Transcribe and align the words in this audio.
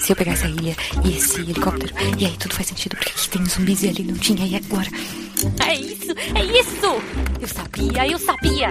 Se 0.00 0.12
eu 0.12 0.16
pegar 0.16 0.32
essa 0.32 0.48
ilha 0.48 0.76
e 1.04 1.16
esse 1.16 1.40
helicóptero, 1.40 1.92
e 2.18 2.26
aí 2.26 2.36
tudo 2.36 2.54
faz 2.54 2.66
sentido, 2.68 2.96
porque 2.96 3.10
aqui 3.10 3.28
tem 3.28 3.44
zumbis 3.46 3.82
e 3.84 3.88
ali 3.88 4.02
não 4.04 4.14
tinha, 4.14 4.46
e 4.46 4.56
agora? 4.56 4.88
É 5.66 5.74
isso, 5.74 6.12
é 6.34 6.44
isso! 6.44 7.02
Eu 7.40 7.48
sabia, 7.48 8.08
eu 8.08 8.18
sabia! 8.18 8.70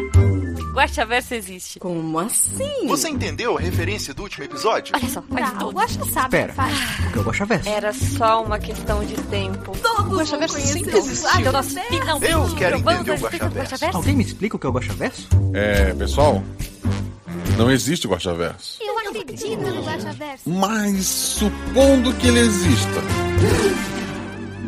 Guaxaverso 0.74 1.34
existe. 1.34 1.80
Como 1.80 2.18
assim? 2.20 2.88
Você 2.88 3.10
entendeu 3.10 3.58
a 3.58 3.60
referência 3.62 4.14
do 4.14 4.24
último 4.24 4.46
episódio? 4.46 4.96
Olha 4.96 5.10
só, 5.10 5.22
faz 5.22 5.46
Não, 5.50 5.60
tudo. 5.60 5.68
o 5.68 5.74
Guaxa 5.74 6.06
sabe 6.06 6.30
Pera. 6.30 6.48
que 6.50 6.56
faz. 6.56 6.78
O 7.08 7.12
que 7.12 7.18
é 7.18 7.22
o 7.22 7.24
Guaxaverso? 7.26 7.70
Era 7.70 7.94
só 7.94 8.44
uma 8.44 8.58
questão 8.58 9.04
de 9.04 9.16
tempo. 9.24 9.78
Todos 9.82 10.06
vão 10.08 10.18
Guaxaverso 10.20 10.60
sempre 10.62 10.98
existiu. 10.98 11.30
o 11.30 11.40
Então 11.42 11.52
nós 11.52 11.74
finalmente 11.90 12.32
Eu 12.32 12.56
quero 12.56 12.78
entender 12.78 13.12
o 13.12 13.18
Guaxaverso. 13.18 13.98
Alguém 13.98 14.16
me 14.16 14.24
explica 14.24 14.56
o 14.56 14.60
que 14.60 14.66
é 14.66 14.70
o 14.70 14.72
Guaxaverso? 14.74 15.28
É, 15.54 15.94
pessoal, 15.94 16.42
não 17.58 17.70
existe 17.70 18.08
Guaxaverso. 18.08 18.78
Eu 18.82 18.98
acredito 19.12 19.60
no 19.60 19.84
Guaxaverso. 19.84 20.50
Mas 20.50 21.06
supondo 21.06 22.14
que 22.16 22.28
ele 22.28 22.40
exista. 22.40 23.02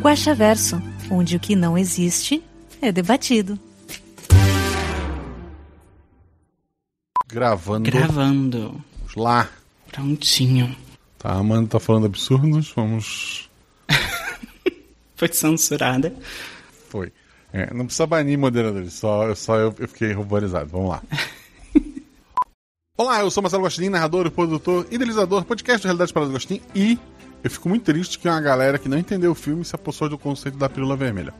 Guaxaverso, 0.00 0.82
onde 1.10 1.36
o 1.36 1.40
que 1.40 1.56
não 1.56 1.78
existe 1.78 2.42
é 2.80 2.92
debatido. 2.92 3.58
Gravando. 7.26 7.90
Gravando. 7.90 8.84
Vamos 8.98 9.14
lá. 9.16 9.48
Prontinho. 9.90 10.76
Tá, 11.18 11.30
a 11.30 11.38
Amanda 11.38 11.68
tá 11.68 11.80
falando 11.80 12.06
absurdos. 12.06 12.72
Vamos. 12.76 13.50
Foi 15.16 15.28
censurada. 15.32 16.14
Foi. 16.88 17.12
É, 17.52 17.72
não 17.72 17.86
precisa 17.86 18.06
banir 18.06 18.36
moderadores, 18.36 18.94
só, 18.94 19.32
só 19.34 19.56
eu, 19.56 19.74
eu 19.78 19.88
fiquei 19.88 20.12
ruborizado. 20.12 20.70
Vamos 20.70 20.90
lá. 20.90 21.02
Olá, 22.96 23.22
eu 23.22 23.28
sou 23.28 23.42
Marcelo 23.42 23.64
Gostin, 23.64 23.88
narrador, 23.88 24.30
produtor, 24.30 24.86
idealizador, 24.88 25.44
podcast 25.44 25.82
da 25.82 25.88
Realidade 25.88 26.12
para 26.12 26.26
Gostin 26.26 26.60
e 26.72 26.96
eu 27.42 27.50
fico 27.50 27.68
muito 27.68 27.82
triste 27.82 28.20
que 28.20 28.28
uma 28.28 28.40
galera 28.40 28.78
que 28.78 28.88
não 28.88 28.96
entendeu 28.96 29.32
o 29.32 29.34
filme 29.34 29.64
se 29.64 29.74
apossou 29.74 30.08
do 30.08 30.16
conceito 30.16 30.56
da 30.56 30.68
pílula 30.68 30.94
vermelha. 30.94 31.34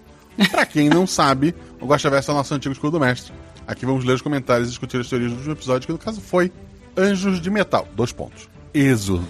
Pra 0.50 0.66
quem 0.66 0.88
não 0.88 1.06
sabe, 1.06 1.54
o 1.80 1.86
Gosta 1.86 2.10
Verso 2.10 2.32
é 2.32 2.34
o 2.34 2.36
nosso 2.38 2.52
antigo 2.52 2.72
escudo 2.72 2.98
mestre. 2.98 3.32
Aqui 3.68 3.86
vamos 3.86 4.04
ler 4.04 4.14
os 4.14 4.20
comentários 4.20 4.66
e 4.66 4.70
discutir 4.70 5.00
as 5.00 5.08
teorias 5.08 5.30
do 5.30 5.36
último 5.36 5.52
episódio, 5.52 5.86
que 5.86 5.92
no 5.92 5.98
caso 5.98 6.20
foi 6.20 6.50
Anjos 6.98 7.40
de 7.40 7.48
Metal. 7.50 7.86
Dois 7.94 8.10
pontos. 8.10 8.48
Êxodo. 8.74 9.24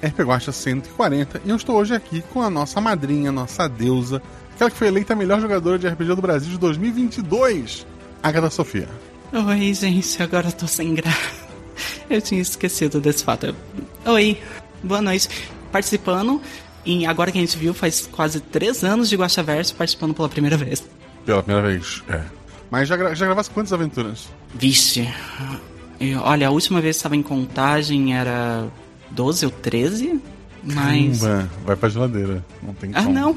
RP 0.00 0.20
Guacha 0.20 0.52
140 0.52 1.42
e 1.44 1.50
eu 1.50 1.56
estou 1.56 1.74
hoje 1.74 1.92
aqui 1.92 2.22
com 2.32 2.40
a 2.40 2.48
nossa 2.48 2.80
madrinha, 2.80 3.32
nossa 3.32 3.68
deusa, 3.68 4.22
aquela 4.54 4.70
que 4.70 4.76
foi 4.76 4.86
eleita 4.86 5.14
a 5.14 5.16
melhor 5.16 5.40
jogadora 5.40 5.76
de 5.76 5.88
RPG 5.88 6.14
do 6.14 6.22
Brasil 6.22 6.52
de 6.52 6.58
2022, 6.58 7.84
Agatha 8.22 8.48
Sofia. 8.48 8.88
Oi, 9.32 9.74
gente, 9.74 10.22
agora 10.22 10.46
eu 10.46 10.52
tô 10.52 10.68
sem 10.68 10.94
graça. 10.94 11.43
Eu 12.08 12.20
tinha 12.20 12.40
esquecido 12.40 13.00
desse 13.00 13.24
fato. 13.24 13.54
Oi, 14.06 14.38
boa 14.82 15.00
noite. 15.02 15.28
Participando, 15.72 16.40
e 16.84 17.04
agora 17.06 17.32
que 17.32 17.38
a 17.38 17.40
gente 17.40 17.56
viu, 17.58 17.74
faz 17.74 18.06
quase 18.10 18.40
três 18.40 18.84
anos 18.84 19.08
de 19.08 19.16
Guaxaverso 19.16 19.74
participando 19.74 20.14
pela 20.14 20.28
primeira 20.28 20.56
vez. 20.56 20.82
Pela 21.26 21.42
primeira 21.42 21.68
vez, 21.68 22.02
é. 22.08 22.20
Mas 22.70 22.88
já, 22.88 22.96
gra 22.96 23.14
já 23.14 23.26
gravasse 23.26 23.50
quantas 23.50 23.72
aventuras? 23.72 24.28
Vixe, 24.54 25.08
eu- 26.00 26.20
olha, 26.20 26.48
a 26.48 26.50
última 26.50 26.80
vez 26.80 26.96
que 26.96 26.98
estava 26.98 27.16
em 27.16 27.22
contagem 27.22 28.14
era 28.16 28.66
12 29.10 29.44
ou 29.46 29.50
13, 29.50 30.20
mas. 30.62 31.20
Caramba, 31.20 31.50
vai 31.64 31.76
pra 31.76 31.88
geladeira. 31.88 32.44
Não 32.62 32.74
tem 32.74 32.90
Ah, 32.94 33.02
como. 33.04 33.14
não! 33.14 33.36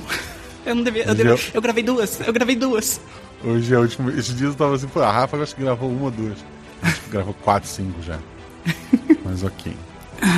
Eu 0.66 0.76
não 0.76 0.84
devia. 0.84 1.06
Eu, 1.06 1.16
devia- 1.16 1.32
eu- 1.34 1.40
eu 1.54 1.62
gravei 1.62 1.84
duas, 1.84 2.20
eu 2.20 2.34
gravei 2.34 2.56
duas. 2.56 3.00
Hoje 3.44 3.74
é 3.74 3.78
a 3.78 3.80
última. 3.80 4.12
Esses 4.12 4.36
dias 4.36 4.50
eu 4.52 4.56
tava 4.56 4.76
assim, 4.76 4.88
pô, 4.88 5.00
a 5.02 5.12
Rafa 5.12 5.38
acho 5.38 5.56
que 5.56 5.62
gravou 5.62 5.90
uma 5.90 6.06
ou 6.06 6.12
duas. 6.12 6.38
Acho 6.82 7.02
que 7.02 7.10
gravou 7.10 7.34
quatro, 7.34 7.70
cinco 7.70 8.02
já. 8.02 8.20
Mas 9.24 9.44
ok. 9.44 9.76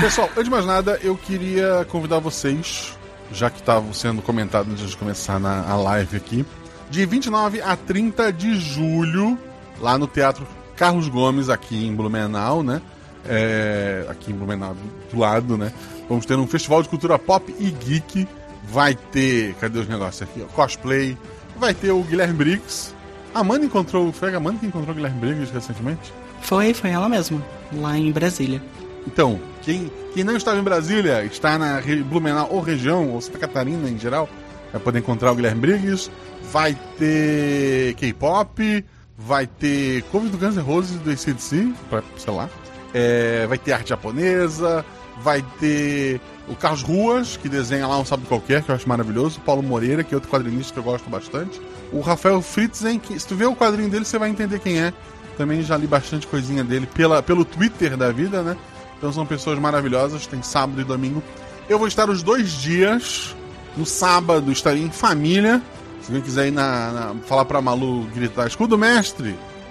Pessoal, 0.01 0.29
antes 0.31 0.43
de 0.45 0.49
mais 0.49 0.65
nada, 0.65 0.99
eu 1.01 1.15
queria 1.15 1.85
convidar 1.89 2.19
vocês, 2.19 2.97
já 3.31 3.49
que 3.49 3.59
estavam 3.59 3.93
sendo 3.93 4.21
comentado 4.21 4.69
antes 4.71 4.89
de 4.89 4.97
começar 4.97 5.39
na 5.39 5.69
a 5.69 5.75
live 5.77 6.17
aqui, 6.17 6.45
de 6.89 7.05
29 7.05 7.61
a 7.61 7.75
30 7.75 8.33
de 8.33 8.55
julho, 8.55 9.37
lá 9.79 9.97
no 9.97 10.07
Teatro 10.07 10.45
Carlos 10.75 11.07
Gomes, 11.07 11.49
aqui 11.49 11.85
em 11.85 11.95
Blumenau, 11.95 12.63
né? 12.63 12.81
É, 13.25 14.05
aqui 14.09 14.31
em 14.31 14.35
Blumenau, 14.35 14.75
do 15.11 15.19
lado, 15.19 15.57
né? 15.57 15.71
Vamos 16.07 16.25
ter 16.25 16.35
um 16.35 16.47
festival 16.47 16.81
de 16.81 16.89
cultura 16.89 17.19
pop 17.19 17.53
e 17.59 17.69
geek. 17.69 18.27
Vai 18.63 18.95
ter. 18.95 19.53
Cadê 19.55 19.79
os 19.79 19.87
negócios 19.87 20.21
aqui? 20.21 20.41
Cosplay. 20.53 21.17
Vai 21.57 21.73
ter 21.73 21.91
o 21.91 22.01
Guilherme 22.03 22.33
Briggs. 22.33 22.93
A 23.33 23.39
Amanda 23.39 23.65
encontrou. 23.65 24.11
Foi 24.11 24.33
a 24.33 24.37
Amanda 24.37 24.59
que 24.59 24.65
encontrou 24.65 24.91
o 24.91 24.95
Guilherme 24.95 25.19
Briggs 25.19 25.53
recentemente? 25.53 26.13
Foi, 26.41 26.73
foi 26.73 26.89
ela 26.89 27.09
mesma, 27.09 27.41
lá 27.73 27.97
em 27.97 28.11
Brasília. 28.11 28.61
Então, 29.05 29.39
quem, 29.61 29.91
quem 30.13 30.23
não 30.23 30.35
estava 30.35 30.59
em 30.59 30.63
Brasília, 30.63 31.23
está 31.25 31.57
na 31.57 31.81
Blumenau 32.05 32.49
ou 32.51 32.61
região, 32.61 33.09
ou 33.09 33.21
Santa 33.21 33.39
Catarina 33.39 33.89
em 33.89 33.97
geral, 33.97 34.29
vai 34.71 34.81
poder 34.81 34.99
encontrar 34.99 35.31
o 35.31 35.35
Guilherme 35.35 35.61
Briggs. 35.61 36.11
Vai 36.51 36.75
ter 36.97 37.93
K-pop, 37.95 38.85
vai 39.17 39.45
ter 39.45 40.01
cover 40.03 40.29
do 40.29 40.37
Guns 40.37 40.55
N' 40.55 40.61
Roses 40.61 40.97
do 40.97 41.11
ACDC, 41.11 41.73
sei 42.17 42.33
lá. 42.33 42.49
É, 42.93 43.45
vai 43.47 43.57
ter 43.57 43.73
arte 43.73 43.89
japonesa, 43.89 44.83
vai 45.23 45.43
ter 45.59 46.19
o 46.47 46.55
Carlos 46.55 46.81
Ruas, 46.81 47.37
que 47.37 47.47
desenha 47.49 47.85
lá 47.87 47.97
um 47.99 48.05
sábado 48.05 48.27
qualquer, 48.27 48.63
que 48.63 48.69
eu 48.71 48.75
acho 48.75 48.87
maravilhoso. 48.89 49.37
O 49.37 49.41
Paulo 49.41 49.61
Moreira, 49.61 50.03
que 50.03 50.13
é 50.13 50.17
outro 50.17 50.29
quadrinista 50.31 50.73
que 50.73 50.79
eu 50.79 50.83
gosto 50.83 51.09
bastante. 51.09 51.59
O 51.91 52.01
Rafael 52.01 52.41
Fritzen, 52.41 52.99
que 52.99 53.19
se 53.19 53.27
tu 53.27 53.35
ver 53.35 53.45
o 53.47 53.55
quadrinho 53.55 53.89
dele, 53.89 54.05
você 54.05 54.17
vai 54.17 54.29
entender 54.29 54.59
quem 54.59 54.79
é. 54.79 54.93
Também 55.37 55.61
já 55.61 55.77
li 55.77 55.87
bastante 55.87 56.27
coisinha 56.27 56.63
dele 56.63 56.87
pela, 56.93 57.21
pelo 57.23 57.45
Twitter 57.45 57.95
da 57.95 58.11
vida, 58.11 58.41
né? 58.41 58.57
Então 58.97 59.11
são 59.13 59.25
pessoas 59.25 59.57
maravilhosas, 59.59 60.27
tem 60.27 60.41
sábado 60.43 60.81
e 60.81 60.83
domingo. 60.83 61.23
Eu 61.69 61.77
vou 61.79 61.87
estar 61.87 62.09
os 62.09 62.21
dois 62.23 62.51
dias. 62.53 63.35
No 63.77 63.85
sábado 63.85 64.51
estarei 64.51 64.81
em 64.83 64.91
família. 64.91 65.61
Se 66.01 66.07
alguém 66.09 66.21
quiser 66.21 66.47
ir 66.47 66.51
na, 66.51 66.91
na- 66.91 67.15
falar 67.27 67.45
pra 67.45 67.61
Malu 67.61 68.03
gritar 68.13 68.47
escudo 68.47 68.77
mestre, 68.77 69.29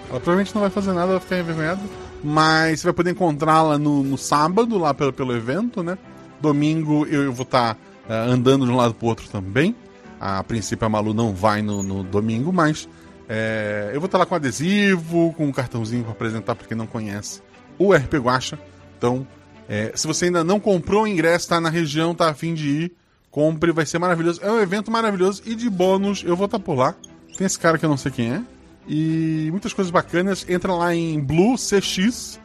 ela 0.08 0.20
provavelmente 0.20 0.54
não 0.54 0.62
vai 0.62 0.70
fazer 0.70 0.92
nada, 0.92 1.08
vai 1.12 1.20
ficar 1.20 1.38
envergonhada. 1.40 1.80
Mas 2.22 2.80
você 2.80 2.86
vai 2.88 2.92
poder 2.94 3.10
encontrá-la 3.10 3.78
no, 3.78 4.02
no 4.02 4.18
sábado, 4.18 4.78
lá 4.78 4.92
pelo, 4.92 5.12
pelo 5.12 5.34
evento, 5.34 5.82
né? 5.82 5.96
Domingo 6.40 7.06
eu, 7.06 7.24
eu 7.24 7.32
vou 7.32 7.44
estar 7.44 7.76
eh, 8.08 8.14
andando 8.14 8.64
de 8.64 8.72
um 8.72 8.76
lado 8.76 8.94
pro 8.94 9.06
outro 9.06 9.28
também. 9.28 9.74
A 10.20 10.42
princípio 10.42 10.84
a 10.84 10.88
Malu 10.88 11.14
não 11.14 11.32
vai 11.32 11.62
no, 11.62 11.82
no 11.82 12.02
domingo, 12.02 12.52
mas 12.52 12.88
eh, 13.28 13.90
eu 13.92 14.00
vou 14.00 14.06
estar 14.06 14.18
lá 14.18 14.26
com 14.26 14.34
adesivo, 14.34 15.32
com 15.36 15.46
um 15.46 15.52
cartãozinho 15.52 16.02
para 16.02 16.12
apresentar 16.12 16.54
para 16.54 16.66
quem 16.66 16.76
não 16.76 16.86
conhece 16.86 17.40
o 17.78 17.94
RP 17.94 18.14
Guacha. 18.14 18.58
Então, 18.96 19.26
eh, 19.68 19.92
se 19.94 20.06
você 20.06 20.26
ainda 20.26 20.42
não 20.42 20.58
comprou 20.58 21.04
o 21.04 21.06
ingresso, 21.06 21.48
tá 21.48 21.60
na 21.60 21.70
região, 21.70 22.14
tá 22.14 22.28
afim 22.28 22.54
de 22.54 22.68
ir, 22.68 22.92
compre, 23.30 23.70
vai 23.70 23.86
ser 23.86 23.98
maravilhoso. 23.98 24.40
É 24.42 24.50
um 24.50 24.60
evento 24.60 24.90
maravilhoso 24.90 25.42
e 25.46 25.54
de 25.54 25.70
bônus 25.70 26.24
eu 26.26 26.34
vou 26.34 26.46
estar 26.46 26.58
por 26.58 26.74
lá. 26.76 26.94
Tem 27.36 27.46
esse 27.46 27.58
cara 27.58 27.78
que 27.78 27.84
eu 27.84 27.90
não 27.90 27.96
sei 27.96 28.10
quem 28.10 28.32
é. 28.32 28.42
E 28.88 29.48
muitas 29.50 29.72
coisas 29.72 29.90
bacanas. 29.90 30.48
Entra 30.48 30.72
lá 30.72 30.94
em 30.94 31.20
bluecx.com.br 31.20 32.38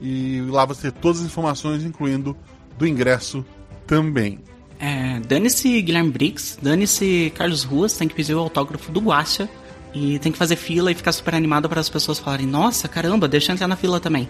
e 0.00 0.42
lá 0.48 0.64
você 0.64 0.90
tem 0.90 1.00
todas 1.00 1.20
as 1.20 1.26
informações, 1.26 1.84
incluindo 1.84 2.36
do 2.76 2.86
ingresso 2.86 3.44
também. 3.86 4.40
É, 4.80 5.20
dane-se 5.20 5.80
Guilherme 5.80 6.10
Briggs, 6.10 6.58
dane-se 6.60 7.32
Carlos 7.36 7.62
Ruas, 7.62 7.92
tem 7.96 8.08
que 8.08 8.14
pedir 8.16 8.34
o 8.34 8.40
autógrafo 8.40 8.90
do 8.90 8.98
Guacha 8.98 9.48
e 9.94 10.18
tem 10.18 10.32
que 10.32 10.38
fazer 10.38 10.56
fila 10.56 10.90
e 10.90 10.94
ficar 10.94 11.12
super 11.12 11.36
animado 11.36 11.68
para 11.68 11.80
as 11.80 11.88
pessoas 11.88 12.18
falarem: 12.18 12.46
Nossa, 12.46 12.88
caramba, 12.88 13.28
deixa 13.28 13.52
eu 13.52 13.54
entrar 13.54 13.68
na 13.68 13.76
fila 13.76 14.00
também. 14.00 14.28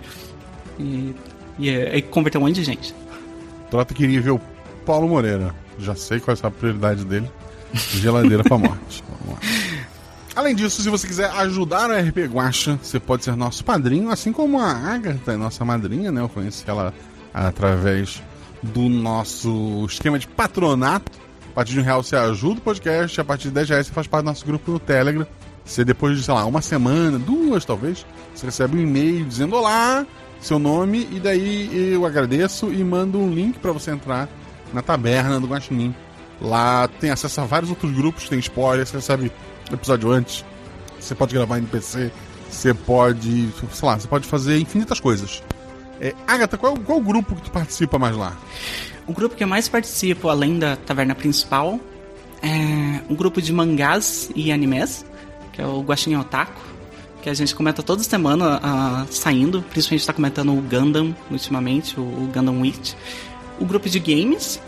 E, 0.78 1.14
e, 1.58 1.70
é- 1.70 2.02
converter 2.02 2.36
um 2.36 2.42
monte 2.42 2.56
de 2.56 2.64
gente. 2.64 2.94
Trota 3.70 3.94
queria 3.94 4.20
ver 4.20 4.32
o 4.32 4.40
Paulo 4.84 5.08
Moreira. 5.08 5.54
Já 5.78 5.94
sei 5.94 6.20
qual 6.20 6.36
é 6.36 6.46
a 6.46 6.50
prioridade 6.50 7.04
dele. 7.06 7.30
Geladeira 8.00 8.42
pra 8.42 8.58
morte. 8.58 9.02
Além 10.34 10.54
disso, 10.54 10.82
se 10.82 10.88
você 10.88 11.06
quiser 11.06 11.30
ajudar 11.30 11.90
a 11.90 12.00
RP 12.00 12.18
Guacha, 12.26 12.78
você 12.82 12.98
pode 12.98 13.24
ser 13.24 13.36
nosso 13.36 13.62
padrinho, 13.64 14.10
assim 14.10 14.32
como 14.32 14.58
a 14.58 14.70
Agatha 14.70 15.32
é 15.32 15.36
nossa 15.36 15.64
madrinha, 15.64 16.10
né? 16.10 16.22
Eu 16.22 16.28
conheci 16.28 16.64
ela 16.66 16.94
através 17.34 18.22
do 18.62 18.88
nosso 18.88 19.84
esquema 19.86 20.18
de 20.18 20.26
patronato. 20.26 21.12
A 21.50 21.54
partir 21.54 21.72
de 21.74 21.80
um 21.80 21.82
real 21.82 22.02
você 22.02 22.16
ajuda 22.16 22.60
o 22.60 22.62
podcast, 22.62 23.20
a 23.20 23.24
partir 23.24 23.48
de 23.48 23.54
10 23.54 23.68
reais 23.68 23.86
você 23.86 23.92
faz 23.92 24.06
parte 24.06 24.24
do 24.24 24.28
nosso 24.28 24.46
grupo 24.46 24.72
no 24.72 24.78
Telegram. 24.78 25.26
Você 25.64 25.84
depois 25.84 26.16
de, 26.16 26.24
sei 26.24 26.32
lá, 26.32 26.46
uma 26.46 26.62
semana, 26.62 27.18
duas 27.18 27.64
talvez, 27.64 28.06
você 28.34 28.46
recebe 28.46 28.78
um 28.78 28.80
e-mail 28.80 29.24
dizendo 29.26 29.54
olá, 29.54 30.06
seu 30.40 30.58
nome, 30.58 31.06
e 31.12 31.20
daí 31.20 31.92
eu 31.92 32.06
agradeço 32.06 32.72
e 32.72 32.82
mando 32.82 33.18
um 33.18 33.30
link 33.30 33.58
para 33.58 33.70
você 33.70 33.90
entrar 33.90 34.28
na 34.72 34.80
taberna 34.80 35.38
do 35.38 35.46
Guaxinim. 35.46 35.94
Lá 36.42 36.88
tem 36.88 37.10
acesso 37.10 37.40
a 37.40 37.44
vários 37.44 37.70
outros 37.70 37.92
grupos, 37.92 38.28
tem 38.28 38.38
spoiler, 38.40 38.84
você 38.84 38.96
recebe 38.96 39.30
episódio 39.72 40.10
antes, 40.10 40.44
você 40.98 41.14
pode 41.14 41.32
gravar 41.32 41.58
em 41.58 41.64
PC, 41.64 42.10
você 42.50 42.74
pode, 42.74 43.48
sei 43.72 43.88
lá, 43.88 43.98
você 43.98 44.08
pode 44.08 44.26
fazer 44.26 44.58
infinitas 44.58 44.98
coisas. 44.98 45.40
É, 46.00 46.12
Agatha, 46.26 46.58
qual, 46.58 46.76
qual 46.76 46.98
o 46.98 47.00
grupo 47.00 47.36
que 47.36 47.42
tu 47.42 47.50
participa 47.52 47.96
mais 47.96 48.16
lá? 48.16 48.36
O 49.06 49.12
grupo 49.12 49.36
que 49.36 49.44
eu 49.44 49.48
mais 49.48 49.68
participo, 49.68 50.28
além 50.28 50.58
da 50.58 50.74
taverna 50.74 51.14
principal, 51.14 51.78
é 52.42 53.00
um 53.08 53.14
grupo 53.14 53.40
de 53.40 53.52
mangás 53.52 54.28
e 54.34 54.50
animes, 54.50 55.06
que 55.52 55.62
é 55.62 55.66
o 55.66 55.80
Guaxinim 55.80 56.16
Otaku. 56.16 56.60
que 57.22 57.30
a 57.30 57.34
gente 57.34 57.54
comenta 57.54 57.84
toda 57.84 58.02
semana 58.02 58.58
ah, 58.60 59.06
saindo, 59.10 59.62
principalmente 59.70 60.00
está 60.00 60.12
comentando 60.12 60.52
o 60.52 60.60
Gundam 60.60 61.14
ultimamente, 61.30 62.00
o, 62.00 62.02
o 62.02 62.30
Gundam 62.34 62.60
Witch, 62.60 62.94
o 63.60 63.64
grupo 63.64 63.88
de 63.88 64.00
games 64.00 64.60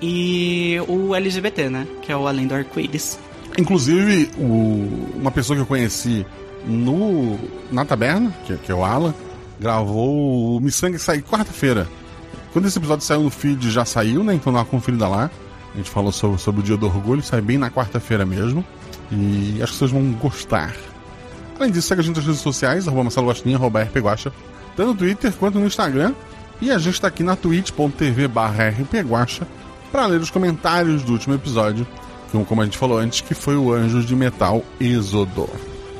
e 0.00 0.76
o 0.88 1.14
LGBT, 1.14 1.68
né? 1.68 1.86
Que 2.02 2.12
é 2.12 2.16
o 2.16 2.26
Além 2.26 2.46
do 2.46 2.54
Arco-Íris. 2.54 3.18
Inclusive, 3.58 4.30
o- 4.38 5.10
uma 5.16 5.30
pessoa 5.30 5.56
que 5.56 5.62
eu 5.62 5.66
conheci 5.66 6.24
no 6.66 7.38
na 7.72 7.84
taberna, 7.84 8.32
que, 8.46 8.56
que 8.58 8.70
é 8.70 8.74
o 8.74 8.84
Alan, 8.84 9.14
gravou 9.60 10.56
o 10.56 10.60
Missangue 10.60 10.98
sair 10.98 11.22
quarta-feira. 11.22 11.88
Quando 12.52 12.66
esse 12.66 12.78
episódio 12.78 13.04
saiu 13.04 13.22
no 13.22 13.30
feed, 13.30 13.70
já 13.70 13.84
saiu, 13.84 14.22
né? 14.22 14.34
Então 14.34 14.52
dá 14.52 14.60
uma 14.60 14.64
conferida 14.64 15.06
lá. 15.08 15.30
A 15.74 15.76
gente 15.76 15.90
falou 15.90 16.10
sobre, 16.12 16.38
sobre 16.40 16.60
o 16.60 16.64
Dia 16.64 16.76
do 16.76 16.86
Orgulho, 16.86 17.22
sai 17.22 17.40
bem 17.40 17.58
na 17.58 17.70
quarta-feira 17.70 18.24
mesmo. 18.24 18.64
E 19.12 19.58
acho 19.62 19.72
que 19.72 19.78
vocês 19.78 19.90
vão 19.90 20.12
gostar. 20.12 20.74
Além 21.58 21.70
disso, 21.72 21.88
segue 21.88 22.00
a 22.00 22.04
gente 22.04 22.16
nas 22.16 22.24
redes 22.26 22.40
sociais, 22.40 22.86
arroba 22.86 23.04
Marcelo 23.04 23.28
Guaxinim, 23.28 23.54
arroba 23.54 23.82
rpguacha, 23.82 24.32
tanto 24.76 24.88
no 24.88 24.94
Twitter 24.94 25.32
quanto 25.32 25.58
no 25.58 25.66
Instagram. 25.66 26.14
E 26.60 26.70
a 26.70 26.78
gente 26.78 26.94
está 26.94 27.08
aqui 27.08 27.22
na 27.22 27.36
twitch.tv 27.36 28.28
barra 28.28 28.68
rpguacha 28.70 29.46
para 29.90 30.06
ler 30.06 30.20
os 30.20 30.30
comentários 30.30 31.02
do 31.02 31.12
último 31.12 31.34
episódio, 31.34 31.86
que, 32.30 32.44
como 32.44 32.60
a 32.60 32.64
gente 32.64 32.78
falou 32.78 32.98
antes, 32.98 33.20
que 33.20 33.34
foi 33.34 33.56
o 33.56 33.72
Anjos 33.72 34.06
de 34.06 34.14
Metal 34.14 34.62
Êxodo. 34.80 35.48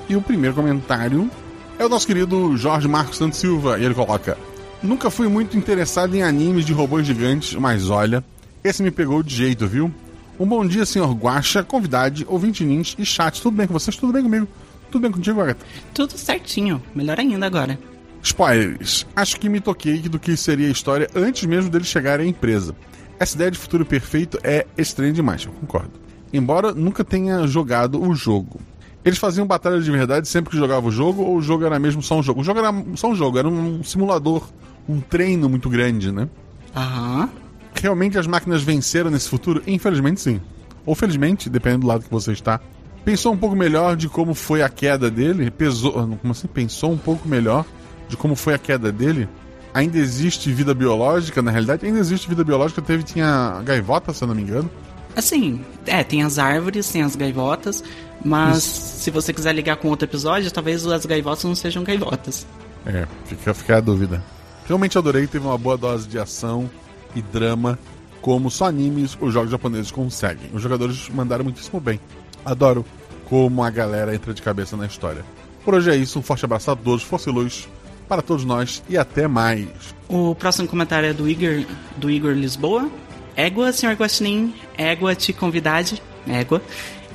E 0.09 0.17
o 0.17 0.23
primeiro 0.23 0.55
comentário 0.55 1.31
é 1.79 1.85
o 1.85 1.89
nosso 1.89 2.07
querido 2.07 2.57
Jorge 2.57 2.89
Marcos 2.89 3.19
Santos 3.19 3.39
Silva, 3.39 3.79
e 3.79 3.85
ele 3.85 3.95
coloca: 3.95 4.37
Nunca 4.83 5.11
fui 5.11 5.29
muito 5.29 5.57
interessado 5.57 6.15
em 6.15 6.23
animes 6.23 6.65
de 6.65 6.73
robôs 6.73 7.07
gigantes, 7.07 7.55
mas 7.55 7.91
olha, 7.91 8.23
esse 8.63 8.83
me 8.83 8.91
pegou 8.91 9.23
de 9.23 9.35
jeito, 9.35 9.67
viu? 9.67 9.93
Um 10.39 10.47
bom 10.47 10.65
dia, 10.65 10.87
senhor 10.87 11.13
Guaxa, 11.15 11.65
convidade, 11.65 12.25
ouvinte 12.29 12.65
nins 12.65 12.95
e 12.99 13.05
chat. 13.05 13.43
Tudo 13.43 13.57
bem 13.57 13.67
com 13.67 13.73
vocês? 13.73 13.97
Tudo 13.97 14.13
bem 14.13 14.23
comigo? 14.23 14.47
Tudo 14.91 15.03
bem 15.03 15.11
contigo, 15.11 15.41
Agatha? 15.41 15.67
Tudo 15.93 16.17
certinho, 16.17 16.81
melhor 16.95 17.19
ainda 17.19 17.45
agora. 17.45 17.79
Spoilers. 18.23 19.07
Acho 19.17 19.39
que 19.39 19.49
me 19.49 19.61
toquei 19.61 20.01
do 20.03 20.19
que 20.19 20.37
seria 20.37 20.69
a 20.69 20.71
história 20.71 21.09
antes 21.15 21.45
mesmo 21.45 21.71
deles 21.71 21.89
chegarem 21.89 22.27
à 22.27 22.29
empresa. 22.29 22.75
Essa 23.19 23.35
ideia 23.35 23.51
de 23.51 23.59
futuro 23.59 23.85
perfeito 23.85 24.39
é 24.45 24.67
estranha 24.77 25.13
demais, 25.13 25.45
eu 25.45 25.53
concordo. 25.53 25.91
Embora 26.33 26.73
nunca 26.73 27.05
tenha 27.05 27.47
jogado 27.47 28.01
o 28.01 28.15
jogo. 28.15 28.61
Eles 29.05 29.19
faziam 29.19 29.47
batalha 29.47 29.81
de 29.81 29.91
verdade 29.91 30.29
sempre 30.29 30.51
que 30.51 30.57
jogava 30.57 30.87
o 30.87 30.91
jogo, 30.91 31.23
ou 31.23 31.37
o 31.37 31.43
jogo 31.43 31.65
era 31.65 31.79
mesmo 31.79 32.03
só 32.03 32.19
um 32.19 32.23
jogo? 32.23 32.41
O 32.41 32.45
jogo 32.45 32.59
era 32.61 32.73
só 32.95 33.09
um 33.09 33.15
jogo, 33.15 33.39
era 33.39 33.49
um 33.49 33.83
simulador, 33.83 34.49
um 34.89 35.01
treino 35.01 35.49
muito 35.49 35.69
grande, 35.69 36.13
né? 36.13 36.29
Aham. 36.77 37.29
Realmente 37.75 38.19
as 38.19 38.27
máquinas 38.27 38.63
venceram 38.63 39.11
nesse 39.11 39.29
futuro? 39.29 39.63
Infelizmente 39.67 40.21
sim. 40.21 40.41
Ou 40.85 40.95
felizmente, 40.95 41.49
dependendo 41.49 41.83
do 41.83 41.87
lado 41.87 42.05
que 42.05 42.11
você 42.11 42.33
está. 42.33 42.61
Pensou 43.05 43.33
um 43.33 43.37
pouco 43.37 43.57
melhor 43.57 43.97
de 43.97 44.09
como 44.09 44.35
foi 44.35 44.63
a 44.63 44.69
queda 44.69 45.11
dele? 45.11 45.51
Pesou, 45.51 45.93
como 45.93 46.33
assim? 46.33 46.47
Pensou 46.47 46.93
um 46.93 46.99
pouco 46.99 47.27
melhor 47.29 47.65
de 48.09 48.17
como 48.17 48.35
foi 48.35 48.55
a 48.55 48.59
queda 48.59 48.93
dele? 48.93 49.29
Ainda 49.75 49.99
existe 49.99 50.53
vida 50.53 50.75
biológica, 50.75 51.43
na 51.43 51.51
realidade? 51.51 51.87
Ainda 51.87 51.99
existe 51.99 52.29
vida 52.29 52.43
biológica, 52.43 52.81
teve, 52.81 53.03
tinha 53.03 53.61
gaivota, 53.65 54.13
se 54.13 54.23
eu 54.25 54.29
não 54.29 54.35
me 54.35 54.43
engano. 54.43 54.71
Assim, 55.15 55.65
é, 55.87 56.03
tem 56.05 56.23
as 56.23 56.39
árvores, 56.39 56.89
tem 56.91 57.03
as 57.03 57.17
gaivotas, 57.17 57.83
mas 58.25 58.63
se 58.63 59.11
você 59.11 59.33
quiser 59.33 59.53
ligar 59.53 59.77
com 59.77 59.89
outro 59.89 60.07
episódio, 60.07 60.51
talvez 60.51 60.87
as 60.87 61.05
gaivotas 61.07 61.45
não 61.45 61.55
sejam 61.55 61.83
gaivotas. 61.83 62.47
É, 62.87 63.07
fica, 63.27 63.53
fica 63.53 63.77
a 63.77 63.81
dúvida. 63.81 64.23
Realmente 64.67 64.97
adorei, 64.97 65.27
teve 65.27 65.47
uma 65.47 65.59
boa 65.59 65.77
dose 65.77 66.07
de 66.07 66.19
ação 66.19 66.71
e 67.15 67.23
drama, 67.23 67.79
como 68.21 68.51
só 68.51 68.67
animes 68.67 69.17
ou 69.21 69.31
jogos 69.31 69.51
japoneses 69.51 69.91
conseguem. 69.91 70.51
Os 70.53 70.63
jogadores 70.63 71.09
mandaram 71.09 71.45
muitíssimo 71.45 71.81
bem. 71.81 72.01
Adoro 72.45 72.85
como 73.29 73.63
a 73.63 73.71
galera 73.71 74.15
entra 74.15 74.33
de 74.33 74.43
cabeça 74.43 74.77
na 74.77 74.87
história. 74.87 75.25
Por 75.65 75.75
hoje 75.75 75.91
é 75.91 75.97
isso, 75.97 76.19
um 76.19 76.23
forte 76.23 76.45
abraço 76.45 76.71
a 76.71 76.77
todos, 76.77 77.03
força 77.03 77.29
e 77.29 77.33
luz 77.33 77.69
para 78.09 78.23
todos 78.23 78.45
nós 78.45 78.83
e 78.89 78.97
até 78.97 79.29
mais. 79.29 79.69
O 80.09 80.35
próximo 80.35 80.67
comentário 80.67 81.09
é 81.09 81.13
do 81.13 81.29
Igor, 81.29 81.65
do 81.97 82.11
Igor 82.11 82.33
Lisboa. 82.33 82.91
Égua, 83.37 83.73
senhor 83.73 83.95
Guaxinim, 83.95 84.53
égua 84.77 85.15
te 85.15 85.33
convidade, 85.33 86.03
égua. 86.27 86.63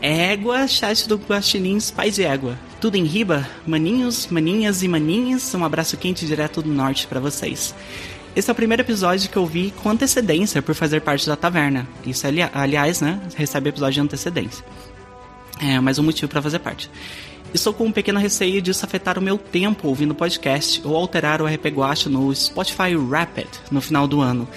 Égua, 0.01 0.67
chat 0.67 1.07
do 1.07 1.15
Guaxinins, 1.15 1.89
pais 1.89 2.15
de 2.15 2.23
égua. 2.23 2.57
Tudo 2.79 2.97
em 2.97 3.05
riba, 3.05 3.47
maninhos, 3.65 4.27
maninhas 4.27 4.83
e 4.83 4.87
maninhas, 4.87 5.53
um 5.55 5.63
abraço 5.63 5.95
quente 5.97 6.25
direto 6.25 6.61
do 6.61 6.69
norte 6.69 7.07
para 7.07 7.19
vocês. 7.21 7.73
Esse 8.35 8.49
é 8.49 8.51
o 8.51 8.55
primeiro 8.55 8.81
episódio 8.83 9.29
que 9.29 9.37
eu 9.37 9.45
vi 9.45 9.73
com 9.81 9.89
antecedência 9.89 10.61
por 10.61 10.75
fazer 10.75 11.01
parte 11.01 11.25
da 11.27 11.35
taverna. 11.35 11.87
Isso, 12.05 12.25
ali- 12.27 12.41
aliás, 12.53 12.99
né, 12.99 13.21
recebe 13.35 13.69
episódio 13.69 13.93
de 13.93 14.01
antecedência. 14.01 14.65
É 15.61 15.79
mais 15.79 15.97
um 15.99 16.03
motivo 16.03 16.27
para 16.29 16.41
fazer 16.41 16.59
parte. 16.59 16.89
Estou 17.53 17.71
com 17.71 17.85
um 17.85 17.91
pequeno 17.91 18.19
receio 18.19 18.59
disso 18.59 18.83
afetar 18.83 19.19
o 19.19 19.21
meu 19.21 19.37
tempo 19.37 19.87
ouvindo 19.87 20.15
podcast 20.15 20.81
ou 20.83 20.95
alterar 20.95 21.39
o 21.39 21.45
RP 21.45 21.67
Guacha 21.67 22.09
no 22.09 22.33
Spotify 22.33 22.95
Rapid 23.11 23.47
no 23.69 23.79
final 23.79 24.07
do 24.07 24.21
ano. 24.21 24.47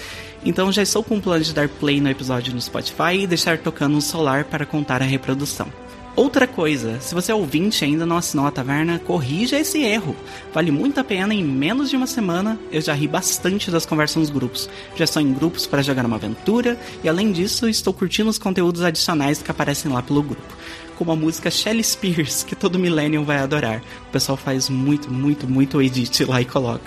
Então 0.42 0.72
já 0.72 0.82
estou 0.82 1.04
com 1.04 1.18
o 1.18 1.20
plano 1.20 1.44
de 1.44 1.52
dar 1.52 1.68
play 1.68 2.00
no 2.00 2.08
episódio 2.08 2.54
no 2.54 2.60
Spotify 2.60 3.18
e 3.20 3.26
deixar 3.26 3.58
tocando 3.58 3.92
no 3.92 4.00
celular 4.00 4.44
para 4.44 4.64
contar 4.64 5.02
a 5.02 5.04
reprodução. 5.04 5.68
Outra 6.16 6.46
coisa, 6.46 6.98
se 6.98 7.14
você 7.14 7.30
é 7.30 7.34
ouvinte 7.34 7.82
e 7.82 7.84
ainda 7.84 8.06
não 8.06 8.16
assinou 8.16 8.46
a 8.46 8.50
taverna, 8.50 8.98
corrija 8.98 9.58
esse 9.58 9.82
erro. 9.82 10.16
Vale 10.54 10.70
muito 10.70 10.98
a 10.98 11.04
pena, 11.04 11.34
em 11.34 11.44
menos 11.44 11.90
de 11.90 11.96
uma 11.96 12.06
semana 12.06 12.58
eu 12.72 12.80
já 12.80 12.94
ri 12.94 13.06
bastante 13.06 13.70
das 13.70 13.84
conversas 13.84 14.16
nos 14.16 14.30
grupos. 14.30 14.70
Já 14.96 15.04
estou 15.04 15.20
em 15.20 15.34
grupos 15.34 15.66
para 15.66 15.82
jogar 15.82 16.06
uma 16.06 16.16
aventura 16.16 16.80
e 17.04 17.08
além 17.10 17.30
disso 17.30 17.68
estou 17.68 17.92
curtindo 17.92 18.30
os 18.30 18.38
conteúdos 18.38 18.80
adicionais 18.80 19.42
que 19.42 19.50
aparecem 19.50 19.92
lá 19.92 20.02
pelo 20.02 20.22
grupo. 20.22 20.56
Como 20.96 21.12
a 21.12 21.16
música 21.16 21.50
Shelly 21.50 21.84
Spears, 21.84 22.42
que 22.42 22.56
todo 22.56 22.78
Millennium 22.78 23.24
vai 23.24 23.38
adorar. 23.38 23.82
O 24.08 24.12
pessoal 24.12 24.36
faz 24.36 24.68
muito, 24.68 25.12
muito, 25.12 25.48
muito 25.48 25.80
edit 25.80 26.24
lá 26.24 26.40
e 26.40 26.44
coloca. 26.44 26.84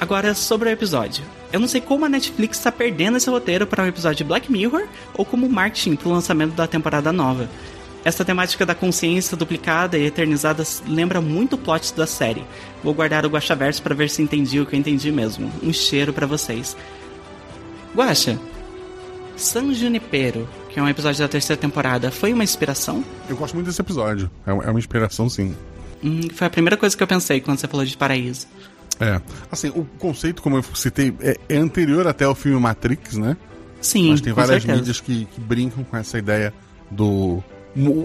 Agora, 0.00 0.34
sobre 0.34 0.68
o 0.68 0.72
episódio. 0.72 1.24
Eu 1.52 1.58
não 1.58 1.66
sei 1.66 1.80
como 1.80 2.04
a 2.04 2.08
Netflix 2.08 2.58
está 2.58 2.70
perdendo 2.70 3.16
esse 3.16 3.30
roteiro 3.30 3.66
para 3.66 3.82
um 3.82 3.86
episódio 3.86 4.18
de 4.18 4.24
Black 4.24 4.52
Mirror 4.52 4.86
ou 5.14 5.24
como 5.24 5.48
marketing 5.48 5.96
para 5.96 6.08
o 6.08 6.12
lançamento 6.12 6.52
da 6.52 6.66
temporada 6.66 7.10
nova. 7.12 7.48
Essa 8.04 8.24
temática 8.24 8.64
da 8.64 8.74
consciência 8.74 9.36
duplicada 9.36 9.98
e 9.98 10.06
eternizada 10.06 10.62
lembra 10.86 11.20
muito 11.20 11.54
o 11.54 11.58
plot 11.58 11.94
da 11.94 12.06
série. 12.06 12.44
Vou 12.82 12.94
guardar 12.94 13.26
o 13.26 13.28
Guaxaverso 13.28 13.82
para 13.82 13.94
ver 13.94 14.08
se 14.08 14.22
entendi 14.22 14.60
o 14.60 14.66
que 14.66 14.76
eu 14.76 14.78
entendi 14.78 15.10
mesmo. 15.10 15.50
Um 15.62 15.72
cheiro 15.72 16.12
para 16.12 16.26
vocês. 16.26 16.76
Guaxa, 17.94 18.38
San 19.36 19.74
Junipero, 19.74 20.48
que 20.78 20.80
é 20.80 20.82
um 20.84 20.88
episódio 20.88 21.18
da 21.18 21.28
terceira 21.28 21.60
temporada, 21.60 22.08
foi 22.12 22.32
uma 22.32 22.44
inspiração? 22.44 23.04
Eu 23.28 23.36
gosto 23.36 23.54
muito 23.54 23.66
desse 23.66 23.80
episódio. 23.80 24.30
É, 24.46 24.50
é 24.50 24.70
uma 24.70 24.78
inspiração, 24.78 25.28
sim. 25.28 25.56
Hum, 26.04 26.20
foi 26.32 26.46
a 26.46 26.50
primeira 26.50 26.76
coisa 26.76 26.96
que 26.96 27.02
eu 27.02 27.06
pensei 27.06 27.40
quando 27.40 27.58
você 27.58 27.66
falou 27.66 27.84
de 27.84 27.96
paraíso. 27.96 28.46
É. 29.00 29.20
Assim, 29.50 29.70
o 29.70 29.84
conceito, 29.98 30.40
como 30.40 30.56
eu 30.56 30.62
citei, 30.74 31.12
é, 31.20 31.36
é 31.48 31.56
anterior 31.56 32.06
até 32.06 32.24
ao 32.24 32.34
filme 32.34 32.60
Matrix, 32.60 33.16
né? 33.16 33.36
Sim, 33.80 34.10
Mas 34.10 34.20
tem 34.20 34.32
várias 34.32 34.62
certeza. 34.62 34.78
mídias 34.78 35.00
que, 35.00 35.24
que 35.24 35.40
brincam 35.40 35.82
com 35.82 35.96
essa 35.96 36.16
ideia 36.16 36.54
do. 36.88 37.42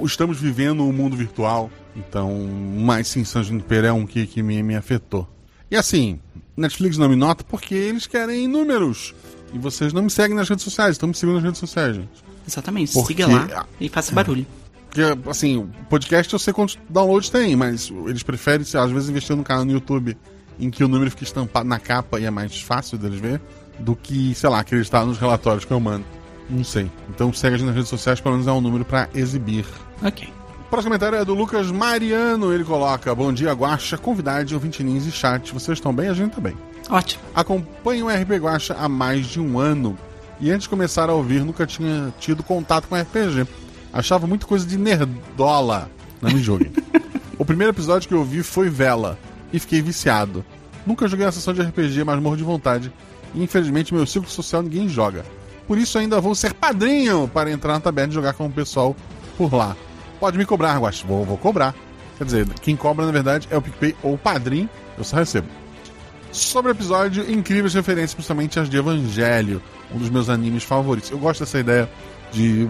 Estamos 0.03 0.39
vivendo 0.39 0.84
um 0.84 0.92
mundo 0.92 1.15
virtual. 1.15 1.70
Então, 1.96 2.50
mas 2.75 3.08
sim, 3.08 3.24
San 3.24 3.44
Junipero 3.44 3.86
é 3.86 3.94
um 3.94 4.06
que, 4.06 4.25
que 4.25 4.42
me, 4.42 4.63
me 4.63 4.75
afetou. 4.75 5.30
E 5.70 5.75
assim, 5.75 6.20
Netflix 6.58 6.98
não 6.98 7.08
me 7.08 7.15
nota 7.15 7.44
porque 7.44 7.75
eles 7.75 8.08
querem 8.08 8.48
números. 8.48 9.13
E 9.53 9.60
vocês 9.60 9.94
não 9.94 10.01
me 10.01 10.10
seguem 10.10 10.36
nas 10.36 10.50
redes 10.50 10.63
sociais, 10.63 10.94
estão 10.94 11.08
me 11.08 11.13
seguindo 11.13 11.36
nas 11.36 11.44
redes 11.44 11.60
sociais, 11.60 11.96
gente. 11.96 12.33
Exatamente, 12.48 12.94
Porque- 12.94 13.08
siga 13.14 13.28
lá 13.28 13.66
e 13.80 13.90
faça 13.90 14.14
barulho. 14.14 14.46
Porque, 14.90 15.02
assim, 15.30 15.68
podcast 15.90 16.32
eu 16.32 16.38
sei 16.40 16.54
quantos 16.54 16.78
downloads 16.88 17.30
tem, 17.30 17.56
mas 17.56 17.92
eles 18.06 18.22
preferem, 18.22 18.62
às 18.62 18.92
vezes, 18.92 19.10
investir 19.10 19.36
no 19.36 19.44
canal 19.44 19.66
no 19.66 19.72
YouTube 19.72 20.16
em 20.60 20.70
que 20.70 20.84
o 20.84 20.88
número 20.88 21.10
fica 21.10 21.24
estampado 21.24 21.68
na 21.68 21.80
capa 21.80 22.20
e 22.20 22.26
é 22.26 22.30
mais 22.30 22.62
fácil 22.62 22.98
deles 22.98 23.20
ver, 23.20 23.42
do 23.80 23.96
que, 23.96 24.36
sei 24.36 24.50
lá, 24.50 24.60
acreditar 24.60 25.04
nos 25.04 25.18
relatórios 25.18 25.66
que 25.66 25.72
eu 25.72 25.80
mando. 25.80 26.06
Não 26.48 26.64
sei. 26.64 26.92
Então 27.10 27.34
segue 27.34 27.56
a 27.56 27.58
gente 27.58 27.66
nas 27.68 27.76
redes 27.76 27.90
sociais, 27.90 28.20
pelo 28.22 28.36
menos 28.36 28.48
é 28.48 28.52
um 28.52 28.62
número 28.62 28.86
pra 28.86 29.10
exibir. 29.16 29.66
Ok. 30.04 30.28
O 30.60 30.64
próximo 30.70 30.92
comentário 30.92 31.18
é 31.18 31.26
do 31.26 31.34
Lucas 31.34 31.72
Mariano. 31.72 32.54
Ele 32.54 32.64
coloca: 32.64 33.16
Bom 33.16 33.32
dia, 33.34 33.52
Guaxa, 33.54 33.98
convidade, 33.98 34.54
ouvintinins 34.54 35.06
e 35.08 35.12
chat. 35.12 35.52
Vocês 35.54 35.78
estão 35.80 35.94
bem? 35.94 36.10
A 36.10 36.14
gente 36.14 36.34
tá 36.34 36.42
bem. 36.42 36.56
Ótimo. 36.90 37.24
Acompanho 37.34 38.06
o 38.06 38.10
RP 38.10 38.32
Guacha 38.40 38.76
há 38.78 38.88
mais 38.90 39.26
de 39.26 39.40
um 39.40 39.58
ano 39.58 39.98
e 40.44 40.52
antes 40.52 40.64
de 40.64 40.70
começar 40.70 41.10
a 41.10 41.14
ouvir 41.14 41.40
nunca 41.46 41.66
tinha 41.66 42.14
tido 42.20 42.44
contato 42.44 42.90
com 42.90 42.98
RPG. 42.98 43.48
Achava 43.94 44.28
muito 44.28 44.46
coisa 44.46 44.68
de 44.68 44.78
nerdola. 44.78 45.90
Não 46.22 46.30
me 46.30 46.44
julguem. 46.44 46.70
o 47.40 47.46
primeiro 47.46 47.72
episódio 47.72 48.10
que 48.10 48.14
eu 48.14 48.26
vi 48.26 48.44
foi 48.44 48.68
Vela 48.68 49.18
e 49.54 49.58
fiquei 49.58 49.82
viciado. 49.82 50.44
Nunca 50.86 51.08
joguei 51.08 51.26
uma 51.26 51.32
sessão 51.32 51.54
de 51.54 51.62
RPG, 51.62 52.04
mas 52.04 52.20
morro 52.20 52.36
de 52.36 52.44
vontade. 52.44 52.92
E 53.34 53.42
infelizmente 53.42 53.94
meu 53.94 54.06
círculo 54.06 54.30
social 54.30 54.62
ninguém 54.62 54.90
joga. 54.90 55.24
Por 55.66 55.78
isso 55.78 55.98
ainda 55.98 56.20
vou 56.20 56.36
ser 56.36 56.54
padrinho 56.54 57.26
para 57.34 57.50
entrar 57.50 57.72
na 57.72 57.80
taberna 57.80 58.12
e 58.12 58.16
jogar 58.16 58.34
com 58.34 58.46
o 58.46 58.52
pessoal 58.52 58.94
por 59.38 59.54
lá. 59.54 59.78
Pode 60.20 60.38
me 60.38 60.46
cobrar, 60.46 60.78
Guacha. 60.78 61.08
Vou, 61.08 61.24
vou 61.24 61.38
cobrar. 61.38 61.74
Quer 62.18 62.26
dizer, 62.26 62.50
quem 62.62 62.76
cobra 62.76 63.06
na 63.06 63.14
verdade 63.14 63.48
é 63.50 63.56
o 63.56 63.62
PicPay 63.62 63.96
ou 64.04 64.16
o 64.16 64.18
padrinho. 64.18 64.70
Eu 64.98 65.06
só 65.06 65.16
recebo. 65.16 65.48
Sobre 66.34 66.70
o 66.70 66.74
episódio, 66.74 67.32
incríveis 67.32 67.74
referências, 67.76 68.14
principalmente 68.14 68.60
as 68.60 68.70
de 68.70 68.76
Evangelho, 68.76 69.62
um 69.94 69.98
dos 69.98 70.10
meus 70.10 70.30
animes 70.30 70.64
favoritos. 70.64 71.12
Eu 71.12 71.18
gosto 71.18 71.42
dessa 71.42 71.60
ideia 71.60 71.90
de. 72.32 72.68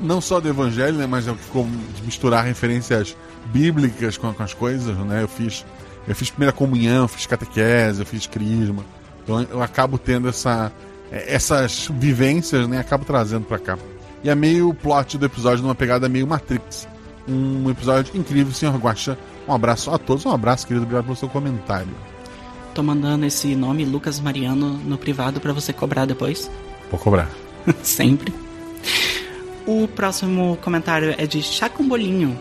não 0.00 0.20
só 0.20 0.40
do 0.40 0.48
Evangelho, 0.48 0.96
né, 0.96 1.06
mas 1.06 1.28
é 1.28 1.32
de 1.32 2.02
misturar 2.02 2.44
referências 2.44 3.16
bíblicas 3.46 4.16
com, 4.16 4.32
com 4.32 4.42
as 4.42 4.54
coisas, 4.54 4.96
né? 4.98 5.22
Eu 5.22 5.28
fiz, 5.28 5.64
eu 6.06 6.14
fiz 6.14 6.30
primeira 6.30 6.52
comunhão, 6.52 7.06
fiz 7.06 7.26
catequese, 7.26 8.00
eu 8.00 8.06
fiz 8.06 8.26
crisma. 8.26 8.84
Então 9.22 9.42
eu 9.42 9.62
acabo 9.62 9.98
tendo 9.98 10.28
essa, 10.28 10.72
é, 11.12 11.34
essas 11.34 11.88
vivências, 11.92 12.66
né? 12.66 12.78
Acabo 12.78 13.04
trazendo 13.04 13.44
para 13.44 13.58
cá. 13.58 13.78
E 14.24 14.30
é 14.30 14.34
meio 14.34 14.74
plot 14.74 15.16
do 15.16 15.26
episódio 15.26 15.62
numa 15.62 15.74
pegada 15.74 16.08
meio 16.08 16.26
Matrix. 16.26 16.88
Um 17.28 17.68
episódio 17.70 18.16
incrível, 18.16 18.52
senhor 18.52 18.76
Guaxa. 18.78 19.18
Um 19.46 19.52
abraço 19.52 19.90
a 19.90 19.98
todos, 19.98 20.24
um 20.24 20.32
abraço, 20.32 20.66
querido. 20.66 20.84
Obrigado 20.84 21.04
pelo 21.04 21.16
seu 21.16 21.28
comentário. 21.28 21.94
Tô 22.78 22.82
mandando 22.84 23.26
esse 23.26 23.56
nome 23.56 23.84
Lucas 23.84 24.20
Mariano 24.20 24.74
no 24.84 24.96
privado 24.96 25.40
para 25.40 25.52
você 25.52 25.72
cobrar 25.72 26.04
depois. 26.04 26.48
Vou 26.88 27.00
cobrar. 27.00 27.28
Sempre. 27.82 28.32
O 29.66 29.88
próximo 29.88 30.56
comentário 30.62 31.12
é 31.18 31.26
de 31.26 31.42
Chá 31.42 31.68
com 31.68 31.88
Bolinho. 31.88 32.38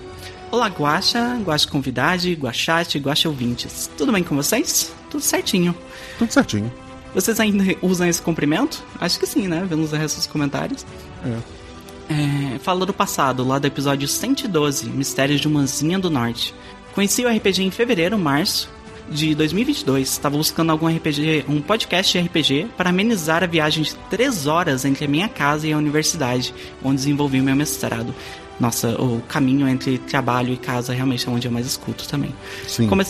Olá, 0.51 0.67
Guaxa, 0.67 1.39
Guaxa 1.43 1.67
Convidade, 1.67 2.33
Guaxate, 2.35 2.99
Guaxa 2.99 3.27
Ouvintes. 3.27 3.89
Tudo 3.97 4.11
bem 4.11 4.23
com 4.23 4.35
vocês? 4.35 4.93
Tudo 5.09 5.23
certinho. 5.23 5.75
Tudo 6.19 6.31
certinho. 6.31 6.71
Vocês 7.15 7.39
ainda 7.39 7.63
usam 7.81 8.07
esse 8.07 8.21
cumprimento? 8.21 8.83
Acho 9.01 9.19
que 9.19 9.25
sim, 9.25 9.47
né? 9.47 9.65
Vendo 9.67 9.85
os 9.85 9.91
restos 9.91 10.17
dos 10.17 10.27
comentários. 10.27 10.85
É. 11.25 12.13
É, 12.13 12.59
fala 12.59 12.85
do 12.85 12.93
passado, 12.93 13.43
lá 13.43 13.57
do 13.57 13.65
episódio 13.65 14.07
112, 14.07 14.85
Mistérios 14.87 15.41
de 15.41 15.49
Manzinha 15.49 15.97
do 15.97 16.11
Norte. 16.11 16.53
Conheci 16.93 17.25
o 17.25 17.27
RPG 17.27 17.63
em 17.63 17.71
fevereiro, 17.71 18.19
março 18.19 18.76
de 19.09 19.33
2022. 19.35 20.07
Estava 20.09 20.37
buscando 20.37 20.71
algum 20.71 20.87
RPG, 20.87 21.45
um 21.47 21.61
podcast 21.61 22.17
de 22.17 22.25
RPG 22.25 22.67
para 22.75 22.89
amenizar 22.89 23.43
a 23.43 23.47
viagem 23.47 23.83
de 23.83 23.95
três 24.09 24.47
horas 24.47 24.85
entre 24.85 25.05
a 25.05 25.07
minha 25.07 25.27
casa 25.29 25.67
e 25.67 25.73
a 25.73 25.77
universidade, 25.77 26.53
onde 26.83 26.97
desenvolvi 26.97 27.39
meu 27.41 27.55
mestrado. 27.55 28.13
Nossa, 28.59 28.89
o 29.01 29.21
caminho 29.27 29.67
entre 29.67 29.97
trabalho 29.99 30.51
e 30.53 30.57
casa 30.57 30.93
realmente 30.93 31.27
é 31.27 31.31
onde 31.31 31.47
eu 31.47 31.51
mais 31.51 31.65
escuto 31.67 32.07
também. 32.07 32.33
Sim. 32.67 32.87
Come- 32.87 33.05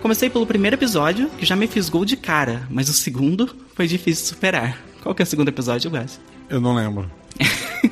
Comecei 0.00 0.28
pelo 0.28 0.44
primeiro 0.44 0.74
episódio, 0.74 1.28
que 1.38 1.46
já 1.46 1.54
me 1.54 1.68
fisgou 1.68 2.04
de 2.04 2.16
cara, 2.16 2.66
mas 2.68 2.88
o 2.88 2.92
segundo 2.92 3.54
foi 3.76 3.86
difícil 3.86 4.24
de 4.24 4.28
superar. 4.30 4.76
Qual 5.00 5.14
que 5.14 5.22
é 5.22 5.24
o 5.24 5.26
segundo 5.26 5.46
episódio, 5.48 5.92
Wes? 5.92 6.20
Eu 6.50 6.60
não 6.60 6.74
lembro. 6.74 7.08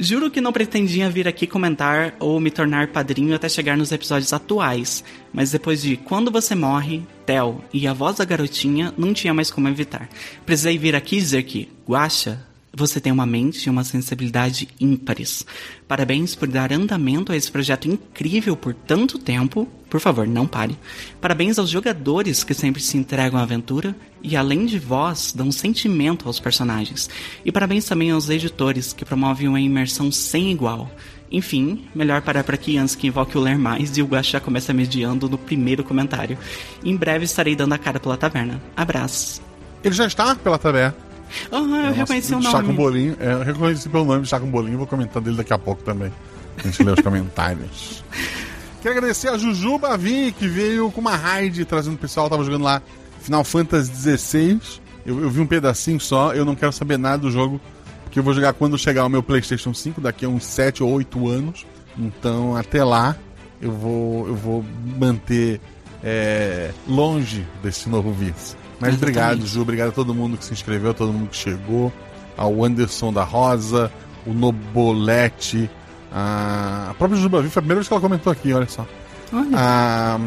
Juro 0.00 0.30
que 0.30 0.40
não 0.40 0.52
pretendia 0.52 1.10
vir 1.10 1.26
aqui 1.26 1.44
comentar 1.44 2.14
ou 2.20 2.38
me 2.38 2.52
tornar 2.52 2.86
padrinho 2.88 3.34
até 3.34 3.48
chegar 3.48 3.76
nos 3.76 3.90
episódios 3.90 4.32
atuais, 4.32 5.02
mas 5.32 5.50
depois 5.50 5.82
de 5.82 5.96
Quando 5.96 6.30
Você 6.30 6.54
Morre, 6.54 7.02
Tel 7.26 7.64
e 7.74 7.84
A 7.88 7.92
Voz 7.92 8.16
da 8.16 8.24
Garotinha, 8.24 8.94
não 8.96 9.12
tinha 9.12 9.34
mais 9.34 9.50
como 9.50 9.66
evitar. 9.66 10.08
Precisei 10.46 10.78
vir 10.78 10.94
aqui 10.94 11.16
dizer 11.16 11.42
que, 11.42 11.68
Guaxa, 11.84 12.46
você 12.72 13.00
tem 13.00 13.12
uma 13.12 13.26
mente 13.26 13.64
e 13.64 13.70
uma 13.70 13.84
sensibilidade 13.84 14.68
ímpares. 14.80 15.44
Parabéns 15.86 16.34
por 16.34 16.48
dar 16.48 16.72
andamento 16.72 17.32
a 17.32 17.36
esse 17.36 17.50
projeto 17.50 17.88
incrível 17.88 18.56
por 18.56 18.74
tanto 18.74 19.18
tempo. 19.18 19.66
Por 19.88 20.00
favor, 20.00 20.26
não 20.26 20.46
pare. 20.46 20.78
Parabéns 21.20 21.58
aos 21.58 21.70
jogadores 21.70 22.44
que 22.44 22.52
sempre 22.52 22.82
se 22.82 22.96
entregam 22.96 23.40
à 23.40 23.42
aventura 23.42 23.96
e, 24.22 24.36
além 24.36 24.66
de 24.66 24.78
voz, 24.78 25.32
dão 25.34 25.50
sentimento 25.50 26.26
aos 26.26 26.38
personagens. 26.38 27.08
E 27.44 27.50
parabéns 27.50 27.86
também 27.86 28.10
aos 28.10 28.28
editores 28.28 28.92
que 28.92 29.04
promovem 29.04 29.48
uma 29.48 29.60
imersão 29.60 30.12
sem 30.12 30.52
igual. 30.52 30.90
Enfim, 31.30 31.86
melhor 31.94 32.22
parar 32.22 32.44
por 32.44 32.54
aqui 32.54 32.78
antes 32.78 32.94
que 32.94 33.06
invoque 33.06 33.36
o 33.36 33.40
Ler 33.40 33.58
Mais 33.58 33.96
e 33.96 34.02
o 34.02 34.06
Guaxa 34.06 34.40
começa 34.40 34.72
mediando 34.72 35.28
no 35.28 35.36
primeiro 35.36 35.84
comentário. 35.84 36.38
Em 36.84 36.96
breve 36.96 37.24
estarei 37.24 37.54
dando 37.54 37.74
a 37.74 37.78
cara 37.78 38.00
pela 38.00 38.16
taverna. 38.16 38.60
Abraços. 38.76 39.40
Ele 39.84 39.94
já 39.94 40.06
está 40.06 40.34
pela 40.34 40.58
taberna. 40.58 41.07
Ah, 41.50 41.56
eu 41.88 41.92
reconheci 41.94 42.34
o 42.34 42.42
Chá 42.42 42.52
com 42.52 42.62
nome. 42.62 42.74
bolinho. 42.74 43.16
É, 43.20 43.32
eu 43.32 43.42
reconheci 43.42 43.88
pelo 43.88 44.04
nome 44.04 44.26
Chá 44.26 44.38
com 44.40 44.50
bolinho. 44.50 44.78
Vou 44.78 44.86
comentar 44.86 45.22
dele 45.22 45.36
daqui 45.36 45.52
a 45.52 45.58
pouco 45.58 45.82
também. 45.82 46.12
A 46.58 46.62
gente 46.62 46.82
lê 46.82 46.92
os 46.92 47.00
comentários. 47.02 48.04
Quero 48.82 48.96
agradecer 48.96 49.28
a 49.28 49.38
Juju 49.38 49.78
Bavi, 49.78 50.32
que 50.32 50.46
veio 50.46 50.90
com 50.90 51.00
uma 51.00 51.16
raid 51.16 51.64
trazendo 51.64 51.94
o 51.94 51.98
pessoal. 51.98 52.28
Tava 52.28 52.44
jogando 52.44 52.64
lá 52.64 52.82
Final 53.20 53.44
Fantasy 53.44 53.92
XVI. 54.16 54.60
Eu, 55.04 55.20
eu 55.22 55.30
vi 55.30 55.40
um 55.40 55.46
pedacinho 55.46 56.00
só. 56.00 56.32
Eu 56.34 56.44
não 56.44 56.54
quero 56.54 56.72
saber 56.72 56.98
nada 56.98 57.18
do 57.18 57.30
jogo. 57.30 57.60
Porque 58.04 58.18
eu 58.18 58.22
vou 58.22 58.32
jogar 58.32 58.54
quando 58.54 58.78
chegar 58.78 59.04
o 59.04 59.08
meu 59.08 59.22
PlayStation 59.22 59.74
5, 59.74 60.00
daqui 60.00 60.24
a 60.24 60.28
uns 60.28 60.44
7 60.44 60.82
ou 60.82 60.90
8 60.92 61.28
anos. 61.28 61.66
Então, 61.98 62.56
até 62.56 62.82
lá, 62.82 63.14
eu 63.60 63.70
vou, 63.70 64.26
eu 64.28 64.34
vou 64.34 64.64
manter 64.98 65.60
é, 66.02 66.70
longe 66.86 67.46
desse 67.62 67.88
novo 67.88 68.12
vício. 68.12 68.56
Mas 68.80 68.90
Exatamente. 68.90 69.02
obrigado, 69.02 69.46
Ju. 69.46 69.60
Obrigado 69.62 69.88
a 69.88 69.92
todo 69.92 70.14
mundo 70.14 70.36
que 70.36 70.44
se 70.44 70.52
inscreveu, 70.52 70.90
a 70.90 70.94
todo 70.94 71.12
mundo 71.12 71.28
que 71.28 71.36
chegou. 71.36 71.92
Ao 72.36 72.64
Anderson 72.64 73.12
da 73.12 73.24
Rosa, 73.24 73.90
o 74.24 74.32
Nobolete, 74.32 75.68
a, 76.12 76.88
a 76.90 76.94
própria 76.94 77.20
Ju 77.20 77.28
Bavi. 77.28 77.48
Foi 77.48 77.60
a 77.60 77.62
primeira 77.62 77.80
vez 77.80 77.88
que 77.88 77.94
ela 77.94 78.00
comentou 78.00 78.32
aqui, 78.32 78.52
olha 78.52 78.68
só. 78.68 78.86
Olha, 79.32 79.48
A, 79.54 80.20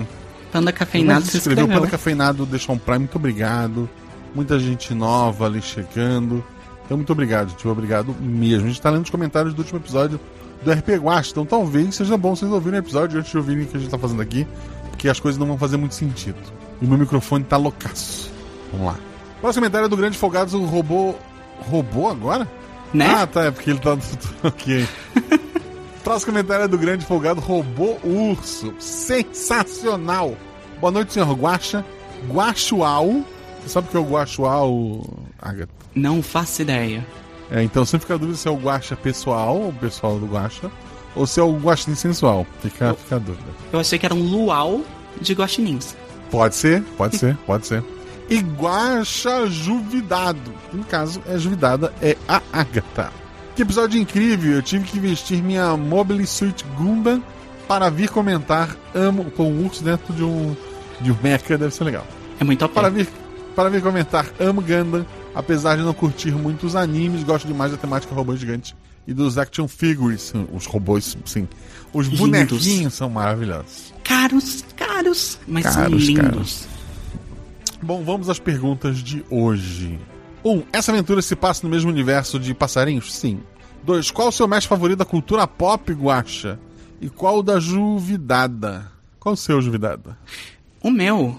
Panda 0.52 0.72
Cafeinado 0.72 1.26
se 1.26 1.38
inscreveu. 1.38 1.68
Panda 1.68 1.88
Cafeinado 1.88 2.46
deixou 2.46 2.76
um 2.76 2.78
Prime, 2.78 3.00
muito 3.00 3.16
obrigado. 3.16 3.90
Muita 4.36 4.60
gente 4.60 4.94
nova 4.94 5.46
ali 5.46 5.62
chegando. 5.62 6.44
Então, 6.86 6.98
muito 6.98 7.12
obrigado, 7.12 7.56
tio. 7.56 7.72
Obrigado 7.72 8.14
mesmo. 8.20 8.66
A 8.66 8.68
gente 8.68 8.82
tá 8.82 8.90
lendo 8.90 9.06
os 9.06 9.10
comentários 9.10 9.54
do 9.54 9.60
último 9.60 9.80
episódio 9.80 10.20
do 10.64 10.72
RP 10.72 10.90
Guacha. 11.02 11.32
Então, 11.32 11.46
talvez 11.46 11.96
seja 11.96 12.18
bom 12.18 12.36
vocês 12.36 12.52
ouvirem 12.52 12.80
o 12.80 12.84
episódio 12.84 13.18
antes 13.20 13.32
de 13.32 13.38
ouvirem 13.38 13.64
o 13.64 13.68
que 13.68 13.78
a 13.78 13.80
gente 13.80 13.90
tá 13.90 13.98
fazendo 13.98 14.22
aqui. 14.22 14.46
Porque 14.90 15.08
as 15.08 15.20
coisas 15.20 15.40
não 15.40 15.48
vão 15.48 15.58
fazer 15.58 15.78
muito 15.78 15.96
sentido. 15.96 16.38
E 16.82 16.86
o 16.86 16.88
meu 16.88 16.98
microfone 16.98 17.44
tá 17.44 17.58
loucaço. 17.58 18.31
Vamos 18.72 18.88
lá. 18.88 19.00
Próximo 19.40 19.64
comentário 19.64 19.86
é 19.86 19.90
do 19.90 19.98
Grande 19.98 20.18
Folgados, 20.18 20.54
o 20.54 20.64
robô. 20.66 21.16
Robô 21.70 22.08
agora? 22.08 22.48
Né? 22.94 23.06
Ah, 23.08 23.26
tá, 23.26 23.46
é 23.46 23.52
porque 23.52 23.70
ele 23.70 23.80
tá 23.80 23.96
no 23.96 24.02
futuro. 24.02 24.36
ok. 24.44 24.88
Próximo 26.04 26.34
comentário 26.34 26.66
é 26.66 26.68
do 26.68 26.78
grande 26.78 27.06
folgado 27.06 27.40
Robô 27.40 27.98
Urso. 28.04 28.74
Sensacional. 28.80 30.36
Boa 30.80 30.92
noite, 30.92 31.14
senhor 31.14 31.32
Guaxa. 31.34 31.86
Guaxual. 32.30 33.24
Você 33.62 33.70
sabe 33.70 33.88
o 33.88 33.92
que 33.92 33.98
é 33.98 34.00
o 34.00 34.04
Guaxual, 34.04 35.06
Agatha? 35.40 35.70
Não 35.94 36.22
faço 36.24 36.64
ideia. 36.64 37.06
É, 37.52 37.62
então 37.64 37.86
sempre 37.86 38.02
fica 38.02 38.16
a 38.16 38.18
dúvida 38.18 38.38
se 38.38 38.48
é 38.48 38.52
o 38.52 38.56
Guaxa 38.56 38.96
pessoal, 38.96 39.68
o 39.68 39.74
pessoal 39.74 40.18
do 40.18 40.26
Guaxa, 40.26 40.72
ou 41.16 41.28
se 41.28 41.40
é 41.40 41.44
o 41.44 41.54
Guaxinim 41.54 41.96
sensual. 41.96 42.48
Fica, 42.62 42.94
fica 42.96 43.18
a 43.18 43.20
dúvida. 43.20 43.50
Eu 43.72 43.80
achei 43.80 44.00
que 44.00 44.06
era 44.06 44.16
um 44.16 44.24
luau 44.24 44.82
de 45.20 45.34
guaxinins. 45.34 45.96
Pode 46.32 46.56
ser, 46.56 46.82
pode 46.98 47.18
ser, 47.18 47.38
pode 47.46 47.68
ser. 47.68 47.84
Guaxa 48.40 49.48
Juvidado. 49.48 50.54
No 50.72 50.84
caso, 50.84 51.22
é 51.28 51.38
Juvidada, 51.38 51.94
é 52.02 52.16
a 52.28 52.42
Agatha. 52.54 53.12
Que 53.56 53.64
episódio 53.64 54.00
incrível! 54.00 54.54
Eu 54.54 54.62
tive 54.62 54.86
que 54.86 55.00
vestir 55.00 55.44
minha 55.44 55.76
Mobile 55.76 56.26
Suit 56.26 56.64
Gundam 56.78 57.22
para 57.68 57.90
vir 57.90 58.10
comentar. 58.10 58.76
Amo 58.96 59.26
com 59.32 59.52
um 59.52 59.66
urso 59.66 59.84
dentro 59.84 60.14
de 60.14 60.24
um, 60.24 60.56
de 61.02 61.12
um 61.12 61.18
mecha, 61.22 61.58
deve 61.58 61.74
ser 61.74 61.84
legal. 61.84 62.06
É 62.40 62.44
muito 62.44 62.64
OP. 62.64 62.74
Para 62.74 62.90
vir, 62.90 63.08
para 63.56 63.70
vir 63.70 63.82
comentar, 63.82 64.26
amo 64.40 64.62
Gundam, 64.62 65.06
apesar 65.36 65.76
de 65.76 65.84
não 65.84 65.94
curtir 65.94 66.32
muito 66.32 66.66
os 66.66 66.76
animes, 66.76 67.24
gosto 67.24 67.46
demais 67.48 67.72
da 67.72 67.78
temática 67.78 68.16
robô 68.16 68.36
gigante 68.36 68.76
e 69.06 69.14
dos 69.14 69.38
action 69.38 69.68
figures. 69.68 70.32
Os 70.54 70.66
robôs, 70.66 71.18
sim. 71.26 71.48
Os 71.94 72.08
Lindos. 72.08 72.20
bonequinhos 72.20 72.94
são 72.94 73.10
maravilhosos. 73.10 73.94
Caros, 74.04 74.64
caros, 74.78 75.38
mas 75.48 75.66
são 75.66 75.84
Caros, 75.84 76.04
lindos. 76.04 76.24
caros. 76.24 76.71
Bom, 77.82 78.04
vamos 78.04 78.30
às 78.30 78.38
perguntas 78.38 79.00
de 79.00 79.26
hoje. 79.28 80.00
1. 80.44 80.52
Um, 80.52 80.64
essa 80.72 80.92
aventura 80.92 81.22
se 81.22 81.36
passa 81.36 81.66
no 81.66 81.70
mesmo 81.70 81.90
universo 81.90 82.40
de 82.40 82.54
passarinhos? 82.54 83.12
Sim. 83.12 83.40
2. 83.84 84.12
Qual 84.12 84.28
o 84.28 84.32
seu 84.32 84.48
mestre 84.48 84.70
favorito 84.70 85.00
da 85.00 85.06
cultura 85.06 85.48
pop, 85.48 85.92
Guacha? 85.92 86.60
E 87.02 87.10
qual 87.10 87.40
o 87.40 87.44
da 87.44 87.60
Juvidada? 87.60 88.92
Qual 89.20 89.34
o 89.34 89.38
seu, 89.38 89.60
Juvidada? 89.62 90.16
O 90.80 90.92
meu 90.92 91.36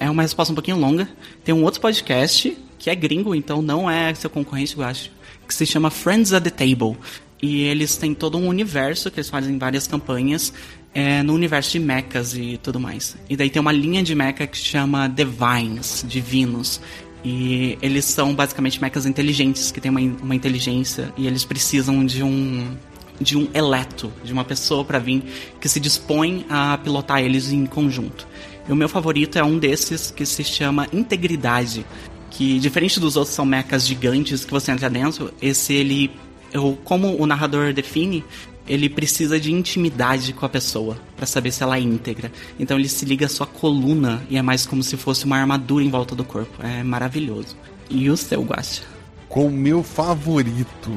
é 0.00 0.08
uma 0.08 0.22
resposta 0.22 0.52
um 0.52 0.54
pouquinho 0.54 0.78
longa. 0.78 1.06
Tem 1.44 1.54
um 1.54 1.62
outro 1.62 1.82
podcast 1.82 2.56
que 2.78 2.88
é 2.88 2.94
gringo, 2.94 3.34
então 3.34 3.60
não 3.60 3.90
é 3.90 4.14
seu 4.14 4.30
concorrente, 4.30 4.76
eu 4.76 4.84
acho, 4.84 5.10
que 5.46 5.54
se 5.54 5.66
chama 5.66 5.90
Friends 5.90 6.32
at 6.32 6.44
the 6.44 6.50
Table. 6.50 6.96
E 7.42 7.62
eles 7.62 7.96
têm 7.96 8.14
todo 8.14 8.38
um 8.38 8.48
universo 8.48 9.10
que 9.10 9.20
eles 9.20 9.28
fazem 9.28 9.58
várias 9.58 9.86
campanhas 9.86 10.50
é, 10.94 11.22
no 11.22 11.34
universo 11.34 11.72
de 11.72 11.80
mechas 11.80 12.34
e 12.34 12.58
tudo 12.62 12.78
mais. 12.78 13.16
E 13.28 13.36
daí 13.36 13.50
tem 13.50 13.60
uma 13.60 13.72
linha 13.72 14.02
de 14.02 14.14
mecha 14.14 14.46
que 14.46 14.56
se 14.56 14.64
chama 14.64 15.08
Divines, 15.08 16.04
Divinos. 16.06 16.80
E 17.24 17.78
eles 17.80 18.04
são 18.04 18.34
basicamente 18.34 18.80
mechas 18.80 19.06
inteligentes, 19.06 19.72
que 19.72 19.80
têm 19.80 19.90
uma, 19.90 20.00
uma 20.00 20.34
inteligência 20.34 21.12
e 21.16 21.26
eles 21.26 21.44
precisam 21.44 22.04
de 22.04 22.22
um 22.22 22.76
de 23.20 23.38
um 23.38 23.48
eleto, 23.54 24.12
de 24.24 24.32
uma 24.32 24.44
pessoa 24.44 24.84
para 24.84 24.98
vir 24.98 25.22
que 25.60 25.68
se 25.68 25.78
dispõe 25.78 26.44
a 26.48 26.76
pilotar 26.78 27.22
eles 27.22 27.52
em 27.52 27.64
conjunto. 27.64 28.26
E 28.68 28.72
o 28.72 28.76
meu 28.76 28.88
favorito 28.88 29.38
é 29.38 29.44
um 29.44 29.56
desses 29.56 30.10
que 30.10 30.26
se 30.26 30.42
chama 30.42 30.88
Integridade, 30.92 31.86
que 32.30 32.58
diferente 32.58 32.98
dos 32.98 33.16
outros 33.16 33.34
são 33.34 33.46
mechas 33.46 33.86
gigantes 33.86 34.44
que 34.44 34.50
você 34.50 34.72
entra 34.72 34.90
dentro, 34.90 35.32
esse 35.40 35.72
ele, 35.72 36.10
eu, 36.52 36.76
como 36.82 37.16
o 37.16 37.24
narrador 37.24 37.72
define, 37.72 38.24
ele 38.66 38.88
precisa 38.88 39.38
de 39.38 39.52
intimidade 39.52 40.32
com 40.32 40.44
a 40.46 40.48
pessoa 40.48 40.96
para 41.16 41.26
saber 41.26 41.52
se 41.52 41.62
ela 41.62 41.76
é 41.76 41.80
íntegra. 41.80 42.32
Então 42.58 42.78
ele 42.78 42.88
se 42.88 43.04
liga 43.04 43.26
à 43.26 43.28
sua 43.28 43.46
coluna 43.46 44.22
e 44.30 44.36
é 44.36 44.42
mais 44.42 44.66
como 44.66 44.82
se 44.82 44.96
fosse 44.96 45.24
uma 45.24 45.36
armadura 45.36 45.84
em 45.84 45.90
volta 45.90 46.14
do 46.14 46.24
corpo. 46.24 46.64
É 46.64 46.82
maravilhoso. 46.82 47.56
E 47.90 48.08
o 48.08 48.16
seu, 48.16 48.42
Guacha? 48.42 48.82
Com 49.28 49.46
o 49.48 49.50
meu 49.50 49.82
favorito. 49.82 50.90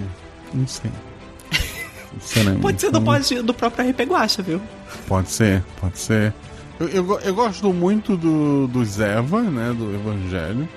Não 0.54 0.68
sei. 0.68 0.92
sinceramente. 2.22 2.62
Pode 2.62 2.82
ser 2.82 2.92
do, 2.92 3.00
Não- 3.00 3.06
pode, 3.06 3.42
do 3.42 3.54
próprio 3.54 3.90
RP 3.90 4.02
Guacha, 4.02 4.42
viu? 4.42 4.62
Pode 5.08 5.30
ser, 5.30 5.64
pode 5.82 5.98
ser. 6.00 6.34
Eu, 6.80 6.88
eu, 6.90 7.20
eu 7.20 7.36
gosto 7.36 7.74
muito 7.74 8.16
do, 8.16 8.68
do 8.68 8.86
Zeva, 8.86 9.42
né? 9.42 9.74
Do 9.74 9.94
Evangelho. 9.94 10.68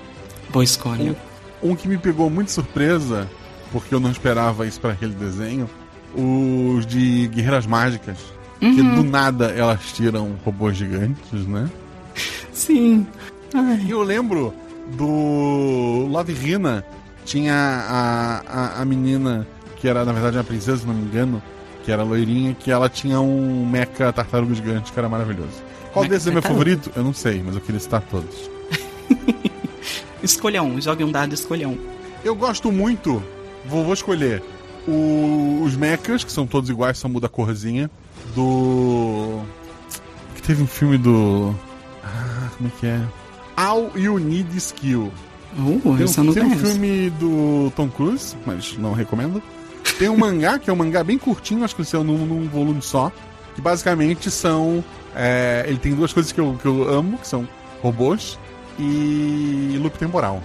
Boa 0.50 0.64
escolha. 0.64 1.14
Um 1.62 1.76
que 1.76 1.86
me 1.86 1.98
pegou 1.98 2.30
muito 2.30 2.50
surpresa, 2.50 3.28
porque 3.70 3.94
eu 3.94 4.00
não 4.00 4.10
esperava 4.10 4.66
isso 4.66 4.80
para 4.80 4.92
aquele 4.92 5.12
desenho, 5.14 5.68
os 6.14 6.86
de 6.86 7.28
Guerreiras 7.28 7.66
Mágicas. 7.66 8.18
Que 8.58 8.82
do 8.82 9.02
nada 9.02 9.46
elas 9.46 9.80
tiram 9.94 10.36
robôs 10.44 10.76
gigantes, 10.76 11.46
né? 11.46 11.70
Sim. 12.52 13.06
Ai. 13.54 13.80
E 13.86 13.90
eu 13.90 14.02
lembro 14.02 14.52
do 14.96 16.06
Love 16.10 16.32
Hina, 16.32 16.84
tinha 17.24 17.54
a, 17.54 18.42
a, 18.46 18.82
a 18.82 18.84
menina 18.84 19.46
que 19.76 19.88
era, 19.88 20.04
na 20.04 20.12
verdade, 20.12 20.36
uma 20.36 20.44
princesa, 20.44 20.78
se 20.78 20.86
não 20.86 20.92
me 20.92 21.04
engano, 21.04 21.42
que 21.82 21.90
era 21.90 22.02
loirinha, 22.02 22.54
que 22.54 22.70
ela 22.70 22.88
tinha 22.88 23.18
um 23.18 23.64
mecha 23.66 24.12
tartaruga 24.12 24.54
gigante, 24.54 24.92
que 24.92 24.98
era 24.98 25.08
maravilhoso. 25.08 25.62
Qual 25.92 26.04
desses 26.04 26.28
é 26.28 26.30
meu 26.30 26.42
favorito? 26.42 26.92
Eu 26.94 27.02
não 27.02 27.14
sei, 27.14 27.42
mas 27.42 27.54
eu 27.54 27.62
queria 27.62 27.80
citar 27.80 28.02
todos. 28.02 28.50
Escolha 30.22 30.62
um, 30.62 30.78
jogue 30.78 31.02
um 31.02 31.10
dado, 31.10 31.32
escolha 31.32 31.66
um. 31.66 31.78
Eu 32.22 32.34
gosto 32.34 32.70
muito, 32.70 33.22
vou, 33.64 33.84
vou 33.84 33.94
escolher 33.94 34.42
o- 34.86 35.62
os 35.64 35.76
mechas, 35.76 36.24
que 36.24 36.32
são 36.32 36.46
todos 36.46 36.70
iguais, 36.70 36.98
só 36.98 37.08
muda 37.08 37.26
a 37.26 37.28
corzinha, 37.28 37.90
do... 38.34 39.40
que 40.34 40.42
teve 40.42 40.62
um 40.62 40.66
filme 40.66 40.98
do... 40.98 41.54
Ah, 42.04 42.48
como 42.56 42.68
é 42.68 42.72
que 42.80 42.86
é? 42.86 43.00
All 43.56 43.90
You 43.96 44.18
Need 44.18 44.56
Skill. 44.56 45.12
Uh, 45.58 45.96
Tem, 45.96 46.06
um, 46.06 46.32
tem 46.32 46.44
um 46.44 46.56
filme 46.56 47.10
do 47.10 47.72
Tom 47.74 47.88
Cruise, 47.88 48.36
mas 48.46 48.76
não 48.78 48.92
recomendo. 48.92 49.42
Tem 49.98 50.08
um 50.08 50.16
mangá, 50.16 50.58
que 50.58 50.70
é 50.70 50.72
um 50.72 50.76
mangá 50.76 51.02
bem 51.02 51.18
curtinho, 51.18 51.64
acho 51.64 51.74
que 51.74 51.82
ele 51.82 51.88
saiu 51.88 52.04
num, 52.04 52.24
num 52.24 52.48
volume 52.48 52.80
só. 52.80 53.10
Que 53.54 53.60
basicamente 53.60 54.30
são. 54.30 54.82
é, 55.14 55.64
ele 55.66 55.78
tem 55.78 55.92
duas 55.94 56.12
coisas 56.12 56.30
que 56.30 56.40
eu, 56.40 56.56
que 56.62 56.66
eu 56.66 56.88
amo, 56.88 57.18
que 57.18 57.26
são 57.26 57.46
robôs 57.82 58.38
e 58.78 59.76
loop 59.82 59.98
temporal. 59.98 60.40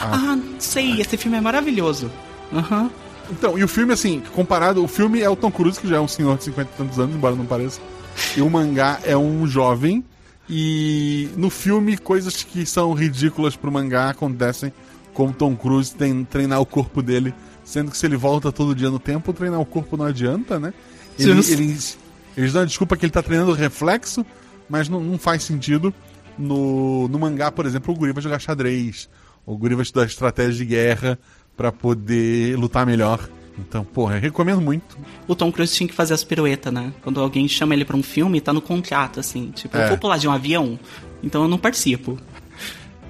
Ah, 0.00 0.36
sei, 0.58 1.00
esse 1.00 1.16
filme 1.16 1.38
é 1.38 1.40
maravilhoso. 1.40 2.10
Aham. 2.52 2.90
Então, 3.30 3.58
e 3.58 3.64
o 3.64 3.68
filme, 3.68 3.92
assim, 3.92 4.22
comparado, 4.34 4.82
o 4.82 4.88
filme 4.88 5.20
é 5.20 5.28
o 5.28 5.36
Tom 5.36 5.50
Cruise, 5.50 5.78
que 5.78 5.88
já 5.88 5.96
é 5.96 6.00
um 6.00 6.08
senhor 6.08 6.36
de 6.38 6.44
50 6.44 6.70
e 6.72 6.76
tantos 6.76 6.98
anos, 6.98 7.14
embora 7.14 7.34
não 7.34 7.44
pareça. 7.44 7.80
E 8.36 8.42
o 8.42 8.50
mangá 8.50 9.00
é 9.04 9.16
um 9.16 9.46
jovem. 9.46 10.04
E 10.48 11.28
no 11.36 11.50
filme, 11.50 11.98
coisas 11.98 12.42
que 12.42 12.64
são 12.64 12.92
ridículas 12.94 13.54
pro 13.54 13.70
mangá 13.70 14.08
acontecem, 14.08 14.72
como 15.12 15.32
Tom 15.32 15.54
Cruise 15.54 15.94
tem, 15.94 16.24
treinar 16.24 16.60
o 16.60 16.66
corpo 16.66 17.02
dele, 17.02 17.34
sendo 17.64 17.90
que 17.90 17.98
se 17.98 18.06
ele 18.06 18.16
volta 18.16 18.50
todo 18.50 18.74
dia 18.74 18.90
no 18.90 18.98
tempo, 18.98 19.32
treinar 19.32 19.60
o 19.60 19.66
corpo 19.66 19.96
não 19.96 20.06
adianta, 20.06 20.58
né? 20.58 20.72
Ele, 21.18 21.32
eles, 21.32 21.98
eles 22.36 22.52
dão 22.52 22.62
a 22.62 22.64
desculpa 22.64 22.96
que 22.96 23.04
ele 23.04 23.12
tá 23.12 23.22
treinando 23.22 23.52
reflexo, 23.52 24.24
mas 24.68 24.88
não, 24.88 25.00
não 25.00 25.18
faz 25.18 25.42
sentido. 25.42 25.92
No, 26.38 27.08
no 27.08 27.18
mangá, 27.18 27.50
por 27.50 27.66
exemplo, 27.66 27.92
o 27.92 27.96
Guri 27.96 28.12
vai 28.12 28.22
jogar 28.22 28.38
xadrez, 28.38 29.08
o 29.44 29.56
Guri 29.56 29.74
vai 29.74 29.82
estudar 29.82 30.06
estratégia 30.06 30.54
de 30.54 30.64
guerra 30.64 31.18
pra 31.58 31.70
poder 31.72 32.56
lutar 32.56 32.86
melhor. 32.86 33.28
Então, 33.58 33.84
porra, 33.84 34.14
eu 34.14 34.20
recomendo 34.20 34.60
muito. 34.60 34.96
O 35.26 35.34
Tom 35.34 35.50
Cruise 35.50 35.74
tinha 35.74 35.88
que 35.88 35.94
fazer 35.94 36.14
as 36.14 36.22
piruetas, 36.22 36.72
né? 36.72 36.92
Quando 37.02 37.20
alguém 37.20 37.48
chama 37.48 37.74
ele 37.74 37.84
pra 37.84 37.96
um 37.96 38.02
filme, 38.04 38.40
tá 38.40 38.52
no 38.52 38.60
contrato, 38.62 39.18
assim. 39.18 39.50
Tipo, 39.50 39.76
É. 39.76 39.84
eu 39.84 39.88
vou 39.88 39.98
pular 39.98 40.16
de 40.16 40.28
um 40.28 40.32
avião, 40.32 40.78
então 41.22 41.42
eu 41.42 41.48
não 41.48 41.58
participo. 41.58 42.16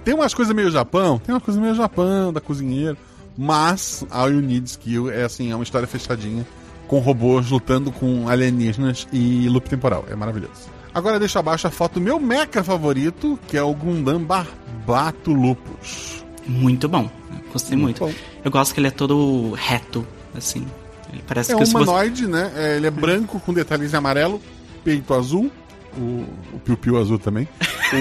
Tem 0.02 0.14
umas 0.14 0.32
coisas 0.32 0.54
meio 0.54 0.70
Japão, 0.70 1.18
tem 1.18 1.34
umas 1.34 1.44
coisas 1.44 1.62
meio 1.62 1.74
Japão, 1.74 2.32
da 2.32 2.40
cozinheira. 2.40 2.96
Mas 3.36 4.04
All 4.10 4.30
You 4.32 4.40
Need 4.40 4.68
Skill 4.70 5.10
é 5.10 5.22
assim, 5.24 5.52
é 5.52 5.54
uma 5.54 5.62
história 5.62 5.86
fechadinha, 5.86 6.46
com 6.88 6.98
robôs 6.98 7.50
lutando 7.50 7.92
com 7.92 8.26
alienígenas 8.28 9.06
e 9.12 9.46
loop 9.50 9.68
temporal. 9.68 10.06
É 10.10 10.16
maravilhoso. 10.16 10.70
Agora 10.94 11.18
deixa 11.18 11.38
abaixo 11.38 11.66
a 11.66 11.70
foto 11.70 11.94
do 11.94 12.00
meu 12.00 12.18
mecha 12.18 12.64
favorito, 12.64 13.38
que 13.46 13.56
é 13.58 13.62
o 13.62 13.74
Gundam 13.74 14.24
Barbato 14.24 15.30
Lupus. 15.32 16.24
Muito 16.46 16.88
bom. 16.88 17.10
Gostei 17.52 17.76
muito. 17.76 18.00
bom. 18.00 18.12
Eu 18.44 18.50
gosto 18.50 18.74
que 18.74 18.80
ele 18.80 18.88
é 18.88 18.90
todo 18.90 19.52
reto, 19.52 20.06
assim. 20.36 20.66
Ele 21.12 21.22
parece 21.26 21.52
É 21.52 21.56
que 21.56 21.62
um 21.62 21.66
se 21.66 21.72
você... 21.72 21.82
humanoide, 21.84 22.26
né? 22.26 22.52
É, 22.54 22.76
ele 22.76 22.86
é 22.86 22.90
branco 22.90 23.40
com 23.40 23.52
detalhes 23.52 23.92
em 23.94 23.96
amarelo, 23.96 24.40
peito 24.84 25.14
azul, 25.14 25.50
o, 25.96 26.24
o 26.52 26.58
piu-piu 26.64 26.98
azul 26.98 27.18
também, 27.18 27.48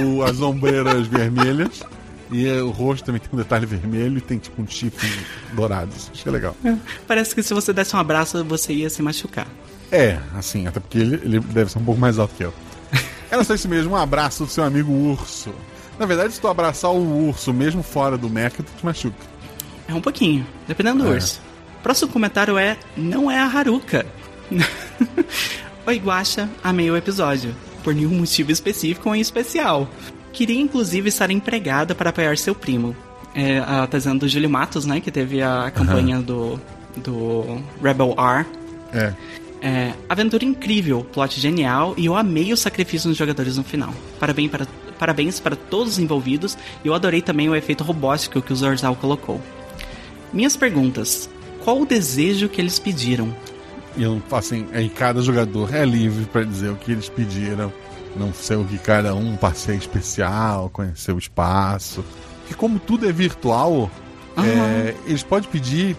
o, 0.05 0.21
as 0.23 0.41
ombreiras 0.41 1.07
vermelhas, 1.07 1.83
e 2.29 2.45
é, 2.45 2.61
o 2.61 2.69
rosto 2.69 3.05
também 3.05 3.21
tem 3.21 3.29
um 3.31 3.37
detalhe 3.37 3.65
vermelho 3.65 4.17
e 4.17 4.21
tem 4.21 4.37
tipo 4.37 4.61
um 4.61 4.67
chifre 4.67 5.09
dourado. 5.53 5.91
Isso 5.95 6.11
achei 6.13 6.31
legal. 6.31 6.55
Parece 7.07 7.33
que 7.33 7.41
se 7.41 7.53
você 7.53 7.71
desse 7.71 7.95
um 7.95 7.99
abraço, 7.99 8.43
você 8.43 8.73
ia 8.73 8.89
se 8.89 9.01
machucar. 9.01 9.47
É, 9.89 10.19
assim, 10.35 10.67
até 10.67 10.81
porque 10.81 10.97
ele, 10.97 11.15
ele 11.15 11.39
deve 11.39 11.71
ser 11.71 11.79
um 11.79 11.85
pouco 11.85 12.01
mais 12.01 12.19
alto 12.19 12.35
que 12.35 12.43
eu. 12.43 12.53
Era 13.31 13.43
só 13.45 13.53
isso 13.53 13.69
mesmo, 13.69 13.93
um 13.93 13.97
abraço 13.97 14.43
do 14.43 14.51
seu 14.51 14.65
amigo 14.65 14.91
urso. 14.91 15.53
Na 15.97 16.05
verdade, 16.05 16.33
se 16.33 16.41
tu 16.41 16.47
abraçar 16.49 16.91
o 16.91 17.27
urso 17.29 17.53
mesmo 17.53 17.81
fora 17.81 18.17
do 18.17 18.29
mecha, 18.29 18.57
tu 18.61 18.71
te 18.77 18.85
machuca. 18.85 19.15
É 19.87 19.93
um 19.93 20.01
pouquinho, 20.01 20.45
dependendo 20.67 21.03
do 21.03 21.09
É. 21.09 21.15
urso. 21.15 21.41
Próximo 21.81 22.11
comentário 22.11 22.57
é: 22.57 22.77
Não 22.95 23.29
é 23.31 23.39
a 23.39 23.45
Haruka. 23.45 24.05
Oi, 25.85 25.97
Guaxa, 25.97 26.49
amei 26.63 26.89
o 26.91 26.97
episódio. 26.97 27.55
Por 27.83 27.95
nenhum 27.95 28.17
motivo 28.19 28.51
específico 28.51 29.07
ou 29.09 29.15
em 29.15 29.21
especial. 29.21 29.87
Queria 30.33 30.59
inclusive 30.59 31.07
estar 31.09 31.31
empregada 31.31 31.95
para 31.95 32.09
apoiar 32.09 32.37
seu 32.37 32.53
primo. 32.53 32.95
É, 33.33 33.59
a 33.59 33.85
dizendo 33.85 34.21
do 34.21 34.27
Júlio 34.27 34.49
Matos, 34.49 34.85
né? 34.85 34.99
Que 34.99 35.11
teve 35.11 35.41
a 35.41 35.71
campanha 35.71 36.19
do, 36.19 36.59
do 36.97 37.61
Rebel 37.81 38.13
R. 38.17 38.45
É. 38.93 39.13
É, 39.61 39.93
aventura 40.07 40.45
incrível, 40.45 41.03
plot 41.13 41.39
genial 41.39 41.95
e 41.97 42.05
eu 42.05 42.15
amei 42.15 42.53
o 42.53 42.57
sacrifício 42.57 43.09
dos 43.09 43.17
jogadores 43.17 43.57
no 43.57 43.63
final. 43.63 43.91
Parabéns 44.19 44.51
para, 44.51 44.67
parabéns 44.99 45.39
para 45.39 45.55
todos 45.55 45.93
os 45.93 45.99
envolvidos 45.99 46.55
e 46.83 46.87
eu 46.87 46.93
adorei 46.93 47.21
também 47.21 47.49
o 47.49 47.55
efeito 47.55 47.83
robótico 47.83 48.41
que 48.41 48.53
o 48.53 48.55
Zorzal 48.55 48.95
colocou. 48.95 49.41
Minhas 50.33 50.55
perguntas: 50.55 51.29
qual 51.63 51.81
o 51.81 51.85
desejo 51.85 52.49
que 52.49 52.61
eles 52.61 52.79
pediram? 52.79 53.33
Eu, 53.97 54.21
assim, 54.31 54.67
aí 54.73 54.89
cada 54.89 55.21
jogador 55.21 55.73
é 55.73 55.83
livre 55.83 56.25
pra 56.25 56.43
dizer 56.43 56.69
o 56.69 56.75
que 56.75 56.91
eles 56.91 57.09
pediram. 57.09 57.73
Não 58.15 58.33
sei 58.33 58.57
o 58.57 58.65
que 58.65 58.77
cada 58.77 59.13
um, 59.13 59.35
passeio 59.35 59.77
especial, 59.77 60.69
conhecer 60.69 61.11
o 61.11 61.17
espaço. 61.17 62.03
Porque 62.41 62.53
como 62.53 62.79
tudo 62.79 63.07
é 63.07 63.11
virtual, 63.11 63.91
é, 64.37 64.95
eles 65.05 65.23
podem 65.23 65.49
pedir 65.49 65.95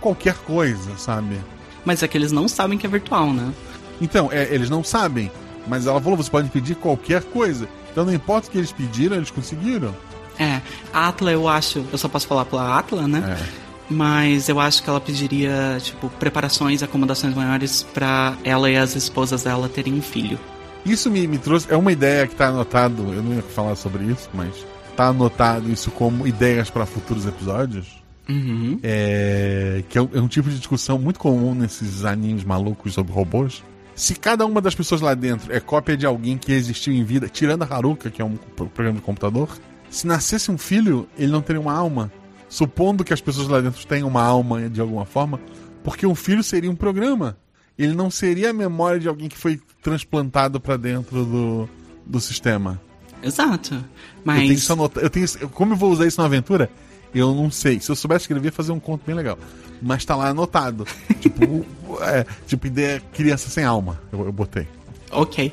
qualquer 0.00 0.34
coisa, 0.34 0.96
sabe? 0.96 1.36
Mas 1.84 2.02
é 2.02 2.08
que 2.08 2.16
eles 2.16 2.32
não 2.32 2.48
sabem 2.48 2.78
que 2.78 2.86
é 2.86 2.90
virtual, 2.90 3.32
né? 3.32 3.52
Então, 4.00 4.30
é, 4.30 4.54
eles 4.54 4.70
não 4.70 4.84
sabem. 4.84 5.30
Mas 5.66 5.86
ela 5.86 6.00
falou, 6.00 6.16
você 6.16 6.30
pode 6.30 6.48
pedir 6.50 6.74
qualquer 6.76 7.22
coisa. 7.24 7.68
Então 7.90 8.04
não 8.04 8.14
importa 8.14 8.48
o 8.48 8.50
que 8.50 8.58
eles 8.58 8.72
pediram, 8.72 9.16
eles 9.16 9.30
conseguiram. 9.30 9.94
É, 10.40 10.60
a 10.92 11.08
Atla 11.08 11.30
eu 11.30 11.46
acho, 11.46 11.84
eu 11.92 11.98
só 11.98 12.08
posso 12.08 12.26
falar 12.26 12.44
pela 12.46 12.78
Atla, 12.78 13.06
né? 13.06 13.36
É. 13.38 13.70
Mas 13.92 14.48
eu 14.48 14.58
acho 14.60 14.82
que 14.82 14.88
ela 14.88 15.00
pediria, 15.00 15.78
tipo, 15.82 16.08
preparações, 16.10 16.82
acomodações 16.82 17.34
maiores 17.34 17.82
pra 17.82 18.34
ela 18.44 18.70
e 18.70 18.76
as 18.76 18.94
esposas 18.96 19.42
dela 19.42 19.68
terem 19.68 19.94
um 19.94 20.00
filho. 20.02 20.38
Isso 20.86 21.10
me, 21.10 21.26
me 21.26 21.38
trouxe. 21.38 21.66
É 21.70 21.76
uma 21.76 21.92
ideia 21.92 22.26
que 22.26 22.34
tá 22.34 22.48
anotado. 22.48 23.12
Eu 23.12 23.22
não 23.22 23.34
ia 23.34 23.42
falar 23.42 23.74
sobre 23.76 24.04
isso, 24.04 24.30
mas 24.32 24.48
tá 24.96 25.08
anotado 25.08 25.70
isso 25.70 25.90
como 25.90 26.26
ideias 26.26 26.70
para 26.70 26.86
futuros 26.86 27.26
episódios. 27.26 28.00
Uhum. 28.28 28.78
É, 28.82 29.82
que 29.88 29.98
é 29.98 30.02
um, 30.02 30.08
é 30.14 30.20
um 30.20 30.28
tipo 30.28 30.48
de 30.48 30.56
discussão 30.56 30.96
muito 30.98 31.18
comum 31.18 31.52
nesses 31.54 32.04
animes 32.04 32.44
malucos 32.44 32.94
sobre 32.94 33.12
robôs. 33.12 33.62
Se 33.96 34.14
cada 34.14 34.46
uma 34.46 34.60
das 34.60 34.74
pessoas 34.74 35.00
lá 35.00 35.14
dentro 35.14 35.52
é 35.52 35.58
cópia 35.58 35.96
de 35.96 36.06
alguém 36.06 36.38
que 36.38 36.52
existiu 36.52 36.92
em 36.94 37.02
vida, 37.02 37.28
tirando 37.28 37.64
a 37.64 37.74
Haruka, 37.74 38.08
que 38.08 38.22
é 38.22 38.24
um 38.24 38.36
pro- 38.36 38.66
programa 38.68 38.98
de 38.98 39.04
computador, 39.04 39.48
se 39.90 40.06
nascesse 40.06 40.50
um 40.50 40.56
filho, 40.56 41.08
ele 41.18 41.32
não 41.32 41.42
teria 41.42 41.60
uma 41.60 41.74
alma. 41.74 42.10
Supondo 42.48 43.04
que 43.04 43.12
as 43.12 43.20
pessoas 43.20 43.48
lá 43.48 43.60
dentro 43.60 43.84
tenham 43.86 44.08
uma 44.08 44.22
alma 44.22 44.68
de 44.68 44.80
alguma 44.80 45.04
forma, 45.04 45.40
porque 45.84 46.06
um 46.06 46.14
filho 46.14 46.42
seria 46.42 46.70
um 46.70 46.76
programa. 46.76 47.36
Ele 47.78 47.94
não 47.94 48.10
seria 48.10 48.50
a 48.50 48.52
memória 48.52 49.00
de 49.00 49.08
alguém 49.08 49.28
que 49.28 49.36
foi 49.36 49.60
transplantado 49.82 50.60
para 50.60 50.76
dentro 50.76 51.24
do, 51.24 51.68
do 52.04 52.20
sistema. 52.20 52.80
Exato. 53.22 53.74
Eu 53.74 53.80
tenho 53.80 53.88
Mas. 54.24 54.50
isso 54.50 54.72
anotado. 54.72 55.04
Eu 55.04 55.10
tenho 55.10 55.26
como 55.50 55.72
eu 55.72 55.76
vou 55.76 55.90
usar 55.90 56.06
isso 56.06 56.20
na 56.20 56.26
aventura? 56.26 56.70
Eu 57.14 57.34
não 57.34 57.50
sei. 57.50 57.80
Se 57.80 57.90
eu 57.90 57.96
soubesse 57.96 58.24
escrever, 58.24 58.46
ia 58.46 58.52
fazer 58.52 58.72
um 58.72 58.80
conto 58.80 59.02
bem 59.04 59.14
legal. 59.14 59.38
Mas 59.82 60.04
tá 60.04 60.14
lá 60.14 60.28
anotado. 60.28 60.86
tipo, 61.20 61.66
é, 62.02 62.24
tipo, 62.46 62.66
ideia 62.66 63.02
criança 63.12 63.48
sem 63.48 63.64
alma. 63.64 64.00
Eu, 64.12 64.26
eu 64.26 64.32
botei. 64.32 64.68
Ok, 65.10 65.52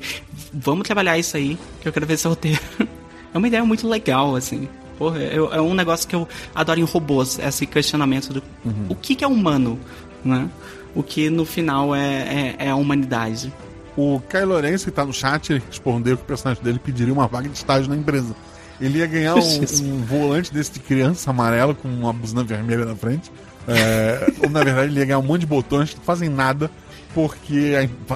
vamos 0.53 0.85
trabalhar 0.85 1.17
isso 1.17 1.35
aí, 1.35 1.57
que 1.81 1.87
eu 1.87 1.93
quero 1.93 2.05
ver 2.05 2.13
esse 2.13 2.27
roteiro. 2.27 2.61
É 3.33 3.37
uma 3.37 3.47
ideia 3.47 3.63
muito 3.65 3.87
legal, 3.87 4.35
assim. 4.35 4.67
Porra, 4.97 5.19
eu- 5.19 5.53
é 5.53 5.61
um 5.61 5.73
negócio 5.73 6.07
que 6.07 6.15
eu 6.15 6.27
adoro 6.55 6.79
em 6.79 6.83
robôs, 6.83 7.37
esse 7.39 7.65
questionamento 7.65 8.33
do 8.33 8.43
o 8.89 8.95
que, 8.95 9.15
que 9.15 9.23
é 9.23 9.27
humano, 9.27 9.79
né? 10.25 10.49
O 10.95 11.03
que 11.03 11.29
no 11.29 11.45
final 11.45 11.95
é, 11.95 12.55
é, 12.59 12.65
é 12.65 12.69
a 12.69 12.75
humanidade. 12.75 13.53
O 13.95 14.19
Kai 14.27 14.45
Lourenço, 14.45 14.85
que 14.85 14.91
tá 14.91 15.05
no 15.05 15.13
chat, 15.13 15.61
respondeu 15.69 16.17
que 16.17 16.23
o 16.23 16.25
personagem 16.25 16.63
dele 16.63 16.79
pediria 16.79 17.13
uma 17.13 17.27
vaga 17.27 17.47
de 17.49 17.55
estágio 17.57 17.89
na 17.89 17.95
empresa. 17.95 18.35
Ele 18.81 18.99
ia 18.99 19.07
ganhar 19.07 19.35
um, 19.35 19.39
um 19.83 19.97
volante 20.05 20.53
desse 20.53 20.71
de 20.73 20.79
criança 20.79 21.29
amarelo 21.29 21.73
com 21.75 21.87
uma 21.87 22.13
buzina 22.13 22.43
vermelha 22.43 22.85
na 22.85 22.95
frente. 22.95 23.31
É, 23.67 24.31
ou 24.43 24.49
na 24.49 24.63
verdade 24.63 24.87
ele 24.91 24.99
ia 24.99 25.05
ganhar 25.05 25.19
um 25.19 25.23
monte 25.23 25.41
de 25.41 25.47
botões 25.47 25.89
que 25.91 25.97
não 25.97 26.03
fazem 26.03 26.29
nada. 26.29 26.69
porque 27.13 27.73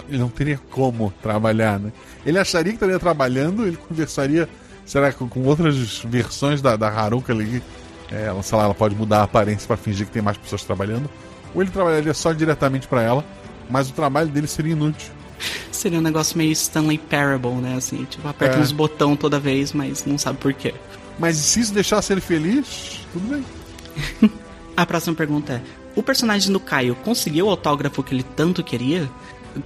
ele 0.09 0.17
não 0.19 0.29
teria 0.29 0.59
como 0.69 1.11
trabalhar, 1.21 1.79
né? 1.79 1.91
Ele 2.25 2.37
acharia 2.37 2.71
que 2.71 2.75
estaria 2.77 2.99
trabalhando, 2.99 3.65
ele 3.65 3.77
conversaria, 3.77 4.47
será 4.85 5.11
com, 5.13 5.27
com 5.27 5.41
outras 5.43 5.99
versões 6.05 6.61
da, 6.61 6.75
da 6.75 6.89
Haruka 6.89 7.31
ali. 7.33 7.61
É, 8.11 8.25
ela, 8.25 8.43
sei 8.43 8.57
lá, 8.57 8.65
ela 8.65 8.73
pode 8.73 8.95
mudar 8.95 9.19
a 9.19 9.23
aparência 9.23 9.65
pra 9.67 9.77
fingir 9.77 10.05
que 10.05 10.11
tem 10.11 10.21
mais 10.21 10.37
pessoas 10.37 10.63
trabalhando. 10.63 11.09
Ou 11.55 11.61
ele 11.61 11.71
trabalharia 11.71 12.13
só 12.13 12.33
diretamente 12.33 12.87
pra 12.87 13.01
ela, 13.01 13.23
mas 13.69 13.89
o 13.89 13.93
trabalho 13.93 14.29
dele 14.29 14.47
seria 14.47 14.73
inútil. 14.73 15.09
Seria 15.71 15.97
um 15.97 16.01
negócio 16.01 16.37
meio 16.37 16.51
Stanley 16.51 16.97
Parable, 16.99 17.55
né? 17.55 17.75
Assim, 17.75 18.03
tipo, 18.05 18.27
aperta 18.27 18.57
É. 18.57 18.59
uns 18.59 18.71
botão 18.71 19.15
toda 19.15 19.39
vez, 19.39 19.73
mas 19.73 20.05
não 20.05 20.17
sabe 20.17 20.37
por 20.37 20.53
quê. 20.53 20.73
Mas 21.17 21.37
se 21.37 21.59
isso 21.61 21.73
deixasse 21.73 22.13
ele 22.13 22.21
feliz, 22.21 22.99
tudo 23.11 23.27
bem. 23.27 23.43
A 24.77 24.85
próxima 24.85 25.15
pergunta 25.15 25.53
é: 25.53 25.61
o 25.95 26.03
personagem 26.03 26.51
do 26.53 26.59
Caio 26.59 26.93
conseguiu 26.95 27.47
o 27.47 27.49
autógrafo 27.49 28.03
que 28.03 28.13
ele 28.13 28.23
tanto 28.23 28.63
queria? 28.63 29.09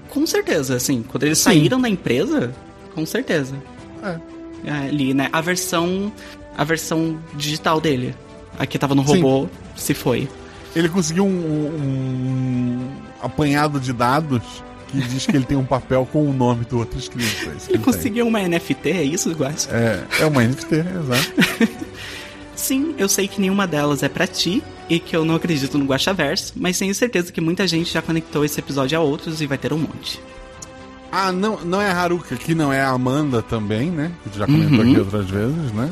Com 0.10 0.26
certeza, 0.26 0.76
assim. 0.78 1.04
Quando 1.04 1.24
eles 1.24 1.38
saíram 1.40 1.80
da 1.82 1.90
empresa, 1.90 2.54
com 2.94 3.06
certeza. 3.06 3.56
É. 4.02 4.18
É, 4.66 4.72
ali, 4.88 5.14
né? 5.14 5.30
A 5.32 5.42
versão. 5.42 6.12
A 6.58 6.64
versão 6.64 7.20
digital 7.36 7.80
dele. 7.82 8.16
A 8.58 8.66
que 8.66 8.80
tava 8.80 8.96
no 8.96 9.06
Sim. 9.06 9.22
robô 9.22 9.50
se 9.76 9.94
foi. 9.94 10.28
Ele 10.76 10.90
conseguiu 10.90 11.26
um, 11.26 11.30
um 11.30 12.90
apanhado 13.22 13.80
de 13.80 13.92
dados 13.94 14.42
que 14.88 14.98
diz 15.02 15.26
que 15.26 15.36
ele 15.36 15.46
tem 15.46 15.58
um 15.58 15.66
papel 15.66 16.08
com 16.12 16.30
o 16.30 16.34
nome 16.34 16.66
do 16.66 16.78
outro 16.78 16.98
escrito. 16.98 17.26
É 17.26 17.44
Ele 17.44 17.50
ele 17.50 17.60
tem. 17.70 17.82
conseguiu 17.82 18.28
uma 18.28 18.40
NFT, 18.42 18.90
é 18.90 19.04
isso, 19.04 19.32
Guax? 19.32 19.68
É, 19.72 20.04
é 20.20 20.26
uma 20.26 20.44
NFT, 20.44 20.76
exato. 20.76 21.76
Sim, 22.56 22.96
eu 22.98 23.10
sei 23.10 23.28
que 23.28 23.42
nenhuma 23.42 23.68
delas 23.68 24.02
é 24.04 24.10
pra 24.10 24.26
ti 24.26 24.64
e 24.90 25.00
que 25.00 25.16
eu 25.16 25.26
não 25.26 25.36
acredito 25.36 25.78
no 25.78 25.86
Guaxaverso, 25.86 26.54
mas 26.56 26.78
tenho 26.78 26.96
certeza 26.96 27.32
que 27.32 27.42
muita 27.42 27.68
gente 27.68 27.92
já 27.92 28.02
conectou 28.02 28.46
esse 28.46 28.60
episódio 28.60 28.98
a 28.98 29.02
outros 29.02 29.42
e 29.42 29.48
vai 29.48 29.58
ter 29.58 29.74
um 29.74 29.78
monte. 29.78 30.22
Ah, 31.18 31.32
não, 31.32 31.58
não 31.64 31.82
é 31.82 31.90
a 31.90 31.96
Haruka, 31.98 32.36
que 32.36 32.54
não 32.54 32.74
é 32.74 32.82
a 32.82 32.90
Amanda 32.90 33.42
também, 33.42 33.90
né? 33.90 34.12
Que 34.24 34.32
tu 34.32 34.38
já 34.38 34.46
comentou 34.46 34.80
Uhum. 34.80 34.92
aqui 34.92 35.00
outras 35.00 35.30
vezes, 35.30 35.72
né? 35.72 35.90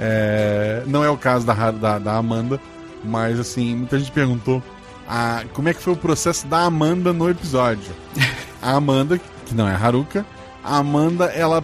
É, 0.00 0.82
não 0.86 1.04
é 1.04 1.08
o 1.08 1.16
caso 1.16 1.46
da, 1.46 1.70
da, 1.70 1.98
da 2.00 2.16
Amanda, 2.16 2.60
mas 3.04 3.38
assim, 3.38 3.76
muita 3.76 3.96
gente 4.00 4.10
perguntou 4.10 4.60
ah, 5.08 5.44
como 5.52 5.68
é 5.68 5.74
que 5.74 5.80
foi 5.80 5.92
o 5.92 5.96
processo 5.96 6.46
da 6.48 6.64
Amanda 6.64 7.12
no 7.12 7.30
episódio. 7.30 7.92
A 8.60 8.72
Amanda, 8.72 9.20
que 9.46 9.54
não 9.54 9.68
é 9.68 9.74
a 9.74 9.78
Haruka, 9.78 10.24
a 10.64 10.78
Amanda, 10.78 11.26
ela 11.26 11.62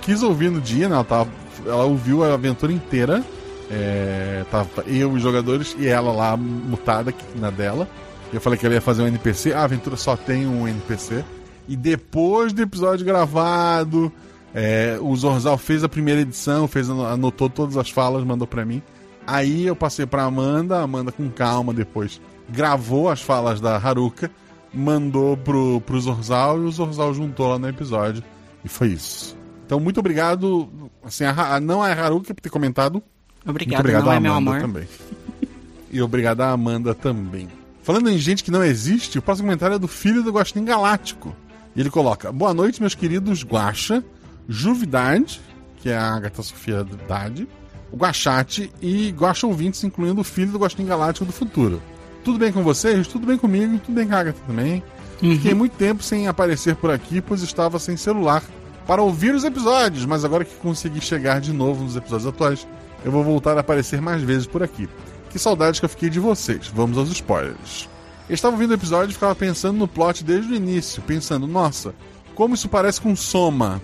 quis 0.00 0.22
ouvir 0.22 0.50
no 0.50 0.60
dia, 0.62 0.88
né? 0.88 0.94
Ela, 0.94 1.04
tava, 1.04 1.30
ela 1.66 1.84
ouviu 1.84 2.24
a 2.24 2.32
aventura 2.32 2.72
inteira. 2.72 3.22
É, 3.70 4.44
tava 4.50 4.68
eu, 4.86 5.12
os 5.12 5.20
jogadores, 5.22 5.76
e 5.78 5.86
ela 5.86 6.10
lá 6.10 6.34
mutada 6.38 7.14
na 7.36 7.50
dela. 7.50 7.86
Eu 8.32 8.40
falei 8.40 8.58
que 8.58 8.64
ela 8.64 8.74
ia 8.74 8.80
fazer 8.80 9.02
um 9.02 9.06
NPC. 9.06 9.52
A 9.52 9.62
aventura 9.64 9.94
só 9.94 10.16
tem 10.16 10.46
um 10.46 10.66
NPC. 10.66 11.22
E 11.68 11.76
depois 11.76 12.52
do 12.52 12.62
episódio 12.62 13.04
gravado, 13.04 14.10
é, 14.54 14.98
o 15.00 15.14
Zorzal 15.14 15.58
fez 15.58 15.84
a 15.84 15.88
primeira 15.88 16.22
edição, 16.22 16.66
fez, 16.66 16.88
anotou 16.88 17.48
todas 17.50 17.76
as 17.76 17.90
falas, 17.90 18.24
mandou 18.24 18.46
pra 18.46 18.64
mim. 18.64 18.82
Aí 19.26 19.66
eu 19.66 19.76
passei 19.76 20.06
pra 20.06 20.24
Amanda, 20.24 20.78
a 20.78 20.82
Amanda 20.82 21.12
com 21.12 21.28
calma 21.30 21.72
depois 21.74 22.20
gravou 22.50 23.10
as 23.10 23.20
falas 23.20 23.60
da 23.60 23.76
Haruka, 23.76 24.30
mandou 24.72 25.36
pro, 25.36 25.82
pro 25.82 26.00
Zorzal 26.00 26.56
e 26.62 26.64
o 26.64 26.70
Zorzal 26.70 27.12
juntou 27.12 27.46
lá 27.48 27.58
no 27.58 27.68
episódio. 27.68 28.22
E 28.64 28.68
foi 28.68 28.88
isso. 28.88 29.36
Então, 29.66 29.78
muito 29.78 30.00
obrigado. 30.00 30.66
Assim, 31.04 31.24
a, 31.24 31.30
Ha- 31.56 31.60
não 31.60 31.84
é 31.84 31.92
a 31.92 32.04
Haruka 32.06 32.32
por 32.34 32.40
ter 32.40 32.48
comentado. 32.48 33.02
Obrigado, 33.46 33.68
muito 33.74 33.80
obrigado 33.80 34.04
não 34.06 34.12
a 34.12 34.14
é 34.16 34.20
meu 34.20 34.32
Amanda 34.32 34.50
amor. 34.50 34.62
também. 34.62 34.88
E 35.90 36.02
obrigado 36.02 36.42
a 36.42 36.50
Amanda 36.50 36.94
também. 36.94 37.48
Falando 37.82 38.10
em 38.10 38.18
gente 38.18 38.44
que 38.44 38.50
não 38.50 38.62
existe, 38.62 39.18
o 39.18 39.22
próximo 39.22 39.46
comentário 39.48 39.76
é 39.76 39.78
do 39.78 39.88
filho 39.88 40.22
do 40.22 40.30
Guaxinim 40.30 40.66
Galáctico. 40.66 41.34
E 41.78 41.80
ele 41.80 41.90
coloca: 41.90 42.32
Boa 42.32 42.52
noite, 42.52 42.80
meus 42.80 42.96
queridos 42.96 43.44
Guaxa, 43.44 44.02
Juvidade, 44.48 45.40
que 45.76 45.88
é 45.88 45.96
a 45.96 46.12
Agatha 46.12 46.42
Sofia 46.42 46.84
Dade, 47.06 47.46
o 47.92 47.96
Guachate 47.96 48.72
e 48.82 49.10
Guaxa 49.12 49.46
ouvintes, 49.46 49.84
incluindo 49.84 50.20
o 50.20 50.24
filho 50.24 50.50
do 50.50 50.58
Guaxinim 50.58 50.88
Galáctico 50.88 51.24
do 51.24 51.32
futuro. 51.32 51.80
Tudo 52.24 52.36
bem 52.36 52.52
com 52.52 52.64
vocês? 52.64 53.06
Tudo 53.06 53.28
bem 53.28 53.38
comigo? 53.38 53.78
Tudo 53.78 53.94
bem 53.94 54.08
com 54.08 54.14
a 54.14 54.18
Agatha 54.18 54.40
também? 54.44 54.82
Fiquei 55.20 55.54
muito 55.54 55.76
tempo 55.76 56.02
sem 56.02 56.26
aparecer 56.26 56.74
por 56.74 56.90
aqui, 56.90 57.20
pois 57.20 57.42
estava 57.42 57.78
sem 57.78 57.96
celular 57.96 58.42
para 58.84 59.00
ouvir 59.00 59.32
os 59.32 59.44
episódios, 59.44 60.04
mas 60.04 60.24
agora 60.24 60.44
que 60.44 60.56
consegui 60.56 61.00
chegar 61.00 61.40
de 61.40 61.52
novo 61.52 61.84
nos 61.84 61.94
episódios 61.94 62.26
atuais, 62.26 62.66
eu 63.04 63.12
vou 63.12 63.22
voltar 63.22 63.56
a 63.56 63.60
aparecer 63.60 64.00
mais 64.00 64.20
vezes 64.20 64.48
por 64.48 64.64
aqui. 64.64 64.88
Que 65.30 65.38
saudades 65.38 65.78
que 65.78 65.86
eu 65.86 65.90
fiquei 65.90 66.10
de 66.10 66.18
vocês. 66.18 66.66
Vamos 66.66 66.98
aos 66.98 67.08
spoilers. 67.12 67.88
Eu 68.28 68.34
estava 68.34 68.54
ouvindo 68.54 68.72
o 68.72 68.74
episódio 68.74 69.10
e 69.10 69.14
ficava 69.14 69.34
pensando 69.34 69.78
no 69.78 69.88
plot 69.88 70.22
desde 70.22 70.52
o 70.52 70.54
início, 70.54 71.00
pensando, 71.02 71.46
nossa, 71.46 71.94
como 72.34 72.54
isso 72.54 72.68
parece 72.68 73.00
com 73.00 73.16
Soma. 73.16 73.80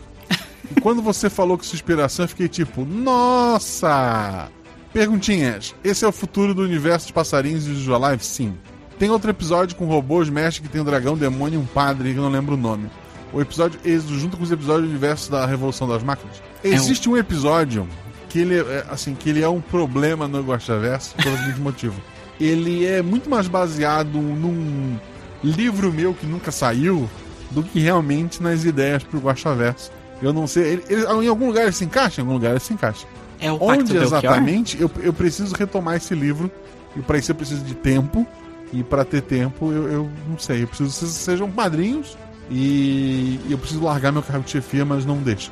E 0.70 0.78
quando 0.82 1.00
você 1.00 1.30
falou 1.30 1.56
que 1.56 1.64
sua 1.64 1.76
inspiração, 1.76 2.24
eu 2.24 2.28
fiquei 2.28 2.46
tipo, 2.46 2.84
nossa! 2.84 4.50
Perguntinhas: 4.92 5.74
esse 5.82 6.04
é 6.04 6.08
o 6.08 6.12
futuro 6.12 6.54
do 6.54 6.62
universo 6.62 7.06
dos 7.06 7.12
passarinhos 7.12 7.66
e 7.66 7.70
do 7.70 7.74
Juju 7.74 7.94
Alive? 7.94 8.24
Sim. 8.24 8.54
Tem 8.98 9.10
outro 9.10 9.30
episódio 9.30 9.76
com 9.76 9.86
robôs, 9.86 10.28
mestre 10.28 10.62
que 10.62 10.68
tem 10.68 10.80
um 10.80 10.84
dragão, 10.84 11.16
demônio 11.16 11.58
e 11.58 11.62
um 11.62 11.66
padre 11.66 12.12
que 12.12 12.18
eu 12.18 12.22
não 12.22 12.30
lembro 12.30 12.54
o 12.54 12.58
nome. 12.58 12.88
O 13.32 13.40
episódio 13.40 13.80
Êxodo 13.84 14.18
junto 14.18 14.36
com 14.36 14.44
os 14.44 14.52
episódios 14.52 14.84
do 14.84 14.90
universo 14.90 15.30
da 15.30 15.44
Revolução 15.46 15.88
das 15.88 16.02
Máquinas. 16.02 16.40
Existe 16.62 17.08
um 17.08 17.16
episódio 17.16 17.88
que 18.28 18.38
ele 18.38 18.58
é 18.58 18.86
assim, 18.88 19.14
que 19.14 19.30
ele 19.30 19.42
é 19.42 19.48
um 19.48 19.60
problema 19.60 20.28
no 20.28 20.40
Guaxaverso 20.42 21.16
por 21.16 21.24
seguinte 21.24 21.60
motivo. 21.60 22.00
Ele 22.40 22.84
é 22.84 23.00
muito 23.02 23.28
mais 23.30 23.46
baseado 23.48 24.10
num 24.18 24.96
livro 25.42 25.92
meu 25.92 26.14
que 26.14 26.26
nunca 26.26 26.50
saiu 26.50 27.08
do 27.50 27.62
que 27.62 27.78
realmente 27.78 28.42
nas 28.42 28.64
ideias 28.64 29.02
pro 29.04 29.20
Guaxaverso. 29.20 29.90
Eu 30.22 30.32
não 30.32 30.46
sei, 30.46 30.64
ele, 30.64 30.84
ele- 30.88 31.04
em 31.24 31.28
algum 31.28 31.46
lugar 31.48 31.62
ele 31.64 31.72
se 31.72 31.84
encaixa, 31.84 32.20
em 32.20 32.22
algum 32.24 32.34
lugar 32.34 32.50
ele 32.52 32.60
se 32.60 32.72
encaixa. 32.72 33.06
É 33.40 33.52
o 33.52 33.58
Onde 33.80 33.92
exatamente 34.06 34.80
eu, 34.80 34.90
eu 35.02 35.12
preciso 35.12 35.54
retomar 35.54 35.96
esse 35.96 36.14
livro 36.14 36.50
e 36.96 37.00
para 37.02 37.18
isso 37.18 37.30
eu 37.30 37.34
preciso 37.34 37.62
de 37.64 37.74
tempo 37.74 38.26
e 38.72 38.82
para 38.82 39.04
ter 39.04 39.20
tempo 39.22 39.70
eu, 39.70 39.88
eu 39.88 40.10
não 40.28 40.38
sei, 40.38 40.62
eu 40.62 40.66
preciso 40.68 40.90
que 40.90 40.96
vocês 40.96 41.10
sejam 41.12 41.50
padrinhos 41.50 42.16
e, 42.50 43.38
eu 43.50 43.58
preciso 43.58 43.82
largar 43.84 44.12
meu 44.12 44.22
cargo 44.22 44.44
de 44.44 44.50
chefia, 44.50 44.84
mas 44.84 45.04
não 45.04 45.18
deixa. 45.18 45.50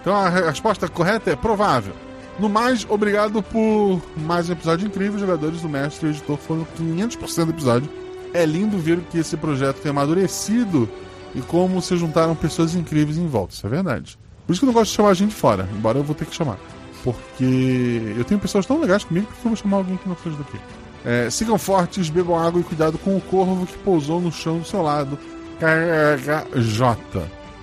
Então 0.00 0.14
a 0.14 0.28
re- 0.28 0.42
resposta 0.46 0.88
correta 0.88 1.30
é 1.30 1.36
provável. 1.36 1.92
No 2.38 2.48
mais, 2.48 2.86
obrigado 2.88 3.42
por 3.42 4.00
mais 4.16 4.48
um 4.48 4.52
episódio 4.52 4.86
incrível. 4.86 5.14
Os 5.14 5.20
jogadores 5.20 5.60
do 5.60 5.68
mestre 5.68 6.06
e 6.06 6.10
o 6.10 6.12
editor 6.12 6.36
foram 6.36 6.66
500% 6.78 7.44
do 7.44 7.50
episódio. 7.50 7.90
É 8.32 8.46
lindo 8.46 8.78
ver 8.78 9.00
que 9.10 9.18
esse 9.18 9.36
projeto 9.36 9.80
tem 9.80 9.90
amadurecido 9.90 10.88
e 11.34 11.40
como 11.40 11.82
se 11.82 11.96
juntaram 11.96 12.36
pessoas 12.36 12.76
incríveis 12.76 13.18
em 13.18 13.26
volta. 13.26 13.54
Isso 13.54 13.66
é 13.66 13.70
verdade. 13.70 14.18
Por 14.46 14.52
isso 14.52 14.60
que 14.60 14.64
eu 14.64 14.68
não 14.68 14.74
gosto 14.74 14.90
de 14.90 14.96
chamar 14.96 15.10
a 15.10 15.14
gente 15.14 15.34
fora, 15.34 15.68
embora 15.76 15.98
eu 15.98 16.04
vou 16.04 16.14
ter 16.14 16.26
que 16.26 16.34
chamar. 16.34 16.58
Porque 17.02 18.14
eu 18.16 18.24
tenho 18.24 18.40
pessoas 18.40 18.64
tão 18.66 18.80
legais 18.80 19.02
comigo 19.02 19.26
que 19.26 19.32
eu 19.46 19.50
vou 19.50 19.56
chamar 19.56 19.78
alguém 19.78 19.96
que 19.96 20.08
não 20.08 20.16
seja 20.16 20.36
daqui. 20.36 20.58
É, 21.04 21.30
sigam 21.30 21.58
fortes, 21.58 22.08
bebam 22.08 22.38
água 22.38 22.60
e 22.60 22.64
cuidado 22.64 22.98
com 22.98 23.16
o 23.16 23.20
corvo 23.20 23.66
que 23.66 23.76
pousou 23.78 24.20
no 24.20 24.30
chão 24.30 24.58
do 24.58 24.64
seu 24.64 24.82
lado. 24.82 25.18
KJ. 25.58 27.22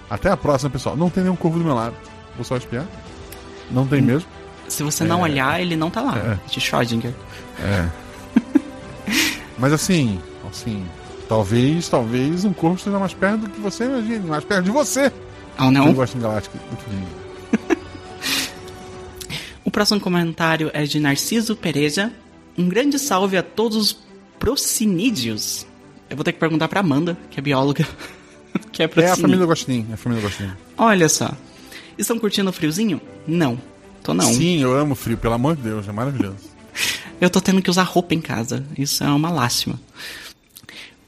Até 0.10 0.30
a 0.30 0.38
próxima, 0.38 0.70
pessoal. 0.70 0.98
Não 0.98 1.10
tem 1.10 1.24
nenhum 1.24 1.36
corvo 1.36 1.60
do 1.60 1.66
meu 1.66 1.76
lado. 1.76 1.96
Vou 2.36 2.44
só 2.44 2.58
espiar. 2.58 2.86
Não 3.72 3.88
tem 3.88 4.02
mesmo. 4.02 4.35
Se 4.68 4.84
você 4.84 5.04
não 5.04 5.20
É. 5.20 5.24
olhar, 5.24 5.62
ele 5.62 5.76
não 5.76 5.90
tá 5.90 6.02
lá. 6.02 6.18
É. 6.18 6.50
De 6.50 6.60
Schrödinger. 6.60 7.14
É. 7.60 7.88
Mas 9.58 9.72
assim, 9.74 10.20
assim, 10.50 10.86
talvez, 11.30 11.88
talvez 11.88 12.44
um 12.46 12.54
corvo 12.54 12.76
esteja 12.78 13.00
mais 13.00 13.14
perto 13.14 13.40
do 13.42 13.50
que 13.50 13.60
você 13.62 13.86
imagine, 13.86 14.20
mais 14.28 14.44
perto 14.44 14.66
de 14.66 14.72
você. 14.72 15.12
Ah, 15.58 15.72
não? 15.72 15.88
Eu 15.88 15.94
gosto 15.94 16.16
de 16.16 16.22
Galáctica 16.22 16.58
do 16.58 16.78
que. 16.78 17.76
O 19.64 19.72
próximo 19.72 20.00
comentário 20.00 20.70
é 20.74 20.84
de 20.84 21.00
Narciso 21.00 21.56
Pereja. 21.56 22.12
Um 22.58 22.70
grande 22.70 22.98
salve 23.00 23.36
a 23.36 23.44
todos 23.44 23.76
os 23.78 24.00
procinídeos. 24.40 25.66
Eu 26.10 26.16
vou 26.16 26.24
ter 26.24 26.32
que 26.34 26.40
perguntar 26.40 26.68
pra 26.68 26.80
Amanda, 26.82 27.18
que 27.32 27.40
é 27.40 27.44
bióloga. 27.44 27.86
que 28.72 28.84
é 28.84 28.90
É 28.98 29.10
a 29.10 29.16
família 29.18 29.46
Gostinho, 29.46 29.88
é 29.90 29.94
a 29.96 29.98
família 29.98 30.24
Gostinho. 30.24 30.56
Olha 30.78 31.10
só. 31.10 31.32
Estão 31.98 32.20
curtindo 32.20 32.50
o 32.50 32.54
friozinho? 32.54 33.02
Não. 33.28 33.60
Tô 34.06 34.14
não. 34.14 34.32
Sim, 34.32 34.62
eu 34.62 34.78
amo 34.78 34.94
frio, 34.94 35.18
pelo 35.18 35.34
amor 35.34 35.56
de 35.56 35.64
Deus, 35.64 35.88
é 35.88 35.92
maravilhoso. 35.92 36.38
Eu 37.20 37.30
tô 37.30 37.42
tendo 37.42 37.62
que 37.62 37.70
usar 37.70 37.84
roupa 37.84 38.14
em 38.14 38.22
casa. 38.22 38.64
Isso 38.78 39.04
é 39.04 39.08
uma 39.08 39.32
lástima. 39.32 39.80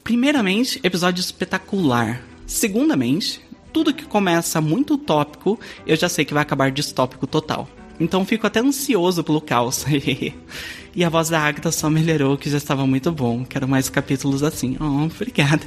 Primeiramente, 0.02 0.80
episódio 0.82 1.20
espetacular. 1.20 2.22
Segundamente, 2.46 3.40
tudo 3.74 3.92
que 3.92 4.06
começa 4.06 4.58
muito 4.58 4.94
utópico, 4.94 5.60
eu 5.86 5.94
já 5.96 6.08
sei 6.08 6.24
que 6.24 6.32
vai 6.32 6.42
acabar 6.42 6.70
distópico 6.70 7.26
total. 7.26 7.68
Então 8.00 8.24
fico 8.24 8.46
até 8.46 8.60
ansioso 8.60 9.22
pelo 9.22 9.40
caos. 9.40 9.84
e 10.96 11.04
a 11.04 11.10
voz 11.10 11.28
da 11.28 11.40
Agatha 11.40 11.70
só 11.70 11.90
melhorou, 11.90 12.38
que 12.38 12.48
já 12.48 12.56
estava 12.56 12.86
muito 12.86 13.12
bom. 13.12 13.44
Quero 13.44 13.68
mais 13.68 13.90
capítulos 13.90 14.42
assim. 14.42 14.78
Oh, 14.80 15.04
obrigada. 15.04 15.66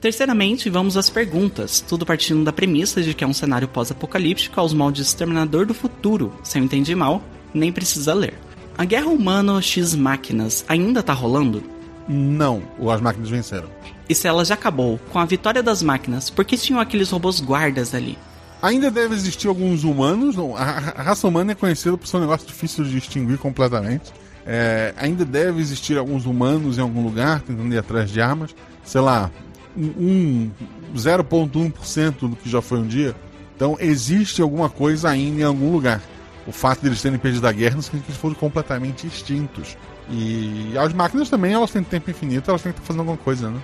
Terceiramente, 0.00 0.70
vamos 0.70 0.96
às 0.96 1.10
perguntas, 1.10 1.80
tudo 1.80 2.06
partindo 2.06 2.44
da 2.44 2.52
premissa 2.52 3.02
de 3.02 3.14
que 3.14 3.24
é 3.24 3.26
um 3.26 3.32
cenário 3.32 3.66
pós-apocalíptico 3.66 4.60
aos 4.60 4.72
moldes 4.72 5.02
de 5.02 5.08
Exterminador 5.08 5.66
do 5.66 5.74
Futuro. 5.74 6.32
Se 6.44 6.58
eu 6.58 6.62
entendi 6.62 6.94
mal, 6.94 7.20
nem 7.52 7.72
precisa 7.72 8.14
ler. 8.14 8.34
A 8.76 8.84
guerra 8.84 9.08
humano 9.08 9.60
X 9.60 9.96
máquinas 9.96 10.64
ainda 10.68 11.02
tá 11.02 11.12
rolando? 11.12 11.64
Não, 12.08 12.62
as 12.88 13.00
máquinas 13.00 13.28
venceram. 13.28 13.68
E 14.08 14.14
se 14.14 14.28
ela 14.28 14.44
já 14.44 14.54
acabou 14.54 15.00
com 15.12 15.18
a 15.18 15.24
vitória 15.24 15.62
das 15.62 15.82
máquinas, 15.82 16.30
por 16.30 16.44
que 16.44 16.56
tinham 16.56 16.80
aqueles 16.80 17.10
robôs 17.10 17.40
guardas 17.40 17.92
ali? 17.92 18.16
Ainda 18.62 18.90
deve 18.90 19.14
existir 19.14 19.48
alguns 19.48 19.82
humanos. 19.82 20.36
A 20.56 21.02
raça 21.02 21.26
humana 21.26 21.52
é 21.52 21.54
conhecida 21.56 21.96
por 21.98 22.06
ser 22.06 22.18
um 22.18 22.20
negócio 22.20 22.46
difícil 22.46 22.84
de 22.84 22.92
distinguir 22.92 23.36
completamente. 23.38 24.12
É, 24.46 24.94
ainda 24.96 25.24
deve 25.24 25.60
existir 25.60 25.98
alguns 25.98 26.24
humanos 26.24 26.78
em 26.78 26.80
algum 26.80 27.02
lugar 27.02 27.42
tentando 27.42 27.74
ir 27.74 27.78
atrás 27.78 28.10
de 28.10 28.20
armas. 28.20 28.54
Sei 28.84 29.00
lá, 29.00 29.30
um, 29.76 29.86
um 29.98 30.50
0,1% 30.96 32.12
do 32.28 32.36
que 32.36 32.48
já 32.48 32.60
foi 32.62 32.78
um 32.78 32.86
dia. 32.86 33.14
Então 33.56 33.76
existe 33.80 34.40
alguma 34.40 34.68
coisa 34.70 35.08
ainda 35.10 35.40
em 35.40 35.44
algum 35.44 35.72
lugar. 35.72 36.00
O 36.46 36.52
fato 36.52 36.80
de 36.80 36.86
eles 36.88 37.02
terem 37.02 37.18
perdido 37.18 37.46
a 37.46 37.52
guerra 37.52 37.74
não 37.76 37.82
significa 37.82 38.06
que 38.06 38.10
eles 38.12 38.20
foram 38.20 38.34
completamente 38.34 39.06
extintos. 39.06 39.76
E 40.10 40.72
as 40.78 40.92
máquinas 40.94 41.28
também, 41.28 41.52
elas 41.52 41.70
têm 41.70 41.82
tempo 41.82 42.10
infinito, 42.10 42.50
elas 42.50 42.62
têm 42.62 42.72
que 42.72 42.78
estar 42.78 42.86
fazendo 42.86 43.00
alguma 43.00 43.18
coisa, 43.18 43.50
né? 43.50 43.60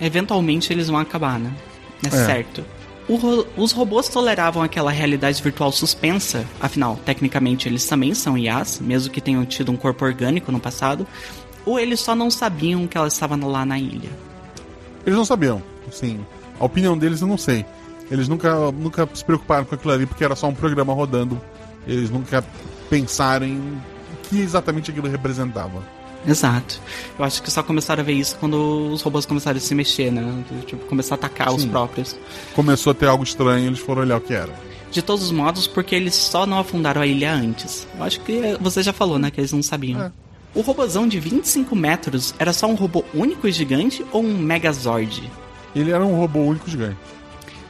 É, 0.00 0.06
eventualmente 0.06 0.70
eles 0.72 0.88
vão 0.88 0.98
acabar, 0.98 1.38
né? 1.38 1.50
É, 2.04 2.08
É. 2.08 2.10
certo. 2.10 2.64
Ro- 3.08 3.46
os 3.56 3.70
robôs 3.72 4.08
toleravam 4.08 4.62
aquela 4.62 4.90
realidade 4.90 5.40
virtual 5.42 5.70
suspensa, 5.72 6.44
afinal, 6.60 6.96
tecnicamente 7.06 7.68
eles 7.68 7.86
também 7.86 8.12
são 8.12 8.36
IAs, 8.36 8.80
mesmo 8.80 9.10
que 9.12 9.20
tenham 9.20 9.46
tido 9.46 9.70
um 9.72 9.76
corpo 9.76 10.04
orgânico 10.04 10.50
no 10.52 10.58
passado, 10.60 11.06
ou 11.64 11.78
eles 11.78 12.00
só 12.00 12.14
não 12.16 12.30
sabiam 12.30 12.86
que 12.86 12.98
ela 12.98 13.06
estava 13.08 13.36
lá 13.46 13.64
na 13.64 13.78
ilha? 13.78 14.10
Eles 15.06 15.16
não 15.16 15.24
sabiam. 15.24 15.62
Assim, 15.88 16.20
a 16.58 16.64
opinião 16.64 16.98
deles 16.98 17.20
eu 17.20 17.28
não 17.28 17.38
sei. 17.38 17.64
Eles 18.10 18.28
nunca, 18.28 18.70
nunca 18.72 19.08
se 19.14 19.24
preocuparam 19.24 19.64
com 19.64 19.74
aquilo 19.74 19.92
ali 19.92 20.04
porque 20.06 20.24
era 20.24 20.36
só 20.36 20.48
um 20.48 20.54
programa 20.54 20.92
rodando. 20.92 21.40
Eles 21.86 22.10
nunca 22.10 22.44
pensaram 22.90 23.46
em 23.46 23.58
o 23.58 24.28
que 24.28 24.40
exatamente 24.40 24.90
aquilo 24.90 25.08
representava. 25.08 25.82
Exato. 26.26 26.80
Eu 27.18 27.24
acho 27.24 27.40
que 27.42 27.50
só 27.50 27.62
começaram 27.62 28.02
a 28.02 28.04
ver 28.04 28.14
isso 28.14 28.36
quando 28.40 28.90
os 28.92 29.00
robôs 29.02 29.24
começaram 29.24 29.58
a 29.58 29.60
se 29.60 29.74
mexer, 29.74 30.10
né? 30.10 30.44
Tipo, 30.66 30.84
começar 30.86 31.14
a 31.14 31.18
atacar 31.18 31.54
os 31.54 31.62
Sim. 31.62 31.68
próprios. 31.68 32.16
Começou 32.54 32.90
a 32.90 32.94
ter 32.94 33.06
algo 33.06 33.22
estranho, 33.22 33.66
eles 33.68 33.78
foram 33.78 34.02
olhar 34.02 34.16
o 34.16 34.20
que 34.20 34.34
era. 34.34 34.52
De 34.90 35.02
todos 35.02 35.24
os 35.24 35.30
modos, 35.30 35.66
porque 35.66 35.94
eles 35.94 36.14
só 36.14 36.46
não 36.46 36.58
afundaram 36.58 37.00
a 37.00 37.06
ilha 37.06 37.32
antes. 37.32 37.86
Eu 37.96 38.02
acho 38.02 38.20
que 38.20 38.56
você 38.60 38.82
já 38.82 38.92
falou, 38.92 39.18
né? 39.18 39.30
Que 39.30 39.40
eles 39.40 39.52
não 39.52 39.62
sabiam. 39.62 40.02
É. 40.02 40.12
O 40.56 40.62
robôzão 40.62 41.06
de 41.06 41.20
25 41.20 41.76
metros 41.76 42.34
era 42.38 42.50
só 42.50 42.66
um 42.66 42.74
robô 42.74 43.04
único 43.12 43.46
e 43.46 43.52
gigante 43.52 44.02
ou 44.10 44.24
um 44.24 44.38
Megazord? 44.38 45.30
Ele 45.74 45.90
era 45.90 46.02
um 46.02 46.16
robô 46.16 46.40
único 46.40 46.70
gigante. 46.70 46.96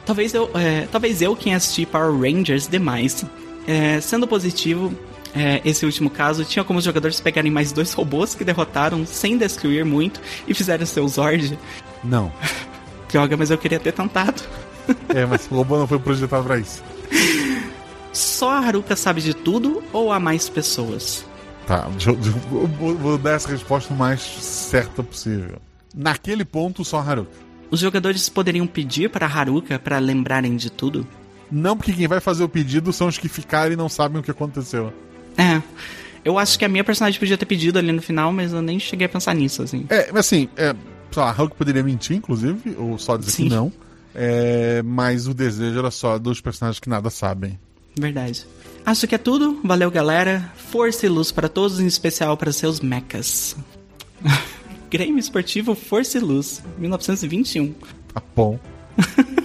Talvez 0.05 0.33
eu, 0.33 0.49
é, 0.53 0.87
talvez 0.89 1.21
eu 1.21 1.35
quem 1.35 1.53
assisti 1.53 1.85
Power 1.85 2.17
Rangers 2.17 2.65
demais. 2.65 3.25
É, 3.67 3.99
sendo 3.99 4.25
positivo, 4.25 4.97
é, 5.35 5.61
esse 5.65 5.85
último 5.85 6.09
caso 6.09 6.45
tinha 6.45 6.63
como 6.63 6.79
os 6.79 6.85
jogadores 6.85 7.19
pegarem 7.19 7.51
mais 7.51 7.73
dois 7.73 7.91
robôs 7.91 8.33
que 8.33 8.45
derrotaram 8.45 9.05
sem 9.05 9.37
destruir 9.37 9.83
muito 9.83 10.21
e 10.47 10.53
fizeram 10.53 10.85
seu 10.85 11.05
Zord. 11.09 11.59
Não. 12.01 12.31
Droga, 13.11 13.35
mas 13.35 13.51
eu 13.51 13.57
queria 13.57 13.79
ter 13.79 13.91
tentado. 13.91 14.41
É, 15.13 15.25
mas 15.25 15.45
o 15.51 15.55
robô 15.55 15.77
não 15.77 15.85
foi 15.85 15.99
projetado 15.99 16.45
pra 16.45 16.57
isso. 16.57 16.81
Só 18.13 18.51
a 18.51 18.59
Haruka 18.59 18.95
sabe 18.95 19.19
de 19.19 19.33
tudo 19.33 19.83
ou 19.91 20.13
há 20.13 20.17
mais 20.17 20.47
pessoas? 20.47 21.25
Tá, 21.67 21.85
vou, 22.97 23.17
dar 23.17 23.31
essa 23.31 23.49
resposta 23.49 23.93
o 23.93 23.97
mais 23.97 24.21
certa 24.21 25.03
possível. 25.03 25.61
Naquele 25.93 26.45
ponto, 26.45 26.85
só 26.85 26.99
Haruka. 26.99 27.29
Os 27.69 27.81
jogadores 27.81 28.29
poderiam 28.29 28.65
pedir 28.65 29.09
para 29.09 29.25
Haruka 29.25 29.77
para 29.77 29.99
lembrarem 29.99 30.55
de 30.55 30.69
tudo? 30.69 31.05
Não 31.51 31.75
porque 31.75 31.91
quem 31.91 32.07
vai 32.07 32.21
fazer 32.21 32.45
o 32.45 32.49
pedido 32.49 32.93
são 32.93 33.07
os 33.07 33.17
que 33.17 33.27
ficaram 33.27 33.73
e 33.73 33.75
não 33.75 33.89
sabem 33.89 34.21
o 34.21 34.23
que 34.23 34.31
aconteceu. 34.31 34.93
É. 35.37 35.61
Eu 36.23 36.39
acho 36.39 36.57
que 36.57 36.63
a 36.63 36.69
minha 36.69 36.85
personagem 36.85 37.19
podia 37.19 37.37
ter 37.37 37.45
pedido 37.45 37.77
ali 37.77 37.91
no 37.91 38.01
final, 38.01 38.31
mas 38.31 38.53
eu 38.53 38.61
nem 38.61 38.79
cheguei 38.79 39.05
a 39.05 39.09
pensar 39.09 39.33
nisso, 39.33 39.61
assim. 39.61 39.85
É, 39.89 40.09
mas 40.11 40.25
assim, 40.25 40.47
é, 40.55 40.73
sei 41.11 41.21
lá, 41.21 41.29
a 41.29 41.33
Hulk 41.33 41.57
poderia 41.57 41.83
mentir, 41.83 42.15
inclusive, 42.15 42.75
ou 42.77 42.97
só 42.97 43.17
dizer 43.17 43.31
Sim. 43.31 43.43
que 43.43 43.49
não. 43.49 43.71
É, 44.15 44.81
mas 44.83 45.27
o 45.27 45.33
desejo 45.33 45.77
era 45.77 45.91
só 45.91 46.17
dos 46.17 46.39
personagens 46.39 46.79
que 46.79 46.89
nada 46.89 47.09
sabem. 47.09 47.59
Verdade. 47.99 48.45
Acho 48.87 49.05
que 49.05 49.15
é 49.15 49.17
tudo. 49.17 49.59
Valeu, 49.65 49.91
galera. 49.91 50.49
Força 50.55 51.05
e 51.05 51.09
luz 51.09 51.29
para 51.29 51.49
todos, 51.49 51.81
em 51.81 51.85
especial 51.85 52.37
para 52.37 52.53
seus 52.53 52.79
mechas. 52.79 53.53
Grêmio 54.89 55.19
Esportivo 55.19 55.75
Força 55.75 56.17
e 56.17 56.21
Luz, 56.21 56.63
1921. 56.77 57.73
Tá 58.13 58.23
bom. 58.33 58.57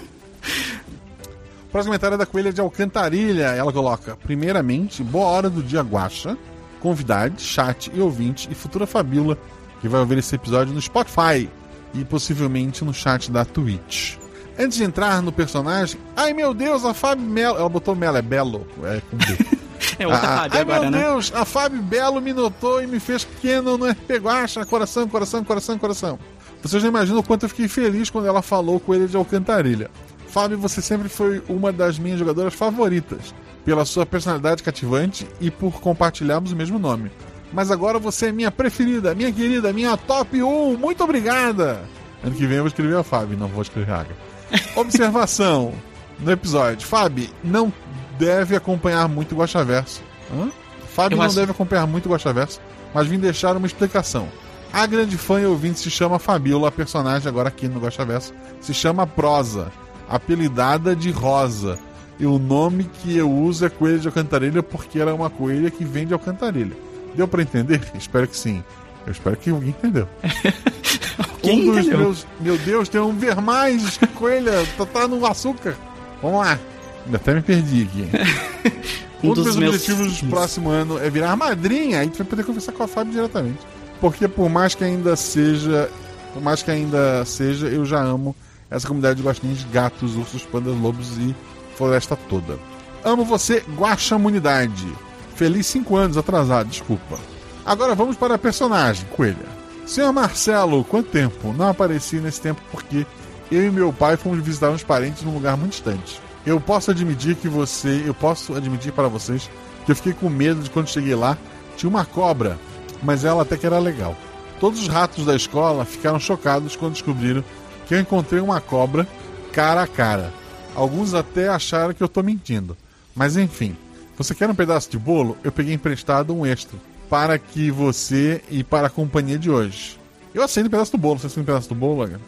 Próximo 1.73 1.91
comentário 1.91 2.15
é 2.15 2.19
da 2.19 2.25
Coelha 2.25 2.53
de 2.53 2.61
Alcantarilha. 2.61 3.47
Ela 3.47 3.73
coloca: 3.73 4.15
Primeiramente, 4.15 5.03
boa 5.03 5.27
hora 5.27 5.51
do 5.51 5.61
dia 5.61 5.83
guacha, 5.83 6.39
convidade, 6.79 7.43
chat 7.43 7.91
e 7.93 8.01
ouvinte 8.01 8.49
e 8.49 8.55
futura 8.55 8.87
Fabíola, 8.87 9.37
que 9.81 9.89
vai 9.89 9.99
ouvir 9.99 10.19
esse 10.19 10.37
episódio 10.37 10.73
no 10.73 10.81
Spotify 10.81 11.51
e 11.93 12.05
possivelmente 12.05 12.85
no 12.85 12.95
chat 12.95 13.29
da 13.29 13.45
Twitch. 13.45 14.22
Antes 14.59 14.77
de 14.79 14.85
entrar 14.85 15.23
no 15.23 15.33
personagem, 15.33 15.99
ai 16.17 16.33
meu 16.33 16.53
Deus, 16.53 16.85
a 16.85 16.93
Fábio 16.95 17.25
Melo. 17.25 17.59
Ela 17.59 17.69
botou 17.69 17.95
Melo, 17.95 18.17
é 18.19 18.23
Belo, 18.23 18.67
é 18.85 19.01
com 19.11 19.17
B. 19.17 19.63
É 19.99 20.07
outra 20.07 20.23
Ah, 20.23 20.37
Fábio 20.39 20.51
ai 20.55 20.61
agora, 20.63 20.81
meu 20.83 20.91
né? 20.93 20.99
Deus, 21.01 21.33
a 21.35 21.45
Fábio 21.45 21.83
Belo 21.83 22.21
me 22.21 22.33
notou 22.33 22.83
e 22.83 22.87
me 22.87 23.01
fez 23.01 23.25
pequeno 23.25 23.77
no 23.77 23.91
RP 23.91 24.13
Guacha. 24.23 24.65
Coração, 24.65 25.09
coração, 25.09 25.45
coração, 25.45 25.77
coração. 25.77 26.19
Vocês 26.63 26.83
não 26.83 26.89
imaginam 26.91 27.19
o 27.19 27.23
quanto 27.23 27.43
eu 27.45 27.49
fiquei 27.49 27.67
feliz 27.69 28.09
quando 28.09 28.27
ela 28.27 28.41
falou 28.43 28.79
com 28.79 28.95
ele 28.95 29.07
de 29.09 29.17
Alcantarilha. 29.17 29.91
Fábio, 30.29 30.57
você 30.57 30.81
sempre 30.81 31.09
foi 31.09 31.43
uma 31.49 31.73
das 31.73 31.99
minhas 31.99 32.19
jogadoras 32.19 32.55
favoritas, 32.55 33.35
pela 33.65 33.85
sua 33.85 34.07
personalidade 34.07 34.63
cativante 34.63 35.27
e 35.41 35.51
por 35.51 35.81
compartilharmos 35.81 36.53
o 36.53 36.57
mesmo 36.57 36.79
nome. 36.79 37.11
Mas 37.53 37.71
agora 37.71 37.99
você 37.99 38.27
é 38.29 38.33
minha 38.33 38.51
preferida, 38.51 39.15
minha 39.15 39.33
querida, 39.33 39.73
minha 39.73 39.97
top 39.97 40.41
1. 40.43 40.79
Muito 40.79 41.03
obrigada! 41.05 41.81
Ano 42.25 42.35
que 42.35 42.47
vem 42.47 42.59
eu 42.59 42.63
vou 42.63 42.69
escrever 42.69 42.97
a 42.97 43.03
Fábio, 43.03 43.37
não 43.37 43.49
vou 43.49 43.63
escrever 43.63 43.91
a 43.93 44.01
Aga. 44.01 44.32
Observação 44.77 45.73
no 46.19 46.31
episódio. 46.31 46.87
Fábio 46.87 47.29
não 47.43 47.73
deve 48.19 48.55
acompanhar 48.57 49.09
muito 49.09 49.35
o 49.35 49.39
Guaxaverso. 49.39 50.03
Hã? 50.33 50.51
Fábio 50.95 51.19
não 51.19 51.25
acho- 51.25 51.37
deve 51.37 51.53
acompanhar 51.53 51.87
muito 51.87 52.07
o 52.07 52.13
Guaxaverso, 52.13 52.61
mas 52.95 53.07
vim 53.07 53.19
deixar 53.19 53.57
uma 53.57 53.67
explicação. 53.67 54.29
A 54.73 54.87
grande 54.87 55.19
fã 55.19 55.41
e 55.41 55.47
ouvinte 55.47 55.79
se 55.81 55.91
chama 55.91 56.19
Fabiola, 56.19 56.69
a 56.69 56.73
personagem 56.73 57.29
agora 57.29 57.49
aqui 57.49 57.69
no 57.69 57.81
Guaxaverso 57.81 58.33
se 58.61 58.73
chama 58.73 59.07
Prosa, 59.07 59.71
apelidada 60.09 60.95
de 60.95 61.11
Rosa. 61.11 61.79
E 62.19 62.27
o 62.27 62.39
nome 62.39 62.85
que 62.85 63.17
eu 63.17 63.31
uso 63.31 63.65
é 63.67 63.69
Coelho 63.71 63.99
de 63.99 64.07
Alcantarilha 64.07 64.63
porque 64.63 64.99
ela 64.99 65.11
é 65.11 65.15
uma 65.15 65.29
coelha 65.31 65.71
que 65.71 65.85
vende 65.85 66.13
alcantarilha. 66.13 66.77
Deu 67.15 67.27
pra 67.27 67.43
entender? 67.43 67.81
Espero 67.99 68.29
que 68.29 68.37
sim. 68.37 68.63
Eu 69.07 69.13
espero 69.13 69.37
que 69.37 69.51
alguém 69.51 69.71
entendeu. 69.71 70.09
Quem 71.43 71.69
um 71.71 71.79
entendeu? 71.79 71.99
meus. 71.99 72.27
Meu 72.41 72.57
Deus, 72.59 72.89
tem 72.89 73.01
um 73.01 73.13
ver 73.17 73.41
mais, 73.41 73.97
que 73.99 74.07
coelha, 74.07 74.53
tá, 74.77 74.87
tá 74.87 75.09
no 75.09 75.25
açúcar. 75.27 75.77
Vamos 76.23 76.41
lá. 76.41 76.59
Ainda 77.05 77.17
até 77.17 77.35
me 77.35 77.43
perdi 77.43 77.83
aqui. 77.83 78.09
Um 79.25 79.31
Um 79.31 79.35
dos 79.35 79.45
dos 79.45 79.57
meus 79.57 79.71
meus- 79.71 79.75
objetivos 79.89 80.21
do 80.21 80.29
próximo 80.31 80.69
ano 80.69 80.99
é 80.99 81.09
virar 81.09 81.37
madrinha. 81.37 82.01
Aí 82.01 82.11
tu 82.11 82.19
vai 82.19 82.27
poder 82.27 82.43
conversar 82.45 82.73
com 82.73 82.83
a 82.83 82.89
Fábio 82.89 83.13
diretamente. 83.13 83.61
Porque 84.01 84.27
por 84.27 84.51
mais 84.51 84.75
que 84.75 84.83
ainda 84.83 85.15
seja. 85.15 85.89
Por 86.35 86.43
mais 86.43 86.61
que 86.61 86.73
ainda 86.73 87.25
seja, 87.25 87.69
eu 87.69 87.85
já 87.85 88.03
amo 88.03 88.35
essa 88.69 88.89
comunidade 88.89 89.21
de 89.21 89.23
guaxinins, 89.23 89.65
gatos, 89.73 90.17
ursos, 90.17 90.43
pandas, 90.43 90.77
lobos 90.77 91.17
e 91.19 91.37
floresta 91.77 92.17
toda. 92.29 92.59
Amo 93.05 93.25
você, 93.25 93.63
Guaxamunidade. 93.79 94.93
Feliz 95.37 95.67
5 95.69 95.95
anos 95.95 96.17
atrasado, 96.17 96.69
desculpa. 96.69 97.17
Agora 97.65 97.95
vamos 97.95 98.17
para 98.17 98.35
a 98.35 98.39
personagem, 98.39 99.07
Coelha. 99.17 99.63
Senhor 99.87 100.13
Marcelo, 100.13 100.85
quanto 100.85 101.11
tempo? 101.11 101.53
Não 101.53 101.69
apareci 101.69 102.17
nesse 102.17 102.41
tempo 102.41 102.61
porque 102.71 103.07
eu 103.51 103.67
e 103.67 103.71
meu 103.71 103.93
pai 103.93 104.17
fomos 104.17 104.43
visitar 104.43 104.71
uns 104.71 104.83
parentes 104.83 105.23
num 105.23 105.35
lugar 105.35 105.57
muito 105.57 105.73
distante. 105.73 106.21
Eu 106.45 106.61
posso 106.61 106.91
admitir 106.91 107.37
que 107.37 107.49
você. 107.49 108.03
Eu 108.05 108.15
posso 108.15 108.55
admitir 108.55 108.93
para 108.93 109.09
vocês 109.09 109.49
que 109.85 109.93
eu 109.93 109.97
fiquei 109.97 110.13
com 110.13 110.29
medo 110.29 110.63
de 110.63 110.71
quando 110.71 110.89
cheguei 110.89 111.15
lá. 111.15 111.37
Tinha 111.77 111.89
uma 111.91 112.05
cobra, 112.05 112.59
mas 113.03 113.25
ela 113.25 113.43
até 113.43 113.57
que 113.57 113.67
era 113.67 113.79
legal. 113.79 114.17
Todos 114.59 114.81
os 114.81 114.89
ratos 114.89 115.25
da 115.25 115.35
escola 115.35 115.85
ficaram 115.85 116.19
chocados 116.19 116.77
quando 116.77 116.93
descobriram 116.93 117.45
que 117.87 117.95
eu 117.95 118.01
encontrei 118.01 118.41
uma 118.41 118.61
cobra 118.61 119.07
cara 119.53 119.83
a 119.83 119.87
cara. 119.87 120.33
Alguns 120.75 121.15
até 121.15 121.49
acharam 121.49 121.95
que 121.95 122.03
eu 122.03 122.09
tô 122.09 122.23
mentindo. 122.23 122.77
Mas 123.15 123.37
enfim, 123.37 123.77
você 124.17 124.35
quer 124.35 124.49
um 124.49 124.55
pedaço 124.55 124.91
de 124.91 124.99
bolo? 124.99 125.37
Eu 125.45 125.53
peguei 125.53 125.75
emprestado 125.75 126.35
um 126.35 126.47
extra. 126.47 126.79
Para 127.13 127.39
que 127.39 127.71
você 127.71 128.41
e 128.51 128.65
para 128.65 128.87
a 128.87 128.91
companhia 128.91 129.39
de 129.39 129.51
hoje. 129.51 129.99
Eu 130.33 130.43
aceito 130.43 130.69
um 130.69 130.71
pedaço 130.71 130.93
do 130.93 130.97
bolo. 130.97 131.19
Você 131.19 131.27
aceita 131.27 131.43
um 131.43 131.45
pedaço 131.45 131.69
do 131.69 131.75
bolo, 131.75 131.99
Laga? 132.01 132.19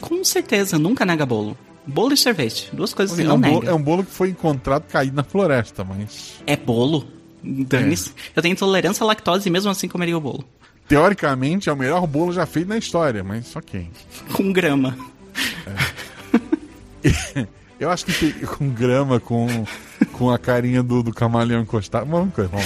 Com 0.00 0.24
certeza, 0.24 0.78
nunca 0.78 1.04
nega 1.04 1.26
bolo. 1.26 1.54
Bolo 1.86 2.14
e 2.14 2.16
sorvete, 2.16 2.70
duas 2.72 2.94
coisas 2.94 3.14
que 3.14 3.20
É 3.20 3.26
não 3.26 3.34
um, 3.34 3.38
nega. 3.38 3.54
bolo, 3.56 3.68
é 3.68 3.74
um 3.74 3.82
bolo 3.82 4.02
que 4.02 4.10
foi 4.10 4.30
encontrado 4.30 4.84
caído 4.84 5.14
na 5.14 5.22
floresta, 5.22 5.84
mas 5.84 6.36
É 6.46 6.56
bolo? 6.56 7.06
Dane-se. 7.44 8.12
Eu 8.34 8.40
tenho 8.40 8.54
intolerância 8.54 9.04
à 9.04 9.06
lactose 9.06 9.46
e 9.46 9.52
mesmo 9.52 9.70
assim 9.70 9.86
comeria 9.86 10.16
o 10.16 10.20
bolo. 10.20 10.42
teoricamente 10.88 11.68
é 11.68 11.72
o 11.74 11.76
melhor 11.76 12.06
bolo 12.06 12.32
já 12.32 12.46
feito 12.46 12.68
na 12.68 12.78
história, 12.78 13.22
mas 13.22 13.54
ok. 13.54 13.86
Com 14.32 14.50
grama. 14.50 14.96
Eu 17.78 17.90
acho 17.90 18.06
que 18.06 18.32
com 18.46 18.70
grama, 18.70 19.18
com, 19.20 19.46
com 20.12 20.30
a 20.30 20.38
carinha 20.38 20.82
do, 20.84 21.02
do 21.02 21.12
camaleão 21.12 21.60
encostado. 21.60 22.08
Vamos, 22.08 22.32
vamos 22.34 22.52
lá. 22.52 22.60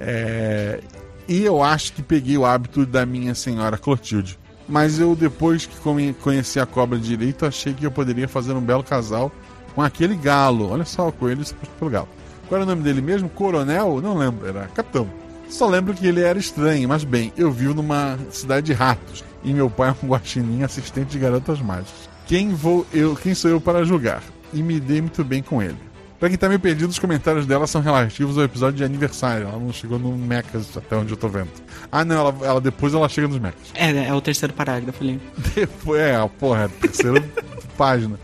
É, 0.00 0.80
e 1.28 1.44
eu 1.44 1.62
acho 1.62 1.92
que 1.92 2.02
peguei 2.02 2.38
o 2.38 2.46
hábito 2.46 2.86
da 2.86 3.04
minha 3.04 3.34
senhora 3.34 3.76
Clotilde. 3.76 4.38
Mas 4.66 4.98
eu, 4.98 5.14
depois 5.14 5.66
que 5.66 5.76
conheci 6.14 6.58
a 6.58 6.66
cobra 6.66 6.98
direito, 6.98 7.46
achei 7.46 7.72
que 7.72 7.86
eu 7.86 7.90
poderia 7.90 8.26
fazer 8.26 8.52
um 8.54 8.60
belo 8.60 8.82
casal 8.82 9.30
com 9.74 9.82
aquele 9.82 10.16
galo. 10.16 10.70
Olha 10.70 10.84
só, 10.84 11.08
o 11.08 11.12
coelho 11.12 11.44
pelo 11.78 11.90
galo. 11.90 12.08
Qual 12.48 12.60
era 12.60 12.64
o 12.64 12.68
nome 12.68 12.82
dele 12.82 13.00
mesmo? 13.00 13.28
Coronel? 13.28 14.00
Não 14.00 14.16
lembro, 14.16 14.46
era 14.46 14.66
capitão. 14.68 15.08
Só 15.48 15.66
lembro 15.66 15.94
que 15.94 16.06
ele 16.06 16.20
era 16.20 16.38
estranho, 16.38 16.88
mas 16.88 17.04
bem, 17.04 17.32
eu 17.36 17.50
vivo 17.50 17.74
numa 17.74 18.18
cidade 18.30 18.66
de 18.66 18.72
ratos 18.72 19.24
e 19.42 19.52
meu 19.52 19.70
pai 19.70 19.90
é 19.90 20.04
um 20.04 20.08
guaxinim 20.08 20.62
assistente 20.62 21.10
de 21.10 21.18
garotas 21.18 21.60
mágicas. 21.60 22.08
Quem 22.26 22.50
vou 22.50 22.86
eu, 22.92 23.16
quem 23.16 23.34
sou 23.34 23.50
eu 23.50 23.60
para 23.60 23.84
julgar? 23.84 24.22
E 24.52 24.62
me 24.62 24.78
dei 24.78 25.00
muito 25.00 25.24
bem 25.24 25.42
com 25.42 25.62
ele. 25.62 25.87
Pra 26.18 26.28
quem 26.28 26.36
tá 26.36 26.48
meio 26.48 26.58
perdido, 26.58 26.90
os 26.90 26.98
comentários 26.98 27.46
dela 27.46 27.66
são 27.68 27.80
relativos 27.80 28.36
ao 28.36 28.42
episódio 28.44 28.76
de 28.78 28.84
aniversário. 28.84 29.46
Ela 29.46 29.58
não 29.58 29.72
chegou 29.72 29.98
no 30.00 30.16
Mechas 30.18 30.76
até 30.76 30.96
onde 30.96 31.12
eu 31.12 31.16
tô 31.16 31.28
vendo. 31.28 31.48
Ah, 31.92 32.04
não, 32.04 32.16
ela, 32.16 32.34
ela- 32.46 32.60
depois 32.60 32.92
ela 32.92 33.08
chega 33.08 33.28
nos 33.28 33.38
Mechas. 33.38 33.60
É, 33.74 34.06
é 34.08 34.12
o 34.12 34.20
terceiro 34.20 34.52
parágrafo 34.52 35.02
ali. 35.02 35.20
Depois, 35.54 36.00
é, 36.00 36.28
porra, 36.38 36.62
é 36.62 36.64
a 36.64 36.68
terceira 36.68 37.24
página. 37.78 38.18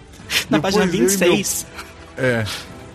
Na 0.50 0.59
Depois 0.59 0.74
página 0.74 0.85
eu 0.85 0.88
e 0.88 0.98
meu- 0.98 1.09
26. 1.09 1.66
É. 2.18 2.44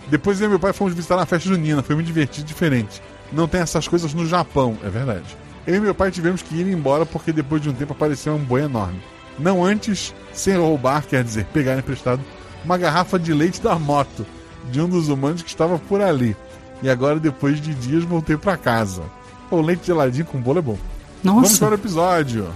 Depois 0.09 0.41
eu 0.41 0.47
e 0.47 0.49
meu 0.49 0.59
pai 0.59 0.73
fomos 0.73 0.93
visitar 0.93 1.15
na 1.15 1.25
festa 1.25 1.47
junina. 1.47 1.81
Foi 1.81 1.95
muito 1.95 2.07
divertido 2.07 2.45
e 2.45 2.47
diferente. 2.47 3.01
Não 3.31 3.47
tem 3.47 3.61
essas 3.61 3.87
coisas 3.87 4.13
no 4.13 4.25
Japão, 4.25 4.77
é 4.83 4.89
verdade. 4.89 5.37
Eu 5.65 5.75
e 5.75 5.79
meu 5.79 5.93
pai 5.95 6.11
tivemos 6.11 6.41
que 6.41 6.55
ir 6.55 6.67
embora 6.67 7.05
porque 7.05 7.31
depois 7.31 7.61
de 7.61 7.69
um 7.69 7.73
tempo 7.73 7.93
apareceu 7.93 8.33
um 8.33 8.39
boi 8.39 8.63
enorme. 8.63 8.99
Não 9.37 9.63
antes, 9.63 10.13
sem 10.33 10.57
roubar, 10.57 11.03
quer 11.05 11.23
dizer, 11.23 11.45
pegar 11.53 11.77
emprestado, 11.77 12.19
uma 12.65 12.77
garrafa 12.77 13.17
de 13.19 13.31
leite 13.33 13.61
da 13.61 13.77
moto 13.79 14.25
de 14.71 14.81
um 14.81 14.87
dos 14.87 15.09
humanos 15.09 15.41
que 15.41 15.49
estava 15.49 15.77
por 15.79 16.01
ali. 16.01 16.35
E 16.81 16.89
agora, 16.89 17.19
depois 17.19 17.59
de 17.59 17.73
dias, 17.73 18.03
voltei 18.03 18.37
pra 18.37 18.57
casa. 18.57 19.03
Pô, 19.49 19.61
leite 19.61 19.87
geladinho 19.87 20.25
com 20.25 20.39
bolo 20.39 20.59
é 20.59 20.61
bom. 20.61 20.77
Vamos 21.23 21.51
Nossa. 21.51 21.65
para 21.65 21.71
o 21.71 21.77
episódio. 21.77 22.47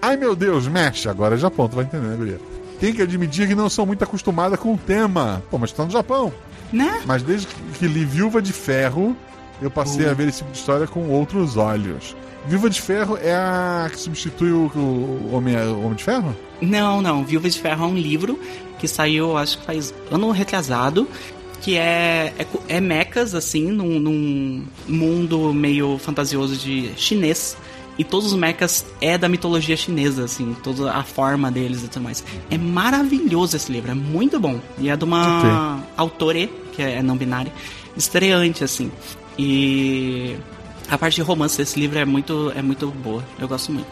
Ai 0.00 0.16
meu 0.16 0.36
Deus, 0.36 0.68
mexe. 0.68 1.08
Agora 1.08 1.34
é 1.34 1.38
Japão, 1.38 1.68
tu 1.68 1.76
vai 1.76 1.84
entender, 1.84 2.06
né, 2.06 2.16
guria? 2.16 2.40
Tem 2.78 2.92
que 2.92 3.02
admitir 3.02 3.46
que 3.48 3.54
não 3.54 3.68
sou 3.68 3.86
muito 3.86 4.02
acostumada 4.02 4.56
com 4.56 4.74
o 4.74 4.78
tema. 4.78 5.42
Pô, 5.50 5.58
mas 5.58 5.72
tá 5.72 5.84
no 5.84 5.90
Japão. 5.90 6.32
Né? 6.72 7.02
Mas 7.06 7.22
desde 7.22 7.46
que 7.78 7.86
li 7.86 8.04
Viúva 8.04 8.42
de 8.42 8.52
Ferro, 8.52 9.16
eu 9.60 9.70
passei 9.70 10.08
a 10.08 10.14
ver 10.14 10.28
esse 10.28 10.38
tipo 10.38 10.50
de 10.50 10.58
história 10.58 10.86
com 10.86 11.08
outros 11.08 11.56
olhos. 11.56 12.16
Viúva 12.46 12.68
de 12.68 12.80
Ferro 12.80 13.16
é 13.22 13.32
a 13.32 13.88
que 13.90 13.98
substitui 13.98 14.50
o, 14.50 14.70
o 14.74 15.30
Homem, 15.32 15.56
o 15.56 15.82
Homem 15.82 15.94
de 15.94 16.02
Ferro? 16.02 16.34
Não, 16.60 17.00
não. 17.00 17.24
Viúva 17.24 17.48
de 17.48 17.60
Ferro 17.60 17.84
é 17.84 17.86
um 17.86 17.96
livro 17.96 18.38
que 18.78 18.88
saiu, 18.88 19.36
acho 19.36 19.58
que 19.58 19.64
faz 19.66 19.94
ano 20.10 20.32
retrasado, 20.32 21.06
que 21.62 21.76
é, 21.78 22.34
é, 22.38 22.46
é 22.76 22.80
mechas, 22.80 23.34
assim, 23.34 23.70
num, 23.70 23.98
num 23.98 24.64
mundo 24.86 25.54
meio 25.54 25.96
fantasioso 25.98 26.56
de 26.56 26.90
chinês. 26.96 27.56
E 27.98 28.04
todos 28.04 28.32
os 28.32 28.38
mechas 28.38 28.84
é 29.02 29.16
da 29.18 29.28
mitologia 29.28 29.76
chinesa, 29.76 30.24
assim, 30.24 30.56
toda 30.62 30.90
a 30.92 31.02
forma 31.04 31.50
deles 31.50 31.84
e 31.84 31.88
tudo 31.88 32.02
mais. 32.02 32.24
É 32.50 32.56
maravilhoso 32.58 33.54
esse 33.56 33.70
livro, 33.70 33.90
é 33.90 33.94
muito 33.94 34.40
bom. 34.40 34.58
E 34.78 34.88
é 34.88 34.96
de 34.96 35.04
uma 35.04 35.78
autore, 35.96 36.50
que 36.72 36.82
é 36.82 37.02
não 37.02 37.16
binária, 37.16 37.52
estreante, 37.96 38.64
assim. 38.64 38.90
E 39.38 40.36
a 40.88 40.96
parte 40.96 41.16
de 41.16 41.22
romance 41.22 41.58
desse 41.58 41.78
livro 41.78 41.98
é 41.98 42.04
muito, 42.04 42.50
é 42.56 42.62
muito 42.62 42.86
boa. 42.88 43.22
Eu 43.38 43.46
gosto 43.46 43.70
muito. 43.70 43.88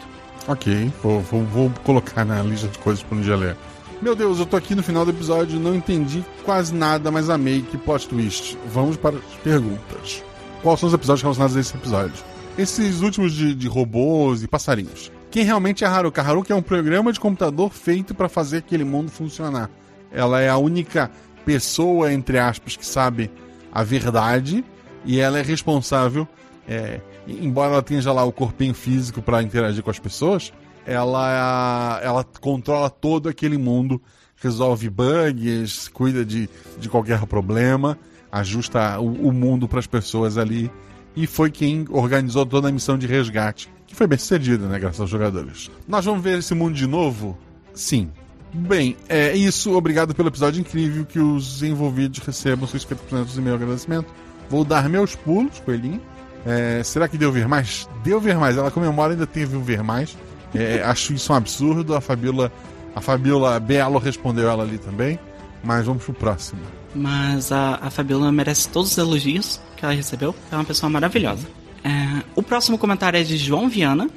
Ok, 0.47 0.91
vou, 1.03 1.21
vou- 1.21 1.43
vou 1.45 1.71
colocar 1.83 2.25
na 2.25 2.41
lista 2.41 2.67
de 2.67 2.79
coisas 2.79 3.03
pra 3.03 3.15
um 3.17 3.21
dia 3.21 3.35
ler. 3.35 3.55
Meu 4.01 4.15
Deus, 4.15 4.39
eu 4.39 4.47
tô 4.47 4.57
aqui 4.57 4.73
no 4.73 4.81
final 4.81 5.05
do 5.05 5.11
episódio, 5.11 5.59
não 5.59 5.75
entendi 5.75 6.25
quase 6.43 6.73
nada, 6.73 7.11
mas 7.11 7.29
amei 7.29 7.61
que 7.61 7.77
plot 7.77 8.07
twist. 8.07 8.57
Vamos 8.65 8.97
para 8.97 9.15
as 9.17 9.37
perguntas. 9.43 10.23
Quais 10.63 10.79
são 10.79 10.87
os 10.87 10.95
episódios 10.95 11.21
relacionados 11.21 11.55
a 11.55 11.59
esse 11.59 11.75
episódio? 11.75 12.23
Esses 12.57 13.01
últimos 13.01 13.31
de, 13.31 13.53
de 13.53 13.67
robôs 13.67 14.41
e 14.41 14.47
passarinhos. 14.47 15.11
Quem 15.29 15.43
realmente 15.43 15.83
é 15.83 15.87
Haruka? 15.87 16.19
Haruka 16.19 16.51
é 16.51 16.55
um 16.55 16.63
programa 16.63 17.13
de 17.13 17.19
computador 17.19 17.69
feito 17.69 18.15
para 18.15 18.27
fazer 18.27 18.57
aquele 18.57 18.83
mundo 18.83 19.11
funcionar. 19.11 19.69
Ela 20.11 20.41
é 20.41 20.49
a 20.49 20.57
única 20.57 21.11
pessoa, 21.45 22.11
entre 22.11 22.39
aspas, 22.39 22.75
que 22.75 22.85
sabe 22.85 23.29
a 23.71 23.83
verdade 23.83 24.65
e 25.05 25.19
ela 25.19 25.37
é 25.37 25.43
responsável 25.43 26.27
é, 26.67 27.01
embora 27.27 27.73
ela 27.73 27.81
tenha 27.83 28.01
já 28.01 28.11
lá 28.11 28.23
o 28.23 28.31
corpinho 28.31 28.73
físico 28.73 29.21
para 29.21 29.41
interagir 29.41 29.83
com 29.83 29.89
as 29.89 29.99
pessoas, 29.99 30.51
ela, 30.85 31.99
ela 32.03 32.23
controla 32.23 32.89
todo 32.89 33.29
aquele 33.29 33.57
mundo, 33.57 34.01
resolve 34.35 34.89
bugs, 34.89 35.87
cuida 35.89 36.25
de, 36.25 36.49
de 36.79 36.89
qualquer 36.89 37.25
problema, 37.25 37.97
ajusta 38.31 38.99
o, 38.99 39.27
o 39.27 39.31
mundo 39.31 39.67
para 39.67 39.79
as 39.79 39.87
pessoas 39.87 40.37
ali. 40.37 40.71
E 41.15 41.27
foi 41.27 41.51
quem 41.51 41.85
organizou 41.89 42.45
toda 42.45 42.69
a 42.69 42.71
missão 42.71 42.97
de 42.97 43.05
resgate, 43.05 43.69
que 43.85 43.93
foi 43.93 44.07
bem 44.07 44.17
sucedida, 44.17 44.67
né, 44.67 44.79
graças 44.79 45.01
aos 45.01 45.09
jogadores. 45.09 45.69
Nós 45.87 46.05
vamos 46.05 46.23
ver 46.23 46.39
esse 46.39 46.53
mundo 46.53 46.73
de 46.73 46.87
novo? 46.87 47.37
Sim. 47.73 48.09
Bem, 48.53 48.97
é 49.07 49.35
isso. 49.35 49.75
Obrigado 49.75 50.13
pelo 50.13 50.27
episódio 50.27 50.59
incrível. 50.59 51.05
Que 51.05 51.19
os 51.19 51.63
envolvidos 51.63 52.19
recebam 52.19 52.67
seus 52.67 52.85
50% 52.85 53.33
do 53.35 53.41
meu 53.41 53.55
agradecimento. 53.55 54.13
Vou 54.49 54.65
dar 54.65 54.89
meus 54.89 55.15
pulos, 55.15 55.59
coelhinho. 55.59 56.01
É, 56.45 56.81
será 56.83 57.07
que 57.07 57.17
deu 57.17 57.31
ver 57.31 57.47
mais? 57.47 57.87
Deu 58.03 58.19
ver 58.19 58.37
mais. 58.37 58.57
Ela 58.57 58.71
comemora 58.71 59.13
ainda 59.13 59.25
teve 59.25 59.55
o 59.55 59.61
ver 59.61 59.83
mais. 59.83 60.17
É, 60.53 60.81
acho 60.83 61.13
isso 61.13 61.31
um 61.31 61.35
absurdo. 61.35 61.95
A 61.95 62.01
Fabiola, 62.01 62.51
a 62.95 63.01
Fabiola 63.01 63.59
Belo 63.59 63.97
respondeu 63.99 64.49
ela 64.49 64.63
ali 64.63 64.77
também. 64.77 65.19
Mas 65.63 65.85
vamos 65.85 66.03
pro 66.03 66.13
próximo. 66.13 66.61
Mas 66.93 67.51
a, 67.51 67.79
a 67.81 67.89
Fabiola 67.89 68.31
merece 68.31 68.67
todos 68.69 68.91
os 68.91 68.97
elogios 68.97 69.61
que 69.77 69.85
ela 69.85 69.93
recebeu. 69.93 70.35
É 70.51 70.55
uma 70.55 70.65
pessoa 70.65 70.89
maravilhosa. 70.89 71.47
É, 71.83 72.23
o 72.35 72.43
próximo 72.43 72.77
comentário 72.77 73.19
é 73.19 73.23
de 73.23 73.37
João 73.37 73.69
Viana. 73.69 74.09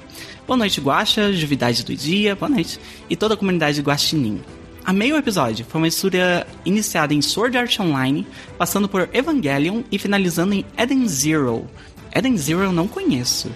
Boa 0.46 0.56
noite, 0.56 0.80
Guaxa, 0.80 1.32
Juvidade 1.32 1.84
do 1.84 1.94
Dia, 1.96 2.34
boa 2.34 2.48
noite. 2.48 2.78
E 3.08 3.16
toda 3.16 3.34
a 3.34 3.36
comunidade 3.36 3.80
Guaxinim. 3.80 4.42
Amei 4.84 5.10
o 5.12 5.16
episódio. 5.16 5.64
Foi 5.64 5.80
uma 5.80 5.88
história 5.88 6.46
iniciada 6.64 7.14
em 7.14 7.22
Sword 7.22 7.56
Art 7.56 7.80
Online, 7.80 8.26
passando 8.58 8.86
por 8.86 9.08
Evangelion 9.14 9.82
e 9.90 9.98
finalizando 9.98 10.52
em 10.52 10.64
Eden 10.76 11.08
Zero. 11.08 11.66
Eden 12.14 12.36
Zero 12.36 12.64
eu 12.64 12.72
não 12.72 12.86
conheço. 12.86 13.50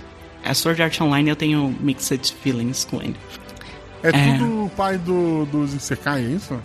A 0.49 0.55
Sword 0.55 0.83
Art 0.83 1.01
Online 1.01 1.31
eu 1.31 1.37
tenho 1.37 1.75
mixed 1.81 2.35
feelings 2.43 2.85
com 2.85 3.01
ele. 3.03 3.17
É, 4.03 4.09
É. 4.09 4.39
tudo 4.39 4.65
o 4.65 4.71
pai 4.71 4.97
do, 4.99 5.45
dos 5.47 5.75
Isekai, 5.75 6.25
é 6.25 6.29
isso? 6.29 6.59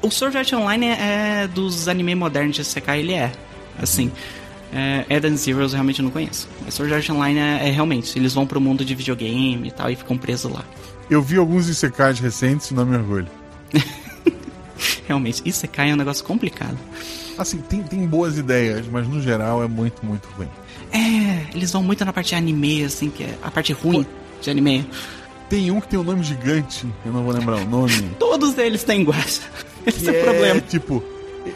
O 0.00 0.10
Sword 0.10 0.36
Art 0.38 0.52
Online 0.52 0.86
é, 0.86 1.42
é 1.42 1.48
dos 1.48 1.86
anime 1.88 2.14
modernos 2.14 2.56
de 2.56 2.64
Sekai, 2.64 3.00
ele 3.00 3.12
é. 3.14 3.32
Assim. 3.80 4.10
É, 4.74 5.04
Eden 5.10 5.36
Zeros 5.36 5.72
eu 5.72 5.76
realmente 5.76 6.00
não 6.00 6.10
conheço. 6.10 6.48
Mas 6.64 6.74
Sword 6.74 6.94
Art 6.94 7.08
Online 7.10 7.38
é, 7.38 7.68
é 7.68 7.70
realmente. 7.70 8.18
Eles 8.18 8.32
vão 8.34 8.46
pro 8.46 8.60
mundo 8.60 8.84
de 8.84 8.94
videogame 8.94 9.68
e 9.68 9.70
tal 9.70 9.90
e 9.90 9.96
ficam 9.96 10.16
presos 10.16 10.50
lá. 10.50 10.64
Eu 11.10 11.20
vi 11.20 11.36
alguns 11.36 11.68
Isekais 11.68 12.18
recentes 12.18 12.70
e 12.70 12.74
não 12.74 12.86
me 12.86 12.96
orgulho. 12.96 13.28
Realmente. 15.06 15.42
E 15.44 15.52
Sekai 15.52 15.90
é 15.90 15.92
um 15.92 15.96
negócio 15.96 16.24
complicado. 16.24 16.78
Assim, 17.38 17.58
tem, 17.58 17.82
tem 17.82 18.06
boas 18.06 18.38
ideias, 18.38 18.86
mas 18.86 19.08
no 19.08 19.20
geral 19.20 19.62
é 19.62 19.68
muito, 19.68 20.04
muito 20.04 20.28
ruim. 20.36 20.48
É, 20.92 21.46
eles 21.54 21.72
vão 21.72 21.82
muito 21.82 22.04
na 22.04 22.12
parte 22.12 22.30
de 22.30 22.34
anime, 22.34 22.84
assim, 22.84 23.08
que 23.08 23.24
é 23.24 23.38
a 23.42 23.50
parte 23.50 23.72
ruim 23.72 24.06
de 24.40 24.50
anime. 24.50 24.86
Tem 25.48 25.70
um 25.70 25.80
que 25.80 25.88
tem 25.88 25.98
um 25.98 26.02
nome 26.02 26.22
gigante, 26.22 26.86
eu 27.04 27.12
não 27.12 27.24
vou 27.24 27.32
lembrar 27.32 27.56
o 27.56 27.64
nome. 27.66 28.10
Todos 28.18 28.56
eles 28.58 28.84
têm 28.84 29.04
guacha. 29.04 29.42
Esse 29.86 30.00
que 30.00 30.08
é 30.08 30.20
o 30.20 30.24
problema. 30.24 30.60
Tipo, 30.60 31.02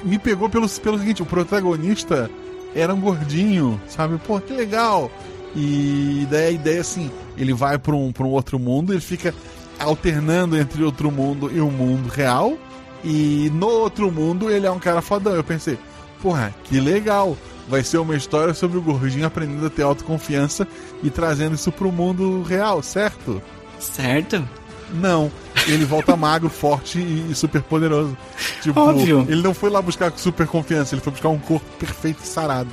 me 0.03 0.19
pegou 0.19 0.49
pelo, 0.49 0.69
pelo 0.69 0.99
seguinte: 0.99 1.23
o 1.23 1.27
protagonista 1.27 2.31
era 2.75 2.95
um 2.95 3.01
gordinho, 3.01 3.81
sabe? 3.89 4.19
Pô, 4.19 4.41
que 4.41 4.53
legal. 4.53 5.11
E 5.55 6.27
daí 6.31 6.47
a 6.47 6.51
ideia 6.51 6.77
é 6.79 6.81
assim: 6.81 7.11
ele 7.37 7.55
vai 7.55 7.79
pra 7.79 7.95
um, 7.95 8.13
pra 8.13 8.25
um 8.25 8.31
outro 8.31 8.59
mundo, 8.59 8.93
ele 8.93 9.01
fica 9.01 9.35
alternando 9.79 10.57
entre 10.59 10.83
outro 10.83 11.11
mundo 11.11 11.51
e 11.55 11.61
o 11.61 11.71
mundo 11.71 12.09
real. 12.09 12.59
E 13.05 13.51
no 13.55 13.69
outro 13.69 14.11
mundo 14.11 14.51
ele 14.51 14.67
é 14.67 14.71
um 14.71 14.79
cara 14.79 15.03
fodão. 15.03 15.35
Eu 15.35 15.45
pensei, 15.45 15.79
porra, 16.21 16.55
que 16.65 16.81
legal. 16.81 17.37
Vai 17.69 17.83
ser 17.83 17.99
uma 17.99 18.15
história 18.15 18.55
sobre 18.55 18.79
o 18.79 18.83
gordinho 18.83 19.27
aprendendo 19.27 19.67
a 19.67 19.71
ter 19.71 19.83
autoconfiança 19.83 20.69
e 21.03 21.11
trazendo 21.11 21.57
isso 21.57 21.73
pro 21.73 21.91
mundo 21.91 22.43
real, 22.43 22.81
certo? 22.81 23.43
Certo? 23.81 24.49
Não, 24.95 25.31
ele 25.67 25.85
volta 25.85 26.15
magro, 26.17 26.49
forte 26.49 27.01
e, 27.01 27.35
super 27.35 27.63
poderoso. 27.63 28.17
Tipo, 28.63 28.79
Óbvio. 28.79 29.27
ele 29.29 29.43
não 29.43 29.53
foi 29.53 29.71
lá 29.71 29.83
buscar 29.83 30.13
super 30.17 30.47
confiança, 30.47 30.95
ele 30.95 31.03
foi 31.03 31.13
buscar 31.13 31.29
um 31.29 31.39
corpo 31.39 31.67
perfeito 31.79 32.23
e 32.23 32.27
sarado. 32.27 32.71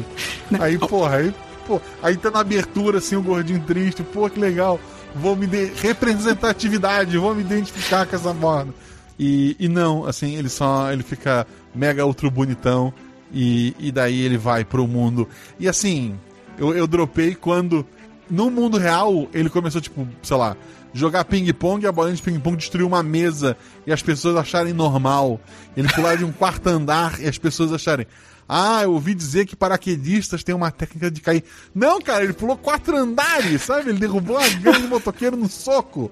Aí, 0.59 0.77
porra, 0.77 1.17
aí, 1.17 1.33
pô, 1.67 1.81
aí 2.01 2.15
tá 2.15 2.29
na 2.29 2.39
abertura 2.39 2.99
assim, 2.99 3.15
o 3.15 3.21
gordinho 3.21 3.61
triste, 3.61 4.03
pô, 4.03 4.29
que 4.29 4.39
legal. 4.39 4.79
Vou 5.15 5.35
me 5.35 5.47
de... 5.47 5.71
representatividade, 5.75 7.17
vou 7.17 7.35
me 7.35 7.41
identificar 7.41 8.05
com 8.05 8.15
essa 8.15 8.33
borda. 8.33 8.73
E, 9.17 9.55
e 9.59 9.67
não, 9.67 10.05
assim, 10.05 10.35
ele 10.35 10.49
só 10.49 10.91
ele 10.91 11.03
fica 11.03 11.45
mega 11.73 12.05
ultra 12.05 12.29
bonitão 12.29 12.93
e, 13.31 13.75
e 13.79 13.91
daí 13.91 14.19
ele 14.21 14.37
vai 14.37 14.63
pro 14.65 14.87
mundo. 14.87 15.27
E 15.59 15.67
assim, 15.67 16.15
eu, 16.57 16.75
eu 16.75 16.87
dropei 16.87 17.35
quando 17.35 17.85
no 18.29 18.49
mundo 18.49 18.77
real 18.77 19.27
ele 19.33 19.49
começou, 19.49 19.81
tipo, 19.81 20.07
sei 20.21 20.37
lá, 20.37 20.55
jogar 20.93 21.25
ping-pong 21.25 21.83
e 21.83 21.87
a 21.87 21.91
bolinha 21.91 22.15
de 22.15 22.21
ping-pong 22.21 22.55
destruiu 22.55 22.87
uma 22.87 23.01
mesa 23.01 23.57
e 23.85 23.91
as 23.91 24.01
pessoas 24.01 24.35
acharem 24.35 24.73
normal. 24.73 25.39
Ele 25.75 25.87
pular 25.89 26.15
de 26.15 26.23
um 26.23 26.31
quarto 26.31 26.67
andar 26.67 27.19
e 27.19 27.27
as 27.27 27.37
pessoas 27.37 27.73
acharem, 27.73 28.05
Ah, 28.47 28.81
eu 28.83 28.91
ouvi 28.93 29.13
dizer 29.13 29.45
que 29.45 29.55
paraquedistas 29.55 30.43
têm 30.43 30.53
uma 30.53 30.69
técnica 30.71 31.09
de 31.09 31.21
cair. 31.21 31.43
Não, 31.73 32.01
cara, 32.01 32.23
ele 32.23 32.33
pulou 32.33 32.57
quatro 32.57 32.95
andares, 32.97 33.61
sabe? 33.61 33.89
Ele 33.89 33.99
derrubou 33.99 34.37
a 34.37 34.47
gangue 34.49 34.81
de 34.81 34.87
motoqueiro 34.87 35.37
no 35.37 35.49
soco. 35.49 36.11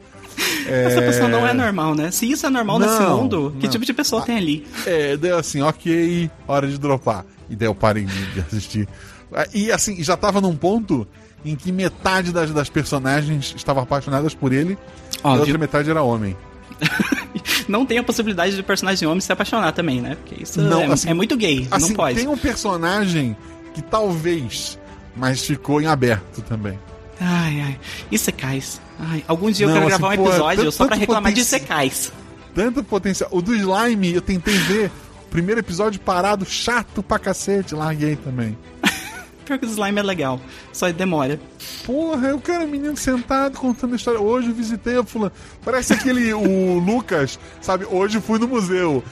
Essa 0.68 1.02
pessoa 1.02 1.28
não 1.28 1.46
é 1.46 1.54
normal, 1.54 1.94
né? 1.94 2.10
Se 2.10 2.30
isso 2.30 2.46
é 2.46 2.50
normal 2.50 2.80
nesse 2.80 3.00
Não, 3.00 3.18
mundo, 3.22 3.56
que 3.60 3.66
não. 3.66 3.72
tipo 3.72 3.86
de 3.86 3.94
pessoa 3.94 4.22
tem 4.22 4.38
ali? 4.38 4.66
É, 4.86 5.18
deu 5.18 5.38
assim, 5.38 5.62
ok, 5.62 6.32
hora 6.48 6.68
de 6.68 6.78
dropar. 6.78 7.26
E 7.50 7.56
daí 7.56 7.68
eu 7.68 7.76
parei 7.76 8.06
de 8.06 8.40
assistir. 8.40 8.88
Ah, 9.34 9.46
E 9.54 9.72
assim, 9.72 10.02
já 10.02 10.16
tava 10.16 10.40
num 10.40 10.56
ponto 10.56 11.06
em 11.44 11.56
que 11.56 11.72
metade 11.72 12.32
das, 12.32 12.52
das 12.52 12.70
personagens 12.70 13.54
estavam 13.58 13.84
apaixonadas 13.84 14.34
por 14.34 14.54
ele, 14.54 14.74
e 14.74 15.28
a 15.28 15.34
outra 15.34 15.58
metade 15.58 15.90
era 15.90 16.02
homem. 16.02 16.36
Não 17.68 17.86
tem 17.86 17.98
a 17.98 18.04
possibilidade 18.04 18.56
de 18.56 18.64
personagem 18.64 19.08
homem 19.08 19.22
se 19.22 19.32
apaixonar 19.32 19.72
também, 19.72 20.02
né? 20.02 20.16
Porque 20.16 20.44
isso 20.44 20.60
Não, 20.62 20.82
é, 20.82 20.86
assim- 20.88 21.10
é 21.10 21.14
muito 21.14 21.38
gay, 21.38 21.68
Assim, 21.72 21.90
não 21.90 21.96
pode. 21.96 22.16
tem 22.18 22.28
um 22.28 22.38
personagem 22.38 23.36
que 23.74 23.82
talvez, 23.82 24.78
mas 25.16 25.46
ficou 25.46 25.82
em 25.82 25.86
aberto 25.88 26.42
também. 26.42 26.78
Ai, 27.20 27.62
ai. 27.62 27.80
E 28.12 28.18
secais? 28.18 28.82
Ai, 29.00 29.24
algum 29.28 29.50
dia 29.52 29.66
eu 29.66 29.70
Não, 29.70 29.76
quero 29.76 29.88
assim, 29.88 29.98
gravar 30.02 30.18
um 30.22 30.26
episódio 30.28 30.72
só 30.72 30.88
pra 30.88 30.96
reclamar 30.96 31.32
de 31.32 31.46
secais. 31.46 32.12
Tanto 32.54 32.84
potencial. 32.84 33.30
O 33.32 33.42
do 33.42 33.56
Slime, 33.56 34.14
eu 34.14 34.22
tentei 34.22 34.58
ver. 34.58 34.92
O 35.26 35.30
primeiro 35.32 35.62
episódio 35.62 36.00
parado, 36.02 36.46
chato 36.46 37.02
pra 37.02 37.18
cacete, 37.20 37.74
larguei 37.76 38.16
também. 38.18 38.58
Pior 39.46 39.58
que 39.58 39.66
o 39.66 39.70
slime 39.70 40.00
é 40.00 40.04
legal, 40.04 40.40
só 40.72 40.90
demora. 40.92 41.40
Porra, 41.86 42.28
eu 42.30 42.40
quero 42.40 42.64
um 42.64 42.68
menino 42.68 42.96
sentado 42.96 43.58
contando 43.58 43.94
a 43.94 43.96
história. 43.96 44.20
Hoje 44.20 44.50
eu 44.50 44.54
visitei 44.54 44.98
a 44.98 45.04
fulano. 45.04 45.32
Parece 45.66 45.94
aquele, 45.94 46.32
o 46.34 46.78
Lucas, 46.80 47.40
sabe? 47.60 47.86
Hoje 47.90 48.22
fui 48.22 48.38
no 48.40 48.48
museu. 48.48 49.04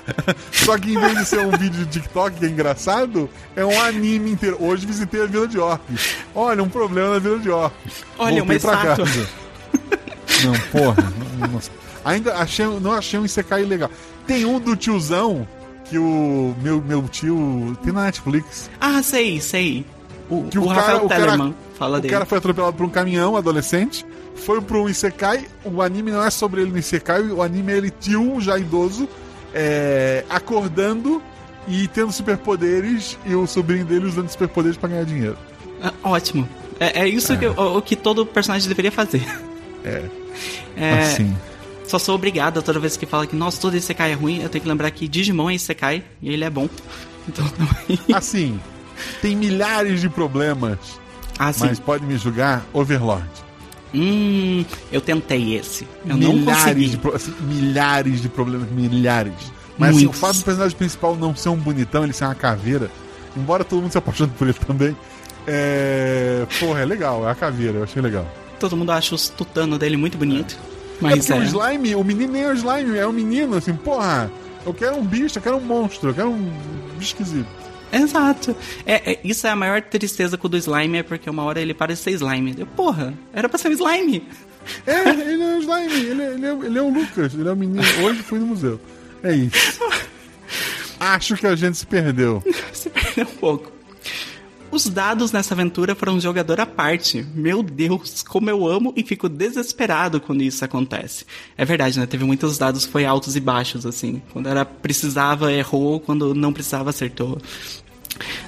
Só 0.52 0.76
que 0.78 0.92
em 0.92 1.00
vez 1.00 1.18
de 1.18 1.24
ser 1.24 1.40
um 1.40 1.50
vídeo 1.50 1.84
de 1.86 2.00
TikTok 2.00 2.38
que 2.38 2.44
é 2.44 2.48
engraçado, 2.48 3.28
é 3.56 3.64
um 3.64 3.80
anime 3.80 4.30
inteiro. 4.32 4.56
Hoje 4.60 4.86
visitei 4.86 5.22
a 5.22 5.26
Vila 5.26 5.48
de 5.48 5.58
Orques. 5.58 6.16
Olha, 6.34 6.62
um 6.62 6.68
problema 6.68 7.14
na 7.14 7.18
Vila 7.18 7.38
de 7.38 7.48
Orques. 7.50 8.04
Olha, 8.18 8.42
uma 8.42 8.46
pra 8.46 8.56
estátua. 8.56 8.96
casa. 9.06 9.28
Não, 10.44 10.52
porra. 10.70 11.12
Não- 11.38 11.60
ainda 12.04 12.34
achei, 12.36 12.64
não 12.66 12.92
achei 12.92 13.18
um 13.18 13.24
Isekai 13.24 13.64
legal. 13.64 13.90
Tem 14.26 14.44
um 14.44 14.60
do 14.60 14.76
tiozão 14.76 15.48
que 15.88 15.98
o 15.98 16.54
meu, 16.62 16.80
meu 16.82 17.02
tio. 17.08 17.76
Tem 17.82 17.92
na 17.92 18.04
Netflix. 18.04 18.70
Ah, 18.80 19.02
sei, 19.02 19.40
sei. 19.40 19.84
O, 20.28 20.44
Que 20.44 20.58
o, 20.58 20.64
o, 20.64 20.68
cara, 20.68 20.80
Rafael 20.80 21.04
o, 21.04 21.08
Tellerman 21.08 21.54
fala 21.78 21.98
o 21.98 22.00
dele. 22.00 22.12
cara 22.12 22.26
foi 22.26 22.38
atropelado 22.38 22.76
por 22.76 22.84
um 22.84 22.90
caminhão, 22.90 23.36
adolescente, 23.36 24.04
foi 24.34 24.60
pro 24.60 24.82
um 24.82 24.88
Isekai, 24.88 25.46
o 25.64 25.80
anime 25.80 26.10
não 26.10 26.22
é 26.22 26.28
sobre 26.30 26.60
ele 26.60 26.70
no 26.70 26.78
Isekai, 26.78 27.22
o 27.22 27.42
anime 27.42 27.72
é 27.72 27.76
ele 27.78 27.90
tio, 27.90 28.38
já 28.40 28.58
idoso, 28.58 29.08
é, 29.54 30.24
acordando 30.28 31.22
e 31.66 31.88
tendo 31.88 32.12
superpoderes, 32.12 33.16
e 33.24 33.34
o 33.34 33.46
sobrinho 33.46 33.84
dele 33.86 34.06
usando 34.06 34.28
superpoderes 34.28 34.76
pra 34.76 34.88
ganhar 34.90 35.04
dinheiro. 35.04 35.36
Ah, 35.82 35.92
ótimo. 36.02 36.46
É, 36.80 37.00
é 37.02 37.08
isso 37.08 37.36
Que, 37.36 37.46
o, 37.46 37.78
o 37.78 37.82
que 37.82 37.96
todo 37.96 38.24
personagem 38.26 38.68
deveria 38.68 38.92
fazer. 38.92 39.26
É, 39.84 40.02
É, 40.76 41.00
assim. 41.00 41.36
Só 41.88 41.98
sou 41.98 42.14
obrigado 42.14 42.62
toda 42.62 42.78
vez 42.78 42.96
que 42.98 43.06
fala 43.06 43.26
que, 43.26 43.34
nossa, 43.34 43.58
todo 43.60 43.74
Isekai 43.76 44.12
é 44.12 44.14
ruim, 44.14 44.42
eu 44.42 44.48
tenho 44.50 44.62
que 44.62 44.68
lembrar 44.68 44.90
que 44.90 45.08
Digimon 45.08 45.48
é 45.48 45.54
Isekai 45.54 46.04
e 46.20 46.30
ele 46.30 46.44
é 46.44 46.50
bom. 46.50 46.68
Então, 47.30 47.44
Assim, 48.14 48.58
tem 49.20 49.36
milhares 49.36 50.00
de 50.00 50.08
problemas, 50.08 50.78
ah, 51.38 51.52
sim. 51.52 51.66
mas 51.66 51.78
pode 51.78 52.06
me 52.06 52.16
julgar, 52.16 52.64
Overlord. 52.72 53.28
Hum, 53.94 54.64
eu 54.90 54.98
tentei 55.02 55.54
esse. 55.54 55.86
Eu 56.06 56.16
não 56.16 56.32
milhares, 56.32 56.90
de, 56.92 57.00
assim, 57.14 57.34
milhares 57.42 58.22
de 58.22 58.30
problemas, 58.30 58.70
milhares. 58.70 59.34
Mas 59.76 59.94
assim, 59.94 60.06
o 60.06 60.12
fato 60.14 60.38
do 60.38 60.44
personagem 60.44 60.74
principal 60.74 61.16
não 61.16 61.36
ser 61.36 61.50
um 61.50 61.56
bonitão, 61.56 62.02
ele 62.02 62.14
ser 62.14 62.24
uma 62.24 62.34
caveira, 62.34 62.90
embora 63.36 63.62
todo 63.62 63.82
mundo 63.82 63.92
se 63.92 63.98
apaixone 63.98 64.32
por 64.38 64.48
ele 64.48 64.58
também, 64.66 64.96
é. 65.46 66.46
Porra, 66.58 66.80
é 66.80 66.84
legal, 66.84 67.28
é 67.28 67.30
a 67.30 67.34
caveira, 67.34 67.78
eu 67.78 67.84
achei 67.84 68.00
legal. 68.00 68.26
Todo 68.58 68.74
mundo 68.76 68.90
acha 68.90 69.14
os 69.14 69.28
tutano 69.28 69.78
dele 69.78 69.98
muito 69.98 70.16
bonito. 70.18 70.56
é 70.74 70.77
Mas 71.00 71.26
porque 71.26 71.32
é. 71.32 71.36
o 71.36 71.44
slime, 71.44 71.94
o 71.94 72.04
menino 72.04 72.32
nem 72.32 72.42
é 72.42 72.48
o 72.48 72.54
slime, 72.54 72.98
é 72.98 73.06
o 73.06 73.12
menino, 73.12 73.56
assim, 73.56 73.74
porra, 73.74 74.30
eu 74.66 74.74
quero 74.74 74.96
um 74.96 75.04
bicho, 75.04 75.38
eu 75.38 75.42
quero 75.42 75.56
um 75.56 75.60
monstro, 75.60 76.10
eu 76.10 76.14
quero 76.14 76.30
um 76.30 76.50
bicho 76.98 77.14
esquisito. 77.14 77.46
Exato. 77.92 78.54
É, 78.84 79.12
é- 79.12 79.20
isso 79.24 79.46
é 79.46 79.50
a 79.50 79.56
maior 79.56 79.80
tristeza 79.80 80.36
com 80.36 80.46
o 80.46 80.50
do 80.50 80.56
slime, 80.56 80.98
é 80.98 81.02
porque 81.02 81.28
uma 81.30 81.42
hora 81.44 81.60
ele 81.60 81.72
para 81.72 81.94
de 81.94 82.00
ser 82.00 82.10
slime. 82.12 82.54
Eu, 82.58 82.66
porra, 82.66 83.14
era 83.32 83.48
pra 83.48 83.58
ser 83.58 83.68
um 83.68 83.72
slime. 83.72 84.26
É, 84.86 85.08
ele 85.08 85.42
é 85.42 85.56
o 85.56 85.60
slime, 85.60 85.94
ele, 85.94 86.22
é- 86.22 86.32
ele, 86.34 86.46
é, 86.46 86.50
ele 86.50 86.78
é 86.78 86.82
o 86.82 86.88
Lucas, 86.90 87.32
ele 87.32 87.48
é 87.48 87.52
o 87.52 87.56
menino. 87.56 87.82
Hoje 88.02 88.22
fui 88.22 88.38
no 88.38 88.46
museu. 88.46 88.78
É 89.22 89.34
isso. 89.34 89.80
Acho 91.00 91.36
que 91.36 91.46
a 91.46 91.54
gente 91.56 91.78
se 91.78 91.86
perdeu. 91.86 92.42
Se 92.72 92.90
perdeu 92.90 93.24
um 93.24 93.36
pouco. 93.36 93.72
Os 94.70 94.86
dados 94.86 95.32
nessa 95.32 95.54
aventura 95.54 95.94
foram 95.94 96.14
um 96.14 96.20
jogador 96.20 96.60
à 96.60 96.66
parte. 96.66 97.26
Meu 97.34 97.62
Deus, 97.62 98.22
como 98.22 98.50
eu 98.50 98.66
amo 98.66 98.92
e 98.94 99.02
fico 99.02 99.28
desesperado 99.28 100.20
quando 100.20 100.42
isso 100.42 100.64
acontece. 100.64 101.24
É 101.56 101.64
verdade, 101.64 101.98
né? 101.98 102.06
Teve 102.06 102.24
muitos 102.24 102.58
dados 102.58 102.84
foi 102.84 103.04
altos 103.04 103.34
e 103.34 103.40
baixos, 103.40 103.86
assim. 103.86 104.22
Quando 104.32 104.48
era 104.48 104.64
precisava, 104.64 105.52
errou. 105.52 106.00
Quando 106.00 106.34
não 106.34 106.52
precisava, 106.52 106.90
acertou. 106.90 107.40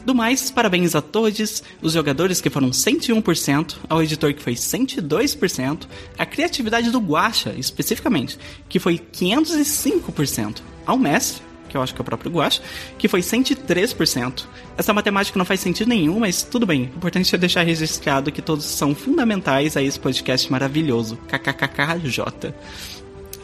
Do 0.04 0.14
mais, 0.14 0.50
parabéns 0.50 0.94
a 0.94 1.00
todos, 1.00 1.62
os 1.80 1.92
jogadores 1.92 2.40
que 2.40 2.50
foram 2.50 2.70
101%, 2.70 3.76
ao 3.88 4.02
editor 4.02 4.34
que 4.34 4.42
foi 4.42 4.54
102%, 4.54 5.86
a 6.18 6.26
criatividade 6.26 6.90
do 6.90 6.98
Guacha, 6.98 7.54
especificamente, 7.56 8.38
que 8.68 8.78
foi 8.78 8.98
505%, 8.98 10.58
ao 10.84 10.98
mestre, 10.98 11.42
que 11.70 11.76
eu 11.76 11.82
acho 11.82 11.94
que 11.94 12.00
é 12.00 12.02
o 12.02 12.04
próprio 12.04 12.30
Guacha, 12.30 12.60
que 12.98 13.08
foi 13.08 13.20
103%. 13.20 14.44
Essa 14.76 14.92
matemática 14.92 15.38
não 15.38 15.44
faz 15.44 15.60
sentido 15.60 15.88
nenhum, 15.88 16.18
mas 16.18 16.42
tudo 16.42 16.66
bem. 16.66 16.82
O 16.82 16.96
importante 16.96 17.34
é 17.34 17.38
deixar 17.38 17.62
registrado 17.62 18.32
que 18.32 18.42
todos 18.42 18.64
são 18.64 18.94
fundamentais 18.94 19.76
a 19.76 19.82
esse 19.82 19.98
podcast 19.98 20.50
maravilhoso. 20.50 21.16
KKKKJ. 21.28 22.52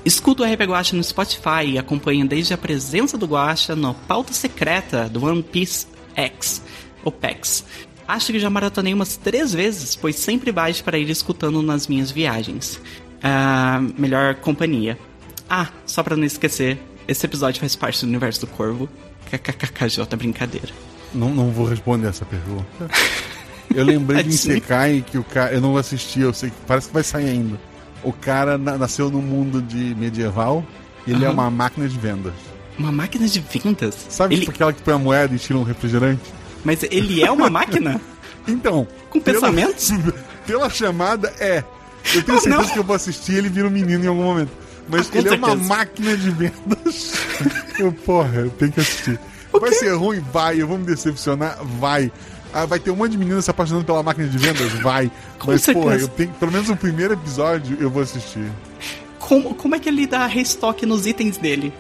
Escuta 0.05 0.43
o 0.43 0.47
RP 0.47 0.62
Guacha 0.62 0.97
no 0.97 1.03
Spotify 1.03 1.64
e 1.66 1.79
acompanha 1.79 2.24
desde 2.24 2.55
a 2.55 2.59
presença 2.59 3.16
do 3.16 3.27
Guacha 3.27 3.74
no 3.74 3.95
Pauta 3.95 4.33
Secreta 4.33 5.09
do 5.09 5.24
One 5.24 5.43
Piece 5.43 5.87
X, 6.14 6.62
ou 7.05 7.12
PEX. 7.12 7.64
Acho 8.07 8.33
que 8.33 8.39
já 8.39 8.49
maratonei 8.49 8.95
umas 8.95 9.16
três 9.16 9.53
vezes, 9.53 9.97
pois 9.97 10.16
sempre 10.16 10.53
baixo 10.53 10.85
para 10.85 10.99
ir 10.99 11.11
escutando 11.11 11.61
nas 11.61 11.89
minhas 11.89 12.11
viagens. 12.11 12.81
Ah, 13.22 13.81
melhor 13.99 14.37
companhia. 14.37 14.97
Ah, 15.51 15.68
só 15.85 16.03
pra 16.03 16.16
não 16.16 16.24
esquecer, 16.24 16.79
esse 17.09 17.24
episódio 17.26 17.61
faz 17.61 17.74
parte 17.76 18.00
do 18.04 18.09
universo 18.09 18.40
do 18.40 18.46
Corvo. 18.46 18.88
KKKKJ, 19.30 20.04
brincadeira. 20.16 20.68
Não, 21.14 21.30
não 21.34 21.50
vou 21.50 21.66
responder 21.66 22.09
essa 22.09 22.24
pergunta. 22.24 22.64
Eu 23.74 23.84
lembrei 23.84 24.22
de 24.24 24.36
Tadinho. 24.36 24.52
Isekai 24.57 25.04
que 25.11 25.18
o 25.18 25.24
cara. 25.24 25.52
Eu 25.52 25.61
não 25.61 25.76
assisti, 25.76 26.20
eu 26.20 26.32
sei 26.32 26.50
que 26.50 26.57
parece 26.66 26.88
que 26.88 26.94
vai 26.94 27.02
sair 27.02 27.28
ainda. 27.30 27.59
O 28.02 28.12
cara 28.12 28.57
na- 28.57 28.78
nasceu 28.78 29.11
num 29.11 29.22
mundo 29.22 29.61
de 29.61 29.94
medieval 29.96 30.64
e 31.07 31.11
ele 31.12 31.24
é 31.24 31.28
Aham. 31.28 31.34
uma 31.34 31.50
máquina 31.50 31.88
de 31.88 31.98
vendas. 31.98 32.32
Uma 32.78 32.92
máquina 32.92 33.26
de 33.26 33.40
vendas? 33.40 33.96
Sabe 34.11 34.34
ele... 34.34 34.40
tipo 34.42 34.52
aquela 34.52 34.72
que 34.72 34.82
põe 34.82 34.94
a 34.94 34.98
moeda 34.98 35.34
e 35.34 35.38
tira 35.38 35.59
um 35.59 35.62
refrigerante? 35.62 36.22
Mas 36.64 36.82
ele 36.84 37.22
é 37.22 37.30
uma 37.30 37.48
máquina? 37.50 38.00
Então. 38.48 38.86
Com 39.11 39.18
pela- 39.20 39.40
pensamentos? 39.40 39.90
Pela 40.46 40.70
chamada, 40.70 41.34
é. 41.40 41.64
Eu 42.14 42.22
tenho 42.22 42.38
Oh, 42.38 42.40
certeza 42.40 42.62
não. 42.62 42.68
que 42.72 42.78
eu 42.78 42.84
vou 42.84 42.94
assistir 42.94 43.32
e 43.32 43.38
ele 43.38 43.48
vira 43.48 43.66
um 43.66 43.70
menino 43.70 44.04
em 44.04 44.07
algum 44.07 44.22
momento. 44.22 44.52
Mas 44.89 45.11
Ah, 45.12 45.18
ele 45.18 45.28
é 45.28 45.32
uma 45.34 45.55
máquina 45.57 46.16
de 46.16 46.30
vendas. 46.30 47.12
eu, 47.78 47.93
porra, 47.93 48.41
eu 48.41 48.51
tenho 48.51 48.72
que 48.72 48.80
assistir. 48.80 49.18
Vai 49.59 49.72
ser 49.72 49.93
ruim? 49.95 50.20
Vai. 50.32 50.61
Eu 50.61 50.66
vou 50.68 50.78
me 50.78 50.84
decepcionar? 50.84 51.59
Vai. 51.80 52.12
Ah, 52.53 52.64
vai 52.66 52.78
ter 52.78 52.91
um 52.91 52.97
monte 52.97 53.12
de 53.12 53.18
meninas 53.18 53.45
se 53.45 53.51
apaixonando 53.51 53.84
pela 53.84 54.03
máquina 54.03 54.28
de 54.28 54.39
vendas? 54.39 54.72
Vai. 54.74 55.11
Com 55.39 55.51
Mas, 55.51 55.66
porra, 55.66 55.99
certeza. 55.99 56.05
eu 56.05 56.09
tenho, 56.09 56.30
pelo 56.30 56.53
menos 56.53 56.68
o 56.70 56.76
primeiro 56.76 57.14
episódio 57.14 57.76
eu 57.80 57.91
vou 57.91 58.03
assistir. 58.03 58.51
Como, 59.18 59.55
como 59.55 59.74
é 59.74 59.78
que 59.78 59.89
ele 59.89 60.07
dá 60.07 60.26
restoque 60.26 60.87
nos 60.87 61.07
itens 61.07 61.37
dele? 61.37 61.72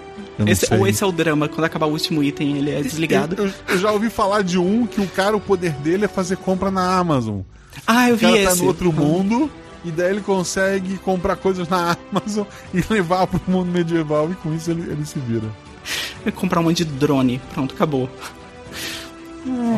Esse- 0.46 0.72
ou 0.74 0.86
esse 0.86 1.02
é 1.02 1.06
o 1.06 1.12
drama, 1.12 1.48
quando 1.48 1.64
acabar 1.64 1.86
o 1.86 1.90
último 1.92 2.22
item 2.22 2.58
ele 2.58 2.70
é 2.70 2.82
desligado. 2.82 3.36
Eu, 3.38 3.50
eu- 3.68 3.78
já 3.78 3.90
ouvi 3.92 4.10
falar 4.10 4.42
de 4.42 4.58
um 4.58 4.86
que 4.86 5.00
o 5.00 5.06
cara, 5.06 5.34
o 5.36 5.40
poder 5.40 5.72
dele 5.74 6.04
é 6.04 6.08
fazer 6.08 6.36
compra 6.36 6.70
na 6.70 6.98
Amazon. 6.98 7.40
Ah, 7.86 8.08
eu 8.08 8.14
O 8.14 8.18
vi 8.18 8.26
cara 8.26 8.36
esse. 8.38 8.48
tá 8.48 8.54
no 8.56 8.64
outro 8.66 8.92
mundo 8.92 9.50
e 9.86 9.92
daí 9.92 10.10
ele 10.10 10.20
consegue 10.20 10.98
comprar 10.98 11.36
coisas 11.36 11.68
na 11.68 11.96
Amazon 12.12 12.44
e 12.74 12.84
levar 12.92 13.26
pro 13.28 13.40
mundo 13.46 13.70
medieval 13.70 14.30
e 14.30 14.34
com 14.34 14.52
isso 14.52 14.70
ele, 14.70 14.90
ele 14.90 15.06
se 15.06 15.18
vira. 15.20 15.46
Eu 16.24 16.32
comprar 16.32 16.60
um 16.60 16.64
monte 16.64 16.84
de 16.84 16.92
drone. 16.92 17.40
Pronto, 17.54 17.72
acabou. 17.72 18.10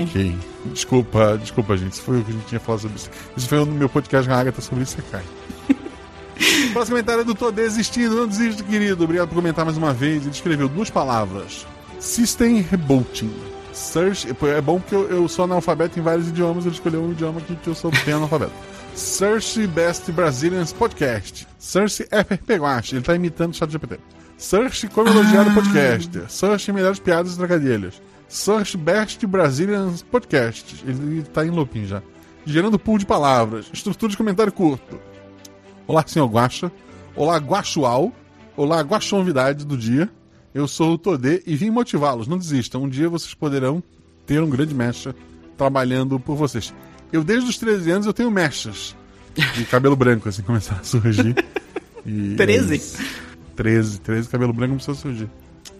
Ok. 0.03 0.35
Desculpa, 0.73 1.39
desculpa, 1.39 1.77
gente. 1.77 1.93
Isso 1.93 2.03
foi 2.03 2.21
o 2.21 2.25
que 2.25 2.31
a 2.31 2.35
gente 2.35 2.47
tinha 2.47 2.61
falado 2.61 2.81
sobre 2.81 2.97
isso. 2.97 3.11
Isso 3.37 3.49
foi 3.49 3.59
no 3.59 3.67
meu 3.67 3.89
podcast 3.89 4.27
com 4.27 4.35
a 4.35 4.39
Agatha 4.39 4.63
sobre 4.63 4.85
isso, 4.85 4.97
cai. 5.11 5.23
Próximo 6.73 6.97
comentário 6.97 7.21
é 7.21 7.25
do 7.25 7.35
Tô 7.35 7.51
Desistindo. 7.51 8.17
Não 8.17 8.27
desista, 8.27 8.63
querido. 8.63 9.05
Obrigado 9.05 9.29
por 9.29 9.35
comentar 9.35 9.67
mais 9.67 9.77
uma 9.77 9.93
vez. 9.93 10.23
Ele 10.23 10.31
escreveu 10.31 10.69
duas 10.71 10.89
palavras: 10.89 11.67
System 12.01 12.63
Rebooting. 12.63 13.31
Search. 13.75 14.27
É 14.29 14.61
bom 14.63 14.81
porque 14.81 14.95
eu, 14.95 15.09
eu 15.11 15.29
sou 15.29 15.45
analfabeto 15.45 15.99
em 15.99 16.03
vários 16.03 16.29
idiomas. 16.29 16.65
Ele 16.65 16.75
escolheu 16.75 17.03
um 17.03 17.13
idioma 17.13 17.41
aqui 17.41 17.55
que 17.57 17.69
eu 17.69 17.75
sou 17.75 17.91
bem 18.07 18.15
analfabeto. 18.15 18.53
Search 18.99 19.64
Best 19.68 20.11
Brazilians 20.11 20.72
Podcast. 20.72 21.46
Search 21.57 22.03
FRP 22.03 22.57
Guache. 22.57 22.96
Ele 22.96 23.05
tá 23.05 23.14
imitando 23.14 23.53
o 23.53 23.55
chat 23.55 23.70
GPT. 23.70 24.01
Search 24.36 24.88
como 24.88 25.09
elogiar 25.09 25.46
o 25.46 25.55
podcast. 25.55 26.11
Search 26.28 26.72
melhores 26.72 26.99
piadas 26.99 27.34
e 27.34 27.36
trocadilhos. 27.36 28.03
Search 28.28 28.76
Best 28.76 29.24
Brazilian 29.24 29.94
Podcast. 30.11 30.84
Ele 30.84 31.22
tá 31.22 31.46
em 31.46 31.51
looping 31.51 31.86
já. 31.86 32.03
Gerando 32.44 32.76
pool 32.76 32.99
de 32.99 33.07
palavras. 33.07 33.70
Estrutura 33.72 34.11
de 34.11 34.16
comentário 34.16 34.53
curto. 34.53 35.01
Olá, 35.86 36.03
senhor 36.05 36.26
Guaxa. 36.26 36.72
Olá, 37.14 37.36
Guaxual. 37.36 38.12
Olá, 38.57 38.80
Guaxonvidade 38.80 39.64
do 39.64 39.78
dia. 39.78 40.11
Eu 40.53 40.66
sou 40.66 40.94
o 40.94 40.99
Todê 40.99 41.40
e 41.46 41.55
vim 41.55 41.70
motivá-los. 41.70 42.26
Não 42.26 42.36
desistam. 42.36 42.82
Um 42.82 42.88
dia 42.88 43.09
vocês 43.09 43.32
poderão 43.32 43.80
ter 44.26 44.42
um 44.42 44.51
grande 44.51 44.74
mecha 44.74 45.14
trabalhando 45.57 46.18
por 46.18 46.34
vocês. 46.34 46.74
Eu, 47.13 47.25
desde 47.25 47.49
os 47.49 47.57
13 47.59 47.91
anos, 47.91 48.07
eu 48.07 48.13
tenho 48.13 48.31
mechas 48.31 48.95
de 49.55 49.65
cabelo 49.65 49.97
branco, 49.97 50.29
assim, 50.29 50.43
começaram 50.45 50.81
a 50.81 50.85
surgir. 50.85 51.35
E 52.07 52.35
13? 52.37 52.75
eles- 52.75 52.99
13, 53.57 54.01
13 54.01 54.29
cabelo 54.29 54.53
branco 54.53 54.71
começou 54.73 54.93
a 54.95 54.97
surgir. 54.97 55.29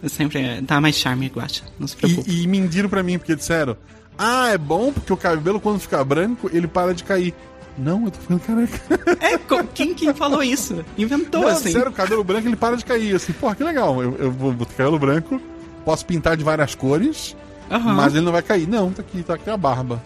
Sempre 0.07 0.61
dá 0.61 0.79
mais 0.79 0.95
charme, 0.95 1.27
Guacha. 1.27 1.63
Não 1.79 1.87
se 1.87 1.95
preocupe. 1.95 2.29
E, 2.29 2.43
e 2.43 2.47
mentiram 2.47 2.89
pra 2.89 3.03
mim, 3.03 3.17
porque 3.17 3.35
disseram: 3.35 3.75
Ah, 4.17 4.49
é 4.49 4.57
bom 4.57 4.91
porque 4.93 5.11
o 5.11 5.17
cabelo, 5.17 5.59
quando 5.59 5.79
fica 5.79 6.03
branco, 6.03 6.49
ele 6.53 6.67
para 6.67 6.93
de 6.93 7.03
cair. 7.03 7.33
Não, 7.77 8.05
eu 8.05 8.11
tô 8.11 8.19
ficando 8.19 8.39
careca. 8.41 8.79
É, 9.21 9.37
quem 9.73 9.93
que 9.93 10.13
falou 10.13 10.41
isso? 10.43 10.83
Inventou, 10.97 11.41
Não, 11.41 11.49
assim. 11.49 11.71
sério, 11.71 11.89
o 11.89 11.93
cabelo 11.93 12.23
branco 12.23 12.47
ele 12.47 12.55
para 12.55 12.75
de 12.77 12.83
cair. 12.85 13.15
Assim, 13.15 13.31
porra, 13.33 13.55
que 13.55 13.63
legal. 13.63 14.01
Eu, 14.01 14.15
eu 14.17 14.31
vou 14.31 14.53
ter 14.65 14.75
cabelo 14.75 14.99
branco, 14.99 15.41
posso 15.85 16.05
pintar 16.05 16.35
de 16.37 16.43
várias 16.43 16.75
cores, 16.75 17.35
Aham. 17.69 17.93
mas 17.93 18.13
ele 18.15 18.25
não 18.25 18.31
vai 18.31 18.41
cair. 18.41 18.67
Não, 18.67 18.91
tá 18.91 19.01
aqui, 19.01 19.21
tá 19.23 19.33
aqui 19.35 19.49
a 19.49 19.57
barba. 19.57 20.01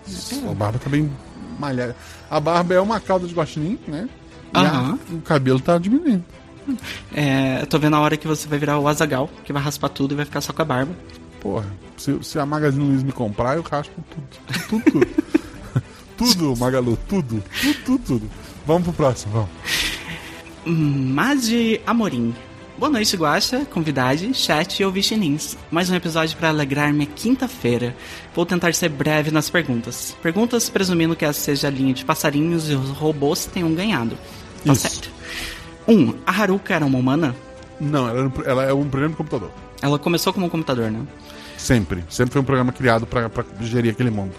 A 0.49 0.53
barba 0.53 0.79
tá 0.79 0.89
bem 0.89 1.11
malhada. 1.59 1.95
A 2.29 2.39
barba 2.39 2.73
é 2.73 2.79
uma 2.79 2.99
cauda 2.99 3.27
de 3.27 3.33
guaxinim, 3.33 3.79
né? 3.87 4.09
E 4.53 4.57
a- 4.57 4.97
o 5.11 5.21
cabelo 5.21 5.59
tá 5.59 5.77
diminuindo. 5.77 6.23
É, 7.13 7.59
eu 7.61 7.67
tô 7.67 7.77
vendo 7.79 7.95
a 7.95 7.99
hora 7.99 8.15
que 8.15 8.27
você 8.27 8.47
vai 8.47 8.57
virar 8.59 8.79
o 8.79 8.87
Azagal, 8.87 9.29
que 9.43 9.51
vai 9.51 9.61
raspar 9.61 9.89
tudo 9.89 10.13
e 10.13 10.15
vai 10.15 10.25
ficar 10.25 10.41
só 10.41 10.53
com 10.53 10.61
a 10.61 10.65
barba. 10.65 10.93
Porra, 11.41 11.65
se, 11.97 12.17
se 12.23 12.39
a 12.39 12.45
Magazine 12.45 12.85
Luiza 12.85 13.03
me 13.05 13.11
comprar, 13.11 13.55
eu 13.57 13.61
raspo 13.63 13.93
tudo. 14.09 14.61
Tudo, 14.69 14.91
tudo. 14.91 15.07
tudo, 16.17 16.55
Magalu, 16.57 16.97
tudo. 17.09 17.43
Tudo, 17.61 17.73
tudo, 17.85 18.03
tudo. 18.05 18.29
Vamos 18.65 18.83
pro 18.83 18.93
próximo, 18.93 19.33
vamos. 19.33 19.49
Madi 20.65 21.81
Amorim. 21.85 22.33
Boa 22.77 22.89
noite, 22.89 23.15
Guaxa, 23.15 23.65
convidade, 23.65 24.33
chat 24.33 24.79
e 24.79 24.85
ouvintinins. 24.85 25.55
Mais 25.69 25.91
um 25.91 25.95
episódio 25.95 26.35
para 26.35 26.49
alegrar 26.49 26.91
minha 26.91 27.05
quinta-feira. 27.05 27.95
Vou 28.35 28.47
tentar 28.47 28.73
ser 28.73 28.89
breve 28.89 29.29
nas 29.29 29.47
perguntas. 29.47 30.15
Perguntas 30.23 30.69
presumindo 30.71 31.15
que 31.15 31.23
essa 31.23 31.39
seja 31.39 31.67
a 31.67 31.71
linha 31.71 31.93
de 31.93 32.03
passarinhos 32.03 32.69
e 32.69 32.73
os 32.73 32.89
robôs 32.89 33.45
tenham 33.45 33.73
ganhado. 33.75 34.17
Tá 34.65 34.73
Isso. 34.73 34.81
certo. 34.81 35.09
1. 35.87 35.93
Um, 35.93 36.15
a 36.25 36.31
Haruka 36.31 36.73
era 36.73 36.83
uma 36.83 36.97
humana? 36.97 37.35
Não, 37.79 38.09
ela, 38.09 38.33
ela 38.43 38.63
é 38.63 38.73
um 38.73 38.89
programa 38.89 39.11
de 39.11 39.17
computador. 39.17 39.51
Ela 39.79 39.99
começou 39.99 40.33
como 40.33 40.47
um 40.47 40.49
computador, 40.49 40.89
né? 40.89 41.01
Sempre. 41.57 42.03
Sempre 42.09 42.33
foi 42.33 42.41
um 42.41 42.45
programa 42.45 42.71
criado 42.71 43.05
pra 43.05 43.29
gerir 43.61 43.91
aquele 43.91 44.09
mundo. 44.09 44.33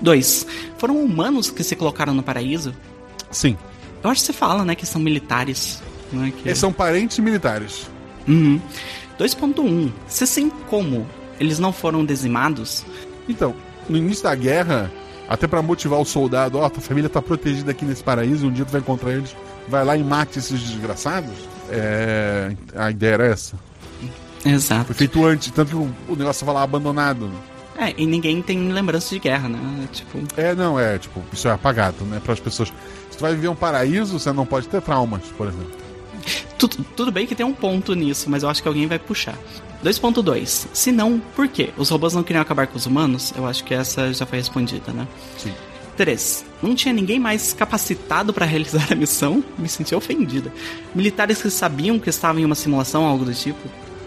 2. 0.00 0.46
Foram 0.78 1.02
humanos 1.02 1.50
que 1.50 1.64
se 1.64 1.74
colocaram 1.74 2.14
no 2.14 2.22
paraíso? 2.22 2.72
Sim. 3.32 3.58
Eu 4.02 4.10
acho 4.10 4.20
que 4.20 4.26
você 4.26 4.32
fala, 4.32 4.64
né, 4.64 4.74
que 4.76 4.86
são 4.86 5.00
militares. 5.00 5.82
Né, 6.14 6.32
que... 6.36 6.48
Eles 6.48 6.58
são 6.58 6.72
parentes 6.72 7.18
militares. 7.18 7.90
Uhum. 8.26 8.60
2.1. 9.18 9.90
Se 10.08 10.26
sim, 10.26 10.50
como? 10.68 11.06
Eles 11.38 11.58
não 11.58 11.72
foram 11.72 12.04
dizimados? 12.04 12.84
Então, 13.28 13.54
no 13.88 13.96
início 13.96 14.24
da 14.24 14.34
guerra, 14.34 14.90
até 15.28 15.46
pra 15.46 15.62
motivar 15.62 16.00
o 16.00 16.04
soldado, 16.04 16.58
ó, 16.58 16.68
tua 16.68 16.82
família 16.82 17.08
tá 17.08 17.22
protegida 17.22 17.70
aqui 17.70 17.84
nesse 17.84 18.02
paraíso, 18.02 18.46
um 18.46 18.52
dia 18.52 18.64
tu 18.64 18.72
vai 18.72 18.80
encontrar 18.80 19.12
eles, 19.12 19.34
vai 19.68 19.84
lá 19.84 19.96
e 19.96 20.02
mate 20.02 20.38
esses 20.38 20.60
desgraçados. 20.60 21.32
É, 21.70 22.52
a 22.76 22.90
ideia 22.90 23.14
era 23.14 23.26
essa. 23.26 23.58
Exato. 24.44 24.86
Foi 24.86 24.94
feito 24.94 25.24
antes, 25.24 25.50
tanto 25.50 25.70
que 25.70 25.76
o, 26.12 26.16
negócio 26.16 26.44
tava 26.44 26.58
lá 26.58 26.62
abandonado. 26.62 27.30
É, 27.76 27.94
e 27.96 28.06
ninguém 28.06 28.40
tem 28.42 28.70
lembrança 28.70 29.08
de 29.14 29.18
guerra, 29.18 29.48
né? 29.48 29.88
Tipo, 29.90 30.18
É, 30.36 30.54
não, 30.54 30.78
é, 30.78 30.98
tipo, 30.98 31.22
isso 31.32 31.48
é 31.48 31.52
apagado, 31.52 32.04
né, 32.04 32.20
pras 32.22 32.38
pessoas. 32.38 32.72
Se 33.10 33.16
tu 33.16 33.22
vai 33.22 33.34
viver 33.34 33.48
um 33.48 33.54
paraíso, 33.54 34.18
você 34.18 34.32
não 34.32 34.44
pode 34.44 34.68
ter 34.68 34.82
traumas, 34.82 35.22
por 35.36 35.48
exemplo. 35.48 35.83
Tudo, 36.58 36.84
tudo 36.96 37.12
bem 37.12 37.26
que 37.26 37.34
tem 37.34 37.44
um 37.44 37.52
ponto 37.52 37.94
nisso, 37.94 38.30
mas 38.30 38.42
eu 38.42 38.48
acho 38.48 38.62
que 38.62 38.68
alguém 38.68 38.86
vai 38.86 38.98
puxar. 38.98 39.36
2.2. 39.84 40.68
Se 40.72 40.90
não, 40.90 41.20
por 41.36 41.46
quê? 41.46 41.70
Os 41.76 41.90
robôs 41.90 42.14
não 42.14 42.22
queriam 42.22 42.40
acabar 42.40 42.66
com 42.66 42.76
os 42.76 42.86
humanos? 42.86 43.34
Eu 43.36 43.46
acho 43.46 43.62
que 43.64 43.74
essa 43.74 44.12
já 44.14 44.24
foi 44.24 44.38
respondida, 44.38 44.92
né? 44.92 45.06
Sim. 45.36 45.52
3. 45.96 46.44
Não 46.62 46.74
tinha 46.74 46.92
ninguém 46.92 47.18
mais 47.20 47.52
capacitado 47.52 48.32
para 48.32 48.46
realizar 48.46 48.90
a 48.90 48.94
missão? 48.94 49.44
Me 49.58 49.68
senti 49.68 49.94
ofendida. 49.94 50.52
Militares 50.94 51.42
que 51.42 51.50
sabiam 51.50 51.98
que 51.98 52.08
estavam 52.08 52.40
em 52.40 52.44
uma 52.44 52.54
simulação, 52.54 53.04
algo 53.04 53.24
do 53.24 53.34
tipo? 53.34 53.60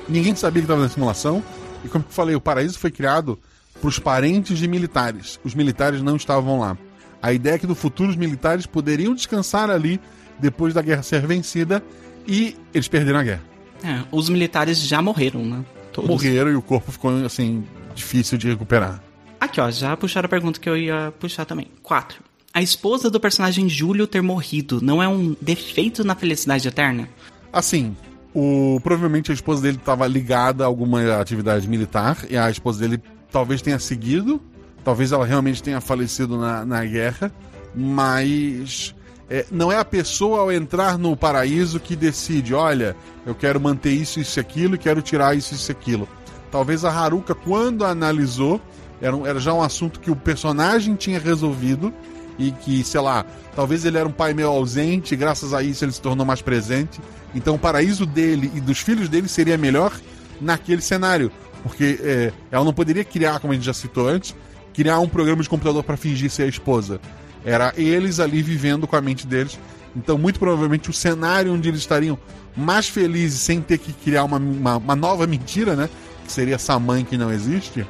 Ninguém 0.09 0.35
sabia 0.35 0.61
que 0.61 0.65
estava 0.65 0.81
na 0.81 0.89
simulação. 0.89 1.43
E 1.85 1.87
como 1.87 2.03
eu 2.07 2.11
falei, 2.11 2.35
o 2.35 2.41
paraíso 2.41 2.79
foi 2.79 2.89
criado 2.89 3.39
para 3.79 3.87
os 3.87 3.99
parentes 3.99 4.57
de 4.57 4.67
militares. 4.67 5.39
Os 5.43 5.53
militares 5.53 6.01
não 6.01 6.15
estavam 6.15 6.59
lá. 6.59 6.75
A 7.21 7.33
ideia 7.33 7.55
é 7.55 7.59
que 7.59 7.67
no 7.67 7.75
futuro 7.75 8.09
os 8.09 8.15
militares 8.15 8.65
poderiam 8.65 9.13
descansar 9.13 9.69
ali 9.69 9.99
depois 10.39 10.73
da 10.73 10.81
guerra 10.81 11.03
ser 11.03 11.25
vencida 11.25 11.83
e 12.27 12.55
eles 12.73 12.87
perderam 12.87 13.19
a 13.19 13.23
guerra. 13.23 13.43
É, 13.83 14.03
os 14.11 14.29
militares 14.29 14.79
já 14.79 15.01
morreram, 15.01 15.45
né? 15.45 15.63
Todos. 15.93 16.09
Morreram 16.09 16.51
e 16.51 16.55
o 16.55 16.61
corpo 16.61 16.91
ficou 16.91 17.25
assim 17.25 17.63
difícil 17.95 18.37
de 18.37 18.47
recuperar. 18.47 19.01
Aqui, 19.39 19.61
ó, 19.61 19.69
já 19.69 19.95
puxaram 19.95 20.25
a 20.25 20.29
pergunta 20.29 20.59
que 20.59 20.67
eu 20.67 20.75
ia 20.75 21.13
puxar 21.19 21.45
também. 21.45 21.67
4. 21.81 22.21
A 22.53 22.61
esposa 22.61 23.09
do 23.09 23.19
personagem 23.19 23.69
Júlio 23.69 24.07
ter 24.07 24.21
morrido 24.21 24.81
não 24.81 25.01
é 25.01 25.07
um 25.07 25.35
defeito 25.39 26.03
na 26.03 26.15
felicidade 26.15 26.67
eterna? 26.67 27.07
Assim, 27.53 27.95
o 28.33 28.79
provavelmente 28.83 29.31
a 29.31 29.33
esposa 29.33 29.61
dele 29.61 29.77
estava 29.77 30.07
ligada 30.07 30.63
a 30.63 30.67
alguma 30.67 31.19
atividade 31.19 31.67
militar 31.67 32.17
e 32.29 32.37
a 32.37 32.49
esposa 32.49 32.79
dele 32.79 33.01
talvez 33.31 33.61
tenha 33.61 33.77
seguido, 33.79 34.41
talvez 34.83 35.11
ela 35.11 35.25
realmente 35.25 35.61
tenha 35.61 35.79
falecido 35.79 36.37
na, 36.37 36.65
na 36.65 36.83
guerra, 36.83 37.31
mas 37.75 38.95
é, 39.29 39.45
não 39.51 39.71
é 39.71 39.77
a 39.77 39.85
pessoa 39.85 40.39
ao 40.39 40.51
entrar 40.51 40.97
no 40.97 41.15
paraíso 41.15 41.79
que 41.79 41.95
decide, 41.95 42.53
olha, 42.53 42.95
eu 43.25 43.35
quero 43.35 43.59
manter 43.59 43.91
isso, 43.91 44.19
isso 44.19 44.39
e 44.39 44.41
aquilo 44.41 44.75
e 44.75 44.77
quero 44.77 45.01
tirar 45.01 45.35
isso, 45.35 45.53
isso 45.53 45.71
e 45.71 45.73
aquilo. 45.73 46.07
Talvez 46.51 46.85
a 46.85 46.91
Haruka, 46.91 47.35
quando 47.35 47.83
analisou, 47.83 48.61
era, 49.01 49.15
era 49.27 49.39
já 49.39 49.53
um 49.53 49.61
assunto 49.61 49.99
que 49.99 50.09
o 50.09 50.15
personagem 50.15 50.95
tinha 50.95 51.19
resolvido 51.19 51.93
e 52.39 52.51
que, 52.51 52.83
sei 52.83 53.01
lá, 53.01 53.25
talvez 53.55 53.83
ele 53.83 53.97
era 53.97 54.07
um 54.07 54.11
pai 54.11 54.33
meio 54.33 54.47
ausente, 54.47 55.13
e 55.13 55.17
graças 55.17 55.53
a 55.53 55.61
isso 55.61 55.83
ele 55.83 55.91
se 55.91 56.01
tornou 56.01 56.25
mais 56.25 56.41
presente. 56.41 57.01
Então 57.35 57.55
o 57.55 57.59
paraíso 57.59 58.05
dele 58.05 58.51
e 58.55 58.61
dos 58.61 58.79
filhos 58.79 59.09
dele 59.09 59.27
seria 59.27 59.57
melhor 59.57 59.91
naquele 60.39 60.81
cenário. 60.81 61.31
Porque 61.63 61.99
é, 62.01 62.31
ela 62.51 62.63
não 62.63 62.73
poderia 62.73 63.03
criar, 63.03 63.39
como 63.39 63.51
a 63.51 63.55
gente 63.55 63.65
já 63.65 63.73
citou 63.73 64.07
antes, 64.07 64.35
criar 64.73 64.99
um 64.99 65.09
programa 65.09 65.41
de 65.41 65.49
computador 65.49 65.83
para 65.83 65.97
fingir 65.97 66.29
ser 66.29 66.43
a 66.43 66.47
esposa. 66.47 67.01
Era 67.47 67.73
eles 67.77 68.19
ali 68.19 68.41
vivendo 68.41 68.85
com 68.85 68.97
a 68.97 69.01
mente 69.01 69.25
deles. 69.25 69.57
Então, 69.95 70.17
muito 70.17 70.37
provavelmente, 70.37 70.89
o 70.89 70.93
cenário 70.93 71.53
onde 71.53 71.69
eles 71.69 71.79
estariam 71.79 72.19
mais 72.53 72.89
felizes 72.89 73.39
sem 73.39 73.61
ter 73.61 73.77
que 73.77 73.93
criar 73.93 74.25
uma, 74.25 74.35
uma, 74.35 74.75
uma 74.75 74.95
nova 74.97 75.25
mentira, 75.25 75.73
né? 75.73 75.89
Que 76.25 76.31
seria 76.33 76.55
essa 76.55 76.77
mãe 76.77 77.05
que 77.05 77.17
não 77.17 77.31
existe, 77.31 77.87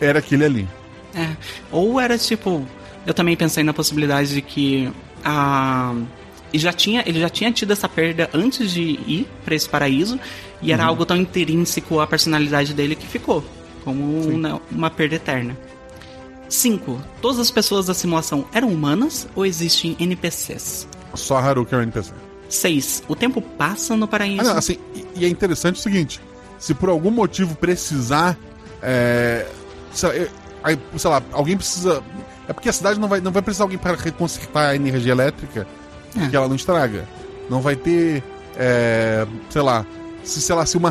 era 0.00 0.20
aquele 0.20 0.44
ali. 0.44 0.68
É. 1.12 1.28
Ou 1.72 2.00
era 2.00 2.16
tipo. 2.16 2.64
Eu 3.04 3.12
também 3.12 3.36
pensei 3.36 3.64
na 3.64 3.74
possibilidade 3.74 4.32
de 4.32 4.42
que 4.42 4.92
a. 5.24 5.92
E 6.52 6.58
já 6.58 6.72
tinha, 6.72 7.02
ele 7.04 7.18
já 7.18 7.28
tinha 7.28 7.50
tido 7.50 7.72
essa 7.72 7.88
perda 7.88 8.30
antes 8.32 8.70
de 8.70 8.80
ir 8.80 9.26
pra 9.44 9.56
esse 9.56 9.68
paraíso, 9.68 10.20
e 10.62 10.72
era 10.72 10.84
algo 10.84 11.04
tão 11.04 11.16
intrínseco 11.16 11.98
à 11.98 12.06
personalidade 12.06 12.74
dele 12.74 12.94
que 12.94 13.06
ficou, 13.06 13.44
como 13.84 14.20
uma, 14.28 14.60
uma 14.70 14.90
perda 14.90 15.16
eterna. 15.16 15.56
5. 16.50 17.00
Todas 17.22 17.38
as 17.38 17.50
pessoas 17.50 17.86
da 17.86 17.94
simulação 17.94 18.44
eram 18.52 18.68
humanas 18.68 19.26
ou 19.34 19.46
existem 19.46 19.96
NPCs? 19.98 20.86
Só 21.14 21.38
Haruka 21.38 21.76
é 21.76 21.78
o 21.78 21.82
NPC. 21.82 22.12
6. 22.48 23.04
O 23.08 23.14
tempo 23.16 23.40
passa 23.40 23.96
no 23.96 24.08
paraíso. 24.08 24.40
Ah, 24.42 24.44
não, 24.44 24.56
assim, 24.58 24.76
e, 25.14 25.24
é 25.24 25.28
interessante 25.28 25.76
o 25.76 25.82
seguinte: 25.82 26.20
se 26.58 26.74
por 26.74 26.88
algum 26.88 27.10
motivo 27.10 27.54
precisar. 27.54 28.36
É, 28.82 29.46
sei, 29.92 30.28
lá, 31.04 31.22
alguém 31.32 31.56
precisa. 31.56 32.02
É 32.48 32.52
porque 32.52 32.68
a 32.68 32.72
cidade 32.72 32.98
não 32.98 33.06
vai, 33.08 33.20
não 33.20 33.30
vai 33.30 33.42
precisar 33.42 33.64
de 33.66 33.74
alguém 33.74 33.78
para 33.78 33.94
reconsertar 33.96 34.70
a 34.70 34.74
energia 34.74 35.12
elétrica 35.12 35.66
É. 36.18 36.28
que 36.28 36.34
ela 36.36 36.48
não 36.48 36.56
estraga. 36.56 37.08
Não 37.48 37.60
vai 37.60 37.76
ter. 37.76 38.22
é, 38.56 39.26
sei 39.48 39.62
lá. 39.62 39.86
Se, 40.24 40.40
sei 40.40 40.54
lá, 40.54 40.66
se 40.66 40.76
uma, 40.76 40.90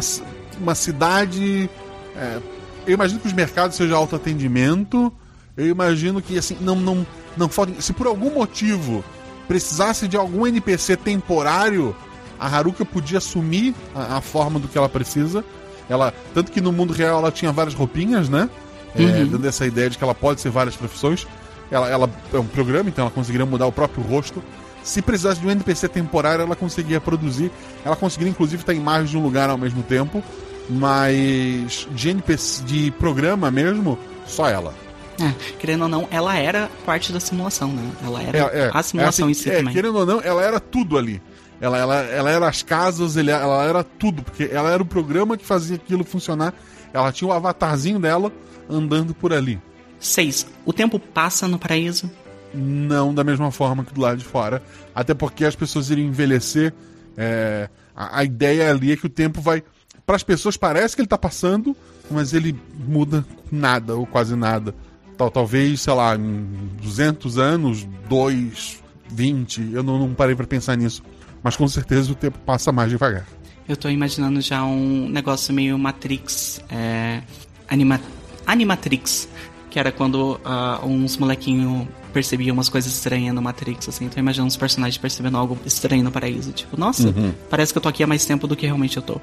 uma 0.59 0.73
cidade. 0.75 1.69
é, 2.15 2.39
eu 2.87 2.93
imagino 2.93 3.19
que 3.19 3.27
os 3.27 3.33
mercados 3.33 3.75
sejam 3.75 3.97
autoatendimento. 3.97 5.11
Eu 5.59 5.67
imagino 5.67 6.21
que 6.21 6.37
assim, 6.37 6.57
não, 6.61 6.75
não, 6.75 7.05
não 7.35 7.49
falta. 7.49 7.79
Se 7.81 7.91
por 7.93 8.07
algum 8.07 8.33
motivo 8.33 9.03
precisasse 9.47 10.07
de 10.07 10.15
algum 10.15 10.47
NPC 10.47 10.95
temporário, 10.97 11.95
a 12.39 12.47
Haruka 12.47 12.85
podia 12.85 13.17
assumir 13.17 13.75
a, 13.93 14.17
a 14.17 14.21
forma 14.21 14.59
do 14.59 14.67
que 14.67 14.77
ela 14.77 14.87
precisa. 14.89 15.43
Ela, 15.89 16.13
tanto 16.33 16.51
que 16.51 16.61
no 16.61 16.71
mundo 16.71 16.93
real 16.93 17.19
ela 17.19 17.31
tinha 17.31 17.51
várias 17.51 17.73
roupinhas, 17.73 18.29
né? 18.29 18.49
É, 18.95 19.01
Uhum. 19.01 19.27
dando 19.27 19.47
essa 19.47 19.65
ideia 19.65 19.89
de 19.89 19.97
que 19.97 20.03
ela 20.03 20.15
pode 20.15 20.39
ser 20.41 20.49
várias 20.49 20.75
profissões. 20.75 21.27
Ela, 21.69 21.89
ela 21.89 22.09
é 22.33 22.37
um 22.39 22.45
programa, 22.45 22.89
então 22.89 23.03
ela 23.05 23.11
conseguiria 23.11 23.45
mudar 23.45 23.65
o 23.67 23.71
próprio 23.71 24.03
rosto. 24.03 24.41
Se 24.83 25.01
precisasse 25.01 25.39
de 25.41 25.45
um 25.47 25.51
NPC 25.51 25.87
temporário, 25.89 26.43
ela 26.43 26.55
conseguia 26.55 26.99
produzir. 27.01 27.51
Ela 27.83 27.95
conseguiria, 27.95 28.31
inclusive, 28.31 28.61
estar 28.63 28.73
em 28.73 28.79
mais 28.79 29.09
de 29.09 29.17
um 29.17 29.21
lugar 29.21 29.49
ao 29.49 29.57
mesmo 29.57 29.83
tempo. 29.83 30.23
Mas 30.69 31.87
de 31.91 32.09
NPC, 32.09 32.63
de 32.63 32.91
programa 32.91 33.51
mesmo, 33.51 33.97
só 34.25 34.47
ela. 34.47 34.73
É, 35.21 35.33
querendo 35.59 35.81
ou 35.83 35.87
não, 35.89 36.07
ela 36.11 36.35
era 36.37 36.69
parte 36.85 37.11
da 37.11 37.19
simulação, 37.19 37.71
né? 37.71 37.91
Ela 38.03 38.23
era 38.23 38.37
É, 38.37 38.59
é, 38.67 38.71
a 38.73 38.83
simulação 38.83 39.27
é 39.27 39.31
em 39.31 39.33
si 39.33 39.49
é, 39.49 39.57
também. 39.57 39.73
Querendo 39.73 39.97
ou 39.97 40.05
não, 40.05 40.21
ela 40.21 40.41
era 40.43 40.59
tudo 40.59 40.97
ali. 40.97 41.21
Ela, 41.61 41.77
ela, 41.77 41.95
ela 41.97 42.29
era 42.31 42.47
as 42.47 42.61
casas, 42.63 43.17
ele- 43.17 43.31
ela 43.31 43.63
era 43.65 43.83
tudo, 43.83 44.23
porque 44.23 44.49
ela 44.51 44.69
era 44.71 44.81
o 44.81 44.85
programa 44.85 45.35
que 45.35 45.45
fazia 45.45 45.75
aquilo 45.75 46.03
funcionar. 46.05 46.53
Ela 46.93 47.11
tinha 47.11 47.27
o 47.27 47.33
avatarzinho 47.33 47.99
dela 47.99 48.31
andando 48.69 49.13
por 49.13 49.33
ali. 49.33 49.59
Seis. 49.99 50.47
O 50.65 50.71
tempo 50.71 50.97
passa 50.99 51.47
no 51.47 51.59
paraíso. 51.59 52.09
Não 52.53 53.13
da 53.13 53.23
mesma 53.23 53.51
forma 53.51 53.83
que 53.83 53.93
do 53.93 54.01
lado 54.01 54.17
de 54.17 54.23
fora. 54.25 54.61
Até 54.95 55.13
porque 55.13 55.43
as 55.45 55.55
pessoas 55.55 55.89
iriam 55.89 56.07
envelhecer. 56.07 56.73
é, 57.17 57.69
a, 57.95 58.19
a 58.19 58.23
ideia 58.23 58.69
ali 58.71 58.93
é 58.93 58.95
que 58.97 59.05
o 59.05 59.09
tempo 59.09 59.41
vai. 59.41 59.61
Para 60.05 60.15
as 60.15 60.23
pessoas 60.23 60.55
parece 60.57 60.95
que 60.95 61.01
ele 61.01 61.07
tá 61.07 61.17
passando, 61.17 61.75
mas 62.09 62.33
ele 62.33 62.57
muda 62.87 63.23
nada 63.51 63.95
ou 63.95 64.05
quase 64.07 64.35
nada. 64.35 64.73
Tal, 65.19 65.29
talvez, 65.29 65.81
sei 65.81 65.93
lá, 65.93 66.15
em 66.15 66.47
200 66.81 67.37
anos, 67.37 67.85
2, 68.07 68.81
20. 69.11 69.73
Eu 69.73 69.83
não, 69.83 69.99
não 69.99 70.13
parei 70.13 70.33
para 70.33 70.47
pensar 70.47 70.77
nisso. 70.77 71.03
Mas 71.43 71.57
com 71.57 71.67
certeza 71.67 72.09
o 72.09 72.15
tempo 72.15 72.39
passa 72.45 72.71
mais 72.71 72.89
devagar. 72.89 73.27
Eu 73.67 73.75
tô 73.75 73.89
imaginando 73.89 74.39
já 74.39 74.63
um 74.63 75.09
negócio 75.09 75.53
meio 75.53 75.77
Matrix. 75.77 76.61
É, 76.69 77.21
anima, 77.67 77.99
Animatrix. 78.47 79.27
Que 79.69 79.77
era 79.77 79.91
quando 79.91 80.39
ah, 80.45 80.79
uns 80.85 81.17
molequinhos 81.17 81.85
percebiam 82.13 82.53
umas 82.53 82.69
coisas 82.69 82.89
estranhas 82.89 83.35
no 83.35 83.41
Matrix, 83.41 83.89
assim. 83.89 84.07
Tô 84.07 84.21
imaginando 84.21 84.47
os 84.47 84.55
personagens 84.55 84.97
percebendo 84.97 85.35
algo 85.35 85.57
estranho 85.65 86.01
no 86.01 86.13
paraíso. 86.13 86.53
Tipo, 86.53 86.79
nossa, 86.79 87.13
parece 87.49 87.73
que 87.73 87.77
eu 87.77 87.81
tô 87.81 87.89
aqui 87.89 88.01
há 88.03 88.07
mais 88.07 88.23
tempo 88.23 88.47
do 88.47 88.55
que 88.55 88.65
realmente 88.65 88.95
eu 88.95 89.03
tô. 89.03 89.19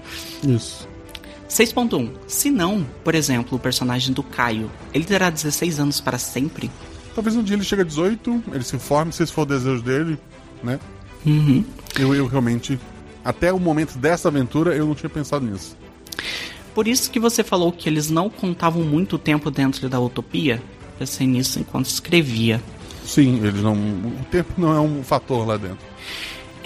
Isso. 0.46 0.86
6.1. 1.48 2.10
Se 2.26 2.50
não, 2.50 2.86
por 3.04 3.14
exemplo, 3.14 3.56
o 3.56 3.60
personagem 3.60 4.12
do 4.12 4.22
Caio, 4.22 4.70
ele 4.92 5.04
terá 5.04 5.30
16 5.30 5.80
anos 5.80 6.00
para 6.00 6.18
sempre? 6.18 6.70
Talvez 7.14 7.36
um 7.36 7.42
dia 7.42 7.56
ele 7.56 7.64
chegue 7.64 7.82
a 7.82 7.84
18, 7.84 8.44
ele 8.52 8.64
se 8.64 8.76
informe, 8.76 9.12
se 9.12 9.22
esse 9.22 9.32
for 9.32 9.42
o 9.42 9.46
desejo 9.46 9.82
dele, 9.82 10.18
né? 10.62 10.78
Uhum. 11.24 11.64
Eu, 11.98 12.14
eu 12.14 12.26
realmente. 12.26 12.78
Até 13.24 13.52
o 13.52 13.58
momento 13.58 13.98
dessa 13.98 14.28
aventura, 14.28 14.74
eu 14.74 14.86
não 14.86 14.94
tinha 14.94 15.10
pensado 15.10 15.44
nisso. 15.44 15.76
Por 16.74 16.86
isso 16.86 17.10
que 17.10 17.18
você 17.18 17.42
falou 17.42 17.72
que 17.72 17.88
eles 17.88 18.10
não 18.10 18.28
contavam 18.28 18.82
muito 18.82 19.18
tempo 19.18 19.50
dentro 19.50 19.88
da 19.88 19.98
utopia. 19.98 20.62
Pensei 20.98 21.26
nisso 21.26 21.58
enquanto 21.58 21.86
escrevia. 21.86 22.62
Sim, 23.04 23.40
eles 23.44 23.62
não. 23.62 23.74
O 23.74 24.26
tempo 24.30 24.52
não 24.58 24.74
é 24.74 24.80
um 24.80 25.02
fator 25.02 25.46
lá 25.46 25.56
dentro. 25.56 25.78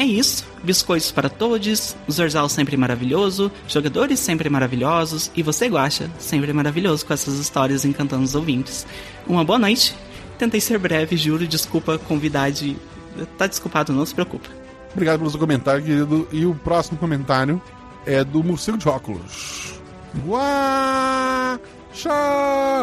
É 0.00 0.04
isso. 0.04 0.46
Biscoitos 0.64 1.12
para 1.12 1.28
todos, 1.28 1.94
Zorzal 2.10 2.48
sempre 2.48 2.74
maravilhoso, 2.74 3.52
jogadores 3.68 4.18
sempre 4.18 4.48
maravilhosos 4.48 5.30
e 5.36 5.42
você, 5.42 5.66
Guaxa, 5.66 6.10
sempre 6.18 6.54
maravilhoso 6.54 7.04
com 7.04 7.12
essas 7.12 7.38
histórias 7.38 7.84
encantando 7.84 8.24
os 8.24 8.34
ouvintes. 8.34 8.86
Uma 9.26 9.44
boa 9.44 9.58
noite. 9.58 9.94
Tentei 10.38 10.58
ser 10.58 10.78
breve, 10.78 11.18
juro, 11.18 11.46
desculpa, 11.46 11.98
convidade. 11.98 12.78
Tá 13.36 13.46
desculpado, 13.46 13.92
não 13.92 14.06
se 14.06 14.14
preocupa. 14.14 14.48
Obrigado 14.94 15.18
pelo 15.18 15.30
seu 15.30 15.38
comentário, 15.38 15.84
querido. 15.84 16.26
E 16.32 16.46
o 16.46 16.54
próximo 16.54 16.96
comentário 16.96 17.60
é 18.06 18.24
do 18.24 18.42
Morcego 18.42 18.78
de 18.78 18.88
Óculos. 18.88 19.74
Guaxa! 20.26 21.58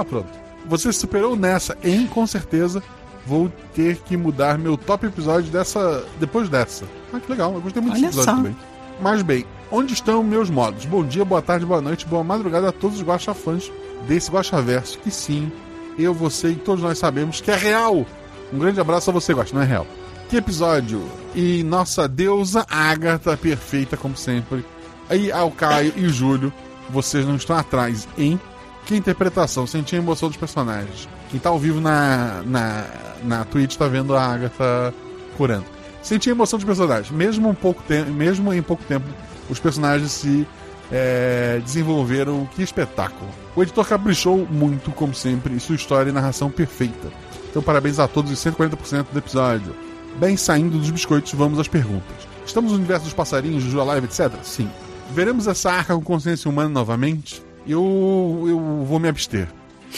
Pronto. 0.08 0.30
Você 0.68 0.94
superou 0.94 1.36
nessa, 1.36 1.76
hein? 1.84 2.06
Com 2.06 2.28
certeza. 2.28 2.84
Vou 3.28 3.52
ter 3.76 3.98
que 3.98 4.16
mudar 4.16 4.58
meu 4.58 4.78
top 4.78 5.06
episódio 5.06 5.52
dessa. 5.52 6.06
depois 6.20 6.48
dessa. 6.48 6.86
Ah, 7.14 7.20
que 7.20 7.30
legal. 7.30 7.54
Eu 7.54 7.62
gostei 7.62 7.82
muito 7.82 7.96
Olha 7.96 8.08
desse 8.08 8.20
episódio 8.20 8.32
só. 8.32 8.38
também. 8.38 8.58
Mas 9.02 9.22
bem, 9.22 9.46
onde 9.70 9.94
estão 9.94 10.24
meus 10.24 10.50
modos? 10.50 10.86
Bom 10.86 11.04
dia, 11.04 11.26
boa 11.26 11.42
tarde, 11.42 11.66
boa 11.66 11.82
noite, 11.82 12.06
boa 12.06 12.24
madrugada 12.24 12.70
a 12.70 12.72
todos 12.72 12.98
os 12.98 13.04
Guaxa 13.06 13.34
fãs 13.34 13.72
desse 14.08 14.32
Guaxa 14.32 14.62
Verso. 14.62 14.98
Que 15.00 15.12
sim, 15.12 15.52
eu, 16.00 16.14
você 16.14 16.52
e 16.52 16.56
todos 16.56 16.84
nós 16.84 16.98
sabemos 16.98 17.42
que 17.42 17.52
é 17.52 17.56
real. 17.56 18.06
Um 18.52 18.60
grande 18.60 18.80
abraço 18.80 19.10
a 19.10 19.14
você, 19.14 19.34
Guaxa, 19.34 19.54
não 19.54 19.62
é 19.62 19.66
real. 19.66 19.86
Que 20.30 20.38
episódio! 20.38 21.04
E 21.36 21.64
nossa 21.64 22.08
deusa 22.08 22.66
Agatha, 22.70 23.36
perfeita 23.38 23.96
como 23.98 24.16
sempre. 24.16 24.66
Aí 25.10 25.32
ao 25.32 25.52
Caio 25.52 25.94
e 25.96 26.06
o 26.06 26.10
Júlio, 26.10 26.52
vocês 26.90 27.26
não 27.26 27.36
estão 27.36 27.56
atrás, 27.56 28.08
hein? 28.18 28.40
Que 28.88 28.96
interpretação, 28.96 29.68
senti 29.68 29.96
a 29.96 30.00
emoção 30.00 30.30
dos 30.30 30.38
personagens. 30.38 31.10
Quem 31.30 31.38
tá 31.38 31.50
ao 31.50 31.60
vivo 31.60 31.82
na, 31.82 32.42
na, 32.46 32.86
na 33.22 33.44
Twitch 33.44 33.76
tá 33.76 33.86
vendo 33.86 34.16
a 34.16 34.24
Agatha 34.24 34.94
curando. 35.36 35.66
Senti 36.02 36.30
a 36.30 36.32
emoção 36.32 36.58
dos 36.58 36.66
personagens. 36.66 37.12
Mesmo, 37.12 37.50
um 37.50 37.54
pouco 37.54 37.84
mesmo 38.14 38.54
em 38.54 38.62
pouco 38.62 38.82
tempo, 38.86 39.06
os 39.50 39.60
personagens 39.60 40.10
se 40.12 40.48
é, 40.90 41.60
desenvolveram. 41.66 42.48
Que 42.56 42.64
espetáculo. 42.64 43.30
O 43.58 43.62
editor 43.62 43.86
caprichou 43.86 44.48
muito, 44.50 44.90
como 44.92 45.14
sempre, 45.14 45.54
e 45.54 45.60
sua 45.60 45.76
história 45.76 46.10
e 46.10 46.14
narração 46.14 46.50
perfeita. 46.50 47.12
Então, 47.50 47.62
parabéns 47.62 48.00
a 48.00 48.08
todos 48.08 48.32
os 48.32 48.40
140% 48.40 49.08
do 49.12 49.20
episódio. 49.20 49.76
Bem 50.18 50.38
saindo 50.38 50.78
dos 50.78 50.90
biscoitos, 50.90 51.34
vamos 51.34 51.60
às 51.60 51.68
perguntas. 51.68 52.26
Estamos 52.46 52.72
no 52.72 52.78
universo 52.78 53.04
dos 53.04 53.14
passarinhos, 53.14 53.64
Juju 53.64 53.84
Live, 53.84 54.06
etc? 54.06 54.32
Sim. 54.44 54.70
Veremos 55.12 55.46
essa 55.46 55.72
arca 55.72 55.94
com 55.94 56.02
consciência 56.02 56.50
humana 56.50 56.70
novamente? 56.70 57.46
Eu, 57.68 58.46
eu 58.48 58.86
vou 58.86 59.00
me 59.00 59.08
abster. 59.10 59.48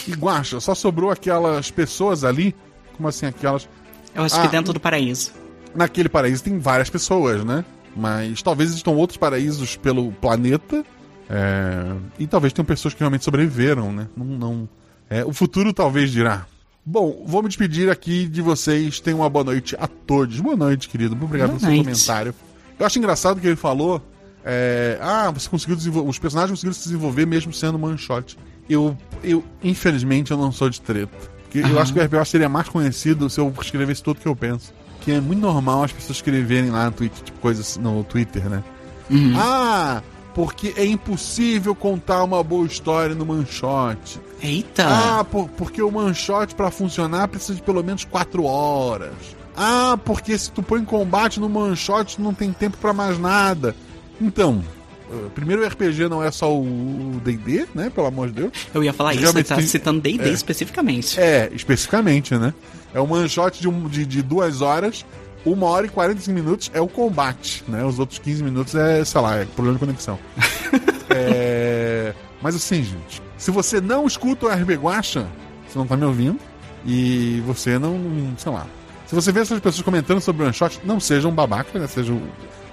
E 0.06 0.12
Guaxa, 0.12 0.60
só 0.60 0.74
sobrou 0.74 1.10
aquelas 1.10 1.70
pessoas 1.70 2.24
ali. 2.24 2.54
Como 2.96 3.08
assim, 3.08 3.26
aquelas. 3.26 3.68
Eu 4.14 4.22
acho 4.24 4.36
Ah, 4.36 4.42
que 4.42 4.48
dentro 4.48 4.72
do 4.72 4.80
paraíso. 4.80 5.32
Naquele 5.74 6.08
paraíso 6.08 6.42
tem 6.42 6.58
várias 6.58 6.90
pessoas, 6.90 7.44
né? 7.44 7.64
Mas 7.96 8.42
talvez 8.42 8.70
existam 8.70 8.90
outros 8.92 9.16
paraísos 9.16 9.76
pelo 9.76 10.10
planeta. 10.12 10.84
é, 11.28 11.92
E 12.18 12.26
talvez 12.26 12.52
tenham 12.52 12.64
pessoas 12.66 12.94
que 12.94 13.00
realmente 13.00 13.24
sobreviveram, 13.24 13.92
né? 13.92 14.08
Não. 14.16 14.24
não... 14.26 14.68
é, 15.08 15.24
o 15.24 15.32
futuro 15.32 15.72
talvez 15.72 16.10
dirá. 16.10 16.46
Bom, 16.84 17.24
vou 17.26 17.42
me 17.42 17.48
despedir 17.48 17.90
aqui 17.90 18.26
de 18.26 18.40
vocês. 18.42 18.98
Tenham 19.00 19.20
uma 19.20 19.28
boa 19.28 19.44
noite 19.44 19.76
a 19.78 19.86
todos. 19.86 20.40
Boa 20.40 20.56
noite, 20.56 20.88
querido. 20.88 21.10
Muito 21.10 21.24
obrigado 21.26 21.48
Boa 21.50 21.58
pelo 21.60 21.68
seu 21.70 21.76
noite. 21.76 21.84
comentário. 21.84 22.34
Eu 22.78 22.86
acho 22.86 22.98
engraçado 22.98 23.40
que 23.40 23.46
ele 23.46 23.56
falou. 23.56 24.00
É, 24.44 24.98
ah, 25.00 25.30
você 25.30 25.48
conseguiu 25.48 25.76
desenvolver. 25.76 26.08
Os 26.10 26.18
personagens 26.18 26.50
conseguiram 26.52 26.74
se 26.74 26.82
desenvolver 26.84 27.26
mesmo 27.26 27.52
sendo 27.52 27.82
one 27.84 27.98
shot. 27.98 28.36
Eu, 28.68 28.96
eu, 29.22 29.42
infelizmente, 29.62 30.30
eu 30.30 30.36
não 30.36 30.52
sou 30.52 30.70
de 30.70 30.80
treta. 30.80 31.10
Porque 31.42 31.58
eu 31.58 31.64
Aham. 31.66 31.80
acho 31.80 31.92
que 31.92 31.98
o 31.98 32.02
RPG 32.04 32.24
seria 32.26 32.48
mais 32.48 32.68
conhecido 32.68 33.28
se 33.28 33.40
eu 33.40 33.52
escrevesse 33.60 34.02
tudo 34.02 34.20
que 34.20 34.28
eu 34.28 34.36
penso. 34.36 34.72
Que 35.00 35.12
é 35.12 35.20
muito 35.20 35.40
normal 35.40 35.82
as 35.84 35.92
pessoas 35.92 36.18
escreverem 36.18 36.70
lá 36.70 36.84
no 36.86 36.92
Twitter, 36.92 37.24
tipo, 37.24 37.38
coisas 37.40 37.76
no 37.76 38.04
Twitter, 38.04 38.48
né? 38.48 38.62
Uhum. 39.10 39.32
Ah, 39.36 40.02
porque 40.34 40.72
é 40.76 40.84
impossível 40.86 41.74
contar 41.74 42.22
uma 42.22 42.42
boa 42.44 42.64
história 42.66 43.14
no 43.16 43.26
manshot. 43.26 44.20
Eita! 44.40 44.86
Ah, 44.88 45.24
por- 45.24 45.48
porque 45.50 45.82
o 45.82 45.90
manshot 45.90 46.54
pra 46.54 46.70
funcionar 46.70 47.26
precisa 47.28 47.54
de 47.54 47.62
pelo 47.62 47.82
menos 47.82 48.04
4 48.04 48.44
horas. 48.44 49.12
Ah, 49.56 49.98
porque 50.04 50.38
se 50.38 50.52
tu 50.52 50.62
põe 50.62 50.84
combate 50.84 51.40
no 51.40 51.48
manshot 51.48 52.20
não 52.20 52.32
tem 52.32 52.52
tempo 52.52 52.76
pra 52.76 52.92
mais 52.92 53.18
nada. 53.18 53.74
Então, 54.20 54.62
eh, 55.10 55.28
primeiro 55.34 55.62
o 55.62 55.66
RPG 55.66 56.08
não 56.08 56.22
é 56.22 56.30
só 56.30 56.54
o 56.54 57.20
D&D, 57.24 57.66
né? 57.74 57.90
Pelo 57.90 58.06
amor 58.06 58.28
de 58.28 58.34
Deus. 58.34 58.52
Eu 58.74 58.84
ia 58.84 58.92
falar 58.92 59.14
isso, 59.14 59.32
você 59.32 59.44
tá 59.44 59.60
citando 59.60 60.00
D&D 60.00 60.28
é. 60.28 60.32
especificamente. 60.32 61.18
É, 61.18 61.50
especificamente, 61.52 62.34
né? 62.36 62.52
É 62.92 63.00
um 63.00 63.06
manshot 63.06 63.60
de, 63.60 63.68
um, 63.68 63.88
de, 63.88 64.04
de 64.04 64.22
duas 64.22 64.60
horas, 64.60 65.04
uma 65.44 65.66
hora 65.66 65.86
e 65.86 65.88
45 65.88 66.34
minutos 66.34 66.70
é 66.74 66.80
o 66.80 66.88
combate, 66.88 67.64
né? 67.66 67.84
Os 67.84 67.98
outros 67.98 68.18
15 68.18 68.42
minutos 68.42 68.74
é, 68.74 69.04
sei 69.04 69.20
lá, 69.20 69.36
é 69.36 69.44
problema 69.44 69.78
de 69.78 69.84
conexão. 69.84 70.18
É, 71.12 72.14
Mas 72.40 72.54
assim, 72.54 72.84
gente, 72.84 73.20
se 73.36 73.50
você 73.50 73.80
não 73.80 74.06
escuta 74.06 74.46
o 74.46 74.48
RB 74.48 74.76
Guacha, 74.76 75.26
você 75.66 75.76
não 75.76 75.84
tá 75.84 75.96
me 75.96 76.04
ouvindo, 76.04 76.38
e 76.84 77.42
você 77.46 77.78
não, 77.78 77.98
sei 78.36 78.52
lá. 78.52 78.66
Se 79.06 79.14
você 79.14 79.32
vê 79.32 79.40
essas 79.40 79.58
pessoas 79.58 79.82
comentando 79.82 80.20
sobre 80.20 80.42
o 80.42 80.44
one 80.46 80.54
shot, 80.54 80.80
não 80.84 81.00
sejam 81.00 81.32
babaca, 81.32 81.78
né? 81.78 81.86
Sejam. 81.86 82.22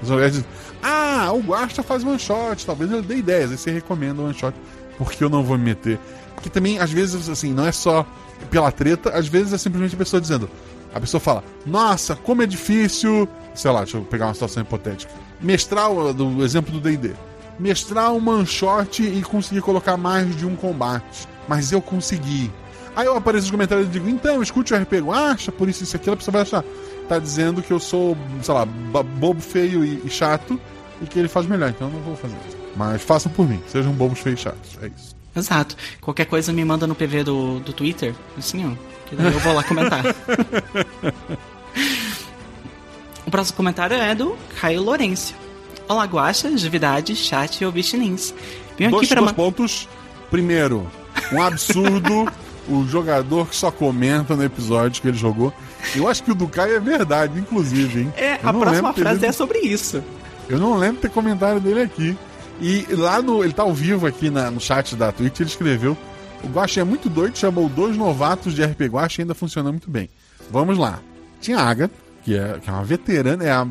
Ao 0.03 0.17
invés 0.17 0.33
de, 0.33 0.45
Ah, 0.81 1.31
o 1.33 1.39
Guacha 1.39 1.81
faz 1.81 2.03
one 2.03 2.19
shot, 2.19 2.65
talvez 2.65 2.91
ele 2.91 3.01
dê 3.01 3.17
ideias, 3.17 3.51
aí 3.51 3.57
você 3.57 3.71
recomenda 3.71 4.21
one 4.21 4.33
shot, 4.33 4.55
porque 4.97 5.23
eu 5.23 5.29
não 5.29 5.43
vou 5.43 5.57
me 5.57 5.65
meter. 5.65 5.99
Porque 6.35 6.49
também, 6.49 6.77
às 6.79 6.91
vezes, 6.91 7.27
assim, 7.29 7.51
não 7.51 7.65
é 7.65 7.71
só 7.71 8.05
pela 8.51 8.71
treta, 8.71 9.09
às 9.09 9.27
vezes 9.27 9.53
é 9.53 9.57
simplesmente 9.57 9.95
a 9.95 9.97
pessoa 9.97 10.21
dizendo. 10.21 10.49
A 10.93 10.99
pessoa 10.99 11.19
fala, 11.19 11.43
nossa, 11.65 12.15
como 12.15 12.41
é 12.43 12.45
difícil. 12.45 13.27
Sei 13.53 13.69
lá, 13.71 13.79
deixa 13.79 13.97
eu 13.97 14.03
pegar 14.03 14.27
uma 14.27 14.33
situação 14.33 14.61
hipotética. 14.61 15.11
Mestrar 15.41 15.91
o 15.91 16.13
do 16.13 16.43
exemplo 16.43 16.71
do 16.71 16.79
DD. 16.79 17.13
Mestrar 17.59 18.11
um 18.11 18.45
shot 18.45 19.03
e 19.03 19.21
conseguir 19.23 19.61
colocar 19.61 19.97
mais 19.97 20.35
de 20.35 20.45
um 20.45 20.55
combate. 20.55 21.27
Mas 21.47 21.71
eu 21.71 21.81
consegui. 21.81 22.51
Aí 22.95 23.05
eu 23.05 23.15
apareço 23.15 23.45
nos 23.45 23.51
comentários 23.51 23.87
e 23.87 23.91
digo, 23.91 24.09
então, 24.09 24.41
escute 24.41 24.73
o 24.73 24.77
RPG, 24.77 25.07
acha, 25.11 25.51
por 25.51 25.69
isso, 25.69 25.83
isso, 25.83 25.95
aquilo, 25.95 26.13
a 26.13 26.17
pessoa 26.17 26.33
vai 26.33 26.41
achar. 26.41 26.63
Tá 27.07 27.19
dizendo 27.19 27.61
que 27.61 27.71
eu 27.71 27.79
sou, 27.79 28.17
sei 28.41 28.53
lá, 28.53 28.65
bobo, 28.65 29.39
feio 29.39 29.85
e, 29.85 30.01
e 30.05 30.09
chato, 30.09 30.59
e 31.01 31.05
que 31.05 31.17
ele 31.17 31.29
faz 31.29 31.45
melhor, 31.45 31.69
então 31.69 31.87
eu 31.87 31.93
não 31.93 32.01
vou 32.01 32.15
fazer 32.15 32.35
isso. 32.47 32.57
Mas 32.75 33.01
façam 33.01 33.31
por 33.31 33.47
mim, 33.47 33.61
sejam 33.67 33.93
bobos, 33.93 34.19
feios 34.19 34.39
e 34.39 34.43
chatos. 34.43 34.77
É 34.81 34.87
isso. 34.87 35.15
Exato. 35.35 35.77
Qualquer 36.01 36.25
coisa 36.25 36.51
me 36.51 36.65
manda 36.65 36.85
no 36.85 36.95
PV 36.95 37.23
do, 37.23 37.59
do 37.59 37.71
Twitter, 37.71 38.13
assim, 38.37 38.65
ó. 38.65 38.71
Que 39.07 39.15
daí 39.15 39.31
eu 39.31 39.39
vou 39.39 39.53
lá 39.53 39.63
comentar. 39.63 40.03
o 43.25 43.31
próximo 43.31 43.55
comentário 43.55 43.95
é 43.95 44.13
do 44.13 44.35
Caio 44.59 44.81
Lourenço. 44.81 45.33
Olá, 45.87 46.03
Guaxa, 46.05 46.57
Juvidade, 46.57 47.15
Chat 47.15 47.61
e 47.61 47.65
Obstinins. 47.65 48.33
Venho 48.77 48.91
dois, 48.91 49.05
aqui 49.05 49.13
pra 49.13 49.21
dois 49.21 49.31
pontos. 49.31 49.87
Primeiro, 50.29 50.85
um 51.31 51.41
absurdo 51.41 52.29
o 52.67 52.85
jogador 52.85 53.47
que 53.47 53.55
só 53.55 53.71
comenta 53.71 54.35
no 54.35 54.43
episódio 54.43 55.01
que 55.01 55.07
ele 55.07 55.17
jogou. 55.17 55.53
Eu 55.95 56.07
acho 56.07 56.23
que 56.23 56.31
o 56.31 56.35
do 56.35 56.47
Caio 56.47 56.75
é 56.75 56.79
verdade, 56.79 57.39
inclusive, 57.39 58.01
hein? 58.01 58.13
É, 58.17 58.33
Eu 58.43 58.49
a 58.49 58.53
próxima 58.53 58.93
ter 58.93 59.01
frase 59.01 59.25
é 59.25 59.31
sobre 59.31 59.59
isso. 59.59 60.03
Eu 60.49 60.59
não 60.59 60.77
lembro 60.77 61.01
ter 61.01 61.09
comentário 61.09 61.59
dele 61.59 61.81
aqui. 61.81 62.17
E 62.59 62.85
lá 62.91 63.21
no. 63.21 63.43
Ele 63.43 63.53
tá 63.53 63.63
ao 63.63 63.73
vivo 63.73 64.07
aqui 64.07 64.29
na- 64.29 64.49
no 64.49 64.59
chat 64.59 64.95
da 64.95 65.11
Twitch, 65.11 65.39
ele 65.39 65.49
escreveu. 65.49 65.97
O 66.43 66.47
Guaxa 66.47 66.81
é 66.81 66.83
muito 66.83 67.09
doido, 67.09 67.37
chamou 67.37 67.67
dois 67.69 67.95
novatos 67.97 68.53
de 68.53 68.63
RP 68.63 68.81
Guaxa 68.87 69.21
e 69.21 69.23
ainda 69.23 69.33
funciona 69.35 69.71
muito 69.71 69.89
bem. 69.89 70.09
Vamos 70.51 70.77
lá. 70.77 70.99
Tinha 71.41 71.57
a 71.59 71.69
Agatha, 71.69 71.93
que 72.23 72.35
é, 72.35 72.59
que 72.61 72.69
é 72.69 72.73
uma 72.73 72.83
veterana, 72.83 73.43
é 73.43 73.51
a, 73.51 73.67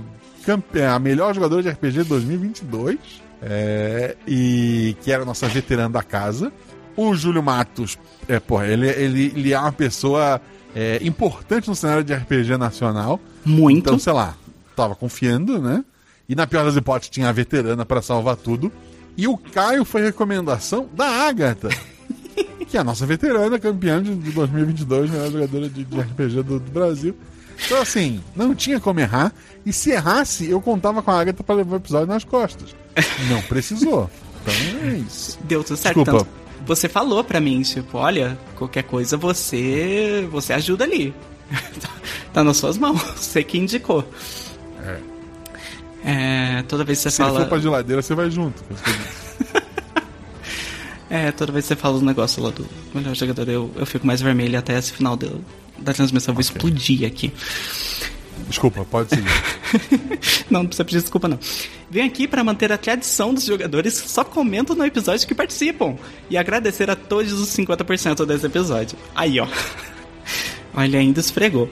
é 0.75 0.87
a 0.87 0.99
melhor 0.99 1.35
jogadora 1.35 1.63
de 1.63 1.69
RPG 1.69 2.03
de 2.03 2.09
2022. 2.09 2.99
é, 3.43 4.17
e 4.27 4.97
que 5.03 5.13
era 5.13 5.23
a 5.23 5.27
nossa 5.27 5.47
veterana 5.49 5.91
da 5.91 6.03
casa. 6.03 6.51
O 6.97 7.15
Júlio 7.15 7.43
Matos, 7.43 7.99
é, 8.27 8.41
porra, 8.41 8.67
ele, 8.67 8.89
ele, 8.89 9.33
ele 9.37 9.53
é 9.53 9.59
uma 9.61 9.71
pessoa 9.73 10.41
é, 10.77 10.99
importante 11.01 11.69
no 11.69 11.75
cenário 11.75 12.05
de 12.05 12.13
RPG 12.13 12.59
nacional. 12.59 13.19
Muito. 13.43 13.79
Então, 13.79 13.99
sei 13.99 14.13
lá, 14.13 14.37
tava 14.77 14.95
confiando, 14.95 15.59
né? 15.59 15.83
E 16.29 16.35
na 16.35 16.47
pior 16.47 16.67
das 16.67 16.77
hipóteses 16.77 17.09
tinha 17.09 17.31
a 17.31 17.33
veterana 17.33 17.87
pra 17.87 18.03
salvar 18.03 18.37
tudo. 18.37 18.71
E 19.17 19.27
o 19.27 19.39
Caio 19.39 19.87
foi 19.87 20.03
recomendação 20.03 20.87
da 20.93 21.07
Agatha, 21.07 21.71
que 22.69 22.77
é 22.77 22.81
a 22.81 22.85
nossa 22.85 23.07
veterana, 23.07 23.59
campeã 23.59 24.03
de, 24.03 24.15
de 24.15 24.31
2022, 24.33 25.11
melhor 25.11 25.31
jogadora 25.31 25.69
de, 25.71 25.83
de 25.83 25.99
RPG 25.99 26.43
do, 26.43 26.61
do 26.61 26.71
Brasil. 26.71 27.17
Então, 27.65 27.81
assim, 27.81 28.21
não 28.35 28.55
tinha 28.55 28.79
como 28.79 29.01
errar. 29.01 29.33
E 29.65 29.73
se 29.73 29.93
errasse, 29.93 30.51
eu 30.51 30.61
contava 30.61 31.03
com 31.03 31.11
a 31.11 31.19
Agatha 31.19 31.43
pra 31.43 31.55
levar 31.55 31.73
o 31.73 31.77
episódio 31.77 32.09
nas 32.09 32.23
costas. 32.23 32.77
Não 33.31 33.41
precisou. 33.41 34.11
Então 34.43 34.55
é 34.83 34.97
isso. 34.99 35.39
Deu 35.45 35.65
tudo 35.65 35.79
certo. 35.79 36.05
Desculpa. 36.05 36.25
Tanto, 36.25 36.46
você 36.67 36.89
falou 36.89 37.23
pra 37.25 37.41
mim, 37.41 37.63
tipo, 37.63 37.97
olha, 37.99 38.37
qualquer 38.57 38.83
coisa 38.83 39.17
você 39.17 40.27
você 40.31 40.53
ajuda 40.53 40.85
ali. 40.85 41.15
tá 42.33 42.43
nas 42.45 42.57
suas 42.57 42.77
mãos, 42.77 43.01
você 43.17 43.43
que 43.45 43.57
indicou. 43.59 44.05
É, 46.05 46.63
toda 46.69 46.85
vez 46.85 46.99
que 46.99 47.05
você 47.05 47.11
Se 47.11 47.17
fala. 47.17 47.41
for 47.41 47.49
pra 47.49 47.59
geladeira, 47.59 48.01
você 48.03 48.15
vai 48.15 48.31
junto. 48.31 48.63
É, 51.09 51.31
toda 51.31 51.53
vez 51.53 51.65
que 51.65 51.69
você 51.69 51.77
fala 51.77 51.95
os 51.95 52.03
negócios 52.03 52.45
lá 52.45 52.51
do 52.51 52.67
melhor 52.93 53.15
jogador, 53.15 53.49
eu, 53.49 53.71
eu 53.77 53.87
fico 53.87 54.05
mais 54.05 54.21
vermelho 54.21 54.59
até 54.59 54.77
esse 54.77 54.93
final 54.93 55.17
do- 55.17 55.41
da 55.79 55.93
transmissão. 55.93 56.33
Eu 56.33 56.35
vou 56.35 56.41
explodir 56.41 57.07
aqui. 57.07 57.33
Desculpa, 58.49 58.85
pode 58.85 59.11
seguir. 59.11 59.27
Não, 60.49 60.61
não 60.61 60.67
precisa 60.67 60.85
pedir 60.85 61.01
desculpa, 61.01 61.27
não. 61.27 61.39
Vem 61.91 62.05
aqui 62.05 62.29
para 62.29 62.45
manter 62.45 62.71
a 62.71 62.79
tradição 62.79 63.35
dos 63.35 63.45
jogadores 63.45 63.95
só 63.95 64.23
comentam 64.23 64.77
no 64.77 64.87
episódio 64.87 65.27
que 65.27 65.35
participam. 65.35 65.97
E 66.31 66.37
agradecer 66.37 66.89
a 66.89 66.95
todos 66.95 67.33
os 67.33 67.49
50% 67.49 68.25
desse 68.25 68.47
episódio. 68.47 68.97
Aí, 69.15 69.41
ó. 69.41 69.49
Olha, 70.73 71.01
ainda 71.01 71.19
esfregou. 71.19 71.69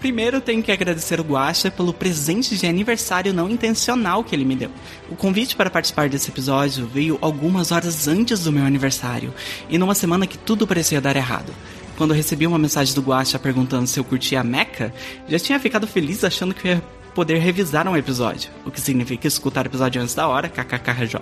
Primeiro, 0.00 0.40
tenho 0.40 0.62
que 0.62 0.72
agradecer 0.72 1.20
o 1.20 1.22
Guaxa 1.22 1.70
pelo 1.70 1.92
presente 1.92 2.56
de 2.56 2.66
aniversário 2.66 3.34
não 3.34 3.50
intencional 3.50 4.24
que 4.24 4.34
ele 4.34 4.46
me 4.46 4.56
deu. 4.56 4.70
O 5.10 5.14
convite 5.14 5.54
para 5.54 5.68
participar 5.68 6.08
desse 6.08 6.30
episódio 6.30 6.86
veio 6.86 7.18
algumas 7.20 7.70
horas 7.70 8.08
antes 8.08 8.44
do 8.44 8.50
meu 8.50 8.64
aniversário, 8.64 9.34
e 9.68 9.76
numa 9.76 9.94
semana 9.94 10.26
que 10.26 10.38
tudo 10.38 10.66
parecia 10.66 11.02
dar 11.02 11.16
errado. 11.16 11.52
Quando 12.00 12.12
eu 12.12 12.16
recebi 12.16 12.46
uma 12.46 12.58
mensagem 12.58 12.94
do 12.94 13.02
Guaxa 13.02 13.38
perguntando 13.38 13.86
se 13.86 14.00
eu 14.00 14.04
curtia 14.04 14.40
a 14.40 14.42
Mecha, 14.42 14.90
já 15.28 15.38
tinha 15.38 15.60
ficado 15.60 15.86
feliz 15.86 16.24
achando 16.24 16.54
que 16.54 16.66
ia 16.66 16.82
poder 17.14 17.36
revisar 17.36 17.86
um 17.86 17.94
episódio, 17.94 18.50
o 18.64 18.70
que 18.70 18.80
significa 18.80 19.28
escutar 19.28 19.66
o 19.66 19.68
episódio 19.68 20.00
antes 20.00 20.14
da 20.14 20.26
hora, 20.26 20.48
kkkj. 20.48 21.20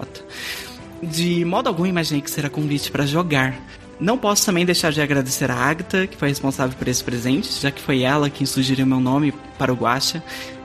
De 1.02 1.44
modo 1.44 1.66
algum 1.66 1.84
imaginei 1.84 2.22
que 2.22 2.30
será 2.30 2.48
convite 2.48 2.92
para 2.92 3.04
jogar. 3.04 3.60
Não 3.98 4.16
posso 4.16 4.46
também 4.46 4.64
deixar 4.64 4.92
de 4.92 5.00
agradecer 5.00 5.50
a 5.50 5.56
Agatha, 5.56 6.06
que 6.06 6.16
foi 6.16 6.28
responsável 6.28 6.78
por 6.78 6.86
esse 6.86 7.02
presente, 7.02 7.60
já 7.60 7.72
que 7.72 7.82
foi 7.82 8.02
ela 8.02 8.30
quem 8.30 8.46
sugeriu 8.46 8.86
meu 8.86 9.00
nome 9.00 9.34
para 9.58 9.72
o 9.72 9.76
Guaxa. 9.76 10.22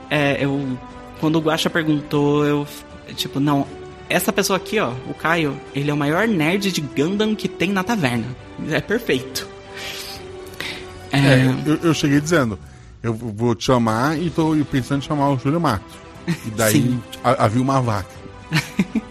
É, 0.08 0.44
eu, 0.44 0.78
quando 1.18 1.40
o 1.40 1.40
Guaxa 1.40 1.68
perguntou, 1.68 2.44
eu 2.44 2.68
tipo, 3.16 3.40
não, 3.40 3.66
essa 4.08 4.32
pessoa 4.32 4.58
aqui, 4.58 4.78
ó, 4.78 4.92
o 5.10 5.14
Caio, 5.14 5.60
ele 5.74 5.90
é 5.90 5.92
o 5.92 5.96
maior 5.96 6.28
nerd 6.28 6.70
de 6.70 6.80
Gundam 6.80 7.34
que 7.34 7.48
tem 7.48 7.72
na 7.72 7.82
taverna. 7.82 8.28
É 8.70 8.80
perfeito. 8.80 9.53
É, 11.14 11.46
É, 11.46 11.54
eu, 11.66 11.76
eu 11.82 11.94
cheguei 11.94 12.20
dizendo, 12.20 12.58
eu 13.02 13.12
vou 13.14 13.54
te 13.54 13.64
chamar 13.64 14.18
e 14.18 14.30
tô 14.30 14.56
pensando 14.70 14.98
em 15.02 15.06
chamar 15.06 15.30
o 15.30 15.38
Júlio 15.38 15.60
Matos. 15.60 15.94
E 16.26 16.50
daí 16.50 16.98
havia 17.22 17.60
uma 17.62 17.80
vaca. 17.80 18.08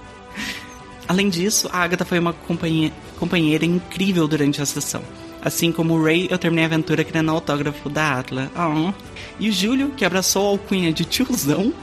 Além 1.07 1.29
disso, 1.29 1.69
a 1.71 1.83
Agatha 1.83 2.05
foi 2.05 2.17
uma 2.19 2.33
companhia- 2.33 2.91
companheira 3.19 3.65
incrível 3.65 4.27
durante 4.27 4.61
a 4.61 4.65
sessão. 4.65 5.01
Assim 5.43 5.71
como 5.71 5.93
o 5.95 6.03
Ray, 6.03 6.27
eu 6.31 6.37
terminei 6.37 6.63
a 6.63 6.67
aventura 6.67 7.03
querendo 7.03 7.29
autógrafo 7.29 7.89
da 7.89 8.19
Atla. 8.19 8.49
Ah. 8.55 8.93
E 9.39 9.49
o 9.49 9.51
Júlio, 9.53 9.89
que 9.89 10.05
abraçou 10.05 10.45
a 10.47 10.49
alcunha 10.51 10.93
de 10.93 11.03
tiozão 11.03 11.73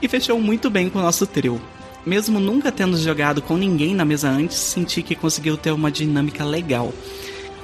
e 0.00 0.08
fechou 0.08 0.40
muito 0.40 0.70
bem 0.70 0.88
com 0.88 0.98
o 0.98 1.02
nosso 1.02 1.26
trio. 1.26 1.60
Mesmo 2.06 2.40
nunca 2.40 2.72
tendo 2.72 2.96
jogado 2.96 3.42
com 3.42 3.58
ninguém 3.58 3.94
na 3.94 4.06
mesa 4.06 4.30
antes, 4.30 4.56
senti 4.56 5.02
que 5.02 5.14
conseguiu 5.14 5.58
ter 5.58 5.70
uma 5.70 5.90
dinâmica 5.90 6.42
legal. 6.44 6.94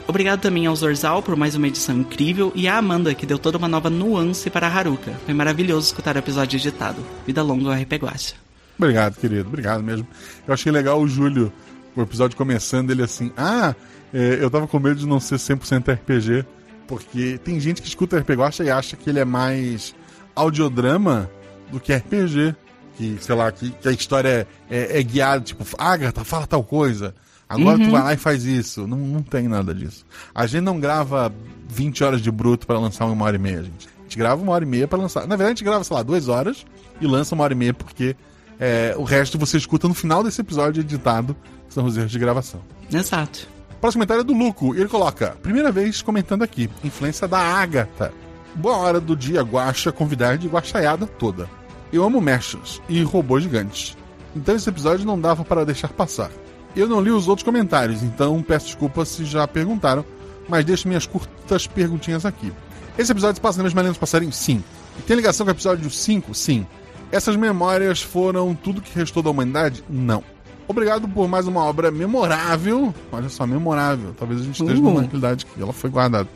Obrigado 0.08 0.40
também 0.40 0.66
ao 0.66 0.76
Zorzal 0.76 1.20
por 1.20 1.34
mais 1.34 1.56
uma 1.56 1.66
edição 1.66 1.98
incrível 1.98 2.52
e 2.54 2.68
à 2.68 2.78
Amanda, 2.78 3.12
que 3.14 3.26
deu 3.26 3.38
toda 3.38 3.58
uma 3.58 3.66
nova 3.66 3.90
nuance 3.90 4.48
para 4.48 4.68
a 4.68 4.70
Haruka. 4.70 5.12
Foi 5.24 5.34
maravilhoso 5.34 5.88
escutar 5.88 6.14
o 6.14 6.18
episódio 6.20 6.56
editado. 6.56 7.04
Vida 7.26 7.42
longa 7.42 7.74
ao 7.74 7.82
RP 7.82 7.94
Guacha. 7.94 8.34
Obrigado, 8.78 9.16
querido. 9.16 9.48
Obrigado 9.48 9.82
mesmo. 9.82 10.06
Eu 10.46 10.54
achei 10.54 10.70
legal 10.70 11.00
o 11.00 11.08
Júlio, 11.08 11.52
o 11.94 12.02
episódio 12.02 12.36
começando, 12.36 12.90
ele 12.90 13.02
assim, 13.02 13.32
ah, 13.36 13.74
é, 14.14 14.38
eu 14.40 14.48
tava 14.48 14.68
com 14.68 14.78
medo 14.78 14.96
de 14.96 15.06
não 15.06 15.18
ser 15.18 15.36
100% 15.36 15.92
RPG, 15.94 16.46
porque 16.86 17.38
tem 17.42 17.58
gente 17.58 17.82
que 17.82 17.88
escuta 17.88 18.18
RPG 18.18 18.34
Guacha 18.34 18.64
e 18.64 18.70
acha 18.70 18.96
que 18.96 19.10
ele 19.10 19.18
é 19.18 19.24
mais 19.24 19.94
audiodrama 20.36 21.28
do 21.72 21.80
que 21.80 21.92
RPG. 21.92 22.54
Que, 22.96 23.18
sei 23.20 23.34
lá, 23.34 23.50
que, 23.52 23.70
que 23.70 23.88
a 23.88 23.92
história 23.92 24.46
é, 24.70 24.78
é, 24.78 25.00
é 25.00 25.02
guiada, 25.02 25.44
tipo, 25.44 25.66
Agatha, 25.76 26.24
fala 26.24 26.46
tal 26.46 26.62
coisa. 26.62 27.14
Agora 27.48 27.78
tu 27.78 27.90
vai 27.90 28.02
lá 28.02 28.12
e 28.12 28.16
faz 28.16 28.44
isso. 28.44 28.86
Não, 28.86 28.98
não 28.98 29.22
tem 29.22 29.46
nada 29.46 29.74
disso. 29.74 30.04
A 30.34 30.46
gente 30.46 30.62
não 30.62 30.80
grava 30.80 31.32
20 31.68 32.02
horas 32.04 32.20
de 32.20 32.30
bruto 32.30 32.66
para 32.66 32.78
lançar 32.78 33.06
uma 33.06 33.24
hora 33.24 33.36
e 33.36 33.38
meia, 33.38 33.62
gente. 33.62 33.88
A 33.98 34.02
gente 34.02 34.18
grava 34.18 34.42
uma 34.42 34.52
hora 34.52 34.64
e 34.64 34.68
meia 34.68 34.88
para 34.88 34.98
lançar. 34.98 35.20
Na 35.22 35.36
verdade, 35.36 35.44
a 35.44 35.50
gente 35.50 35.64
grava, 35.64 35.84
sei 35.84 35.96
lá, 35.96 36.02
duas 36.02 36.28
horas 36.28 36.64
e 37.00 37.06
lança 37.06 37.34
uma 37.34 37.44
hora 37.44 37.52
e 37.52 37.56
meia, 37.56 37.74
porque 37.74 38.16
é, 38.58 38.94
o 38.96 39.04
resto 39.04 39.38
você 39.38 39.56
escuta 39.56 39.86
no 39.86 39.94
final 39.94 40.22
desse 40.24 40.40
episódio 40.40 40.80
editado, 40.80 41.36
que 41.68 41.74
são 41.74 41.84
os 41.84 41.96
erros 41.96 42.10
de 42.10 42.18
gravação. 42.18 42.60
Exato. 42.92 43.48
Próximo 43.80 44.00
comentário 44.00 44.22
é 44.22 44.24
do 44.24 44.32
Luco. 44.32 44.74
Ele 44.74 44.88
coloca: 44.88 45.36
Primeira 45.42 45.70
vez 45.70 46.02
comentando 46.02 46.42
aqui, 46.42 46.68
influência 46.82 47.28
da 47.28 47.38
Agatha. 47.38 48.12
Boa 48.54 48.76
hora 48.78 49.00
do 49.00 49.14
dia, 49.14 49.42
guacha, 49.42 49.92
convidar 49.92 50.38
de 50.38 50.48
guaxaiada 50.48 51.06
toda. 51.06 51.48
Eu 51.92 52.02
amo 52.02 52.20
mechas 52.20 52.80
e 52.88 53.02
robôs 53.02 53.42
gigantes. 53.42 53.96
Então 54.34 54.56
esse 54.56 54.68
episódio 54.68 55.04
não 55.06 55.20
dava 55.20 55.44
para 55.44 55.64
deixar 55.64 55.88
passar. 55.88 56.30
Eu 56.76 56.88
não 56.88 57.00
li 57.00 57.10
os 57.10 57.26
outros 57.26 57.42
comentários, 57.44 58.02
então 58.02 58.42
peço 58.42 58.66
desculpas 58.66 59.08
se 59.08 59.24
já 59.24 59.48
perguntaram, 59.48 60.04
mas 60.48 60.64
deixo 60.64 60.86
minhas 60.86 61.06
curtas 61.06 61.66
perguntinhas 61.66 62.26
aqui. 62.26 62.52
Esse 62.98 63.12
episódio 63.12 63.36
se 63.36 63.40
passa 63.40 63.58
na 63.58 63.64
mesma 63.64 63.80
linha 63.80 63.92
dos 63.92 63.98
passarinhos? 63.98 64.36
Sim. 64.36 64.62
E 64.98 65.02
tem 65.02 65.16
ligação 65.16 65.44
com 65.46 65.50
o 65.50 65.54
episódio 65.54 65.90
5? 65.90 66.34
Sim. 66.34 66.66
Essas 67.10 67.34
memórias 67.36 68.02
foram 68.02 68.54
tudo 68.54 68.80
que 68.80 68.94
restou 68.96 69.22
da 69.22 69.30
humanidade? 69.30 69.82
Não. 69.88 70.22
Obrigado 70.68 71.06
por 71.08 71.28
mais 71.28 71.46
uma 71.46 71.64
obra 71.64 71.90
memorável. 71.90 72.92
Olha 73.12 73.28
só, 73.28 73.46
memorável. 73.46 74.14
Talvez 74.18 74.40
a 74.40 74.44
gente 74.44 74.60
esteja 74.60 74.80
Uh. 74.80 74.84
numa 74.84 75.00
realidade 75.02 75.46
que 75.46 75.62
ela 75.62 75.72
foi 75.72 75.88
guardada. 75.88 76.28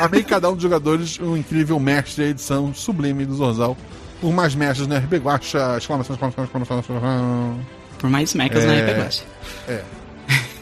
Amei 0.00 0.22
cada 0.24 0.50
um 0.50 0.54
dos 0.54 0.62
jogadores, 0.62 1.18
um 1.20 1.36
incrível 1.36 1.78
mestre 1.78 2.24
e 2.24 2.28
edição 2.30 2.74
sublime 2.74 3.24
do 3.24 3.34
Zorzal. 3.36 3.76
Por 4.20 4.32
mais 4.32 4.54
mestres 4.54 4.88
no 4.88 4.96
RB 4.96 5.18
Guacha, 5.18 5.76
exclamação, 5.78 6.14
exclamação, 6.14 6.44
exclamação, 6.44 6.78
exclamação. 6.80 7.58
Por 8.02 8.10
mais 8.10 8.34
mechas 8.34 8.64
É. 8.64 8.66
na 8.84 8.92
Guacha. 9.04 9.22
É. 9.68 9.82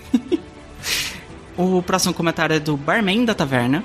O 1.57 1.82
próximo 1.82 2.12
comentário 2.14 2.55
é 2.55 2.61
do 2.61 2.76
Barman 2.76 3.24
da 3.24 3.34
Taverna. 3.34 3.82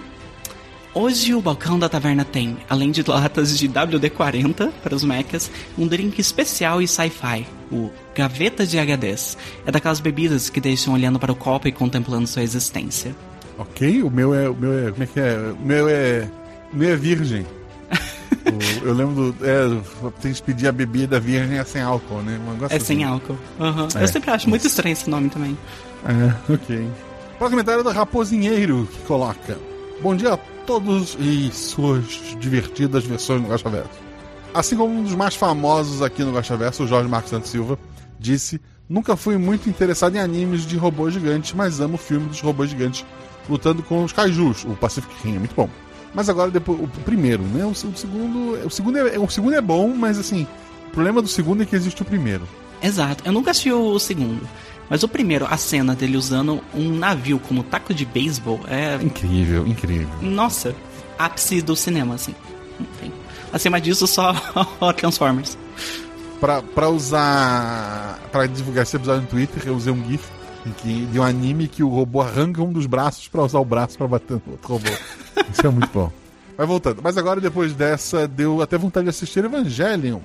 Hoje 0.94 1.34
o 1.34 1.42
balcão 1.42 1.78
da 1.78 1.90
taverna 1.90 2.24
tem, 2.24 2.56
além 2.70 2.90
de 2.90 3.04
latas 3.06 3.58
de 3.58 3.68
WD-40 3.68 4.72
para 4.82 4.96
os 4.96 5.04
mechas, 5.04 5.52
um 5.78 5.86
drink 5.86 6.20
especial 6.22 6.82
e 6.82 6.88
sci-fi, 6.88 7.46
o 7.70 7.90
Gaveta 8.16 8.66
de 8.66 8.78
HDs. 8.78 9.38
É 9.66 9.72
daquelas 9.72 10.00
bebidas 10.00 10.50
que 10.50 10.62
deixam 10.62 10.94
olhando 10.94 11.20
para 11.20 11.34
o 11.34 11.36
copo 11.36 11.68
e 11.68 11.72
contemplando 11.74 12.28
sua 12.28 12.44
existência. 12.44 13.14
Ok, 13.58 14.04
o 14.04 14.10
meu 14.10 14.34
é. 14.34 14.50
O 14.50 14.56
meu 14.56 14.88
é. 14.88 14.92
Como 14.92 15.04
é 15.04 15.08
que 15.08 15.20
é? 15.20 15.38
O 15.38 15.66
meu 15.66 15.90
é. 15.90 16.30
O 16.74 16.78
meu 16.78 16.90
é 16.94 16.96
virgem. 16.96 17.46
O- 18.46 18.88
eu 18.88 18.94
lembro 18.94 19.32
do. 19.32 19.46
É, 19.46 20.10
tem 20.22 20.32
que 20.34 20.42
pedir 20.42 20.68
a 20.68 20.72
bebida 20.72 21.20
virgem 21.20 21.58
é 21.58 21.64
sem 21.64 21.82
álcool, 21.82 22.22
né? 22.22 22.40
É 22.70 22.80
sem 22.80 22.98
assim. 22.98 23.04
álcool. 23.04 23.38
Aham. 23.60 23.88
É. 23.96 24.04
Eu 24.04 24.08
sempre 24.08 24.32
acho 24.32 24.50
muito 24.50 24.68
estranho 24.68 24.94
esse 24.94 25.10
nome 25.10 25.30
também. 25.30 25.58
É, 26.06 26.54
ok. 26.54 26.88
Próximo 27.38 27.50
comentário 27.58 27.82
é 27.82 27.84
do 27.84 27.90
Raposinheiro, 27.92 28.88
que 28.92 29.00
coloca: 29.06 29.58
Bom 30.02 30.16
dia 30.16 30.34
a 30.34 30.38
todos 30.66 31.18
e 31.20 31.50
suas 31.52 32.06
divertidas 32.40 33.04
versões 33.06 33.42
do 33.42 33.48
Gacha 33.48 33.70
Verso. 33.70 33.90
Assim 34.54 34.76
como 34.78 34.94
um 34.94 35.04
dos 35.04 35.16
mais 35.16 35.36
famosos 35.36 36.02
aqui 36.02 36.24
no 36.24 36.32
Gacha 36.32 36.56
Verso, 36.56 36.84
o 36.84 36.88
Jorge 36.88 37.10
Marcos 37.10 37.32
Santos 37.32 37.50
Silva, 37.50 37.78
disse: 38.20 38.62
Nunca 38.88 39.16
fui 39.16 39.38
muito 39.38 39.68
interessado 39.68 40.16
em 40.16 40.20
animes 40.20 40.66
de 40.66 40.78
robôs 40.78 41.14
gigantes, 41.14 41.54
mas 41.54 41.80
amo 41.82 41.96
o 41.96 41.98
filme 41.98 42.28
dos 42.28 42.40
robôs 42.42 42.70
gigantes 42.70 43.04
lutando 43.50 43.82
com 43.84 44.04
os 44.04 44.14
kaijus. 44.14 44.64
O 44.66 44.76
Pacific 44.76 45.14
Rim 45.24 45.36
é 45.36 45.40
muito 45.40 45.56
bom. 45.56 45.70
Mas 46.16 46.30
agora 46.30 46.50
depois 46.50 46.80
o 46.80 46.88
primeiro, 46.88 47.44
né? 47.44 47.66
O, 47.66 47.72
o 47.72 47.76
segundo, 47.76 48.66
o 48.66 48.70
segundo 48.70 48.98
é, 48.98 49.20
o 49.20 49.30
segundo 49.30 49.54
é 49.54 49.62
bom, 49.62 49.90
mas 49.90 50.18
assim, 50.18 50.48
o 50.88 50.92
problema 50.92 51.22
do 51.22 51.28
segundo 51.28 51.62
é 51.62 51.66
que 51.66 51.76
existe 51.76 52.02
o 52.02 52.06
primeiro. 52.06 52.48
Exato. 52.82 53.22
Eu 53.26 53.34
nunca 53.34 53.52
assisti 53.52 53.72
o 53.72 54.00
segundo. 54.00 54.48
Mas 54.90 55.04
o 55.04 55.08
primeiro, 55.08 55.46
a 55.50 55.58
cena 55.58 55.94
dele 55.94 56.16
usando 56.16 56.62
um 56.74 56.90
navio 56.96 57.38
como 57.40 57.64
taco 57.64 57.94
de 57.94 58.06
beisebol 58.06 58.62
é. 58.68 58.96
Incrível, 59.04 59.68
incrível. 59.68 60.08
Nossa, 60.22 60.74
ápice 61.20 61.62
do 61.62 61.76
cinema, 61.76 62.16
assim. 62.16 62.34
Enfim. 62.80 63.12
Acima 63.52 63.82
disso, 63.82 64.08
só 64.08 64.34
Transformers. 64.96 65.58
Pra, 66.40 66.62
pra 66.62 66.90
usar. 66.90 68.20
Pra 68.32 68.46
divulgar 68.46 68.84
esse 68.84 68.96
episódio 68.96 69.24
no 69.24 69.28
Twitter, 69.28 69.64
eu 69.66 69.76
usei 69.76 69.92
um 69.92 70.04
GIF 70.06 70.24
que, 70.72 71.06
de 71.06 71.20
um 71.20 71.24
anime 71.24 71.68
que 71.68 71.84
o 71.84 71.90
robô 71.90 72.22
arranca 72.22 72.62
um 72.62 72.72
dos 72.72 72.86
braços 72.86 73.28
pra 73.28 73.44
usar 73.44 73.60
o 73.60 73.66
braço 73.66 73.98
pra 73.98 74.08
bater 74.08 74.42
no 74.46 74.54
outro 74.54 74.68
robô. 74.68 74.90
Isso 75.52 75.66
é 75.66 75.70
muito 75.70 75.90
bom. 75.94 76.12
Mas 76.58 76.68
voltando. 76.68 77.02
Mas 77.04 77.18
agora, 77.18 77.42
depois 77.42 77.74
dessa, 77.74 78.28
deu 78.28 78.62
até 78.62 78.78
vontade 78.78 79.06
de 79.06 79.10
assistir 79.10 79.44
Evangelion. 79.44 80.20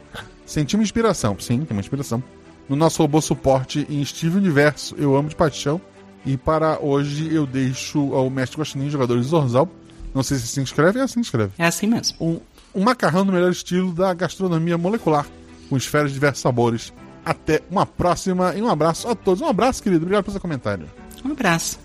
Senti 0.47 0.76
uma 0.76 0.82
inspiração. 0.82 1.36
Sim, 1.38 1.64
tem 1.64 1.76
uma 1.76 1.80
inspiração. 1.80 2.22
No 2.68 2.76
nosso 2.76 3.03
robô 3.03 3.20
suporte 3.20 3.86
em 3.91 4.05
Steve 4.05 4.36
Universo, 4.36 4.95
eu 4.97 5.16
amo 5.16 5.28
de 5.28 5.34
paixão. 5.34 5.80
E 6.24 6.36
para 6.36 6.78
hoje 6.80 7.34
eu 7.34 7.47
deixo 7.47 8.14
ao 8.14 8.28
mestre 8.30 8.59
Guaxinim, 8.59 8.91
jogador 8.91 9.18
de 9.18 9.24
Zorzal. 9.24 9.68
Não 10.14 10.22
sei 10.22 10.38
se 10.38 10.47
se 10.47 10.61
inscreve, 10.61 11.01
é 11.01 11.03
assim 11.03 11.20
que 11.20 11.26
escreve. 11.26 11.53
É 11.59 11.66
assim 11.66 11.86
mesmo. 11.86 12.16
Um, 12.20 12.41
um 12.74 12.84
macarrão 12.84 13.24
no 13.24 13.32
melhor 13.32 13.51
estilo 13.51 13.93
da 13.93 14.12
gastronomia 14.12 14.76
molecular, 14.76 15.26
com 15.68 15.76
esferas 15.76 16.11
de 16.11 16.14
diversos 16.14 16.43
sabores. 16.43 16.93
Até 17.31 17.62
uma 17.70 17.87
próxima 17.87 18.57
e 18.57 18.61
um 18.61 18.68
abraço 18.68 19.07
a 19.07 19.14
todos. 19.14 19.41
Um 19.41 19.47
abraço, 19.47 19.81
querido. 19.81 20.03
Obrigado 20.03 20.24
pelo 20.24 20.33
seu 20.33 20.41
comentário. 20.41 20.91
Um 21.24 21.31
abraço. 21.31 21.78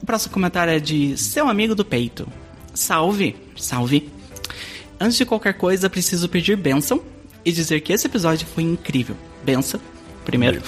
O 0.00 0.06
próximo 0.06 0.32
comentário 0.32 0.72
é 0.72 0.80
de 0.80 1.18
seu 1.18 1.50
amigo 1.50 1.74
do 1.74 1.84
peito. 1.84 2.26
Salve, 2.72 3.36
salve. 3.58 4.10
Antes 4.98 5.18
de 5.18 5.26
qualquer 5.26 5.52
coisa, 5.52 5.90
preciso 5.90 6.30
pedir 6.30 6.56
bênção 6.56 7.02
e 7.44 7.52
dizer 7.52 7.78
que 7.82 7.92
esse 7.92 8.06
episódio 8.06 8.46
foi 8.46 8.62
incrível. 8.62 9.14
Benção, 9.44 9.78
primeiro. 10.24 10.62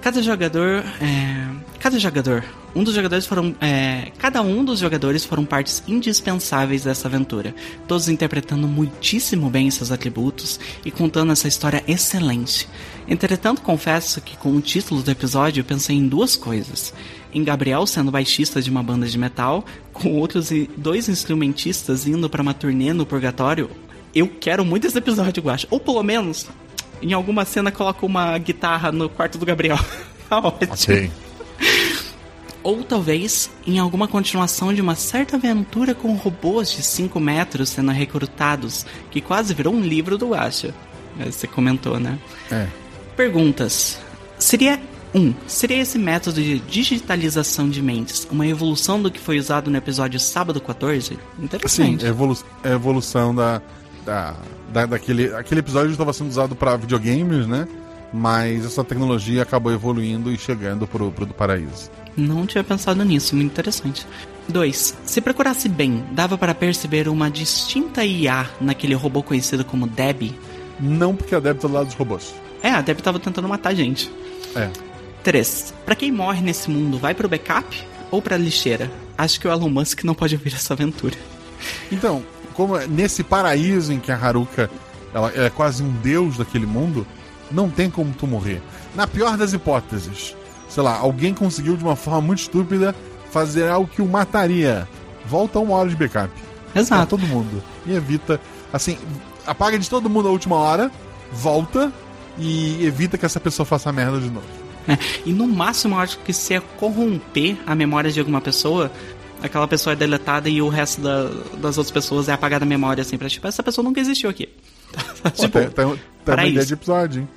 Cada 0.00 0.22
jogador, 0.22 0.84
é, 1.00 1.48
cada 1.80 1.98
jogador, 1.98 2.44
um 2.76 2.84
dos 2.84 2.94
jogadores 2.94 3.24
foram, 3.24 3.56
é, 3.58 4.12
cada 4.18 4.42
um 4.42 4.62
dos 4.62 4.80
jogadores 4.80 5.24
foram 5.24 5.46
partes 5.46 5.82
indispensáveis 5.88 6.84
dessa 6.84 7.08
aventura, 7.08 7.54
todos 7.88 8.06
interpretando 8.06 8.68
muitíssimo 8.68 9.48
bem 9.48 9.70
seus 9.70 9.90
atributos 9.90 10.60
e 10.84 10.90
contando 10.90 11.32
essa 11.32 11.48
história 11.48 11.82
excelente. 11.88 12.68
Entretanto, 13.08 13.62
confesso 13.62 14.20
que 14.20 14.36
com 14.36 14.50
o 14.50 14.60
título 14.60 15.02
do 15.02 15.10
episódio 15.10 15.62
eu 15.62 15.64
pensei 15.64 15.96
em 15.96 16.06
duas 16.06 16.36
coisas: 16.36 16.92
em 17.32 17.42
Gabriel 17.42 17.86
sendo 17.86 18.10
baixista 18.10 18.60
de 18.60 18.68
uma 18.68 18.82
banda 18.82 19.06
de 19.06 19.16
metal, 19.16 19.64
com 19.90 20.12
outros 20.12 20.50
dois 20.76 21.08
instrumentistas 21.08 22.06
indo 22.06 22.28
para 22.28 22.42
uma 22.42 22.52
turnê 22.52 22.92
no 22.92 23.06
Purgatório. 23.06 23.70
Eu 24.14 24.28
quero 24.28 24.66
muito 24.66 24.86
esse 24.86 24.98
episódio, 24.98 25.42
eu 25.42 25.50
acho. 25.50 25.66
Ou 25.70 25.80
pelo 25.80 26.02
menos, 26.02 26.46
em 27.00 27.14
alguma 27.14 27.46
cena 27.46 27.72
coloca 27.72 28.04
uma 28.04 28.36
guitarra 28.36 28.92
no 28.92 29.08
quarto 29.08 29.38
do 29.38 29.46
Gabriel. 29.46 29.78
tá 30.28 30.38
ótimo. 30.38 30.76
Ou 32.66 32.82
talvez 32.82 33.48
em 33.66 33.78
alguma 33.78 34.08
continuação 34.08 34.74
de 34.74 34.80
uma 34.80 34.96
certa 34.96 35.36
aventura 35.36 35.94
com 35.94 36.12
robôs 36.14 36.72
de 36.72 36.82
5 36.82 37.20
metros 37.20 37.68
sendo 37.68 37.92
recrutados, 37.92 38.84
que 39.10 39.20
quase 39.20 39.54
virou 39.54 39.72
um 39.72 39.80
livro 39.80 40.18
do 40.18 40.34
Asha. 40.34 40.74
Você 41.24 41.46
comentou, 41.46 42.00
né? 42.00 42.18
É. 42.50 42.66
Perguntas. 43.16 43.98
Seria. 44.38 44.80
1. 45.14 45.18
Um, 45.18 45.34
seria 45.46 45.80
esse 45.80 45.96
método 45.98 46.42
de 46.42 46.58
digitalização 46.58 47.70
de 47.70 47.80
mentes 47.80 48.26
uma 48.30 48.46
evolução 48.46 49.00
do 49.00 49.10
que 49.10 49.18
foi 49.20 49.38
usado 49.38 49.70
no 49.70 49.76
episódio 49.78 50.18
Sábado 50.20 50.60
14? 50.60 51.00
Sim, 51.10 51.18
Interessante. 51.38 52.04
é 52.04 52.08
evolu 52.08 52.36
é 52.62 52.72
evolução 52.72 53.34
da, 53.34 53.62
da, 54.04 54.34
da- 54.72 54.84
daquele 54.86 55.32
aquele 55.34 55.60
episódio 55.60 55.92
estava 55.92 56.12
sendo 56.12 56.28
usado 56.28 56.54
para 56.54 56.76
videogames, 56.76 57.46
né? 57.46 57.66
Mas 58.12 58.64
essa 58.64 58.84
tecnologia 58.84 59.42
acabou 59.42 59.72
evoluindo 59.72 60.32
e 60.32 60.38
chegando 60.38 60.86
pro, 60.86 61.10
pro 61.10 61.26
do 61.26 61.34
paraíso. 61.34 61.90
Não 62.16 62.46
tinha 62.46 62.64
pensado 62.64 63.04
nisso, 63.04 63.34
muito 63.36 63.50
interessante. 63.52 64.06
2. 64.48 64.96
Se 65.04 65.20
procurasse 65.20 65.68
bem, 65.68 66.04
dava 66.12 66.38
para 66.38 66.54
perceber 66.54 67.08
uma 67.08 67.30
distinta 67.30 68.04
IA 68.04 68.48
naquele 68.60 68.94
robô 68.94 69.22
conhecido 69.22 69.64
como 69.64 69.86
Debbie? 69.86 70.38
Não 70.80 71.16
porque 71.16 71.34
a 71.34 71.40
Deb 71.40 71.58
tá 71.58 71.66
do 71.68 71.74
lado 71.74 71.86
dos 71.86 71.94
robôs. 71.94 72.34
É, 72.62 72.70
a 72.70 72.80
Debbie 72.80 73.02
tava 73.02 73.18
tentando 73.18 73.48
matar 73.48 73.70
a 73.70 73.74
gente. 73.74 74.10
É. 74.54 74.70
3. 75.24 75.74
Pra 75.84 75.94
quem 75.96 76.12
morre 76.12 76.40
nesse 76.40 76.70
mundo, 76.70 76.98
vai 76.98 77.12
pro 77.14 77.28
backup 77.28 77.84
ou 78.10 78.22
pra 78.22 78.36
lixeira? 78.36 78.90
Acho 79.18 79.40
que 79.40 79.48
o 79.48 79.50
Elon 79.50 79.68
Musk 79.68 80.04
não 80.04 80.14
pode 80.14 80.34
ouvir 80.36 80.54
essa 80.54 80.74
aventura. 80.74 81.16
Então, 81.90 82.22
como 82.54 82.76
é- 82.76 82.86
nesse 82.86 83.24
paraíso 83.24 83.92
em 83.92 83.98
que 83.98 84.12
a 84.12 84.16
Haruka 84.16 84.70
ela 85.12 85.32
é 85.34 85.50
quase 85.50 85.82
um 85.82 85.90
deus 85.90 86.36
daquele 86.36 86.66
mundo, 86.66 87.06
não 87.50 87.68
tem 87.70 87.90
como 87.90 88.12
tu 88.12 88.26
morrer. 88.26 88.62
Na 88.94 89.06
pior 89.06 89.36
das 89.36 89.52
hipóteses, 89.52 90.34
sei 90.68 90.82
lá, 90.82 90.96
alguém 90.96 91.32
conseguiu 91.34 91.76
de 91.76 91.84
uma 91.84 91.96
forma 91.96 92.20
muito 92.20 92.40
estúpida 92.40 92.94
fazer 93.30 93.68
algo 93.68 93.88
que 93.88 94.00
o 94.02 94.06
mataria. 94.06 94.88
Volta 95.26 95.58
uma 95.58 95.74
hora 95.76 95.88
de 95.88 95.96
backup. 95.96 96.30
Pra 96.72 96.80
Exato. 96.82 97.16
todo 97.16 97.26
mundo. 97.26 97.62
E 97.86 97.92
evita, 97.94 98.40
assim, 98.72 98.96
apaga 99.46 99.78
de 99.78 99.88
todo 99.88 100.08
mundo 100.10 100.28
a 100.28 100.30
última 100.30 100.56
hora, 100.56 100.90
volta 101.32 101.92
e 102.38 102.84
evita 102.84 103.16
que 103.18 103.24
essa 103.26 103.40
pessoa 103.40 103.64
faça 103.66 103.90
merda 103.92 104.20
de 104.20 104.30
novo. 104.30 104.46
É, 104.88 104.96
E 105.24 105.32
no 105.32 105.46
máximo, 105.48 105.96
eu 105.96 106.00
acho 106.00 106.18
que 106.18 106.32
se 106.32 106.54
é 106.54 106.60
corromper 106.60 107.56
a 107.66 107.74
memória 107.74 108.10
de 108.10 108.20
alguma 108.20 108.40
pessoa, 108.40 108.90
aquela 109.42 109.66
pessoa 109.66 109.94
é 109.94 109.96
deletada 109.96 110.48
e 110.48 110.62
o 110.62 110.68
resto 110.68 111.00
da- 111.00 111.30
das 111.58 111.76
outras 111.76 111.90
pessoas 111.90 112.28
é 112.28 112.32
apagada 112.32 112.64
a 112.64 112.68
memória, 112.68 113.02
assim, 113.02 113.18
pra 113.18 113.28
tipo, 113.28 113.46
essa 113.48 113.62
pessoa 113.62 113.84
nunca 113.84 114.00
existiu 114.00 114.30
aqui. 114.30 114.48
Tipo, 115.34 115.58
tem, 115.58 115.70
tem, 115.70 116.00
tem 116.24 116.34
uma 116.34 116.46
ideia 116.46 116.66
de 116.66 116.74
episódio, 116.74 117.22
hein? 117.22 117.28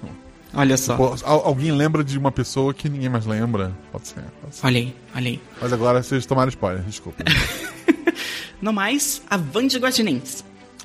olha 0.53 0.77
só. 0.77 0.93
Al- 1.23 1.45
alguém 1.45 1.71
lembra 1.71 2.03
de 2.03 2.17
uma 2.17 2.31
pessoa 2.31 2.73
que 2.73 2.87
ninguém 2.89 3.09
mais 3.09 3.25
lembra? 3.25 3.71
Pode 3.91 4.07
ser. 4.07 4.23
Pode 4.41 4.55
ser. 4.55 4.65
Olha 4.65 4.79
aí, 4.79 4.95
olha 5.15 5.27
aí. 5.29 5.41
Mas 5.61 5.73
agora 5.73 6.01
vocês 6.03 6.25
tomaram 6.25 6.49
spoiler, 6.49 6.83
desculpa. 6.83 7.23
No 8.61 8.73
mais, 8.73 9.21
avante 9.29 9.77
guaxinins. 9.77 10.43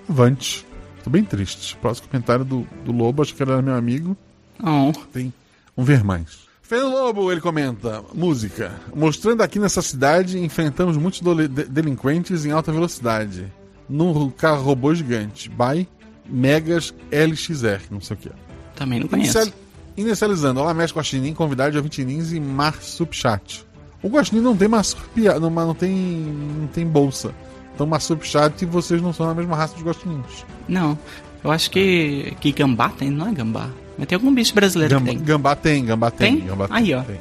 Avante. 0.09 0.65
Tô 1.03 1.11
bem 1.11 1.25
triste. 1.25 1.77
Próximo 1.79 2.07
comentário 2.09 2.45
do, 2.45 2.65
do 2.85 2.93
Lobo, 2.93 3.21
acho 3.21 3.35
que 3.35 3.43
era 3.43 3.61
meu 3.61 3.75
amigo. 3.75 4.17
Oh, 4.62 4.93
Tem. 5.12 5.33
Vamos 5.77 5.89
ver 5.89 6.05
mais. 6.05 6.45
Fernando 6.62 6.93
Lobo, 6.93 7.33
ele 7.33 7.41
comenta. 7.41 8.01
Música. 8.15 8.73
Mostrando 8.95 9.43
aqui 9.43 9.59
nessa 9.59 9.83
cidade, 9.83 10.39
enfrentamos 10.39 10.97
muitos 10.97 11.21
delinquentes 11.69 12.45
em 12.47 12.53
alta 12.53 12.71
velocidade. 12.71 13.53
Num 13.89 14.31
carro 14.31 14.62
robô 14.62 14.95
gigante. 14.95 15.49
By 15.51 15.89
Megas 16.27 16.95
LXR, 17.11 17.83
não 17.91 18.01
sei 18.01 18.16
o 18.16 18.20
que. 18.20 18.31
também 18.75 19.01
não 19.01 19.07
conheço. 19.09 19.39
Inicial- 19.39 19.59
Inicializando. 19.97 20.61
Olá, 20.61 20.75
mestre 20.75 20.99
Guaxinim, 20.99 21.33
convidado 21.35 21.70
de 21.72 21.79
Ovintinins 21.79 22.33
e 22.33 22.41
Marsupchat. 22.41 23.64
O 24.03 24.09
Guaxinim 24.09 24.41
não 24.43 24.57
tem 24.57 24.66
marsupia, 24.66 25.39
não, 25.39 25.49
não 25.51 25.75
tem, 25.75 25.93
não 25.95 26.66
tem 26.66 26.85
bolsa. 26.87 27.33
Então 27.75 27.87
Marsupchat 27.87 28.62
e 28.62 28.66
vocês 28.66 29.01
não 29.01 29.12
são 29.12 29.29
a 29.31 29.35
mesma 29.35 29.55
raça 29.57 29.75
dos 29.75 29.85
Guaxinins. 29.85 30.45
Não, 30.68 30.99
eu 31.45 31.51
acho 31.51 31.70
que, 31.70 32.35
que 32.41 32.51
gambá 32.53 32.89
tem, 32.89 33.11
não 33.11 33.29
é 33.29 33.33
gambá. 33.33 33.68
Mas 33.97 34.07
tem 34.09 34.16
algum 34.16 34.35
bicho 34.35 34.53
brasileiro 34.55 34.95
Gambá, 34.97 35.11
que 35.12 35.16
tem. 35.16 35.25
gambá 35.25 35.55
tem, 35.57 35.85
gambá 35.85 36.11
tem. 36.11 36.39
Tem? 36.39 36.47
Gambá 36.49 36.66
Aí, 36.70 36.93
ó. 36.95 37.03
tem. 37.03 37.20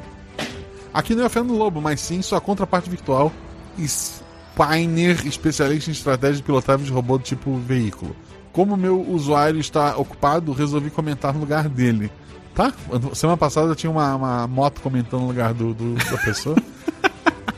Aqui 0.93 1.13
não 1.13 1.23
é 1.25 1.29
Fernando 1.29 1.55
Lobo, 1.55 1.79
mas 1.81 1.99
sim 2.01 2.21
sua 2.23 2.41
contraparte 2.41 2.89
virtual. 2.89 3.31
Spiner, 3.77 5.25
especialista 5.27 5.89
em 5.89 5.93
estratégia 5.93 6.37
de 6.37 6.43
pilotagem 6.43 6.85
de 6.85 6.91
robô 6.91 7.17
do 7.17 7.23
tipo 7.23 7.55
veículo. 7.57 8.15
Como 8.53 8.77
meu 8.77 9.01
usuário 9.01 9.59
está 9.59 9.97
ocupado, 9.97 10.53
resolvi 10.53 10.89
comentar 10.89 11.33
no 11.33 11.41
lugar 11.41 11.67
dele. 11.67 12.09
Tá? 12.55 12.71
Semana 13.13 13.35
passada 13.35 13.73
tinha 13.75 13.89
uma, 13.91 14.15
uma 14.15 14.47
moto 14.47 14.79
comentando 14.79 15.21
no 15.21 15.27
lugar 15.27 15.53
do, 15.53 15.73
do- 15.73 15.95
da 15.95 16.17
pessoa. 16.19 16.55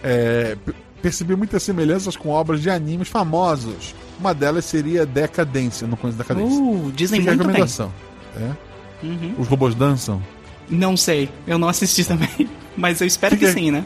É, 0.07 0.55
percebi 1.01 1.35
muitas 1.35 1.63
semelhanças 1.63 2.15
com 2.15 2.29
obras 2.29 2.61
de 2.61 2.69
animes 2.69 3.07
famosos. 3.07 3.95
Uma 4.19 4.33
delas 4.35 4.65
seria 4.65 5.03
Decadência, 5.05 5.87
não 5.87 5.97
conheço 5.97 6.17
Decadência. 6.17 6.61
Uh, 6.61 6.91
dizem 6.95 7.21
Fica 7.21 7.31
muito 7.31 7.39
bem. 7.39 7.47
recomendação. 7.55 7.91
É. 8.39 8.51
Uhum. 9.03 9.33
Os 9.39 9.47
robôs 9.47 9.73
dançam. 9.73 10.21
Não 10.69 10.95
sei, 10.95 11.29
eu 11.47 11.57
não 11.57 11.67
assisti 11.67 12.03
também. 12.05 12.29
Mas 12.77 13.01
eu 13.01 13.07
espero 13.07 13.35
Fica- 13.35 13.47
que 13.47 13.59
sim, 13.59 13.71
né? 13.71 13.83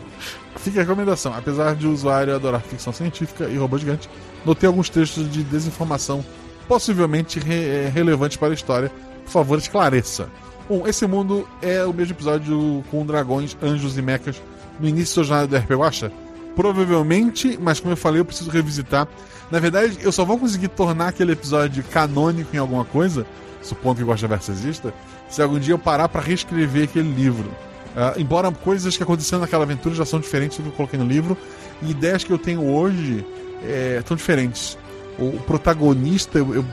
Fica 0.58 0.80
a 0.82 0.84
recomendação. 0.84 1.34
Apesar 1.34 1.74
de 1.76 1.88
o 1.88 1.94
usuário 1.94 2.36
adorar 2.36 2.60
ficção 2.62 2.92
científica 2.92 3.46
e 3.48 3.56
robô 3.58 3.78
gigante, 3.78 4.10
notei 4.46 4.68
alguns 4.68 4.90
textos 4.90 5.32
de 5.32 5.42
desinformação 5.44 6.24
possivelmente 6.70 7.40
re- 7.40 7.66
eh, 7.88 7.92
relevantes 7.94 8.38
para 8.38 8.50
a 8.50 8.54
história. 8.54 8.90
Por 9.26 9.32
favor, 9.32 9.58
esclareça. 9.58 10.30
Um, 10.70 10.88
esse 10.88 11.06
mundo 11.08 11.46
é 11.62 11.84
o 11.84 11.92
mesmo 11.92 12.14
episódio 12.14 12.84
com 12.92 13.04
dragões, 13.06 13.58
anjos 13.62 13.98
e 13.98 14.02
mechas 14.02 14.42
no 14.80 14.88
início 14.88 15.22
da 15.22 15.28
jornada 15.28 15.48
do 15.48 15.58
RP 15.58 15.72
Guacha? 15.72 16.12
Provavelmente, 16.56 17.58
mas 17.60 17.80
como 17.80 17.94
eu 17.94 17.98
falei, 17.98 18.22
eu 18.22 18.26
preciso 18.26 18.52
revisitar. 18.52 19.08
Na 19.50 19.60
verdade, 19.60 19.98
eu 20.02 20.12
só 20.12 20.24
vou 20.24 20.38
conseguir 20.38 20.68
tornar 20.68 21.08
aquele 21.08 21.32
episódio 21.32 21.84
canônico 21.86 22.56
em 22.56 22.60
alguma 22.60 22.86
coisa, 22.86 23.26
supondo 23.64 23.98
que 23.98 24.04
Guacha 24.08 24.28
Verso 24.28 24.52
exista, 24.52 24.94
se 25.30 25.42
algum 25.42 25.58
dia 25.58 25.74
eu 25.74 25.80
parar 25.80 26.08
pra 26.08 26.22
reescrever 26.22 26.84
aquele 26.84 27.12
livro. 27.12 27.50
Ah, 27.96 28.14
embora 28.18 28.52
coisas 28.52 28.96
que 28.96 29.02
aconteceram 29.02 29.42
naquela 29.42 29.64
aventura 29.64 29.96
já 29.96 30.06
são 30.06 30.20
diferentes 30.20 30.58
do 30.58 30.64
que 30.64 30.70
eu 30.70 30.74
coloquei 30.74 31.00
no 31.00 31.06
livro, 31.06 31.36
e 31.82 31.90
ideias 31.90 32.24
que 32.24 32.32
eu 32.32 32.38
tenho 32.38 32.64
hoje 32.64 33.26
é, 33.64 34.04
tão 34.06 34.16
diferentes. 34.16 34.78
O, 35.20 35.36
o 35.36 35.40
protagonista, 35.46 36.38
eu, 36.40 36.56
eu- 36.56 36.66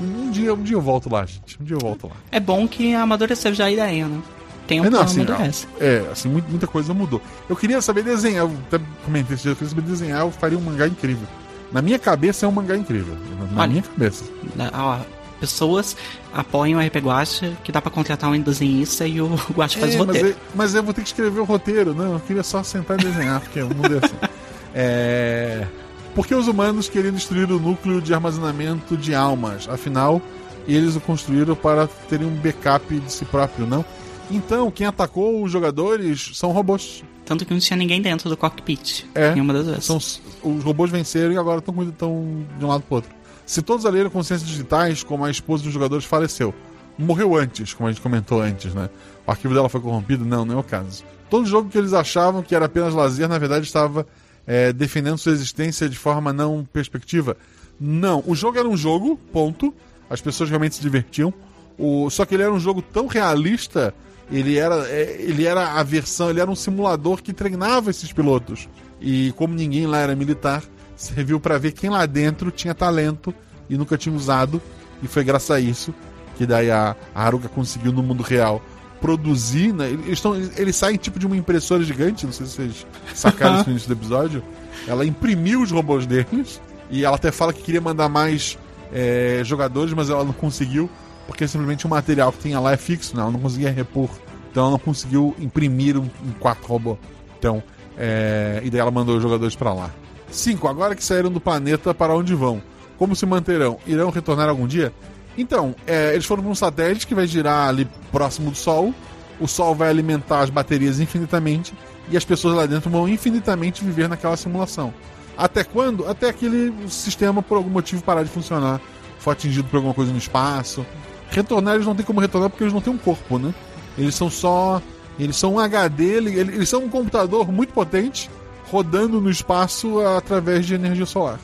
um, 0.00 0.30
dia, 0.30 0.52
um 0.54 0.62
dia 0.62 0.76
eu 0.76 0.80
volto 0.80 1.12
lá, 1.12 1.24
gente. 1.24 1.56
Um 1.60 1.64
dia 1.64 1.76
eu 1.76 1.80
volto 1.80 2.06
lá. 2.08 2.14
É 2.32 2.40
bom 2.40 2.66
que 2.66 2.94
amadureceu 2.94 3.54
já 3.54 3.66
a 3.66 3.70
ideia, 3.70 4.06
né? 4.06 4.20
Tem 4.66 4.80
um 4.80 4.86
É, 4.86 4.90
não, 4.90 5.00
assim, 5.02 5.22
amadurece. 5.22 5.66
é, 5.78 6.02
assim, 6.10 6.28
muita 6.28 6.66
coisa 6.66 6.94
mudou. 6.94 7.20
Eu 7.48 7.54
queria 7.54 7.80
saber 7.82 8.02
desenhar, 8.02 8.44
eu 8.46 8.52
até 8.66 8.82
comentei 9.04 9.34
esse 9.34 9.42
dia, 9.42 9.52
eu 9.52 9.56
queria 9.56 9.68
saber 9.70 9.82
desenhar, 9.82 10.20
eu 10.22 10.30
faria 10.30 10.56
um 10.58 10.60
mangá 10.62 10.86
incrível. 10.88 11.26
Na 11.70 11.82
minha 11.82 11.98
cabeça 11.98 12.46
é 12.46 12.48
um 12.48 12.52
mangá 12.52 12.74
incrível. 12.76 13.14
Na, 13.52 13.62
Olha. 13.62 13.70
minha 13.70 13.82
cabeça. 13.82 14.24
Da- 14.54 14.70
ó, 14.72 14.98
pessoas 15.38 15.94
apoiam 16.32 16.80
o 16.80 16.82
RP 16.82 16.96
Guacha, 17.00 17.52
que 17.62 17.70
dá 17.70 17.82
pra 17.82 17.90
contratar 17.90 18.30
um 18.30 18.40
desenhista 18.40 19.06
e 19.06 19.20
o 19.20 19.28
Guacha 19.54 19.78
faz 19.78 19.94
É, 19.94 19.96
o 19.96 19.98
mas, 19.98 20.06
roteiro. 20.16 20.28
eu, 20.28 20.36
mas 20.54 20.74
eu 20.74 20.82
vou 20.82 20.94
ter 20.94 21.02
que 21.02 21.08
escrever 21.08 21.40
o 21.40 21.44
roteiro. 21.44 21.94
Não, 21.94 22.14
eu 22.14 22.20
queria 22.20 22.42
só 22.42 22.62
sentar 22.62 22.98
e 22.98 23.04
desenhar, 23.04 23.40
porque 23.40 23.60
o 23.60 23.68
mundo 23.68 23.94
é 24.00 24.04
assim. 24.04 24.16
É... 24.76 25.66
Por 26.14 26.26
que 26.26 26.34
os 26.34 26.46
humanos 26.46 26.88
queriam 26.88 27.12
destruir 27.12 27.50
o 27.50 27.58
núcleo 27.58 28.00
de 28.00 28.14
armazenamento 28.14 28.96
de 28.96 29.14
almas? 29.14 29.68
Afinal, 29.68 30.22
eles 30.66 30.94
o 30.94 31.00
construíram 31.00 31.56
para 31.56 31.88
terem 32.08 32.26
um 32.26 32.34
backup 32.36 33.00
de 33.00 33.12
si 33.12 33.24
próprio, 33.24 33.66
não? 33.66 33.84
Então, 34.30 34.70
quem 34.70 34.86
atacou 34.86 35.42
os 35.42 35.50
jogadores 35.50 36.30
são 36.34 36.52
robôs. 36.52 37.02
Tanto 37.24 37.44
que 37.44 37.52
não 37.52 37.60
tinha 37.60 37.76
ninguém 37.76 38.00
dentro 38.00 38.28
do 38.28 38.36
cockpit. 38.36 39.04
É. 39.14 39.32
Nenhuma 39.32 39.52
das 39.52 39.66
vezes. 39.66 39.84
São, 39.84 39.96
os 39.96 40.62
robôs 40.62 40.90
venceram 40.90 41.32
e 41.32 41.38
agora 41.38 41.58
estão 41.58 41.74
tão 41.92 42.46
de 42.58 42.64
um 42.64 42.68
lado 42.68 42.82
pro 42.82 42.96
outro. 42.96 43.10
Se 43.44 43.60
todos 43.60 43.84
ali 43.84 43.98
eram 43.98 44.10
consciências 44.10 44.48
digitais, 44.48 45.02
como 45.02 45.24
a 45.24 45.30
esposa 45.30 45.64
dos 45.64 45.72
jogadores 45.72 46.04
faleceu, 46.04 46.54
morreu 46.96 47.36
antes, 47.36 47.74
como 47.74 47.88
a 47.88 47.92
gente 47.92 48.00
comentou 48.00 48.40
antes, 48.40 48.72
né? 48.72 48.88
O 49.26 49.30
arquivo 49.30 49.52
dela 49.52 49.68
foi 49.68 49.80
corrompido? 49.80 50.24
Não, 50.24 50.44
não 50.44 50.54
é 50.54 50.60
o 50.60 50.62
caso. 50.62 51.02
Todo 51.28 51.44
jogo 51.46 51.68
que 51.68 51.76
eles 51.76 51.92
achavam 51.92 52.42
que 52.42 52.54
era 52.54 52.66
apenas 52.66 52.94
lazer, 52.94 53.28
na 53.28 53.38
verdade 53.38 53.66
estava 53.66 54.06
é, 54.46 54.72
defendendo 54.72 55.18
sua 55.18 55.32
existência 55.32 55.88
de 55.88 55.96
forma 55.96 56.32
não 56.32 56.64
perspectiva. 56.64 57.36
Não, 57.80 58.22
o 58.26 58.34
jogo 58.34 58.58
era 58.58 58.68
um 58.68 58.76
jogo, 58.76 59.18
ponto. 59.32 59.74
As 60.08 60.20
pessoas 60.20 60.48
realmente 60.48 60.76
se 60.76 60.82
divertiam. 60.82 61.32
O, 61.78 62.08
só 62.10 62.24
que 62.24 62.34
ele 62.34 62.42
era 62.42 62.52
um 62.52 62.60
jogo 62.60 62.80
tão 62.80 63.06
realista, 63.06 63.92
ele 64.30 64.56
era, 64.56 64.88
é, 64.88 65.16
ele 65.18 65.44
era 65.44 65.72
a 65.72 65.82
versão, 65.82 66.30
ele 66.30 66.40
era 66.40 66.50
um 66.50 66.54
simulador 66.54 67.22
que 67.22 67.32
treinava 67.32 67.90
esses 67.90 68.12
pilotos. 68.12 68.68
E 69.00 69.32
como 69.32 69.54
ninguém 69.54 69.86
lá 69.86 69.98
era 69.98 70.14
militar, 70.14 70.62
serviu 70.96 71.40
para 71.40 71.58
ver 71.58 71.72
quem 71.72 71.90
lá 71.90 72.06
dentro 72.06 72.50
tinha 72.50 72.74
talento 72.74 73.34
e 73.68 73.76
nunca 73.76 73.98
tinha 73.98 74.14
usado. 74.14 74.62
E 75.02 75.08
foi 75.08 75.24
graças 75.24 75.50
a 75.50 75.60
isso 75.60 75.92
que 76.36 76.46
daí 76.46 76.70
a, 76.70 76.96
a 77.14 77.32
conseguiu 77.48 77.92
no 77.92 78.02
mundo 78.02 78.22
real 78.22 78.62
produzir, 79.04 79.70
né? 79.70 79.90
Eles, 79.90 80.18
tão, 80.18 80.34
eles, 80.34 80.74
saem 80.74 80.96
tipo 80.96 81.18
de 81.18 81.26
uma 81.26 81.36
impressora 81.36 81.82
gigante, 81.84 82.24
não 82.24 82.32
sei 82.32 82.46
se 82.46 82.52
vocês 82.52 82.86
sacaram 83.14 83.56
isso 83.56 83.64
no 83.66 83.72
início 83.76 83.88
do 83.88 83.92
episódio. 83.92 84.42
Ela 84.88 85.04
imprimiu 85.04 85.60
os 85.60 85.70
robôs 85.70 86.06
deles 86.06 86.58
e 86.88 87.04
ela 87.04 87.16
até 87.16 87.30
fala 87.30 87.52
que 87.52 87.62
queria 87.62 87.82
mandar 87.82 88.08
mais 88.08 88.56
é, 88.90 89.42
jogadores, 89.44 89.92
mas 89.92 90.08
ela 90.08 90.24
não 90.24 90.32
conseguiu 90.32 90.88
porque 91.26 91.46
simplesmente 91.46 91.84
o 91.84 91.88
material 91.90 92.32
que 92.32 92.38
tinha 92.38 92.58
lá 92.58 92.72
é 92.72 92.78
fixo, 92.78 93.14
né? 93.14 93.20
ela 93.20 93.30
não 93.30 93.40
conseguia 93.40 93.70
repor. 93.70 94.08
Então 94.50 94.62
ela 94.62 94.70
não 94.72 94.78
conseguiu 94.78 95.36
imprimir 95.38 95.98
um, 95.98 96.08
um 96.24 96.32
quarto 96.40 96.66
robô. 96.66 96.96
Então, 97.38 97.62
é, 97.98 98.62
e 98.64 98.70
daí 98.70 98.80
ela 98.80 98.90
mandou 98.90 99.16
os 99.16 99.22
jogadores 99.22 99.54
para 99.54 99.74
lá. 99.74 99.90
5. 100.30 100.66
Agora 100.66 100.94
que 100.94 101.04
saíram 101.04 101.30
do 101.30 101.40
planeta, 101.40 101.92
para 101.92 102.14
onde 102.14 102.34
vão? 102.34 102.62
Como 102.96 103.14
se 103.14 103.26
manterão? 103.26 103.78
Irão 103.86 104.08
retornar 104.08 104.48
algum 104.48 104.66
dia? 104.66 104.94
Então, 105.36 105.74
é, 105.86 106.12
eles 106.12 106.26
foram 106.26 106.42
para 106.42 106.52
um 106.52 106.54
satélite 106.54 107.06
que 107.06 107.14
vai 107.14 107.26
girar 107.26 107.68
ali 107.68 107.88
próximo 108.12 108.50
do 108.50 108.56
Sol. 108.56 108.94
O 109.40 109.48
Sol 109.48 109.74
vai 109.74 109.88
alimentar 109.88 110.40
as 110.40 110.50
baterias 110.50 111.00
infinitamente 111.00 111.74
e 112.10 112.16
as 112.16 112.24
pessoas 112.24 112.54
lá 112.54 112.66
dentro 112.66 112.90
vão 112.90 113.08
infinitamente 113.08 113.84
viver 113.84 114.08
naquela 114.08 114.36
simulação. 114.36 114.94
Até 115.36 115.64
quando? 115.64 116.08
Até 116.08 116.28
aquele 116.28 116.72
sistema, 116.88 117.42
por 117.42 117.56
algum 117.56 117.70
motivo, 117.70 118.02
parar 118.02 118.22
de 118.22 118.30
funcionar. 118.30 118.80
For 119.18 119.32
atingido 119.32 119.68
por 119.68 119.76
alguma 119.78 119.94
coisa 119.94 120.12
no 120.12 120.18
espaço. 120.18 120.86
Retornar, 121.30 121.74
eles 121.74 121.86
não 121.86 121.94
tem 121.94 122.04
como 122.04 122.20
retornar 122.20 122.50
porque 122.50 122.62
eles 122.62 122.74
não 122.74 122.80
têm 122.80 122.92
um 122.92 122.98
corpo, 122.98 123.38
né? 123.38 123.52
Eles 123.98 124.14
são 124.14 124.30
só. 124.30 124.80
Eles 125.18 125.36
são 125.36 125.54
um 125.54 125.58
HD, 125.60 126.16
eles 126.16 126.68
são 126.68 126.84
um 126.84 126.88
computador 126.88 127.50
muito 127.50 127.72
potente 127.72 128.28
rodando 128.70 129.20
no 129.20 129.30
espaço 129.30 130.00
através 130.00 130.66
de 130.66 130.74
energia 130.74 131.06
solar. 131.06 131.38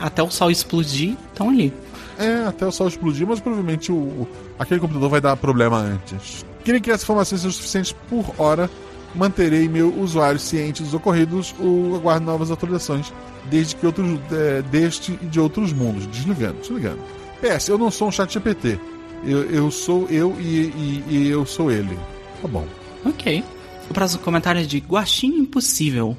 Até 0.00 0.22
o 0.22 0.30
sol 0.30 0.50
explodir, 0.50 1.16
estão 1.30 1.50
ali. 1.50 1.72
É, 2.20 2.46
até 2.46 2.66
o 2.66 2.70
sol 2.72 2.86
explodir, 2.88 3.26
mas 3.26 3.40
provavelmente 3.40 3.90
o, 3.90 3.94
o- 3.96 4.28
aquele 4.58 4.78
computador 4.80 5.08
vai 5.08 5.20
dar 5.20 5.36
problema 5.36 5.78
antes. 5.78 6.44
Queria 6.64 6.80
que 6.80 6.90
essas 6.90 7.02
informações 7.04 7.40
sejam 7.40 7.52
suficientes 7.52 7.92
por 8.08 8.34
hora. 8.38 8.68
Manterei 9.14 9.68
meu 9.68 9.92
usuário 9.98 10.38
ciente 10.38 10.82
dos 10.84 10.94
ocorridos 10.94 11.52
ou 11.58 11.96
aguardo 11.96 12.24
novas 12.26 12.50
atualizações 12.50 13.12
desde 13.50 13.74
que 13.74 13.84
outros, 13.84 14.20
é, 14.30 14.62
deste 14.62 15.18
e 15.20 15.26
de 15.26 15.40
outros 15.40 15.72
mundos. 15.72 16.06
Desligando, 16.06 16.60
desligando. 16.60 16.98
PS, 17.40 17.68
eu 17.68 17.78
não 17.78 17.90
sou 17.90 18.06
um 18.08 18.12
chat 18.12 18.32
GPT. 18.32 18.78
Eu, 19.24 19.42
eu 19.50 19.70
sou 19.70 20.06
eu 20.10 20.36
e, 20.38 20.44
e- 20.44 21.04
e 21.08 21.28
eu 21.28 21.44
sou 21.44 21.70
ele. 21.72 21.98
Tá 22.40 22.46
bom. 22.46 22.66
Ok. 23.04 23.42
O 23.90 23.94
próximo 23.94 24.22
comentário 24.22 24.60
é 24.60 24.64
de 24.64 24.78
Guaxinho 24.78 25.38
Impossível. 25.38 26.16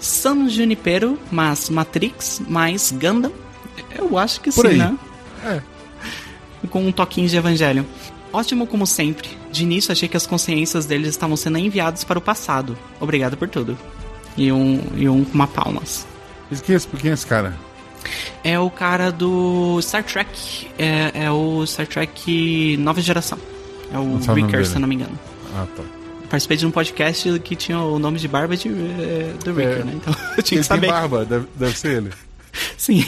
San 0.00 0.48
Junipero, 0.48 1.16
mas 1.30 1.70
Matrix, 1.70 2.42
mais 2.48 2.90
Gundam. 2.90 3.32
Eu 3.96 4.16
acho 4.18 4.40
que 4.40 4.50
Por 4.52 4.66
sim, 4.66 4.72
aí. 4.72 4.78
né? 4.78 4.96
É. 5.44 5.62
Com 6.68 6.86
um 6.86 6.92
toquinho 6.92 7.28
de 7.28 7.36
evangelho. 7.36 7.84
Ótimo 8.32 8.66
como 8.66 8.86
sempre. 8.86 9.28
De 9.50 9.62
início 9.64 9.92
achei 9.92 10.08
que 10.08 10.16
as 10.16 10.26
consciências 10.26 10.86
deles 10.86 11.08
estavam 11.08 11.36
sendo 11.36 11.58
enviadas 11.58 12.04
para 12.04 12.18
o 12.18 12.22
passado. 12.22 12.76
Obrigado 13.00 13.36
por 13.36 13.48
tudo. 13.48 13.76
E 14.36 14.50
um, 14.50 14.80
e 14.96 15.08
um 15.08 15.24
com 15.24 15.34
uma 15.34 15.46
palmas. 15.46 16.06
Quem 16.64 16.74
é 16.74 16.76
esse, 16.76 16.86
quem 16.88 17.10
é 17.10 17.14
esse 17.14 17.26
cara? 17.26 17.54
É 18.42 18.58
o 18.58 18.70
cara 18.70 19.10
do 19.12 19.78
Star 19.82 20.02
Trek. 20.04 20.68
É, 20.78 21.24
é 21.24 21.30
o 21.30 21.64
Star 21.66 21.86
Trek 21.86 22.76
Nova 22.78 23.00
Geração. 23.00 23.38
É 23.92 23.98
o 23.98 24.04
Não 24.18 24.34
Ricker, 24.34 24.66
se 24.66 24.74
eu 24.76 24.80
não 24.80 24.88
me 24.88 24.94
engano. 24.94 25.18
Ah, 25.54 25.66
tá. 25.76 25.82
Participei 26.30 26.56
de 26.56 26.64
um 26.66 26.70
podcast 26.70 27.38
que 27.40 27.54
tinha 27.54 27.78
o 27.78 27.98
nome 27.98 28.18
de 28.18 28.26
barba 28.26 28.56
de, 28.56 28.68
eh, 28.68 29.34
do 29.44 29.52
Ricker, 29.52 29.80
É. 29.80 29.84
né? 29.84 29.92
Então 29.96 30.14
eu 30.38 30.42
tinha 30.42 30.56
Ele 30.56 30.62
que 30.62 30.66
saber. 30.68 30.80
tem 30.86 30.90
barba, 30.90 31.24
deve, 31.26 31.46
deve 31.54 31.76
ser 31.78 31.98
ele. 31.98 32.10
Sim. 32.78 33.04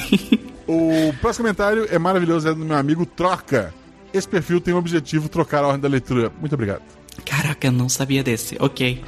O 0.66 1.12
próximo 1.20 1.44
comentário 1.44 1.86
é 1.90 1.98
maravilhoso, 1.98 2.48
é 2.48 2.54
do 2.54 2.64
meu 2.64 2.76
amigo 2.76 3.04
Troca. 3.06 3.72
Esse 4.12 4.28
perfil 4.28 4.60
tem 4.60 4.72
o 4.72 4.76
objetivo 4.78 5.28
trocar 5.28 5.64
a 5.64 5.68
ordem 5.68 5.80
da 5.82 5.88
leitura. 5.88 6.32
Muito 6.40 6.54
obrigado. 6.54 6.82
Caraca, 7.24 7.66
eu 7.66 7.72
não 7.72 7.88
sabia 7.88 8.22
desse. 8.22 8.56
Ok. 8.60 8.94
Virou 8.94 9.06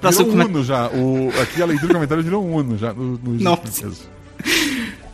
Próximo, 0.00 0.28
um 0.28 0.30
come- 0.32 0.44
Uno 0.44 0.64
já. 0.64 0.88
O, 0.88 1.30
aqui 1.40 1.62
a 1.62 1.66
leitura 1.66 1.88
do 1.88 1.94
comentário 1.94 2.22
virou 2.22 2.44
um 2.46 2.54
Uno 2.56 2.76
já. 2.78 2.92
No, 2.92 3.18
no 3.18 3.32
Nossa. 3.42 3.90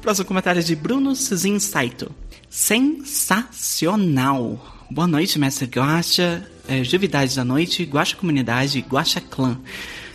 Próximo 0.01 0.27
comentário 0.27 0.61
é 0.61 0.63
de 0.63 0.75
Bruno 0.75 1.15
Zinsaito. 1.15 2.11
Sensacional. 2.51 4.85
Boa 4.91 5.07
noite, 5.07 5.39
mestre 5.39 5.67
Guacha, 5.67 6.47
é, 6.69 6.85
Juvidade 6.85 7.35
da 7.35 7.45
Noite, 7.45 7.85
Guacha 7.85 8.17
Comunidade, 8.17 8.85
Guacha 8.89 9.21
Clã. 9.21 9.59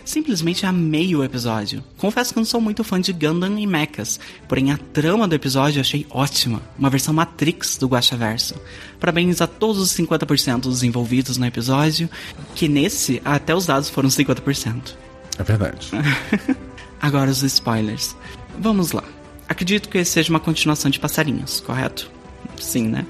Simplesmente 0.08 0.64
amei 0.64 1.14
o 1.14 1.22
episódio. 1.22 1.84
Confesso 1.98 2.32
que 2.32 2.40
não 2.40 2.44
sou 2.46 2.62
muito 2.62 2.82
fã 2.82 2.98
de 2.98 3.12
Gundam 3.12 3.58
e 3.58 3.66
Mechas, 3.66 4.18
porém 4.48 4.72
a 4.72 4.78
trama 4.78 5.28
do 5.28 5.34
episódio 5.34 5.80
eu 5.80 5.82
achei 5.82 6.06
ótima. 6.08 6.62
Uma 6.78 6.88
versão 6.88 7.12
Matrix 7.12 7.76
do 7.76 7.86
Guachaverso. 7.86 8.54
Parabéns 8.98 9.42
a 9.42 9.46
todos 9.46 9.76
os 9.76 9.92
50% 9.92 10.60
dos 10.60 10.82
envolvidos 10.82 11.36
no 11.36 11.44
episódio, 11.44 12.08
que 12.54 12.68
nesse 12.68 13.20
até 13.22 13.54
os 13.54 13.66
dados 13.66 13.90
foram 13.90 14.08
50%. 14.08 14.94
É 15.38 15.42
verdade. 15.42 15.90
Agora 17.02 17.30
os 17.30 17.42
spoilers. 17.42 18.16
Vamos 18.58 18.92
lá. 18.92 19.04
Acredito 19.46 19.90
que 19.90 19.98
esse 19.98 20.12
seja 20.12 20.30
uma 20.30 20.40
continuação 20.40 20.90
de 20.90 20.98
Passarinhos, 20.98 21.60
correto? 21.60 22.10
Sim, 22.58 22.88
né? 22.88 23.04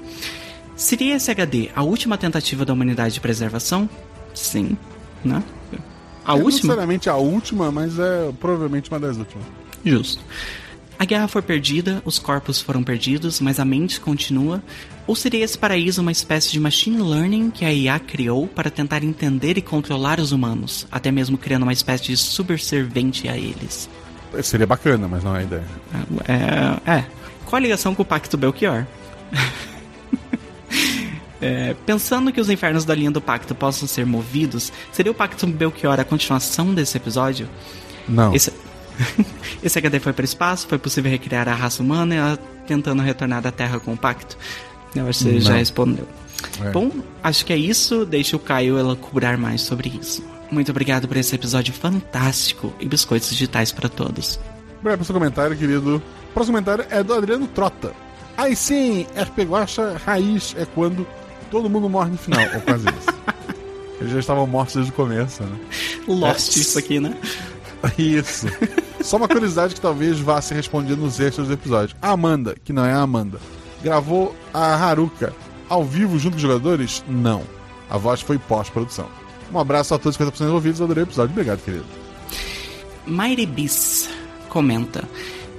Seria 0.75 1.15
esse 1.15 1.31
HD 1.31 1.69
a 1.73 1.81
última 1.81 2.17
tentativa 2.17 2.65
da 2.65 2.73
humanidade 2.73 3.13
de 3.13 3.21
preservação? 3.21 3.89
Sim, 4.33 4.77
né? 5.23 5.41
A 6.29 6.33
Não 6.35 6.43
última? 6.43 6.61
necessariamente 6.61 7.09
a 7.09 7.15
última, 7.15 7.71
mas 7.71 7.97
é 7.97 8.31
provavelmente 8.39 8.87
uma 8.91 8.99
das 8.99 9.17
últimas. 9.17 9.43
Justo. 9.83 10.23
A 10.99 11.03
guerra 11.03 11.27
foi 11.27 11.41
perdida, 11.41 12.03
os 12.05 12.19
corpos 12.19 12.61
foram 12.61 12.83
perdidos, 12.83 13.39
mas 13.41 13.59
a 13.59 13.65
mente 13.65 13.99
continua? 13.99 14.61
Ou 15.07 15.15
seria 15.15 15.43
esse 15.43 15.57
paraíso 15.57 16.01
uma 16.01 16.11
espécie 16.11 16.51
de 16.51 16.59
machine 16.59 17.01
learning 17.01 17.49
que 17.49 17.65
a 17.65 17.73
IA 17.73 17.97
criou 17.99 18.45
para 18.47 18.69
tentar 18.69 19.03
entender 19.03 19.57
e 19.57 19.61
controlar 19.61 20.19
os 20.19 20.31
humanos, 20.31 20.85
até 20.91 21.09
mesmo 21.11 21.35
criando 21.35 21.63
uma 21.63 21.73
espécie 21.73 22.03
de 22.03 22.17
subservente 22.17 23.27
a 23.27 23.35
eles? 23.35 23.89
Seria 24.43 24.67
bacana, 24.67 25.07
mas 25.07 25.23
não 25.23 25.35
é 25.35 25.39
a 25.39 25.43
ideia. 25.43 25.65
É. 26.85 26.91
é. 26.91 27.05
Qual 27.43 27.57
a 27.57 27.59
ligação 27.59 27.95
com 27.95 28.03
o 28.03 28.05
Pacto 28.05 28.37
Belchior? 28.37 28.85
É, 31.41 31.75
pensando 31.85 32.31
que 32.31 32.41
os 32.41 32.49
infernos 32.49 32.83
da 32.83 32.93
linha 32.93 33.11
do 33.11 33.21
pacto 33.21 33.55
possam 33.55 33.87
ser 33.87 34.05
movidos, 34.05 34.73
seria 34.91 35.11
o 35.11 35.15
Pacto 35.15 35.47
Belchior 35.47 35.99
a 35.99 36.03
continuação 36.03 36.73
desse 36.73 36.97
episódio? 36.97 37.47
Não. 38.07 38.33
Esse, 38.35 38.51
esse 39.63 39.77
HD 39.77 39.99
foi 39.99 40.11
para 40.11 40.23
o 40.23 40.25
espaço, 40.25 40.67
foi 40.67 40.77
possível 40.77 41.09
recriar 41.09 41.47
a 41.47 41.53
raça 41.53 41.81
humana 41.81 42.15
e 42.15 42.17
ela 42.17 42.39
tentando 42.67 43.01
retornar 43.01 43.41
da 43.41 43.51
Terra 43.51 43.79
com 43.79 43.93
o 43.93 43.97
pacto. 43.97 44.37
Eu 44.95 45.07
acho 45.07 45.19
que 45.19 45.31
você 45.31 45.39
já 45.39 45.51
Não. 45.51 45.57
respondeu. 45.59 46.07
É. 46.63 46.71
Bom, 46.71 46.91
acho 47.23 47.45
que 47.45 47.53
é 47.53 47.57
isso. 47.57 48.05
Deixa 48.05 48.35
o 48.35 48.39
Caio 48.39 48.77
elaborar 48.77 49.37
mais 49.37 49.61
sobre 49.61 49.89
isso. 50.01 50.23
Muito 50.51 50.71
obrigado 50.71 51.07
por 51.07 51.15
esse 51.17 51.35
episódio 51.35 51.73
fantástico 51.73 52.73
e 52.79 52.85
biscoitos 52.87 53.29
digitais 53.29 53.71
para 53.71 53.87
todos. 53.87 54.39
Obrigado 54.79 54.97
pelo 54.97 55.05
seu 55.05 55.13
comentário, 55.13 55.55
querido. 55.55 55.97
O 55.97 56.33
próximo 56.33 56.57
comentário 56.57 56.85
é 56.89 57.03
do 57.03 57.13
Adriano 57.13 57.47
Trota. 57.47 57.93
Aí 58.35 58.55
sim, 58.55 59.05
RP 59.15 59.39
Guacha 59.43 60.01
raiz 60.03 60.55
é 60.57 60.65
quando 60.65 61.05
todo 61.49 61.69
mundo 61.69 61.89
morre 61.89 62.11
no 62.11 62.17
final, 62.17 62.41
ou 62.55 62.61
quase 62.61 62.85
isso. 62.87 63.19
Eles 63.99 64.13
já 64.13 64.19
estavam 64.19 64.47
mortos 64.47 64.75
desde 64.75 64.91
o 64.91 64.95
começo, 64.95 65.43
né? 65.43 65.57
Lost 66.07 66.55
É. 66.55 66.59
isso 66.59 66.79
aqui, 66.79 66.99
né? 66.99 67.15
Isso. 67.97 68.47
Só 69.01 69.17
uma 69.17 69.27
curiosidade 69.27 69.73
que 69.73 69.81
talvez 69.81 70.19
vá 70.19 70.41
ser 70.41 70.55
respondida 70.55 70.95
nos 70.95 71.19
extras 71.19 71.47
do 71.47 71.53
episódio. 71.53 71.95
A 72.01 72.11
Amanda, 72.11 72.55
que 72.63 72.71
não 72.73 72.85
é 72.85 72.93
a 72.93 72.99
Amanda, 73.01 73.39
gravou 73.83 74.35
a 74.53 74.73
Haruka 74.75 75.33
ao 75.69 75.83
vivo 75.83 76.17
junto 76.19 76.31
com 76.33 76.35
os 76.37 76.41
jogadores? 76.41 77.03
Não. 77.07 77.43
A 77.89 77.97
voz 77.97 78.21
foi 78.21 78.37
pós-produção. 78.37 79.07
Um 79.53 79.57
abraço 79.59 79.93
a 79.93 79.97
todos 79.99 80.17
os 80.19 80.25
50% 80.27 80.41
envolvidos. 80.47 80.81
Adorei 80.81 81.03
o 81.03 81.05
episódio. 81.05 81.31
Obrigado, 81.31 81.59
querido. 81.63 81.85
Mighty 83.07 83.45
Bis 83.45 84.09
comenta. 84.49 85.03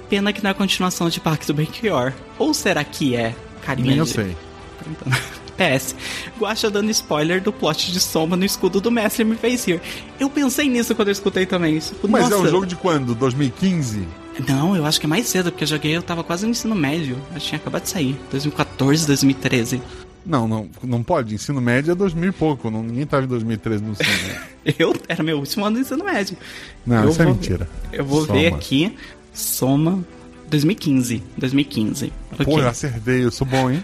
Pena 0.09 0.31
que 0.33 0.43
não 0.43 0.49
é 0.49 0.51
a 0.51 0.55
continuação 0.55 1.09
de 1.09 1.19
Parque 1.19 1.45
do 1.47 1.53
Belchior. 1.53 2.13
Ou 2.37 2.53
será 2.53 2.83
que 2.83 3.15
é? 3.15 3.35
Carinha 3.63 3.89
Nem 3.89 3.97
eu 3.97 4.05
de- 4.05 4.11
sei. 4.11 4.37
Perguntando. 4.79 5.17
PS. 5.61 5.95
Guacha 6.39 6.69
dando 6.69 6.89
spoiler 6.91 7.41
do 7.41 7.51
plot 7.53 7.91
de 7.91 7.99
Soma 7.99 8.35
no 8.35 8.43
escudo 8.45 8.81
do 8.81 8.89
mestre 8.91 9.23
me 9.23 9.35
fez 9.35 9.65
rir. 9.65 9.81
Eu 10.19 10.29
pensei 10.29 10.67
nisso 10.67 10.95
quando 10.95 11.09
eu 11.09 11.13
escutei 11.13 11.45
também. 11.45 11.77
Tipo, 11.79 12.07
Mas 12.07 12.23
nossa. 12.23 12.35
é 12.35 12.37
um 12.37 12.47
jogo 12.47 12.65
de 12.65 12.75
quando? 12.75 13.13
2015? 13.15 14.07
Não, 14.47 14.75
eu 14.75 14.85
acho 14.85 14.99
que 14.99 15.05
é 15.05 15.09
mais 15.09 15.27
cedo, 15.27 15.51
porque 15.51 15.63
eu 15.65 15.67
joguei, 15.67 15.95
eu 15.95 16.01
tava 16.01 16.23
quase 16.23 16.45
no 16.45 16.51
ensino 16.51 16.73
médio. 16.73 17.17
Eu 17.33 17.39
tinha 17.39 17.57
acabado 17.59 17.83
de 17.83 17.89
sair. 17.89 18.19
2014, 18.31 19.05
2013. 19.05 19.81
Não, 20.25 20.47
não, 20.47 20.69
não 20.83 21.01
pode. 21.03 21.33
Ensino 21.35 21.59
médio 21.59 21.91
é 21.91 21.95
2000 21.95 22.29
e 22.29 22.31
pouco. 22.31 22.69
Não, 22.71 22.81
ninguém 22.83 23.05
tava 23.05 23.23
em 23.23 23.27
2013 23.27 23.83
no 23.83 23.91
ensino 23.91 24.09
médio. 24.09 24.41
Eu 24.79 24.95
era 25.07 25.23
meu 25.23 25.37
último 25.39 25.65
ano 25.65 25.75
do 25.77 25.81
ensino 25.81 26.03
médio. 26.03 26.37
Não, 26.85 27.03
Eu 27.03 27.09
isso 27.09 27.21
é 27.21 27.25
vou- 27.25 27.33
mentira. 27.33 27.69
Eu 27.91 28.05
vou 28.05 28.25
Soma. 28.25 28.39
ver 28.39 28.47
aqui. 28.53 28.95
Soma 29.33 30.03
2015. 30.49 31.23
2015. 31.37 32.13
Ok. 32.33 32.45
Pô, 32.45 32.59
eu 32.59 32.67
acertei. 32.67 33.23
Eu 33.25 33.31
sou 33.31 33.47
bom, 33.47 33.69
hein? 33.71 33.83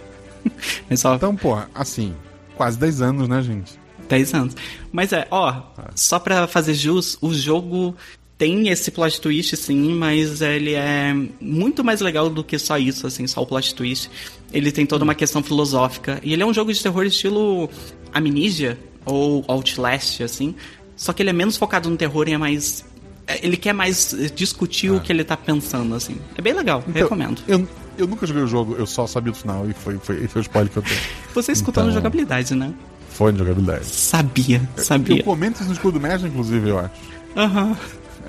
Mas 0.89 0.99
só 0.99 1.15
Então, 1.15 1.35
pô, 1.35 1.57
assim, 1.73 2.13
quase 2.55 2.77
10 2.77 3.01
anos, 3.01 3.27
né, 3.27 3.41
gente? 3.41 3.79
10 4.07 4.33
anos. 4.33 4.55
Mas 4.91 5.11
é, 5.13 5.27
ó, 5.29 5.61
só 5.95 6.19
pra 6.19 6.47
fazer 6.47 6.73
jus, 6.73 7.17
o 7.21 7.33
jogo 7.33 7.95
tem 8.37 8.69
esse 8.69 8.91
plot 8.91 9.19
twist, 9.19 9.55
sim, 9.57 9.93
mas 9.93 10.41
ele 10.41 10.73
é 10.73 11.13
muito 11.41 11.83
mais 11.83 12.01
legal 12.01 12.29
do 12.29 12.43
que 12.43 12.57
só 12.59 12.77
isso, 12.77 13.07
assim, 13.07 13.25
só 13.25 13.41
o 13.41 13.47
plot 13.47 13.73
twist. 13.73 14.09
Ele 14.53 14.71
tem 14.71 14.85
toda 14.85 15.03
uma 15.03 15.15
questão 15.15 15.41
filosófica. 15.41 16.19
E 16.23 16.33
ele 16.33 16.43
é 16.43 16.45
um 16.45 16.53
jogo 16.53 16.71
de 16.71 16.81
terror 16.81 17.03
estilo 17.05 17.69
Amnesia 18.13 18.77
ou 19.05 19.43
Outlast, 19.47 20.21
assim. 20.21 20.55
Só 20.95 21.13
que 21.13 21.21
ele 21.23 21.31
é 21.31 21.33
menos 21.33 21.57
focado 21.57 21.89
no 21.89 21.97
terror 21.97 22.27
e 22.29 22.33
é 22.33 22.37
mais. 22.37 22.85
é, 23.25 23.45
Ele 23.45 23.57
quer 23.57 23.73
mais 23.73 24.15
discutir 24.35 24.91
o 24.91 24.99
que 24.99 25.11
ele 25.11 25.23
tá 25.23 25.35
pensando, 25.35 25.95
assim. 25.95 26.17
É 26.37 26.41
bem 26.41 26.53
legal, 26.53 26.83
Então, 26.87 27.01
recomendo. 27.01 27.41
Eu, 27.47 27.67
eu 27.97 28.07
nunca 28.07 28.25
joguei 28.25 28.43
o 28.43 28.47
jogo, 28.47 28.75
eu 28.77 28.85
só 28.85 29.07
sabia 29.07 29.31
do 29.31 29.37
final 29.37 29.69
e 29.69 29.73
foi, 29.73 29.97
foi, 29.97 30.27
foi 30.27 30.41
o 30.41 30.43
spoiler 30.43 30.71
que 30.71 30.77
eu 30.77 30.83
tenho. 30.83 30.99
Você 31.33 31.51
escutou 31.51 31.83
então- 31.83 31.93
jogabilidade, 31.93 32.55
né? 32.55 32.73
Foi 33.09 33.31
de 33.31 33.39
jogabilidade. 33.39 33.85
Sabia, 33.85 34.61
Eu 34.77 34.83
sabia. 34.83 35.23
comento 35.23 35.55
isso 35.59 35.67
no 35.67 35.73
escudo 35.73 35.99
mestre, 35.99 36.29
inclusive, 36.29 36.69
eu 36.69 36.79
acho. 36.79 36.91
Aham. 37.35 37.75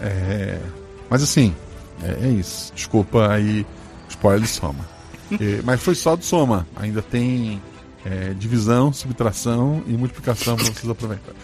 É... 0.01 0.59
Mas 1.11 1.23
assim, 1.23 1.55
é, 2.03 2.27
é 2.27 2.29
isso. 2.29 2.73
Desculpa 2.75 3.29
aí, 3.31 3.67
spoiler 4.09 4.43
de 4.43 4.49
soma. 4.49 4.87
É, 5.33 5.61
mas 5.65 5.83
foi 5.83 5.95
só 5.95 6.17
do 6.17 6.25
soma. 6.25 6.67
Ainda 6.77 7.03
tem 7.03 7.61
é, 8.05 8.33
divisão, 8.35 8.93
subtração 8.93 9.83
e 9.87 9.93
multiplicação 9.93 10.57
pra 10.57 10.65
vocês 10.65 10.89
aproveitarem. 10.89 11.37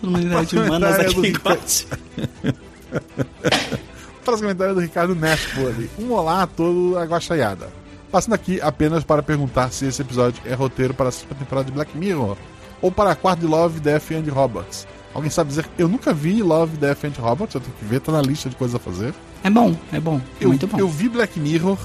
Todo 0.00 0.10
mundo 0.10 0.32
é 0.36 0.44
de 0.44 0.58
humanas 0.58 0.98
aqui 0.98 1.32
os 4.34 4.40
comentários 4.40 4.74
do 4.76 4.80
Ricardo 4.82 5.14
Nespo 5.14 5.66
ali. 5.66 5.90
Um 5.98 6.12
olá 6.12 6.42
a 6.42 6.46
todo 6.46 6.98
a 6.98 7.04
guaxaiada. 7.04 7.68
Passando 8.10 8.34
aqui 8.34 8.60
apenas 8.60 9.04
para 9.04 9.22
perguntar 9.22 9.70
se 9.72 9.86
esse 9.86 10.02
episódio 10.02 10.42
é 10.44 10.54
roteiro 10.54 10.92
para 10.94 11.08
a 11.08 11.12
sexta 11.12 11.34
temporada 11.34 11.66
de 11.66 11.72
Black 11.72 11.96
Mirror 11.96 12.36
ou 12.82 12.90
para 12.90 13.12
a 13.12 13.14
quarta 13.14 13.42
de 13.42 13.46
Love, 13.46 13.78
Death 13.80 14.10
and 14.12 14.32
Robots. 14.32 14.86
Alguém 15.14 15.30
sabe 15.30 15.48
dizer? 15.50 15.66
Eu 15.78 15.86
nunca 15.88 16.12
vi 16.12 16.42
Love, 16.42 16.76
Death 16.76 17.04
and 17.04 17.12
Robots, 17.20 17.54
eu 17.54 17.60
tenho 17.60 17.74
que 17.78 17.84
ver, 17.84 18.00
tá 18.00 18.10
na 18.12 18.22
lista 18.22 18.48
de 18.48 18.56
coisas 18.56 18.74
a 18.74 18.78
fazer. 18.78 19.12
É 19.44 19.50
bom, 19.50 19.76
é 19.92 20.00
bom. 20.00 20.20
É 20.40 20.44
Eu, 20.44 20.48
muito 20.48 20.66
bom. 20.66 20.78
eu 20.78 20.88
vi 20.88 21.08
Black 21.08 21.38
Mirror 21.38 21.78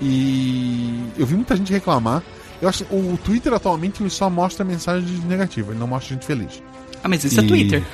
e 0.00 1.04
eu 1.18 1.24
vi 1.26 1.34
muita 1.34 1.56
gente 1.56 1.72
reclamar. 1.72 2.22
Eu 2.60 2.68
acho 2.68 2.84
que 2.84 2.94
o 2.94 3.16
Twitter 3.24 3.52
atualmente 3.52 4.02
ele 4.02 4.10
só 4.10 4.28
mostra 4.30 4.64
mensagem 4.64 5.18
negativa, 5.26 5.72
ele 5.72 5.80
não 5.80 5.86
mostra 5.86 6.14
gente 6.14 6.26
feliz. 6.26 6.62
Ah, 7.02 7.08
mas 7.08 7.24
isso 7.24 7.40
é 7.40 7.44
E- 7.44 7.46
Twitter. 7.48 7.82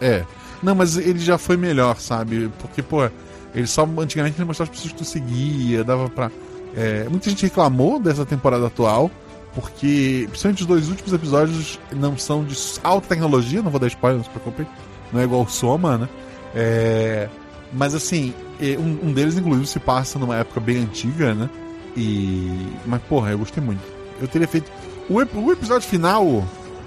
É. 0.00 0.24
Não, 0.62 0.76
mas 0.76 0.96
ele 0.96 1.18
já 1.18 1.36
foi 1.36 1.56
melhor, 1.56 1.96
sabe? 1.98 2.48
Porque, 2.60 2.82
pô, 2.82 3.08
ele 3.54 3.66
só. 3.66 3.88
Antigamente 3.98 4.36
ele 4.38 4.44
mostrava 4.44 4.70
as 4.70 4.76
pessoas 4.76 4.92
que 4.92 4.98
tu 4.98 5.04
seguia, 5.04 5.84
dava 5.84 6.08
pra. 6.08 6.30
é, 6.76 7.08
muita 7.08 7.30
gente 7.30 7.42
reclamou 7.42 7.98
dessa 7.98 8.24
temporada 8.24 8.66
atual, 8.66 9.10
porque, 9.54 10.26
principalmente 10.28 10.62
os 10.62 10.66
dois 10.66 10.88
últimos 10.88 11.12
episódios 11.12 11.78
não 11.92 12.16
são 12.16 12.44
de 12.44 12.56
alta 12.82 13.08
tecnologia, 13.08 13.62
não 13.62 13.70
vou 13.70 13.80
dar 13.80 13.86
spoiler, 13.86 14.18
não 14.18 14.24
se 14.24 14.30
preocupem. 14.30 14.66
Não 15.12 15.20
é 15.20 15.24
igual 15.24 15.42
o 15.42 15.48
Soma, 15.48 15.98
né? 15.98 16.08
É, 16.54 17.28
mas 17.72 17.94
assim, 17.94 18.34
é, 18.60 18.78
um, 18.78 19.08
um 19.08 19.12
deles, 19.12 19.36
inclusive, 19.36 19.66
se 19.66 19.78
passa 19.78 20.18
numa 20.18 20.36
época 20.36 20.60
bem 20.60 20.78
antiga, 20.78 21.34
né? 21.34 21.48
E. 21.96 22.68
Mas, 22.86 23.00
porra, 23.02 23.30
eu 23.30 23.38
gostei 23.38 23.62
muito. 23.62 23.80
Eu 24.20 24.28
teria 24.28 24.48
feito. 24.48 24.70
O, 25.08 25.16
o 25.16 25.52
episódio 25.52 25.88
final. 25.88 26.44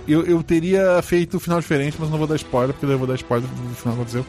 Eu, 0.07 0.25
eu 0.25 0.41
teria 0.43 1.01
feito 1.01 1.37
o 1.37 1.39
final 1.39 1.59
diferente, 1.59 1.95
mas 1.99 2.09
não 2.09 2.17
vou 2.17 2.25
dar 2.27 2.35
spoiler, 2.35 2.73
porque 2.73 2.85
daí 2.85 2.95
eu 2.95 2.99
vou 2.99 3.07
dar 3.07 3.15
spoiler 3.15 3.47
do 3.47 3.75
final 3.75 3.95
que 3.95 4.01
aconteceu. 4.01 4.25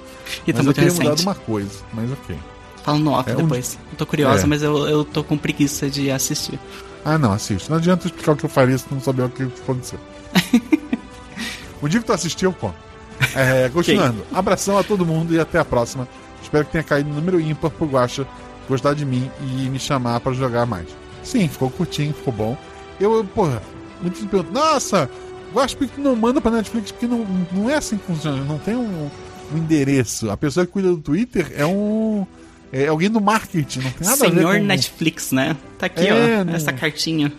E 0.47 0.53
tá 0.53 0.59
mas 0.59 0.59
eu 0.59 0.65
muito 0.65 0.75
teria 0.75 0.91
recente. 0.91 1.05
mudado 1.09 1.21
uma 1.23 1.35
coisa, 1.35 1.71
mas 1.93 2.13
ok. 2.13 2.37
Fala 2.85 2.99
no 2.99 3.13
off 3.13 3.31
É 3.31 3.35
um- 3.35 3.37
depois. 3.37 3.79
Eu 3.93 3.97
tô 3.99 4.07
curiosa, 4.07 4.43
É. 4.43 4.47
mas 4.47 4.63
eu, 4.63 4.87
eu 4.89 5.05
tô 5.05 5.23
com 5.25 5.37
preguiça 5.39 5.89
de 5.89 6.11
assistir. 6.11 6.59
Ah, 7.05 7.17
não, 7.19 7.33
assiste. 7.33 7.69
Não 7.71 7.79
adianta 7.79 8.07
explicar 8.07 8.33
o 8.33 8.37
que 8.37 8.45
eu 8.45 8.51
faria 8.51 8.77
se 8.77 8.85
tu 8.85 8.95
não 8.95 9.01
souber 9.01 9.27
o 9.27 9.31
que 9.31 9.43
aconteceu. 9.45 9.99
o 11.81 11.89
dia 11.89 12.01
que 12.01 12.07
tu 12.07 12.13
assistiu, 12.13 12.53
conto. 12.53 12.75
É, 13.35 13.69
continuando. 13.69 14.25
Abração 14.33 14.79
a 14.79 14.83
todo 14.85 15.05
mundo 15.07 15.35
e 15.35 15.41
até 15.41 15.59
a 15.59 15.65
próxima. 15.65 16.09
Espero 16.43 16.65
que 16.65 16.73
tenha 16.73 16.85
caído 16.85 17.09
no 17.09 17.15
número 17.17 17.41
ímpar 17.41 17.71
pro 17.71 17.87
Guacha 17.87 18.27
gostar 18.69 18.95
de 18.95 19.05
mim 19.05 19.31
e 19.41 19.69
me 19.69 19.79
chamar 19.79 20.21
pra 20.21 20.33
jogar 20.33 20.67
mais. 20.67 20.89
Sim, 21.23 21.49
ficou 21.49 21.71
curtinho, 21.71 22.13
ficou 22.13 22.33
bom. 22.33 22.57
Eu, 23.01 23.15
eu, 23.15 23.25
porra, 23.25 23.63
muitos 24.01 24.21
me 24.23 24.29
perguntam, 24.29 24.61
nossa, 24.63 25.09
Guacha, 25.53 25.77
por 25.77 25.87
que 25.87 26.01
não 26.01 26.17
manda 26.17 26.41
pra 26.41 26.51
Netflix? 26.51 26.91
Porque 26.93 27.07
não, 27.07 27.27
não 27.53 27.69
é 27.71 27.75
assim 27.77 27.97
que 27.97 28.05
funciona, 28.07 28.43
não 28.45 28.59
tem 28.59 28.75
um, 28.77 29.11
um 29.53 29.59
endereço. 29.59 30.31
A 30.31 30.37
pessoa 30.37 30.65
que 30.67 30.73
cuida 30.73 30.89
do 30.89 30.99
Twitter 30.99 31.53
é 31.57 31.65
um. 31.67 32.27
É 32.75 32.87
alguém 32.89 33.11
do 33.11 33.21
marketing, 33.21 33.81
não 33.81 33.91
tem 33.91 34.09
nada 34.09 34.27
a 34.27 34.31
ver 34.31 34.37
Senhor 34.39 34.57
com... 34.59 34.65
Netflix, 34.65 35.31
né? 35.31 35.55
Tá 35.79 35.87
aqui, 35.87 36.07
É, 36.07 36.41
ó. 36.41 36.45
não- 36.45 36.55
Essa 36.55 36.73
cartinha. 36.73 37.31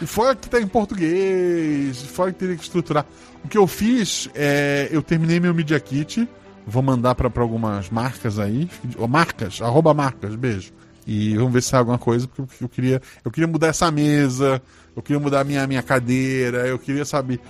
E 0.00 0.06
fora 0.06 0.36
que 0.36 0.48
tá 0.48 0.60
em 0.60 0.68
português, 0.68 2.00
fora 2.02 2.32
que 2.32 2.38
teria 2.38 2.56
que 2.56 2.62
estruturar. 2.62 3.04
O 3.44 3.48
que 3.48 3.58
eu 3.58 3.66
fiz 3.66 4.28
é. 4.34 4.88
Eu 4.90 5.02
terminei 5.02 5.40
meu 5.40 5.52
Media 5.54 5.78
Kit. 5.80 6.28
Vou 6.66 6.82
mandar 6.82 7.14
pra, 7.14 7.30
pra 7.30 7.42
algumas 7.42 7.88
marcas 7.90 8.38
aí. 8.38 8.68
Marcas, 9.08 9.60
arroba 9.62 9.94
marcas, 9.94 10.34
beijo. 10.36 10.70
E 11.06 11.34
vamos 11.36 11.52
ver 11.54 11.62
se 11.62 11.70
sai 11.70 11.78
alguma 11.80 11.98
coisa, 11.98 12.28
porque 12.28 12.62
eu 12.62 12.68
queria. 12.68 13.00
Eu 13.24 13.30
queria 13.30 13.48
mudar 13.48 13.68
essa 13.68 13.90
mesa, 13.90 14.60
eu 14.96 15.02
queria 15.02 15.20
mudar 15.20 15.44
minha, 15.44 15.66
minha 15.66 15.82
cadeira, 15.82 16.66
eu 16.66 16.78
queria 16.78 17.04
saber. 17.04 17.40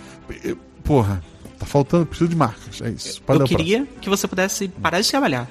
eu- 0.45 0.57
porra, 0.85 1.23
tá 1.59 1.67
faltando, 1.67 2.07
preciso 2.07 2.29
de 2.31 2.37
marcas. 2.37 2.81
É 2.83 2.89
isso. 2.91 3.21
Pode 3.23 3.41
eu 3.41 3.47
queria 3.47 3.87
que 4.01 4.09
você 4.09 4.27
pudesse 4.29 4.69
parar 4.69 5.01
de 5.01 5.09
trabalhar. 5.11 5.49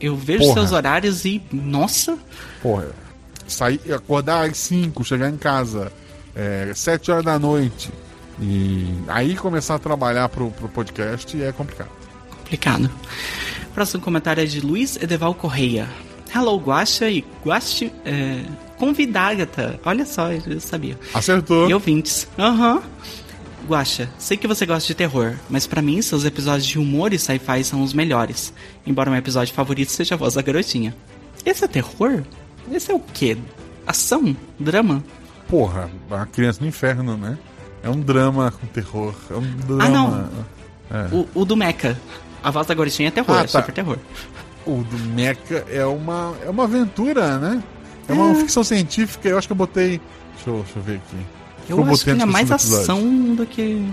Eu 0.00 0.16
vejo 0.16 0.40
Porra. 0.40 0.54
seus 0.54 0.72
horários 0.72 1.24
e. 1.24 1.40
Nossa! 1.52 2.18
Porra, 2.60 2.88
sair, 3.46 3.80
acordar 3.94 4.48
às 4.50 4.56
5, 4.58 5.04
chegar 5.04 5.30
em 5.30 5.36
casa, 5.36 5.92
é, 6.34 6.72
7 6.74 7.10
horas 7.12 7.24
da 7.24 7.38
noite. 7.38 7.90
E 8.40 8.86
aí 9.06 9.36
começar 9.36 9.74
a 9.74 9.78
trabalhar 9.78 10.28
pro, 10.30 10.50
pro 10.50 10.68
podcast 10.68 11.40
é 11.40 11.52
complicado. 11.52 11.90
Complicado. 12.38 12.90
Próximo 13.74 14.02
comentário 14.02 14.42
é 14.42 14.46
de 14.46 14.60
Luiz 14.60 14.96
Edeval 14.96 15.34
Correia. 15.34 15.86
Hello, 16.34 16.56
Guaxa 16.58 17.08
e 17.08 17.24
Guache. 17.44 17.92
É, 18.04 18.42
convidada. 18.80 19.48
Olha 19.84 20.04
só, 20.06 20.32
eu 20.32 20.58
sabia. 20.60 20.98
Acertou. 21.14 21.68
E 21.68 21.74
ouvintes. 21.74 22.26
Aham. 22.38 22.82
Guaxa, 23.68 24.08
sei 24.18 24.36
que 24.36 24.48
você 24.48 24.64
gosta 24.66 24.86
de 24.88 24.94
terror, 24.94 25.34
mas 25.48 25.66
pra 25.66 25.82
mim 25.82 26.00
seus 26.02 26.24
episódios 26.24 26.66
de 26.66 26.78
humor 26.78 27.12
e 27.12 27.18
sci-fi 27.18 27.62
são 27.62 27.82
os 27.82 27.92
melhores. 27.92 28.52
Embora 28.86 29.10
meu 29.10 29.18
episódio 29.18 29.54
favorito 29.54 29.92
seja 29.92 30.14
a 30.14 30.18
voz 30.18 30.34
da 30.34 30.42
garotinha. 30.42 30.96
Esse 31.44 31.64
é 31.64 31.68
terror? 31.68 32.22
Esse 32.72 32.90
é 32.90 32.94
o 32.94 32.98
quê? 32.98 33.36
Ação? 33.86 34.34
Drama? 34.58 35.04
Porra, 35.46 35.90
a 36.10 36.24
criança 36.26 36.60
no 36.62 36.66
inferno, 36.68 37.16
né? 37.16 37.38
É 37.82 37.88
um 37.90 38.00
drama 38.00 38.50
com 38.50 38.66
terror. 38.68 39.14
É 39.30 39.34
um 39.34 39.56
drama. 39.66 39.84
Ah, 39.84 39.88
não. 39.88 40.30
É. 40.90 41.14
O, 41.14 41.28
o 41.42 41.44
do 41.44 41.56
Mecha. 41.56 41.96
A 42.42 42.50
voz 42.50 42.66
da 42.66 42.74
garotinha 42.74 43.08
é 43.08 43.10
terror, 43.10 43.36
Ah, 43.36 43.40
é 43.40 43.46
tá. 43.46 43.60
super 43.60 43.72
terror. 43.72 43.98
O 44.66 44.82
do 44.82 44.98
Mecha 45.14 45.64
é 45.68 45.84
uma, 45.84 46.34
é 46.44 46.50
uma 46.50 46.64
aventura, 46.64 47.38
né? 47.38 47.62
É 48.10 48.12
uma 48.14 48.34
ficção 48.34 48.64
científica. 48.64 49.28
Eu 49.28 49.38
acho 49.38 49.48
que 49.48 49.52
eu 49.52 49.56
botei. 49.56 50.00
Deixa 50.34 50.50
eu, 50.50 50.62
deixa 50.62 50.78
eu 50.78 50.82
ver 50.82 50.96
aqui. 50.96 51.26
Eu 51.68 51.78
eu 51.78 51.84
acho 51.90 52.04
que 52.04 52.10
é 52.10 52.26
mais 52.26 52.50
ação 52.50 53.34
do 53.34 53.46
que. 53.46 53.86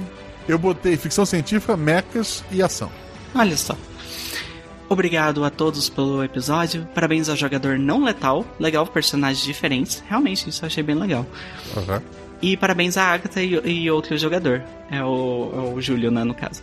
Eu 0.48 0.58
botei 0.58 0.96
ficção 0.98 1.26
científica, 1.26 1.76
mechas 1.76 2.44
e 2.52 2.62
ação. 2.62 2.90
Olha 3.36 3.58
só. 3.58 3.76
Obrigado 4.90 5.44
a 5.44 5.50
todos 5.50 5.90
pelo 5.90 6.24
episódio. 6.24 6.88
Parabéns 6.96 7.28
ao 7.28 7.36
jogador 7.36 7.78
não 7.78 8.04
letal. 8.04 8.46
Legal, 8.58 8.88
personagens 8.88 9.44
diferentes. 9.44 10.02
Realmente, 10.08 10.50
isso 10.50 10.64
eu 10.64 10.68
achei 10.68 10.82
bem 10.82 10.96
legal. 10.96 11.26
Aham. 11.76 12.02
E 12.42 12.56
parabéns 12.56 12.98
a 12.98 13.04
Agatha 13.04 13.42
e, 13.42 13.54
e 13.66 13.92
outro 13.92 14.18
jogador. 14.18 14.64
É 14.90 15.04
o, 15.04 15.52
é 15.54 15.74
o 15.76 15.82
Júlio, 15.82 16.10
né, 16.10 16.24
no 16.24 16.34
caso. 16.34 16.62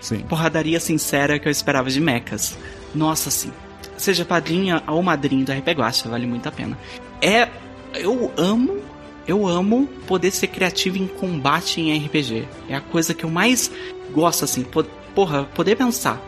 Sim. 0.00 0.18
Porradaria 0.20 0.78
sincera 0.78 1.38
que 1.38 1.48
eu 1.48 1.52
esperava 1.52 1.90
de 1.90 2.00
mechas. 2.00 2.56
Nossa, 2.94 3.30
sim. 3.30 3.50
Seja 3.96 4.24
padrinha 4.24 4.82
ou 4.86 5.02
madrinho 5.02 5.44
do 5.44 5.52
RP 5.52 5.68
Guacha, 5.68 6.08
vale 6.08 6.26
muito 6.26 6.48
a 6.48 6.52
pena. 6.52 6.78
É. 7.20 7.48
Eu 7.94 8.32
amo. 8.36 8.82
Eu 9.26 9.46
amo 9.46 9.86
poder 10.06 10.30
ser 10.32 10.48
criativo 10.48 10.98
em 10.98 11.06
combate 11.06 11.80
em 11.80 11.96
RPG. 12.04 12.46
É 12.68 12.74
a 12.74 12.80
coisa 12.80 13.14
que 13.14 13.24
eu 13.24 13.30
mais 13.30 13.70
gosto, 14.12 14.44
assim. 14.44 14.62
Po- 14.64 14.84
Porra, 15.14 15.44
poder 15.54 15.76
pensar. 15.76 16.20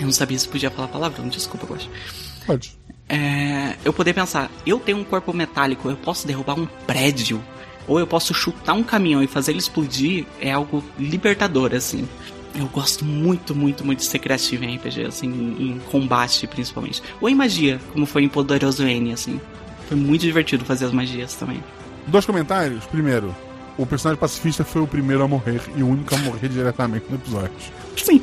Eu 0.00 0.06
não 0.06 0.12
sabia 0.12 0.36
se 0.38 0.48
podia 0.48 0.70
falar 0.70 0.88
palavrão, 0.88 1.28
desculpa, 1.28 1.64
Guacha. 1.66 1.88
Pode. 2.44 2.76
É, 3.08 3.76
eu 3.84 3.92
poder 3.92 4.12
pensar, 4.14 4.50
eu 4.66 4.80
tenho 4.80 4.98
um 4.98 5.04
corpo 5.04 5.32
metálico, 5.32 5.88
eu 5.88 5.96
posso 5.96 6.26
derrubar 6.26 6.58
um 6.58 6.66
prédio, 6.86 7.42
ou 7.86 7.98
eu 8.00 8.06
posso 8.06 8.32
chutar 8.34 8.72
um 8.72 8.82
caminhão 8.82 9.22
e 9.22 9.26
fazer 9.26 9.52
ele 9.52 9.58
explodir, 9.60 10.24
é 10.40 10.50
algo 10.50 10.82
libertador, 10.98 11.72
assim. 11.74 12.08
Eu 12.54 12.66
gosto 12.66 13.04
muito, 13.04 13.54
muito, 13.54 13.84
muito 13.84 14.00
de 14.00 14.04
ser 14.04 14.18
criativo 14.18 14.64
em 14.64 14.76
RPG, 14.76 15.06
assim, 15.06 15.26
em, 15.26 15.70
em 15.70 15.78
combate 15.90 16.46
principalmente. 16.46 17.02
Ou 17.20 17.28
em 17.28 17.34
magia, 17.34 17.80
como 17.92 18.04
foi 18.04 18.24
em 18.24 18.28
Poderoso 18.28 18.86
N, 18.86 19.12
assim. 19.12 19.40
Foi 19.88 19.96
muito 19.96 20.22
divertido 20.22 20.64
fazer 20.64 20.86
as 20.86 20.92
magias 20.92 21.34
também. 21.34 21.62
Dois 22.06 22.26
comentários. 22.26 22.84
Primeiro, 22.86 23.34
o 23.78 23.86
personagem 23.86 24.20
pacifista 24.20 24.64
foi 24.64 24.82
o 24.82 24.86
primeiro 24.86 25.22
a 25.22 25.28
morrer 25.28 25.60
e 25.76 25.82
o 25.82 25.88
único 25.88 26.14
a 26.14 26.18
morrer 26.18 26.48
diretamente 26.50 27.06
no 27.08 27.16
episódio. 27.16 27.52
Sim. 27.96 28.22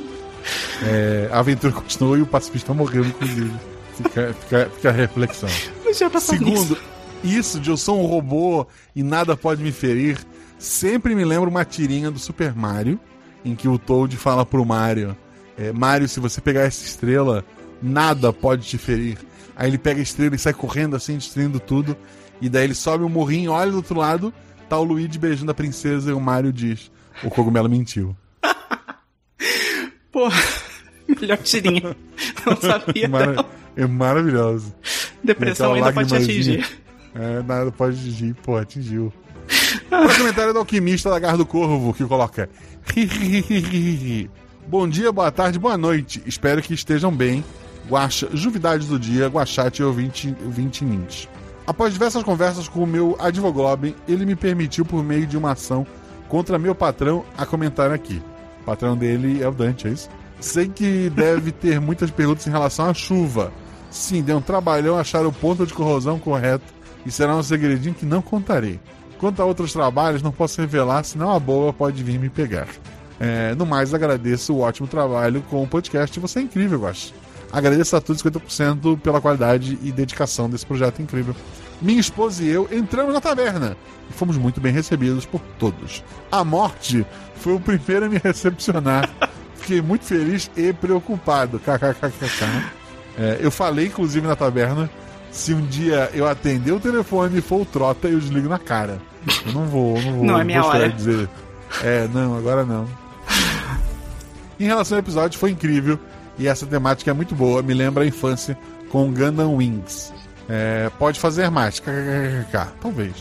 É, 0.83 1.29
a 1.31 1.39
aventura 1.39 1.73
continuou 1.73 2.17
e 2.17 2.21
o 2.21 2.25
pacifista 2.25 2.73
morreu, 2.73 3.05
inclusive. 3.05 3.51
Fica, 3.95 4.33
fica, 4.33 4.71
fica 4.75 4.89
a 4.89 4.93
reflexão. 4.93 5.49
Tinha 5.93 6.09
passado 6.09 6.39
nisso. 6.39 6.63
Segundo, 6.63 6.77
isso 7.23 7.59
de 7.59 7.69
eu 7.69 7.77
sou 7.77 7.99
um 7.99 8.05
robô 8.05 8.65
e 8.95 9.03
nada 9.03 9.35
pode 9.35 9.61
me 9.61 9.71
ferir, 9.71 10.17
sempre 10.57 11.15
me 11.15 11.25
lembra 11.25 11.49
uma 11.49 11.65
tirinha 11.65 12.09
do 12.09 12.19
Super 12.19 12.55
Mario, 12.55 12.99
em 13.43 13.55
que 13.55 13.67
o 13.67 13.77
Toad 13.77 14.15
fala 14.17 14.45
pro 14.45 14.65
Mario: 14.65 15.15
é, 15.57 15.71
Mario, 15.71 16.07
se 16.07 16.19
você 16.19 16.39
pegar 16.41 16.61
essa 16.61 16.83
estrela, 16.85 17.43
nada 17.81 18.31
pode 18.33 18.67
te 18.67 18.77
ferir. 18.77 19.17
Aí 19.55 19.69
ele 19.69 19.77
pega 19.77 19.99
a 19.99 20.03
estrela 20.03 20.35
e 20.35 20.39
sai 20.39 20.53
correndo 20.53 20.95
assim, 20.95 21.17
destruindo 21.17 21.59
tudo. 21.59 21.95
E 22.41 22.47
daí 22.47 22.63
ele 22.63 22.73
sobe 22.75 23.03
o 23.03 23.09
morrinho, 23.09 23.51
olha 23.51 23.69
do 23.71 23.77
outro 23.77 23.97
lado, 23.97 24.33
tá 24.69 24.77
o 24.79 24.83
Luigi 24.83 25.19
beijando 25.19 25.51
a 25.51 25.55
princesa 25.55 26.09
e 26.11 26.13
o 26.13 26.19
Mario 26.21 26.53
diz: 26.53 26.89
O 27.23 27.29
cogumelo 27.29 27.69
mentiu. 27.69 28.15
Porra, 30.11 30.41
melhor 31.07 31.37
tirinha. 31.39 31.95
Não 32.45 32.55
sabia. 32.57 33.07
Mara- 33.09 33.33
não. 33.33 33.45
é 33.75 33.85
maravilhoso. 33.87 34.73
Depressão 35.23 35.73
ainda 35.73 35.91
pode 35.91 36.09
te 36.09 36.15
atingir. 36.15 36.65
É, 37.13 37.43
nada 37.43 37.71
pode 37.71 37.99
atingir. 37.99 38.33
Pô, 38.35 38.55
atingiu. 38.55 39.11
Para 39.89 40.15
comentário 40.17 40.53
do 40.53 40.59
alquimista 40.59 41.09
da 41.09 41.19
Garra 41.19 41.37
do 41.37 41.45
Corvo, 41.45 41.93
que 41.93 42.05
coloca. 42.05 42.49
Bom 44.67 44.87
dia, 44.87 45.11
boa 45.11 45.31
tarde, 45.31 45.57
boa 45.57 45.77
noite. 45.77 46.21
Espero 46.25 46.61
que 46.61 46.73
estejam 46.73 47.11
bem. 47.11 47.43
Guaxa, 47.89 48.29
juvidade 48.33 48.85
do 48.85 48.99
dia, 48.99 49.27
Guachate 49.27 49.81
e 49.81 49.85
ouvinte, 49.85 50.35
ouvinte 50.45 50.85
nintes. 50.85 51.27
Após 51.65 51.93
diversas 51.93 52.23
conversas 52.23 52.67
com 52.67 52.83
o 52.83 52.87
meu 52.87 53.15
advoglobe, 53.19 53.95
ele 54.07 54.25
me 54.25 54.35
permitiu, 54.35 54.85
por 54.85 55.03
meio 55.03 55.25
de 55.25 55.37
uma 55.37 55.51
ação 55.51 55.85
contra 56.27 56.59
meu 56.59 56.75
patrão, 56.75 57.25
a 57.37 57.45
comentar 57.45 57.91
aqui. 57.91 58.21
O 58.61 58.65
patrão 58.65 58.95
dele 58.95 59.41
é 59.41 59.47
o 59.47 59.51
Dante, 59.51 59.87
é 59.87 59.91
isso? 59.91 60.09
Sei 60.39 60.67
que 60.67 61.09
deve 61.09 61.51
ter 61.51 61.79
muitas 61.81 62.11
perguntas 62.11 62.45
em 62.45 62.51
relação 62.51 62.85
à 62.87 62.93
chuva. 62.93 63.51
Sim, 63.89 64.21
deu 64.21 64.37
um 64.37 64.41
trabalhão 64.41 64.97
achar 64.97 65.25
o 65.25 65.31
ponto 65.31 65.65
de 65.65 65.73
corrosão 65.73 66.19
correto 66.19 66.73
e 67.05 67.11
será 67.11 67.35
um 67.35 67.43
segredinho 67.43 67.95
que 67.95 68.05
não 68.05 68.21
contarei. 68.21 68.79
Quanto 69.19 69.41
a 69.41 69.45
outros 69.45 69.73
trabalhos, 69.73 70.23
não 70.23 70.31
posso 70.31 70.61
revelar, 70.61 71.03
senão 71.03 71.31
a 71.31 71.39
boa 71.39 71.73
pode 71.73 72.01
vir 72.03 72.17
me 72.17 72.29
pegar. 72.29 72.67
É, 73.19 73.53
no 73.53 73.65
mais, 73.65 73.93
agradeço 73.93 74.53
o 74.53 74.61
ótimo 74.61 74.87
trabalho 74.87 75.43
com 75.49 75.61
o 75.61 75.67
podcast. 75.67 76.17
Você 76.19 76.39
é 76.39 76.41
incrível, 76.41 76.87
acho. 76.87 77.13
Agradeço 77.51 77.95
a 77.95 78.01
todos 78.01 78.23
50% 78.23 78.99
pela 78.99 79.19
qualidade 79.19 79.77
e 79.81 79.91
dedicação 79.91 80.49
desse 80.49 80.65
projeto 80.65 81.01
incrível. 81.01 81.35
Minha 81.81 81.99
esposa 81.99 82.43
e 82.43 82.47
eu 82.47 82.69
entramos 82.71 83.13
na 83.13 83.19
taverna 83.19 83.75
e 84.09 84.13
fomos 84.13 84.37
muito 84.37 84.61
bem 84.61 84.71
recebidos 84.71 85.25
por 85.25 85.41
todos. 85.57 86.03
A 86.31 86.43
morte 86.43 87.05
foi 87.35 87.53
o 87.53 87.59
primeiro 87.59 88.05
a 88.05 88.09
me 88.09 88.21
recepcionar. 88.23 89.09
Fiquei 89.55 89.81
muito 89.81 90.05
feliz 90.05 90.49
e 90.55 90.71
preocupado. 90.71 91.59
KKKKK. 91.59 92.45
É, 93.17 93.37
eu 93.41 93.51
falei, 93.51 93.87
inclusive, 93.87 94.25
na 94.25 94.35
taverna. 94.35 94.89
Se 95.29 95.53
um 95.53 95.61
dia 95.65 96.09
eu 96.13 96.27
atender 96.27 96.71
o 96.71 96.79
telefone 96.79 97.37
e 97.37 97.41
for 97.41 97.61
o 97.61 97.65
Trota, 97.65 98.07
eu 98.07 98.19
desligo 98.19 98.47
na 98.49 98.57
cara. 98.57 98.99
Eu 99.45 99.53
não 99.53 99.65
vou, 99.65 100.01
não 100.01 100.13
vou. 100.13 100.25
Não 100.25 100.39
é 100.39 100.43
minha 100.43 100.61
gostaria 100.61 100.85
hora. 100.87 100.91
de 100.91 100.97
dizer. 100.97 101.29
É, 101.83 102.07
não, 102.13 102.37
agora 102.37 102.65
não. 102.65 102.87
Em 104.59 104.65
relação 104.65 104.97
ao 104.97 104.99
episódio, 104.99 105.39
foi 105.39 105.51
incrível 105.51 105.99
e 106.37 106.47
essa 106.47 106.65
temática 106.65 107.11
é 107.11 107.13
muito 107.13 107.35
boa. 107.35 107.61
Me 107.61 107.73
lembra 107.73 108.03
a 108.03 108.07
infância 108.07 108.57
com 108.89 109.11
Gundam 109.11 109.55
Wings. 109.55 110.13
É, 110.47 110.89
pode 110.97 111.19
fazer 111.19 111.49
mais. 111.49 111.79
KKKK, 111.79 112.73
talvez. 112.81 113.13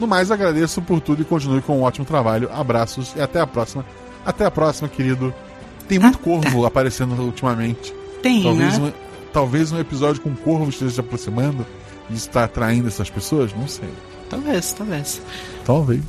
No 0.00 0.06
mais, 0.06 0.30
agradeço 0.30 0.82
por 0.82 1.00
tudo 1.00 1.22
e 1.22 1.24
continue 1.24 1.62
com 1.62 1.78
um 1.78 1.82
ótimo 1.82 2.04
trabalho. 2.04 2.50
Abraços 2.52 3.14
e 3.16 3.20
até 3.20 3.40
a 3.40 3.46
próxima. 3.46 3.84
Até 4.26 4.44
a 4.44 4.50
próxima, 4.50 4.88
querido. 4.88 5.32
Tem 5.86 5.98
muito 5.98 6.18
corvo 6.18 6.66
aparecendo 6.66 7.12
ultimamente. 7.22 7.94
Tem, 8.22 8.42
Talvez 8.42 8.78
né? 8.78 8.88
um, 8.88 8.92
talvez 9.32 9.70
um 9.70 9.78
episódio 9.78 10.20
com 10.22 10.34
corvo 10.34 10.70
esteja 10.70 10.90
se 10.94 11.00
aproximando 11.00 11.64
e 12.10 12.14
está 12.14 12.44
atraindo 12.44 12.88
essas 12.88 13.10
pessoas? 13.10 13.52
Não 13.54 13.68
sei. 13.68 13.90
Talvez, 14.28 14.72
talvez. 14.72 15.22
Talvez. 15.64 16.02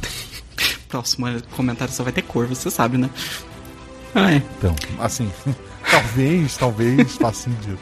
Próximo 0.90 1.28
comentário 1.56 1.94
só 1.94 2.04
vai 2.04 2.14
ter 2.14 2.22
cor, 2.22 2.48
você 2.48 2.70
sabe, 2.70 2.98
né? 2.98 3.10
Ah, 4.14 4.32
é. 4.32 4.42
Então, 4.58 4.76
assim, 5.00 5.30
talvez, 5.90 6.56
talvez 6.58 7.12
faça 7.18 7.50
sentido. 7.50 7.80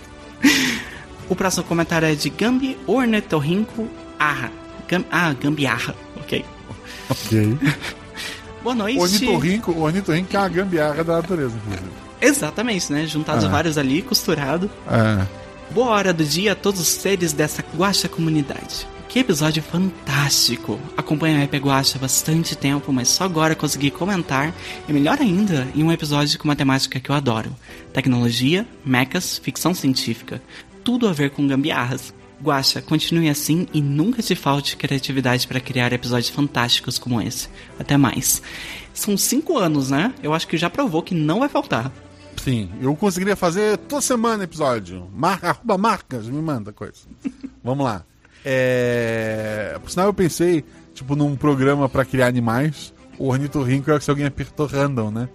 O 1.29 1.35
próximo 1.35 1.63
comentário 1.63 2.07
é 2.07 2.15
de 2.15 2.29
Gambi 2.29 2.77
Ornetorrinco 2.85 3.87
Arra. 4.19 4.51
Gam 4.87 5.05
ah, 5.11 5.33
Gambiarra. 5.33 5.95
Ok. 6.17 6.43
Ok. 7.09 7.57
Boa 8.63 8.75
noite. 8.75 8.99
Ornitorrinco, 8.99 9.77
ornitorrinco 9.77 10.35
é 10.35 10.39
uma 10.39 10.49
gambiarra 10.49 11.03
da 11.03 11.13
natureza, 11.17 11.53
inclusive. 11.57 11.91
Exatamente, 12.21 12.91
né? 12.93 13.05
Juntados 13.05 13.43
Ah. 13.43 13.49
vários 13.49 13.77
ali, 13.77 14.01
costurado. 14.01 14.71
É. 14.87 15.25
Boa 15.71 15.89
hora 15.89 16.13
do 16.13 16.23
dia 16.23 16.53
a 16.53 16.55
todos 16.55 16.79
os 16.79 16.87
seres 16.87 17.33
dessa 17.33 17.63
guacha 17.75 18.07
comunidade. 18.07 18.87
Que 19.07 19.19
episódio 19.19 19.61
fantástico! 19.61 20.79
Acompanho 20.97 21.37
a 21.39 21.43
EP 21.43 21.53
Guacha 21.55 21.97
há 21.97 22.01
bastante 22.01 22.55
tempo, 22.55 22.91
mas 22.91 23.09
só 23.09 23.25
agora 23.25 23.55
consegui 23.55 23.91
comentar, 23.91 24.51
e 24.89 24.93
melhor 24.93 25.19
ainda, 25.19 25.67
em 25.75 25.83
um 25.83 25.91
episódio 25.91 26.39
com 26.39 26.45
uma 26.45 26.55
temática 26.55 26.99
que 26.99 27.11
eu 27.11 27.15
adoro: 27.15 27.55
tecnologia, 27.93 28.65
mechas, 28.83 29.37
ficção 29.37 29.73
científica. 29.73 30.41
Tudo 30.83 31.07
a 31.07 31.13
ver 31.13 31.29
com 31.29 31.47
gambiarras. 31.47 32.13
Guacha, 32.41 32.81
continue 32.81 33.29
assim 33.29 33.67
e 33.71 33.81
nunca 33.81 34.21
te 34.21 34.35
falte 34.35 34.75
criatividade 34.75 35.47
para 35.47 35.61
criar 35.61 35.93
episódios 35.93 36.29
fantásticos 36.29 36.97
como 36.97 37.21
esse. 37.21 37.47
Até 37.79 37.95
mais. 37.95 38.41
São 38.93 39.15
cinco 39.15 39.57
anos, 39.57 39.91
né? 39.91 40.13
Eu 40.21 40.33
acho 40.33 40.47
que 40.47 40.57
já 40.57 40.69
provou 40.69 41.01
que 41.01 41.15
não 41.15 41.39
vai 41.39 41.47
faltar. 41.47 41.89
Sim, 42.43 42.69
eu 42.81 42.93
conseguiria 42.95 43.35
fazer 43.35 43.77
toda 43.77 44.01
semana 44.01 44.43
episódio. 44.43 45.07
Marca, 45.15 45.51
arroba 45.51 45.77
marcas, 45.77 46.27
me 46.27 46.41
manda 46.41 46.73
coisa. 46.73 47.07
Vamos 47.63 47.85
lá. 47.85 48.03
É... 48.45 49.77
Por 49.81 49.89
sinal, 49.89 50.07
eu 50.07 50.13
pensei, 50.13 50.63
tipo, 50.93 51.15
num 51.15 51.35
programa 51.35 51.87
pra 51.87 52.05
criar 52.05 52.27
animais. 52.27 52.93
O 53.17 53.29
ornitorrinco 53.29 53.91
é 53.91 53.99
se 53.99 54.09
alguém 54.09 54.25
apertou 54.25 54.65
random, 54.65 55.11
né? 55.11 55.29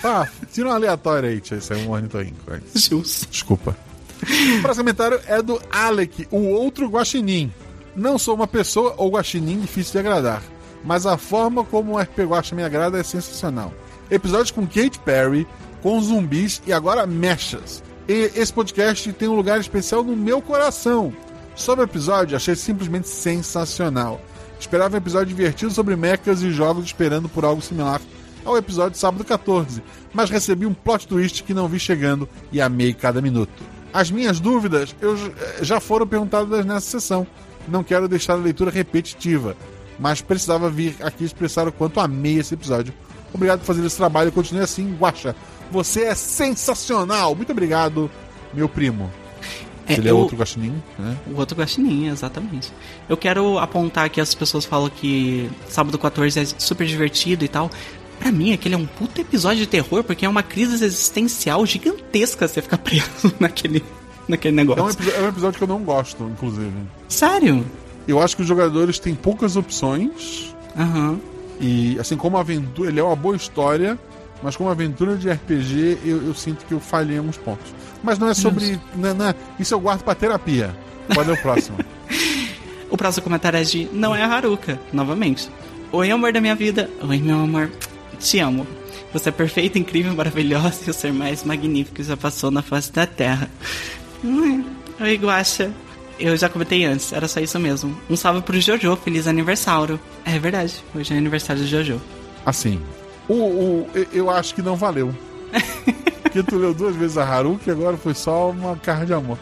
Tá, 0.00 0.28
tira 0.52 0.68
um 0.68 0.72
aleatório 0.72 1.28
aí, 1.28 1.40
tia, 1.40 1.56
isso 1.58 1.72
é 1.72 1.76
um 1.76 1.90
ornitorrinco. 1.90 2.36
é. 2.52 2.60
Justo. 2.74 3.28
Desculpa. 3.30 3.76
O 4.22 4.62
próximo 4.62 4.84
comentário 4.84 5.20
é 5.26 5.42
do 5.42 5.60
Alec, 5.70 6.26
o 6.30 6.46
outro 6.48 6.88
guaxinim. 6.88 7.52
Não 7.94 8.18
sou 8.18 8.34
uma 8.34 8.46
pessoa 8.46 8.94
ou 8.96 9.10
guaxinim 9.10 9.60
difícil 9.60 9.92
de 9.92 9.98
agradar, 9.98 10.42
mas 10.84 11.06
a 11.06 11.16
forma 11.18 11.64
como 11.64 11.94
o 11.94 11.98
RP 11.98 12.20
Guaxa 12.20 12.54
me 12.54 12.62
agrada 12.62 12.98
é 12.98 13.02
sensacional. 13.02 13.72
Episódios 14.10 14.50
com 14.50 14.66
Kate 14.66 14.98
Perry, 15.04 15.46
com 15.82 16.00
zumbis 16.00 16.62
e 16.66 16.72
agora 16.72 17.06
mechas. 17.06 17.82
E 18.08 18.30
esse 18.34 18.52
podcast 18.52 19.12
tem 19.12 19.28
um 19.28 19.34
lugar 19.34 19.58
especial 19.58 20.02
no 20.04 20.16
meu 20.16 20.40
coração. 20.40 21.12
Sobre 21.56 21.84
o 21.84 21.86
episódio, 21.86 22.36
achei 22.36 22.54
simplesmente 22.54 23.08
sensacional. 23.08 24.20
Esperava 24.60 24.94
um 24.94 24.98
episódio 24.98 25.28
divertido 25.28 25.72
sobre 25.72 25.96
mechas 25.96 26.42
e 26.42 26.50
jogos 26.50 26.84
esperando 26.84 27.28
por 27.28 27.44
algo 27.44 27.60
similar 27.62 28.00
ao 28.44 28.56
episódio 28.56 28.92
de 28.92 28.98
sábado 28.98 29.24
14, 29.24 29.82
mas 30.14 30.30
recebi 30.30 30.66
um 30.66 30.72
plot 30.74 31.08
twist 31.08 31.42
que 31.42 31.52
não 31.52 31.66
vi 31.66 31.78
chegando 31.80 32.28
e 32.52 32.60
amei 32.60 32.94
cada 32.94 33.20
minuto. 33.20 33.52
As 33.92 34.10
minhas 34.10 34.38
dúvidas 34.38 34.94
eu, 35.00 35.16
j- 35.16 35.32
já 35.62 35.80
foram 35.80 36.06
perguntadas 36.06 36.64
nessa 36.64 36.86
sessão. 36.90 37.26
Não 37.66 37.82
quero 37.82 38.06
deixar 38.06 38.34
a 38.34 38.36
leitura 38.36 38.70
repetitiva. 38.70 39.56
mas 39.98 40.20
precisava 40.20 40.68
vir 40.70 40.94
aqui 41.00 41.24
expressar 41.24 41.66
o 41.66 41.72
quanto 41.72 41.98
amei 42.00 42.38
esse 42.38 42.52
episódio. 42.54 42.92
Obrigado 43.32 43.60
por 43.60 43.66
fazer 43.66 43.84
esse 43.84 43.96
trabalho 43.96 44.28
e 44.28 44.32
continue 44.32 44.62
assim, 44.62 44.94
Guaxa. 44.94 45.34
Você 45.72 46.02
é 46.04 46.14
sensacional! 46.14 47.34
Muito 47.34 47.50
obrigado, 47.50 48.10
meu 48.54 48.68
primo. 48.68 49.10
É, 49.88 49.94
Ele 49.94 50.08
é 50.08 50.10
eu- 50.10 50.18
outro 50.18 50.36
guaxinim, 50.36 50.82
né? 50.98 51.16
O 51.32 51.38
outro 51.38 51.56
guaxinim, 51.56 52.08
exatamente. 52.08 52.72
Eu 53.08 53.16
quero 53.16 53.58
apontar 53.58 54.10
que 54.10 54.20
as 54.20 54.34
pessoas 54.34 54.64
falam 54.64 54.90
que 54.90 55.48
Sábado 55.68 55.96
14 55.98 56.40
é 56.40 56.44
super 56.44 56.86
divertido 56.86 57.44
e 57.44 57.48
tal. 57.48 57.70
Pra 58.18 58.32
mim, 58.32 58.52
aquele 58.52 58.74
é 58.74 58.78
um 58.78 58.86
puto 58.86 59.20
episódio 59.20 59.58
de 59.58 59.66
terror, 59.66 60.02
porque 60.02 60.24
é 60.24 60.28
uma 60.28 60.42
crise 60.42 60.84
existencial 60.84 61.64
gigantesca 61.66 62.48
você 62.48 62.60
ficar 62.62 62.78
preso 62.82 63.32
naquele, 63.38 63.84
naquele 64.26 64.58
É 64.58 64.62
um, 64.62 64.66
negócio. 64.66 64.98
é 65.14 65.20
um 65.22 65.28
episódio 65.28 65.58
que 65.58 65.62
eu 65.64 65.68
não 65.68 65.80
gosto, 65.82 66.24
inclusive. 66.24 66.72
Sério? 67.08 67.64
Eu 68.08 68.20
acho 68.20 68.34
que 68.36 68.42
os 68.42 68.48
jogadores 68.48 68.98
têm 68.98 69.14
poucas 69.14 69.56
opções 69.56 70.54
Aham. 70.76 71.18
e, 71.60 71.98
assim 72.00 72.16
como 72.16 72.36
a 72.36 72.40
aventura, 72.40 72.88
ele 72.90 72.98
é 73.00 73.02
uma 73.02 73.16
boa 73.16 73.36
história, 73.36 73.98
mas 74.42 74.56
como 74.56 74.68
aventura 74.70 75.16
de 75.16 75.28
RPG, 75.30 75.98
eu, 76.04 76.26
eu 76.26 76.34
sinto 76.34 76.64
que 76.66 76.72
eu 76.72 76.80
falhei 76.80 77.16
em 77.16 77.18
alguns 77.18 77.36
pontos. 77.36 77.72
Mas 78.06 78.18
não 78.20 78.28
é 78.28 78.34
sobre. 78.34 78.78
Não, 78.94 79.12
não 79.12 79.28
é- 79.28 79.34
isso 79.58 79.74
eu 79.74 79.80
guardo 79.80 80.02
pra 80.04 80.14
terapia. 80.14 80.74
Qual 81.12 81.26
é 81.28 81.32
o 81.32 81.36
próximo? 81.42 81.76
O 82.88 82.96
próximo 82.96 83.24
comentário 83.24 83.58
é 83.58 83.64
de 83.64 83.88
Não 83.92 84.14
é 84.14 84.22
a 84.22 84.28
Haruka, 84.28 84.78
novamente. 84.92 85.50
Oi, 85.90 86.08
amor 86.08 86.32
da 86.32 86.40
minha 86.40 86.54
vida. 86.54 86.88
Oi, 87.02 87.18
meu 87.18 87.40
amor. 87.40 87.68
Te 88.20 88.38
amo. 88.38 88.64
Você 89.12 89.28
é 89.28 89.32
perfeita, 89.32 89.76
incrível, 89.76 90.14
maravilhosa 90.14 90.78
e 90.86 90.90
o 90.90 90.94
ser 90.94 91.12
mais 91.12 91.42
magnífico 91.42 91.96
que 91.96 92.04
já 92.04 92.16
passou 92.16 92.48
na 92.48 92.62
face 92.62 92.92
da 92.92 93.04
Terra. 93.04 93.50
Hum, 94.24 94.64
Oi, 95.00 95.16
Guaxa. 95.16 95.72
Eu 96.18 96.36
já 96.36 96.48
comentei 96.48 96.84
antes, 96.84 97.12
era 97.12 97.26
só 97.26 97.40
isso 97.40 97.58
mesmo. 97.58 97.94
Um 98.08 98.14
salve 98.16 98.40
pro 98.42 98.58
Jojo, 98.60 98.96
feliz 99.04 99.26
aniversário. 99.26 99.98
É 100.24 100.38
verdade, 100.38 100.76
hoje 100.94 101.12
é 101.12 101.18
aniversário 101.18 101.62
do 101.62 101.68
Jojo. 101.68 102.00
Assim, 102.46 102.80
o, 103.28 103.34
o- 103.34 103.90
eu 104.12 104.30
acho 104.30 104.54
que 104.54 104.62
não 104.62 104.76
valeu. 104.76 105.12
Porque 106.36 106.50
tu 106.50 106.58
leu 106.58 106.74
duas 106.74 106.94
vezes 106.94 107.16
a 107.16 107.24
Haruki 107.24 107.70
agora 107.70 107.96
foi 107.96 108.12
só 108.12 108.50
uma 108.50 108.76
carta 108.76 109.06
de 109.06 109.14
amor. 109.14 109.38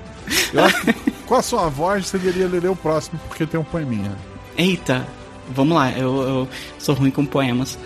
Eu 0.53 0.63
acho 0.63 0.81
que 0.85 1.11
com 1.27 1.35
a 1.35 1.43
sua 1.43 1.69
voz 1.69 2.07
você 2.07 2.19
deveria 2.19 2.47
ler 2.47 2.71
o 2.71 2.77
próximo, 2.77 3.19
porque 3.27 3.45
tem 3.45 3.59
um 3.59 3.65
poeminha. 3.65 4.17
Eita, 4.57 5.05
vamos 5.51 5.75
lá, 5.75 5.91
eu, 5.91 6.23
eu 6.23 6.49
sou 6.79 6.95
ruim 6.95 7.11
com 7.11 7.27
poemas. 7.27 7.77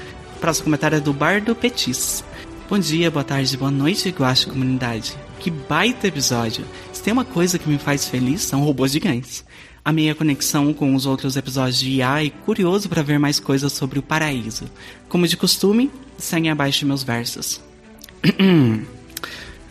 Próximo 0.43 0.65
comentário 0.65 0.99
é 0.99 1.01
do 1.01 1.15
Bardo 1.15 1.55
Petis. 1.55 2.23
Bom 2.69 2.79
dia, 2.79 3.11
boa 3.11 3.25
tarde, 3.25 3.57
boa 3.57 3.71
noite, 3.71 4.11
Guacha 4.11 4.51
Comunidade. 4.51 5.17
Que 5.41 5.51
baita 5.51 6.07
episódio. 6.07 6.67
Se 6.93 7.03
tem 7.03 7.15
uma 7.15 7.25
coisa 7.25 7.59
que 7.59 7.67
me 7.67 7.79
faz 7.79 8.07
feliz, 8.07 8.43
são 8.43 8.63
robôs 8.63 8.93
gigantes. 8.93 9.43
A 9.83 9.91
conexão 10.19 10.75
com 10.75 10.95
os 10.95 11.07
outros 11.07 11.35
episódios 11.35 11.79
de 11.79 11.93
IA 11.93 12.25
e 12.25 12.31
curioso 12.31 12.91
para 12.91 13.03
ver 13.03 13.19
mais 13.19 13.41
coisas 13.41 13.73
sobre 13.73 13.99
o 13.99 14.03
paraíso. 14.03 14.67
Como 15.09 15.27
de 15.27 15.35
costume, 15.35 15.91
seguem 16.19 16.51
abaixo 16.51 16.85
meus 16.85 17.03
versos. 17.03 17.59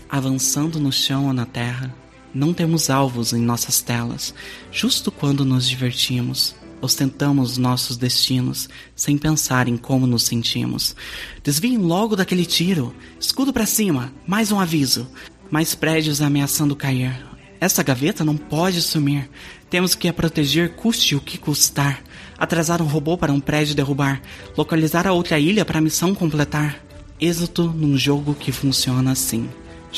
Avançando 0.09 0.79
no 0.79 0.91
chão 0.91 1.27
ou 1.27 1.33
na 1.33 1.45
terra, 1.45 1.93
não 2.33 2.53
temos 2.53 2.89
alvos 2.89 3.33
em 3.33 3.41
nossas 3.41 3.81
telas. 3.81 4.33
Justo 4.71 5.11
quando 5.11 5.43
nos 5.43 5.67
divertimos, 5.67 6.55
ostentamos 6.81 7.57
nossos 7.57 7.97
destinos, 7.97 8.69
sem 8.95 9.17
pensar 9.17 9.67
em 9.67 9.75
como 9.75 10.07
nos 10.07 10.23
sentimos. 10.23 10.95
Desviem 11.43 11.77
logo 11.77 12.15
daquele 12.15 12.45
tiro. 12.45 12.93
Escudo 13.19 13.51
para 13.51 13.65
cima, 13.65 14.13
mais 14.25 14.51
um 14.51 14.59
aviso. 14.59 15.07
Mais 15.51 15.75
prédios 15.75 16.21
ameaçando 16.21 16.75
cair. 16.75 17.25
Essa 17.59 17.83
gaveta 17.83 18.23
não 18.23 18.37
pode 18.37 18.81
sumir. 18.81 19.29
Temos 19.69 19.95
que 19.95 20.07
a 20.07 20.13
proteger, 20.13 20.75
custe 20.75 21.15
o 21.15 21.21
que 21.21 21.37
custar. 21.37 22.01
Atrasar 22.37 22.81
um 22.81 22.85
robô 22.85 23.17
para 23.17 23.33
um 23.33 23.39
prédio 23.39 23.75
derrubar. 23.75 24.21
Localizar 24.55 25.07
a 25.07 25.11
outra 25.11 25.39
ilha 25.39 25.65
para 25.65 25.79
a 25.79 25.81
missão 25.81 26.13
completar. 26.13 26.81
Êxito 27.19 27.63
num 27.63 27.97
jogo 27.97 28.35
que 28.35 28.51
funciona 28.51 29.11
assim. 29.11 29.49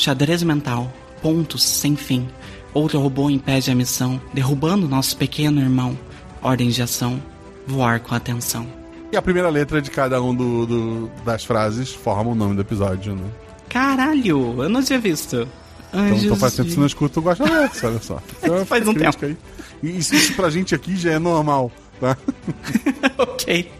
Xadrez 0.04 0.42
mental, 0.42 0.90
pontos 1.20 1.62
sem 1.62 1.94
fim. 1.94 2.26
Outro 2.72 2.98
robô 2.98 3.28
impede 3.28 3.70
a 3.70 3.74
missão, 3.74 4.18
derrubando 4.32 4.88
nosso 4.88 5.14
pequeno 5.16 5.60
irmão. 5.60 5.98
Ordem 6.42 6.70
de 6.70 6.82
ação, 6.82 7.22
voar 7.66 8.00
com 8.00 8.14
atenção. 8.14 8.66
E 9.12 9.16
a 9.16 9.20
primeira 9.20 9.50
letra 9.50 9.82
de 9.82 9.90
cada 9.90 10.22
um 10.22 10.34
do, 10.34 10.64
do- 10.66 11.10
das 11.22 11.44
frases 11.44 11.90
forma 11.92 12.30
o 12.30 12.34
nome 12.34 12.54
do 12.54 12.62
episódio, 12.62 13.14
né? 13.14 13.26
Caralho, 13.68 14.62
eu 14.62 14.68
não 14.70 14.82
tinha 14.82 14.98
visto. 14.98 15.46
Ai, 15.92 16.06
Então, 16.06 16.06
então 16.06 16.18
Jesus. 16.18 16.40
faz 16.40 16.52
tempo 16.54 16.68
que 16.68 16.74
você 16.74 16.80
não 16.80 16.86
escuta 16.86 17.20
o 17.20 17.22
Gosta 17.22 17.44
Verso, 17.44 17.86
olha 17.86 18.00
só. 18.00 18.22
Então, 18.42 18.64
Faz 18.64 18.88
um 18.88 18.94
crítica 18.94 19.26
Aí. 19.26 19.36
Isso, 19.82 20.14
isso 20.14 20.32
pra 20.34 20.48
gente 20.48 20.74
aqui 20.74 20.96
já 20.96 21.12
é 21.12 21.18
normal, 21.18 21.70
tá? 22.00 22.16
ok. 23.18 23.70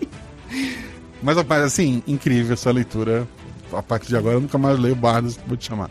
Mas, 1.22 1.36
rapaz, 1.36 1.62
assim, 1.62 2.02
incrível 2.06 2.52
essa 2.52 2.70
leitura. 2.70 3.26
A 3.72 3.82
partir 3.82 4.08
de 4.08 4.16
agora 4.16 4.34
eu 4.34 4.40
nunca 4.40 4.58
mais 4.58 4.78
leio 4.78 4.96
Bardos, 4.96 5.38
vou 5.46 5.56
te 5.56 5.66
chamar. 5.68 5.88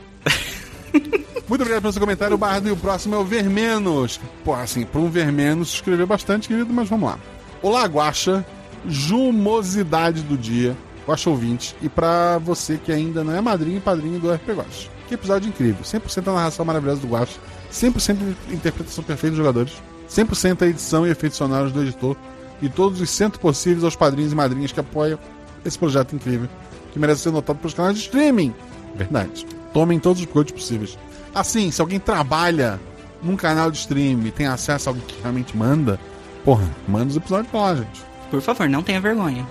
Muito 1.50 1.62
obrigado 1.62 1.82
pelo 1.82 1.92
seu 1.92 2.00
comentário, 2.00 2.38
Bardo. 2.38 2.70
E 2.70 2.72
o 2.72 2.78
próximo 2.78 3.16
é 3.16 3.18
o 3.18 3.26
Vermenos. 3.26 4.20
Pô, 4.46 4.54
assim, 4.54 4.86
para 4.86 5.02
um 5.02 5.10
Vermenos 5.10 5.74
escreveu 5.74 6.06
bastante, 6.06 6.48
querido, 6.48 6.72
mas 6.72 6.88
vamos 6.88 7.10
lá. 7.10 7.18
Olá, 7.64 7.86
Guaxa. 7.86 8.46
Jumosidade 8.86 10.22
do 10.22 10.38
dia. 10.38 10.78
Guaxa 11.08 11.28
ouvinte. 11.28 11.76
E 11.82 11.90
pra 11.90 12.38
você 12.38 12.78
que 12.78 12.92
ainda 12.92 13.24
não 13.24 13.36
é 13.36 13.42
madrinho 13.42 13.78
e 13.78 13.82
padrinho 13.82 14.20
do 14.20 14.32
RP 14.32 14.50
Guaxa. 14.50 14.90
Que 15.08 15.16
episódio 15.16 15.50
incrível. 15.50 15.82
100% 15.84 16.28
a 16.28 16.34
narração 16.34 16.64
maravilhosa 16.64 17.02
do 17.02 17.08
Guaxa. 17.08 17.40
100% 17.74 18.18
de 18.48 18.54
interpretação 18.54 19.04
perfeita 19.04 19.36
dos 19.36 19.38
jogadores. 19.38 19.74
100% 20.08 20.62
a 20.62 20.68
edição 20.68 21.08
e 21.08 21.10
efeitos 21.10 21.40
sonoros 21.40 21.72
do 21.72 21.82
editor. 21.82 22.16
E 22.62 22.70
todos 22.70 23.02
os 23.02 23.10
centos 23.10 23.40
possíveis 23.40 23.84
aos 23.84 23.96
padrinhos 23.96 24.32
e 24.32 24.36
madrinhas 24.36 24.72
que 24.72 24.80
apoiam 24.80 25.18
esse 25.66 25.80
projeto 25.80 26.16
incrível. 26.16 26.48
Que 26.94 27.00
merece 27.00 27.22
ser 27.22 27.32
notado 27.32 27.58
pelos 27.58 27.74
canais 27.74 27.98
de 27.98 28.04
streaming. 28.04 28.54
Verdade. 28.96 29.48
Tomem 29.74 30.00
todos 30.00 30.20
os 30.20 30.26
biscoitos 30.26 30.54
possíveis. 30.54 30.96
Assim, 31.34 31.72
se 31.72 31.82
alguém 31.82 32.00
trabalha 32.00 32.80
num 33.22 33.36
canal 33.36 33.70
de 33.70 33.78
stream 33.78 34.22
e 34.26 34.32
tem 34.32 34.48
acesso 34.48 34.90
a 34.90 34.92
alguém 34.92 35.06
que 35.06 35.22
realmente 35.22 35.56
manda, 35.56 36.00
porra, 36.44 36.70
manda 36.88 37.08
os 37.08 37.18
episódios 37.18 37.50
pra 37.50 37.62
lá, 37.62 37.76
gente. 37.76 38.06
Por 38.30 38.42
favor, 38.42 38.70
não 38.70 38.84
tenha 38.84 39.02
vergonha. 39.02 39.46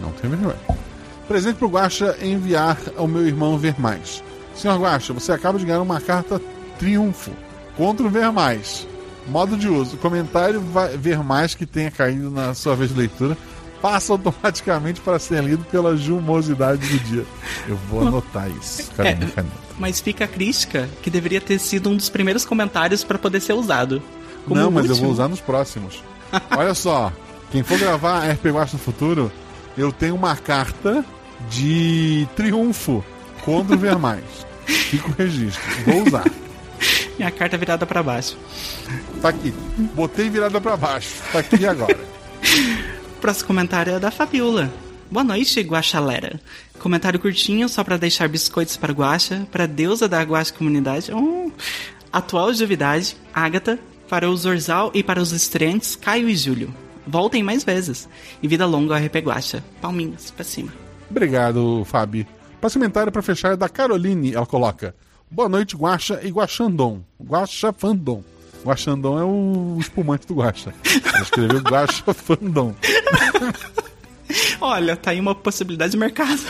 Não 0.00 0.10
tem 0.12 0.30
vergonha. 0.30 0.56
Presente 1.28 1.56
pro 1.56 1.68
Guaxa 1.68 2.16
enviar 2.20 2.78
ao 2.96 3.06
meu 3.06 3.26
irmão 3.26 3.58
Ver 3.58 3.80
Mais. 3.80 4.22
Senhor 4.54 4.78
Guaxa, 4.78 5.12
você 5.12 5.32
acaba 5.32 5.58
de 5.58 5.64
ganhar 5.64 5.80
uma 5.80 6.00
carta 6.00 6.40
triunfo 6.78 7.30
contra 7.76 8.06
o 8.06 8.10
Ver 8.10 8.30
Mais. 8.32 8.86
Modo 9.28 9.56
de 9.56 9.68
uso. 9.68 9.96
Comentário 9.98 10.60
vai 10.60 10.96
ver 10.96 11.18
mais 11.18 11.54
que 11.54 11.64
tenha 11.64 11.90
caído 11.90 12.30
na 12.30 12.54
sua 12.54 12.74
vez 12.74 12.90
de 12.90 12.98
leitura 12.98 13.36
passa 13.82 14.12
automaticamente 14.12 15.00
para 15.00 15.18
ser 15.18 15.42
lido 15.42 15.64
pela 15.64 15.96
jumosidade 15.96 16.86
do 16.86 16.98
dia. 17.04 17.26
Eu 17.68 17.76
vou 17.90 18.06
anotar 18.06 18.48
isso. 18.50 18.90
Cadê 18.96 19.08
É. 19.10 19.14
minha 19.16 19.30
caneta? 19.30 19.56
Mas 19.78 20.00
fica 20.00 20.24
a 20.24 20.28
crítica 20.28 20.88
que 21.02 21.10
deveria 21.10 21.40
ter 21.40 21.58
sido 21.58 21.90
um 21.90 21.96
dos 21.96 22.08
primeiros 22.08 22.44
comentários 22.44 23.02
para 23.02 23.18
poder 23.18 23.40
ser 23.40 23.54
usado. 23.54 24.00
Não, 24.46 24.70
mas 24.70 24.84
eu 24.84 24.90
último. 24.92 25.06
vou 25.08 25.10
usar 25.12 25.28
nos 25.28 25.40
próximos. 25.40 26.02
Olha 26.56 26.74
só, 26.74 27.12
quem 27.50 27.62
for 27.62 27.78
gravar 27.78 28.26
RP 28.30 28.46
Guacha 28.46 28.74
no 28.74 28.78
futuro, 28.78 29.30
eu 29.76 29.90
tenho 29.92 30.14
uma 30.14 30.36
carta 30.36 31.04
de 31.50 32.26
triunfo 32.36 33.04
contra 33.44 33.74
o 33.74 33.78
Ver 33.78 33.98
Mais. 33.98 34.22
Fica 34.64 35.08
o 35.08 35.12
registro. 35.18 35.62
Vou 35.84 36.06
usar. 36.06 36.24
Minha 37.18 37.30
carta 37.30 37.58
virada 37.58 37.84
para 37.84 38.02
baixo. 38.02 38.36
Tá 39.20 39.30
aqui. 39.30 39.52
Botei 39.94 40.30
virada 40.30 40.60
pra 40.60 40.76
baixo. 40.76 41.14
Tá 41.32 41.40
aqui 41.40 41.66
agora. 41.66 41.98
Próximo 43.22 43.46
comentário 43.46 43.94
é 43.94 44.00
da 44.00 44.10
Fabiola. 44.10 44.68
Boa 45.08 45.22
noite, 45.22 45.60
Guaxalera. 45.60 46.40
Comentário 46.80 47.20
curtinho, 47.20 47.68
só 47.68 47.84
para 47.84 47.96
deixar 47.96 48.28
biscoitos 48.28 48.76
para 48.76 48.92
Guaxa, 48.92 49.46
para 49.48 49.64
deusa 49.64 50.08
da 50.08 50.20
Guaxa 50.24 50.52
Comunidade. 50.52 51.12
Oh. 51.12 51.48
Atual 52.12 52.52
Juvidade, 52.52 53.16
Ágata, 53.32 53.78
para 54.08 54.28
o 54.28 54.36
Zorzal 54.36 54.90
e 54.92 55.04
para 55.04 55.22
os 55.22 55.30
estreantes 55.30 55.94
Caio 55.94 56.28
e 56.28 56.34
Júlio. 56.34 56.74
Voltem 57.06 57.44
mais 57.44 57.62
vezes. 57.62 58.08
E 58.42 58.48
vida 58.48 58.66
longa 58.66 58.96
ao 58.96 59.00
RP 59.00 59.18
Guaxa. 59.18 59.62
Palminhas 59.80 60.32
pra 60.32 60.42
cima. 60.42 60.72
Obrigado, 61.08 61.84
Fabi. 61.84 62.26
Próximo 62.60 62.82
comentário 62.82 63.12
pra 63.12 63.22
fechar 63.22 63.52
é 63.52 63.56
da 63.56 63.68
Caroline. 63.68 64.34
Ela 64.34 64.46
coloca: 64.46 64.96
Boa 65.30 65.48
noite, 65.48 65.76
Guaxa 65.76 66.18
e 66.24 66.30
Guaxandon. 66.30 67.04
Guaxa 67.22 67.72
Fandom. 67.72 68.24
Guaxandon 68.64 69.18
é 69.18 69.24
o 69.24 69.76
espumante 69.80 70.26
do 70.26 70.34
Guaxa. 70.34 70.72
Ela 71.12 71.22
escreveu 71.22 71.60
Guaxa 71.60 72.14
Fandom. 72.14 72.74
Olha, 74.60 74.96
tá 74.96 75.10
aí 75.10 75.20
uma 75.20 75.34
possibilidade 75.34 75.92
de 75.92 75.98
mercado. 75.98 76.40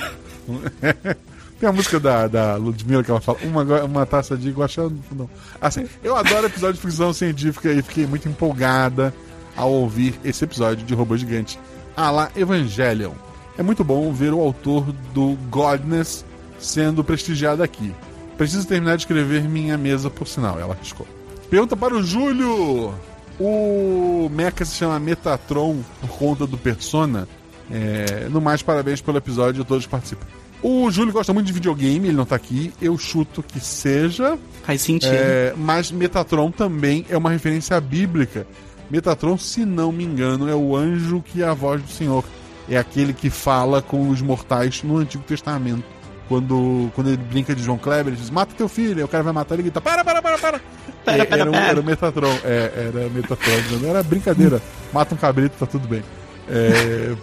Tem 1.59 1.69
a 1.69 1.73
música 1.73 2.01
da, 2.01 2.27
da 2.27 2.57
Ludmilla 2.57 3.05
que 3.05 3.11
ela 3.11 3.21
fala: 3.21 3.39
Uma, 3.43 3.63
uma 3.85 4.07
taça 4.07 4.37
de 4.37 4.51
Guaxandon. 4.51 5.29
Assim, 5.61 5.89
eu 6.03 6.17
adoro 6.17 6.47
episódio 6.47 6.75
de 6.75 6.81
ficção 6.81 7.13
científica 7.13 7.73
e 7.73 7.83
fiquei 7.83 8.07
muito 8.07 8.29
empolgada 8.29 9.15
ao 9.57 9.71
ouvir 9.73 10.19
esse 10.25 10.45
episódio 10.45 10.85
de 10.85 10.95
Robô 10.95 11.17
Gigante. 11.17 11.59
Ah 11.97 12.11
lá, 12.11 12.31
Evangelion. 12.37 13.13
É 13.57 13.63
muito 13.63 13.85
bom 13.85 14.13
ver 14.13 14.33
o 14.33 14.41
autor 14.41 14.93
do 15.13 15.37
Godness 15.51 16.25
sendo 16.59 17.05
prestigiado 17.05 17.63
aqui. 17.63 17.95
Preciso 18.37 18.67
terminar 18.67 18.97
de 18.97 19.03
escrever 19.03 19.43
minha 19.49 19.77
mesa, 19.77 20.09
por 20.09 20.27
sinal. 20.27 20.59
Ela 20.59 20.75
arriscou. 20.75 21.07
Pergunta 21.53 21.77
para 21.77 21.95
o 21.95 22.03
Júlio. 22.03 22.95
O 23.39 24.31
Mecha 24.33 24.65
se 24.65 24.75
chama 24.75 24.99
Metatron 24.99 25.83
por 26.01 26.09
conta 26.09 26.47
do 26.47 26.57
Persona. 26.57 27.29
É, 27.71 28.27
no 28.31 28.41
mais, 28.41 28.63
parabéns 28.63 29.03
pelo 29.03 29.19
episódio, 29.19 29.63
todos 29.63 29.87
participam. 29.87 30.27
O 30.63 30.91
Júlio 30.91 31.13
gosta 31.13 31.31
muito 31.35 31.49
de 31.49 31.53
videogame, 31.53 32.09
ele 32.09 32.17
não 32.17 32.25
tá 32.25 32.37
aqui. 32.37 32.73
Eu 32.81 32.97
chuto 32.97 33.43
que 33.43 33.61
seja. 33.61 34.39
Faz 34.63 34.81
sentido. 34.81 35.13
É, 35.13 35.53
mas 35.55 35.93
Metatron 35.93 36.51
também 36.51 37.05
é 37.11 37.19
uma 37.19 37.29
referência 37.29 37.79
bíblica. 37.83 38.47
Metatron, 38.91 39.37
se 39.37 39.67
não 39.67 39.93
me 39.93 40.05
engano, 40.05 40.49
é 40.49 40.55
o 40.55 40.75
anjo 40.75 41.21
que 41.21 41.43
é 41.43 41.47
a 41.47 41.53
voz 41.53 41.83
do 41.83 41.91
Senhor. 41.91 42.25
É 42.67 42.79
aquele 42.79 43.13
que 43.13 43.29
fala 43.29 43.83
com 43.83 44.09
os 44.09 44.23
mortais 44.23 44.83
no 44.83 44.97
Antigo 44.97 45.25
Testamento. 45.25 45.85
Quando, 46.33 46.91
quando 46.95 47.09
ele 47.09 47.19
brinca 47.19 47.55
de 47.55 47.63
João 47.63 47.77
Kleber, 47.77 48.07
ele 48.13 48.17
diz: 48.17 48.31
Mata 48.31 48.55
teu 48.57 48.69
filho. 48.71 48.97
Aí 48.99 49.05
o 49.05 49.09
cara 49.09 49.23
vai 49.23 49.35
matar 49.35 49.55
ele 49.55 49.61
e 49.61 49.65
grita: 49.65 49.83
Para, 49.83 50.03
para, 50.03 50.23
para, 50.23 50.39
para. 50.39 50.61
Pera, 51.05 51.27
pera, 51.27 51.41
era, 51.43 51.51
o- 51.51 51.53
pera. 51.53 51.67
era 51.67 51.81
o 51.81 51.85
Metatron. 51.85 52.39
É, 52.43 52.91
era 52.95 53.09
Metatron. 53.11 53.87
Era 53.87 54.03
brincadeira. 54.03 54.63
Mata 54.95 55.15
um 55.15 55.19
cabrito, 55.19 55.57
tá 55.59 55.67
tudo 55.67 55.87
bem. 55.87 56.03
É, 56.49 57.15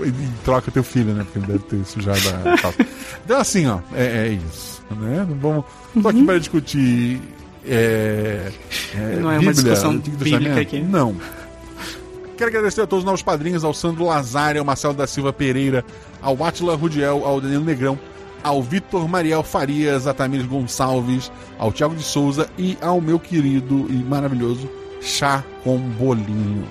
e, 0.00 0.08
e 0.08 0.28
troca 0.44 0.70
teu 0.70 0.84
filho, 0.84 1.14
né? 1.14 1.24
Porque 1.24 1.38
ele 1.38 1.46
deve 1.46 1.58
ter 1.60 1.82
sujado 1.86 2.18
a 2.44 2.58
calça. 2.58 2.86
Então, 3.24 3.40
assim, 3.40 3.66
ó, 3.66 3.78
é, 3.94 4.26
é 4.26 4.28
isso. 4.28 4.82
Né? 4.90 5.26
Não 5.26 5.36
vamos. 5.36 5.64
Tô 6.02 6.08
aqui 6.10 6.24
para 6.26 6.38
discutir. 6.38 7.22
É, 7.66 8.50
é, 8.94 8.98
Uhum. 9.16 9.20
Não 9.20 9.30
é 9.32 9.38
uma 9.38 9.52
discussão 9.52 9.90
Antigo 9.92 10.16
bíblica 10.18 10.60
aqui. 10.60 10.80
Não. 10.80 11.16
Quero 12.36 12.50
agradecer 12.50 12.82
a 12.82 12.86
todos 12.86 13.02
os 13.02 13.06
novos 13.06 13.22
padrinhos, 13.22 13.64
ao 13.64 13.74
Sandro 13.74 14.04
Lazari, 14.04 14.58
ao 14.58 14.64
Marcelo 14.64 14.94
da 14.94 15.06
Silva 15.08 15.32
Pereira, 15.32 15.84
ao 16.22 16.42
Atila 16.44 16.76
Rudiel, 16.76 17.22
ao 17.24 17.40
Danilo 17.40 17.64
Negrão, 17.64 17.98
ao 18.42 18.62
Vitor 18.62 19.08
Mariel 19.08 19.42
Farias, 19.42 20.06
a 20.06 20.14
Tamires 20.14 20.46
Gonçalves, 20.46 21.30
ao 21.58 21.72
Thiago 21.72 21.94
de 21.94 22.02
Souza 22.02 22.48
e 22.56 22.76
ao 22.80 23.00
meu 23.00 23.18
querido 23.18 23.86
e 23.88 23.94
maravilhoso 23.94 24.68
Chá 25.00 25.44
com 25.62 25.78
Bolinho. 25.78 26.66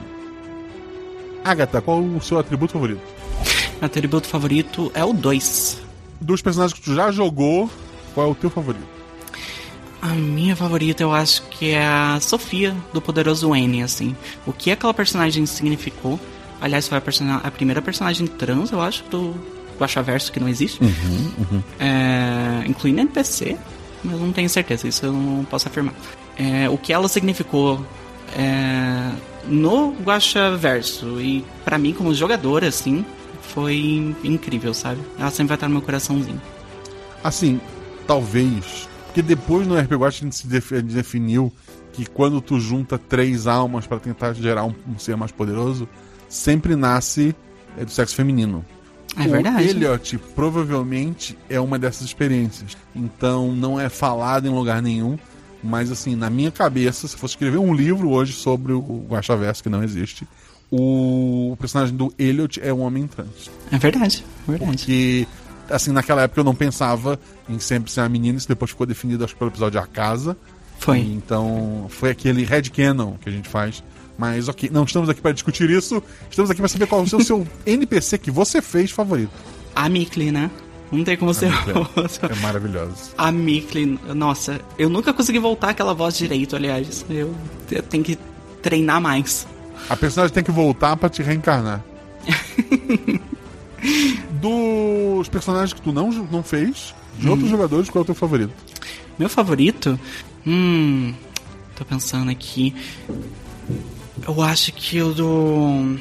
Agatha, 1.44 1.82
qual 1.82 2.02
o 2.02 2.22
seu 2.22 2.38
atributo 2.40 2.74
favorito? 2.74 3.02
Meu 3.80 3.86
atributo 3.86 4.28
favorito 4.28 4.92
é 4.94 5.04
o 5.04 5.14
2. 5.14 5.82
Dos 6.20 6.42
personagens 6.42 6.78
que 6.78 6.84
tu 6.84 6.96
já 6.96 7.12
jogou, 7.12 7.70
qual 8.14 8.28
é 8.28 8.32
o 8.32 8.36
teu 8.36 8.50
favorito? 8.50 8.88
A 10.02 10.10
minha 10.10 10.56
favorita 10.56 11.04
eu 11.04 11.14
acho 11.14 11.44
que 11.44 11.72
é 11.72 11.86
a 11.86 12.20
Sofia 12.20 12.76
do 12.94 13.02
Poderoso 13.02 13.56
N, 13.56 13.84
assim. 13.84 14.16
O 14.46 14.54
que 14.54 14.72
aquela 14.72 14.94
personagem 14.94 15.46
significou. 15.46 16.20
Aliás, 16.60 16.88
foi 16.88 16.98
a, 16.98 17.02
a 17.44 17.52
primeira 17.52 17.82
personagem 17.82 18.28
trans, 18.28 18.72
eu 18.72 18.82
acho, 18.82 19.04
do 19.06 19.36
Guaxaverso 19.80 20.32
que 20.32 20.40
não 20.40 20.48
existe. 20.50 20.80
É, 21.80 22.64
incluindo 22.68 23.02
NPC, 23.02 23.58
mas 24.04 24.20
não 24.20 24.32
tenho 24.32 24.50
certeza, 24.50 24.88
isso 24.88 25.06
eu 25.06 25.14
não 25.14 25.44
posso 25.46 25.68
afirmar. 25.68 25.94
É, 26.38 26.70
o 26.70 26.78
que 26.78 26.94
ela 26.94 27.08
significou 27.08 27.84
é, 28.38 29.12
no 29.48 29.94
Guaxaverso 30.04 31.20
e 31.22 31.44
pra 31.66 31.78
mim 31.78 31.94
como 31.94 32.14
jogadora, 32.14 32.68
assim, 32.68 33.06
foi 33.42 34.16
incrível, 34.24 34.74
sabe? 34.74 35.00
Ela 35.18 35.30
sempre 35.32 35.48
vai 35.50 35.56
estar 35.58 35.68
no 35.68 35.74
meu 35.74 35.82
coraçãozinho. 35.82 36.42
Assim, 37.24 37.60
talvez. 38.06 38.88
Porque 39.06 39.22
depois 39.22 39.66
no 39.66 39.76
RPG 39.78 39.96
Watch 39.96 40.18
a 40.22 40.24
gente 40.26 40.36
se 40.36 40.48
defi- 40.48 40.82
definiu 40.82 41.52
que 41.94 42.06
quando 42.06 42.40
tu 42.40 42.60
junta 42.60 42.98
três 43.00 43.48
almas 43.48 43.88
para 43.88 44.00
tentar 44.00 44.34
gerar 44.34 44.64
um, 44.66 44.74
um 44.88 45.00
ser 45.00 45.16
mais 45.18 45.32
poderoso, 45.32 45.90
sempre 46.30 46.76
nasce 46.76 47.36
é, 47.78 47.84
do 47.84 47.90
sexo 47.90 48.14
feminino. 48.16 48.64
É 49.18 49.28
verdade. 49.28 49.68
O 49.68 49.70
Elliot 49.70 50.18
provavelmente 50.36 51.38
é 51.50 51.60
uma 51.60 51.80
dessas 51.80 52.04
experiências. 52.04 52.78
Então 52.96 53.52
não 53.52 53.80
é 53.80 53.90
falado 53.90 54.48
em 54.48 54.52
lugar 54.52 54.82
nenhum. 54.82 55.18
Mas 55.64 55.92
assim, 55.92 56.16
na 56.16 56.30
minha 56.30 56.52
cabeça, 56.52 57.08
se 57.08 57.18
fosse 57.18 57.34
escrever 57.34 57.58
um 57.58 57.74
livro 57.74 58.12
hoje 58.12 58.34
sobre 58.34 58.74
o 58.74 59.06
Guaxaverso, 59.10 59.64
que 59.64 59.70
não 59.70 59.84
existe, 59.84 60.28
o 60.72 61.56
personagem 61.60 61.96
do 61.96 62.14
Elliot 62.18 62.60
é 62.62 62.74
um 62.74 62.82
homem 62.82 63.08
trans. 63.08 63.50
É 63.72 63.78
verdade, 63.78 64.24
é 64.48 64.52
verdade. 64.52 64.78
Porque, 64.78 65.28
assim, 65.70 65.92
naquela 65.92 66.22
época 66.22 66.42
eu 66.42 66.46
não 66.46 66.56
pensava 66.56 67.20
em 67.50 67.60
sempre 67.60 67.92
ser 67.92 68.02
uma 68.02 68.10
menina, 68.10 68.38
isso 68.38 68.48
depois 68.48 68.72
ficou 68.72 68.86
definido, 68.86 69.24
acho 69.24 69.34
que 69.34 69.40
pelo 69.40 69.50
episódio 69.50 69.80
A 69.80 69.88
Casa. 69.88 70.38
Foi. 70.80 71.00
E, 71.00 71.14
então, 71.14 71.88
foi 71.90 72.12
aquele 72.12 72.44
headcanon 72.44 73.14
que 73.14 73.30
a 73.30 73.32
gente 73.32 73.50
faz. 73.50 73.84
Mas, 74.18 74.48
ok, 74.48 74.70
não 74.72 74.84
estamos 74.84 75.10
aqui 75.10 75.22
para 75.22 75.32
discutir 75.32 75.70
isso. 75.70 76.02
Estamos 76.30 76.50
aqui 76.50 76.60
para 76.60 76.68
saber 76.68 76.88
qual 76.88 77.02
é 77.02 77.04
o 77.04 77.08
seu, 77.08 77.22
seu 77.22 77.48
NPC 77.66 78.18
que 78.18 78.32
você 78.32 78.62
fez 78.62 78.92
favorito. 78.92 79.32
A 79.76 79.88
Mikli, 79.88 80.32
né? 80.32 80.50
Não 80.92 81.04
tem 81.04 81.18
como 81.18 81.34
ser 81.34 81.52
outro. 81.76 82.26
É 82.30 82.36
maravilhoso. 82.42 83.12
A 83.18 83.32
Mikli, 83.32 84.00
nossa, 84.16 84.62
eu 84.78 84.90
nunca 84.90 85.14
consegui 85.14 85.38
voltar 85.38 85.70
aquela 85.70 85.94
voz 85.94 86.18
direito, 86.18 86.56
aliás. 86.56 87.06
Eu, 87.10 87.36
eu 87.70 87.84
tenho 87.84 88.04
que 88.04 88.18
treinar 88.62 89.02
mais. 89.02 89.46
A 89.90 89.96
personagem 89.96 90.34
tem 90.34 90.44
que 90.44 90.52
voltar 90.52 90.96
para 90.96 91.10
te 91.10 91.22
reencarnar. 91.22 91.84
Dos 94.42 95.28
personagens 95.30 95.74
que 95.74 95.82
tu 95.82 95.92
não, 95.92 96.10
não 96.10 96.42
fez, 96.42 96.96
de 97.18 97.30
outros 97.30 97.50
jogadores, 97.50 97.90
qual 97.90 98.02
é 98.02 98.04
o 98.04 98.06
teu 98.06 98.16
favorito? 98.16 98.54
Meu 99.20 99.30
favorito? 99.30 100.00
Hum. 100.46 101.14
Tô 101.76 101.86
pensando 101.86 102.32
aqui. 102.32 102.74
Eu 104.26 104.42
acho 104.42 104.72
que 104.72 105.02
o 105.02 105.14
do. 105.14 106.00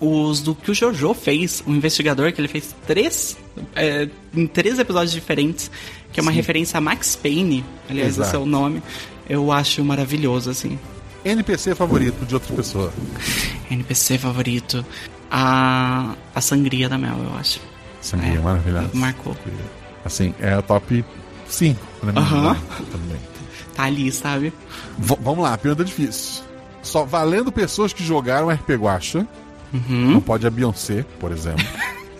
Os 0.00 0.40
do 0.40 0.54
que 0.54 0.70
o 0.70 0.74
Jojo 0.74 1.14
fez, 1.14 1.62
o 1.66 1.70
investigador, 1.70 2.32
que 2.32 2.40
ele 2.40 2.48
fez 2.48 2.74
três. 2.86 3.36
é, 3.76 4.08
em 4.34 4.46
três 4.46 4.78
episódios 4.78 5.12
diferentes, 5.12 5.70
que 6.12 6.18
é 6.20 6.22
uma 6.22 6.32
Sim. 6.32 6.36
referência 6.36 6.76
a 6.78 6.80
Max 6.80 7.14
Payne, 7.16 7.64
aliás, 7.88 8.10
esse 8.12 8.20
Exato. 8.20 8.36
é 8.36 8.38
o 8.40 8.44
nome. 8.46 8.82
Eu 9.28 9.50
acho 9.52 9.82
maravilhoso, 9.84 10.50
assim. 10.50 10.78
NPC 11.24 11.74
favorito 11.74 12.26
de 12.26 12.34
outra 12.34 12.54
pessoa. 12.54 12.92
NPC 13.70 14.18
favorito. 14.18 14.84
A. 15.30 16.14
A 16.34 16.40
sangria 16.40 16.88
da 16.88 16.98
Mel, 16.98 17.16
eu 17.24 17.34
acho. 17.36 17.60
Sangria 18.02 18.34
É, 18.34 18.38
maravilhosa. 18.40 18.90
marcou. 18.92 19.34
Assim, 20.04 20.34
é 20.38 20.52
a 20.52 20.60
top 20.60 21.02
5 21.48 21.80
pra 22.00 22.12
mim. 22.12 22.18
Aham. 22.18 22.52
né. 23.08 23.16
Tá 23.74 23.84
ali, 23.84 24.12
sabe? 24.12 24.52
V- 24.98 25.16
vamos 25.22 25.42
lá, 25.42 25.56
pergunta 25.56 25.84
difícil. 25.84 26.42
Só 26.84 27.04
valendo 27.04 27.50
pessoas 27.50 27.92
que 27.92 28.04
jogaram 28.04 28.48
RP 28.48 28.70
Guacha. 28.74 29.26
Uhum. 29.72 30.12
Não 30.12 30.20
pode 30.20 30.46
a 30.46 30.50
Beyoncé, 30.50 31.04
por 31.18 31.32
exemplo. 31.32 31.64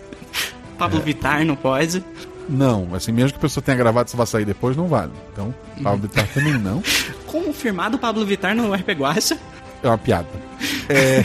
Pablo 0.77 0.99
Vittar 0.99 1.45
não 1.45 1.55
pode. 1.55 2.03
não, 2.49 2.93
assim, 2.93 3.13
mesmo 3.13 3.31
que 3.31 3.37
a 3.37 3.41
pessoa 3.41 3.63
tenha 3.63 3.77
gravado 3.77 4.09
se 4.09 4.17
vai 4.17 4.27
sair 4.27 4.43
depois, 4.43 4.75
não 4.75 4.87
vale. 4.87 5.13
Então, 5.31 5.55
Pablo 5.81 6.01
Vittar 6.01 6.27
também 6.33 6.57
não. 6.57 6.83
Confirmado 7.25 7.97
Pablo 7.97 8.25
Vittar 8.25 8.53
no 8.53 8.73
RP 8.73 8.89
Guacha. 8.89 9.37
É 9.81 9.87
uma 9.87 9.97
piada. 9.97 10.27
É... 10.89 11.23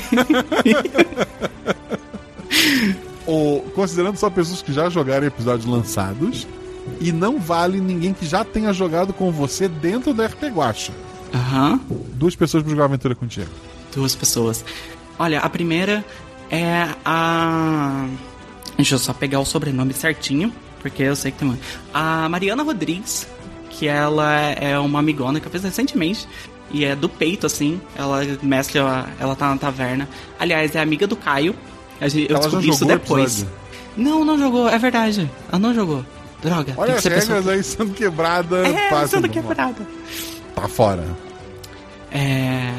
o, 3.26 3.62
considerando 3.74 4.16
só 4.16 4.30
pessoas 4.30 4.62
que 4.62 4.72
já 4.72 4.88
jogaram 4.88 5.26
episódios 5.26 5.66
lançados. 5.66 6.46
E 7.00 7.12
não 7.12 7.38
vale 7.38 7.80
ninguém 7.80 8.12
que 8.12 8.26
já 8.26 8.44
tenha 8.44 8.72
jogado 8.72 9.12
com 9.12 9.30
você 9.30 9.68
dentro 9.68 10.12
do 10.12 10.22
RP 10.22 10.44
Guacha. 10.44 10.92
Aham. 11.34 11.80
Duas 12.14 12.34
pessoas 12.36 12.62
pra 12.62 12.70
jogar 12.70 12.84
aventura 12.86 13.14
contigo. 13.14 13.48
Duas 13.94 14.14
pessoas. 14.14 14.64
Olha, 15.18 15.40
a 15.40 15.48
primeira 15.48 16.04
é 16.50 16.88
a. 17.04 18.06
Deixa 18.76 18.94
eu 18.94 18.98
só 18.98 19.12
pegar 19.12 19.40
o 19.40 19.44
sobrenome 19.44 19.92
certinho, 19.92 20.52
porque 20.80 21.02
eu 21.02 21.14
sei 21.16 21.30
que 21.30 21.38
tem 21.38 21.48
uma. 21.48 21.58
A 21.92 22.28
Mariana 22.28 22.62
Rodrigues, 22.62 23.26
que 23.68 23.86
ela 23.86 24.32
é 24.52 24.78
uma 24.78 24.98
amigona 25.00 25.38
que 25.40 25.46
eu 25.46 25.50
fiz 25.50 25.62
recentemente. 25.62 26.26
E 26.72 26.84
é 26.84 26.94
do 26.94 27.08
peito, 27.08 27.46
assim. 27.46 27.80
Ela 27.96 28.20
mescla, 28.42 29.08
ela 29.18 29.34
tá 29.34 29.48
na 29.50 29.56
taverna. 29.56 30.08
Aliás, 30.38 30.74
é 30.76 30.80
amiga 30.80 31.06
do 31.06 31.16
Caio. 31.16 31.54
Gente- 32.02 32.30
Eu 32.30 32.38
descobri 32.38 32.68
isso 32.70 32.84
depois. 32.84 33.44
Não, 33.96 34.24
não 34.24 34.38
jogou, 34.38 34.68
é 34.68 34.78
verdade. 34.78 35.28
Ela 35.50 35.58
não 35.58 35.74
jogou. 35.74 36.04
Droga, 36.40 36.72
Olha 36.76 36.94
as 36.94 37.04
regras 37.04 37.26
pessoa. 37.26 37.52
aí 37.54 37.62
sendo 37.62 37.92
quebradas. 37.92 38.66
É, 38.66 39.06
sendo 39.06 39.28
vamos 39.28 39.56
lá. 39.56 39.74
Tá 40.54 40.68
fora. 40.68 41.04
É. 42.10 42.72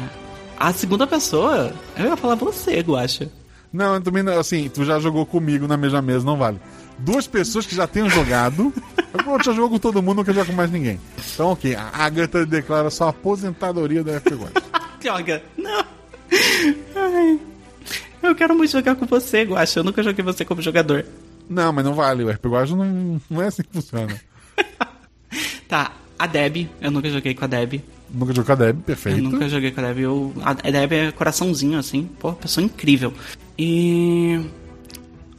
A 0.58 0.72
segunda 0.72 1.06
pessoa, 1.06 1.72
eu 1.96 2.06
ia 2.06 2.16
falar 2.16 2.36
você, 2.36 2.80
Guacha. 2.80 3.30
Não, 3.72 3.94
eu 3.94 4.00
também 4.00 4.22
não, 4.22 4.38
assim, 4.38 4.68
tu 4.68 4.84
já 4.84 4.98
jogou 5.00 5.24
comigo 5.24 5.66
na 5.66 5.76
mesma 5.76 6.02
mesa, 6.02 6.24
não 6.24 6.36
vale. 6.36 6.60
Duas 6.98 7.26
pessoas 7.26 7.66
que 7.66 7.74
já 7.74 7.86
tenham 7.86 8.08
jogado. 8.08 8.72
eu 9.12 9.42
já 9.42 9.52
jogou 9.52 9.70
com 9.70 9.78
todo 9.78 10.02
mundo, 10.02 10.18
não 10.18 10.24
quer 10.24 10.34
jogar 10.34 10.46
com 10.46 10.52
mais 10.52 10.70
ninguém. 10.70 11.00
Então, 11.34 11.50
ok, 11.50 11.74
a 11.74 11.90
Agatha 11.92 12.44
declara 12.44 12.90
sua 12.90 13.08
aposentadoria 13.08 14.04
da 14.04 14.20
FP. 14.20 14.36
Droga, 15.00 15.42
não. 15.56 15.84
Ai. 16.94 17.40
Eu 18.22 18.34
quero 18.34 18.54
muito 18.54 18.70
jogar 18.70 18.94
com 18.94 19.06
você, 19.06 19.42
Guacha. 19.42 19.80
Eu 19.80 19.84
nunca 19.84 20.02
joguei 20.02 20.24
você 20.24 20.44
como 20.44 20.62
jogador. 20.62 21.04
Não, 21.48 21.72
mas 21.72 21.84
não 21.84 21.94
vale, 21.94 22.22
o 22.22 22.30
RP 22.30 22.46
Guacha 22.46 22.76
não, 22.76 23.20
não 23.28 23.42
é 23.42 23.46
assim 23.46 23.62
que 23.62 23.72
funciona. 23.72 24.14
Tá, 25.66 25.92
a 26.22 26.26
Deb. 26.26 26.68
Eu 26.80 26.90
nunca 26.90 27.08
joguei 27.10 27.34
com 27.34 27.44
a 27.44 27.48
Deb. 27.48 27.80
Nunca 28.12 28.32
jogou 28.34 28.44
com 28.44 28.52
a 28.52 28.66
Deb, 28.66 28.80
perfeito. 28.82 29.18
Eu 29.18 29.24
nunca 29.24 29.48
joguei 29.48 29.70
com 29.70 29.80
a 29.80 29.84
Deb. 29.84 29.98
Eu, 30.00 30.32
a 30.42 30.52
Deb 30.54 30.92
é 30.92 31.12
coraçãozinho, 31.12 31.78
assim. 31.78 32.08
Pô, 32.18 32.32
pessoa 32.32 32.64
incrível. 32.64 33.12
E. 33.58 34.40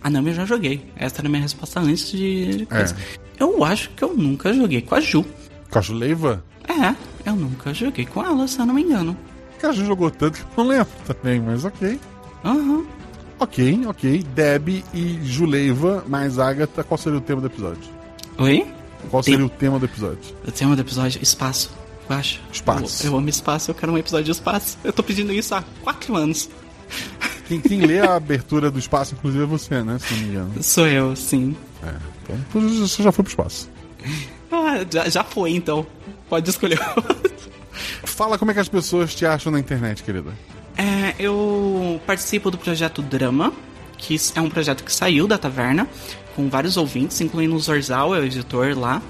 A 0.03 0.09
Nami 0.09 0.29
eu 0.31 0.35
já 0.35 0.45
joguei. 0.45 0.85
Essa 0.97 1.21
era 1.21 1.27
a 1.27 1.29
minha 1.29 1.41
resposta 1.41 1.79
antes 1.79 2.11
de. 2.11 2.65
coisa. 2.69 2.95
Eu 3.39 3.63
acho 3.63 3.89
que 3.91 4.03
eu 4.03 4.13
nunca 4.15 4.53
joguei 4.53 4.81
com 4.81 4.95
a 4.95 4.99
Ju. 5.01 5.25
Cacho 5.71 5.93
Leiva? 5.93 6.43
É, 6.67 6.95
eu 7.29 7.35
nunca 7.35 7.73
joguei 7.73 8.05
com 8.05 8.23
ela, 8.23 8.47
se 8.47 8.59
eu 8.59 8.65
não 8.65 8.73
me 8.73 8.83
engano. 8.83 9.17
que 9.59 9.65
a 9.65 9.71
gente 9.71 9.85
jogou 9.87 10.11
tanto 10.11 10.39
que 10.39 10.59
eu 10.59 10.63
não 10.63 10.67
lembro 10.71 10.87
também, 11.05 11.39
mas 11.39 11.63
ok. 11.65 11.99
Aham. 12.43 12.85
Ok, 13.39 13.81
ok. 13.87 14.23
Deb 14.35 14.83
e 14.93 15.19
Juleiva 15.23 16.03
mais 16.07 16.37
Agatha, 16.39 16.83
qual 16.83 16.97
seria 16.97 17.17
o 17.17 17.21
tema 17.21 17.41
do 17.41 17.47
episódio? 17.47 17.81
Oi? 18.37 18.65
Qual 19.09 19.23
Tem- 19.23 19.33
seria 19.33 19.45
o 19.45 19.49
tema 19.49 19.79
do 19.79 19.85
episódio? 19.85 20.19
O 20.47 20.51
tema 20.51 20.75
do 20.75 20.81
episódio, 20.81 21.21
espaço. 21.21 21.71
Eu 22.09 22.15
acho. 22.15 22.41
Espaço. 22.51 23.05
Eu, 23.05 23.11
eu 23.11 23.17
amo 23.17 23.29
espaço, 23.29 23.71
eu 23.71 23.75
quero 23.75 23.91
um 23.91 23.97
episódio 23.97 24.25
de 24.25 24.31
espaço. 24.31 24.77
Eu 24.83 24.91
tô 24.91 25.01
pedindo 25.03 25.31
isso 25.31 25.53
há 25.55 25.63
quatro 25.83 26.15
anos. 26.15 26.49
Quem, 27.47 27.59
quem 27.59 27.79
lê 27.81 27.99
a 27.99 28.15
abertura 28.15 28.69
do 28.71 28.79
espaço, 28.79 29.15
inclusive, 29.15 29.43
é 29.43 29.47
você, 29.47 29.83
né? 29.83 29.97
Se 29.99 30.13
não 30.13 30.21
me 30.21 30.27
engano. 30.29 30.63
Sou 30.63 30.87
eu, 30.87 31.15
sim. 31.15 31.55
É, 31.83 31.93
então 32.29 32.61
você 32.61 33.03
já 33.03 33.11
foi 33.11 33.23
pro 33.23 33.31
espaço. 33.31 33.69
Ah, 34.51 34.85
já, 34.89 35.09
já 35.09 35.23
foi, 35.23 35.51
então. 35.51 35.85
Pode 36.29 36.49
escolher. 36.49 36.79
Fala 38.03 38.37
como 38.37 38.51
é 38.51 38.53
que 38.53 38.59
as 38.59 38.69
pessoas 38.69 39.13
te 39.15 39.25
acham 39.25 39.51
na 39.51 39.59
internet, 39.59 40.03
querida. 40.03 40.31
É, 40.77 41.13
eu 41.19 41.99
participo 42.05 42.49
do 42.51 42.57
projeto 42.57 43.01
Drama, 43.01 43.51
que 43.97 44.15
é 44.35 44.41
um 44.41 44.49
projeto 44.49 44.83
que 44.83 44.93
saiu 44.93 45.27
da 45.27 45.37
taverna, 45.37 45.87
com 46.35 46.49
vários 46.49 46.77
ouvintes, 46.77 47.19
incluindo 47.21 47.55
o 47.55 47.59
Zorzal, 47.59 48.15
é 48.15 48.19
o 48.19 48.23
editor 48.25 48.77
lá. 48.77 49.01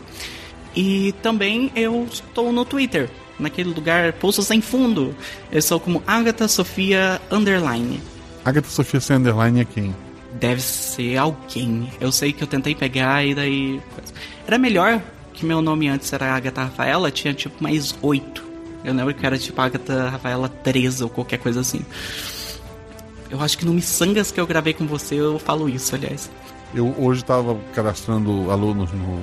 E 0.76 1.14
também 1.22 1.72
eu 1.76 2.08
estou 2.12 2.52
no 2.52 2.66
Twitter, 2.66 3.10
naquele 3.40 3.70
lugar 3.70 4.14
Poço 4.14 4.42
Sem 4.42 4.62
Fundo. 4.62 5.16
Eu 5.52 5.62
sou 5.62 5.80
como 5.80 6.04
Agatha 6.08 6.48
Sofia 6.48 7.22
Underline. 7.32 8.02
Agatha 8.44 8.70
Sofia 8.70 9.00
sem 9.00 9.16
underline 9.16 9.62
é 9.62 9.66
quem? 9.66 9.96
Deve 10.34 10.62
ser 10.62 11.18
alguém. 11.18 11.90
Eu 12.02 12.12
sei 12.12 12.34
que 12.34 12.44
eu 12.44 12.48
tentei 12.48 12.76
pegar 12.76 13.24
e 13.26 13.34
daí. 13.34 13.82
Era 14.46 14.58
melhor 14.58 15.02
que 15.34 15.46
meu 15.46 15.62
nome 15.62 15.88
antes 15.88 16.12
era 16.12 16.34
Agatha 16.34 16.64
Rafaela, 16.64 17.12
tinha 17.12 17.34
tipo 17.34 17.64
mais 17.64 17.96
oito. 18.02 18.44
Eu 18.84 18.94
lembro 18.94 19.14
que 19.14 19.26
era 19.26 19.38
tipo 19.38 19.62
Agatha 19.62 20.10
Rafaela 20.10 20.50
13 20.50 21.04
ou 21.04 21.10
qualquer 21.10 21.38
coisa 21.38 21.62
assim. 21.62 21.82
Eu 23.30 23.42
acho 23.42 23.58
que 23.58 23.66
no 23.66 23.74
Missangas 23.74 24.32
que 24.32 24.40
eu 24.40 24.46
gravei 24.46 24.74
com 24.74 24.86
você 24.86 25.16
eu 25.16 25.40
falo 25.40 25.70
isso, 25.70 25.96
aliás. 25.96 26.30
Eu 26.74 26.94
hoje 26.98 27.22
estava 27.22 27.56
cadastrando 27.76 28.50
alunos 28.52 28.92
no 28.92 29.20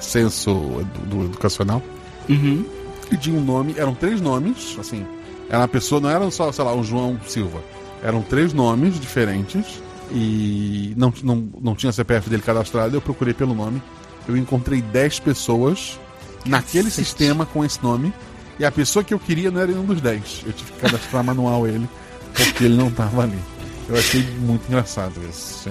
censo 0.00 0.52
do, 0.54 1.06
do 1.06 1.24
educacional 1.26 1.82
Uhum. 2.28 2.64
e 3.12 3.16
tinha 3.18 3.38
um 3.38 3.44
nome, 3.44 3.74
eram 3.76 3.94
três 3.94 4.18
nomes, 4.20 4.76
assim, 4.80 5.04
era 5.48 5.58
uma 5.58 5.68
pessoa, 5.68 6.00
não 6.00 6.08
era 6.08 6.30
só, 6.30 6.50
sei 6.50 6.64
lá, 6.64 6.74
o 6.74 6.82
João 6.82 7.20
Silva, 7.26 7.62
eram 8.02 8.22
três 8.22 8.54
nomes 8.54 8.98
diferentes 8.98 9.82
e 10.10 10.94
não, 10.96 11.12
não, 11.22 11.48
não 11.60 11.74
tinha 11.74 11.92
CPF 11.92 12.30
dele 12.30 12.40
cadastrado, 12.42 12.96
eu 12.96 13.00
procurei 13.02 13.34
pelo 13.34 13.54
nome, 13.54 13.82
eu 14.26 14.36
encontrei 14.38 14.80
10 14.80 15.20
pessoas 15.20 15.98
naquele 16.46 16.84
Cacete. 16.84 17.04
sistema 17.06 17.44
com 17.44 17.62
esse 17.62 17.82
nome 17.82 18.10
e 18.58 18.64
a 18.64 18.72
pessoa 18.72 19.04
que 19.04 19.12
eu 19.12 19.18
queria 19.18 19.50
não 19.50 19.60
era 19.60 19.70
nenhum 19.70 19.84
dos 19.84 20.00
10, 20.00 20.44
eu 20.46 20.52
tive 20.54 20.72
que 20.72 20.78
cadastrar 20.80 21.22
manual 21.22 21.66
ele 21.66 21.86
porque 22.34 22.64
ele 22.64 22.76
não 22.76 22.88
estava 22.88 23.24
ali. 23.24 23.38
Eu 23.86 23.96
achei 23.96 24.22
muito 24.40 24.66
engraçado 24.66 25.12
isso. 25.28 25.68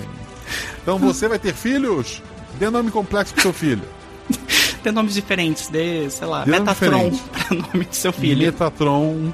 Então 0.81 0.97
você 0.99 1.27
vai 1.27 1.39
ter 1.39 1.53
filhos? 1.53 2.21
Dê 2.59 2.69
nome 2.69 2.91
complexo 2.91 3.33
pro 3.33 3.41
seu 3.43 3.53
filho. 3.53 3.83
Tem 4.83 4.91
nomes 4.91 5.13
diferentes, 5.13 5.69
de, 5.69 6.09
sei 6.09 6.27
lá, 6.27 6.43
Dê 6.43 6.51
Metatron 6.51 7.09
diferente. 7.09 7.23
pra 7.29 7.55
nome 7.73 7.85
do 7.85 7.95
seu 7.95 8.11
filho. 8.11 8.45
Metatron 8.45 9.33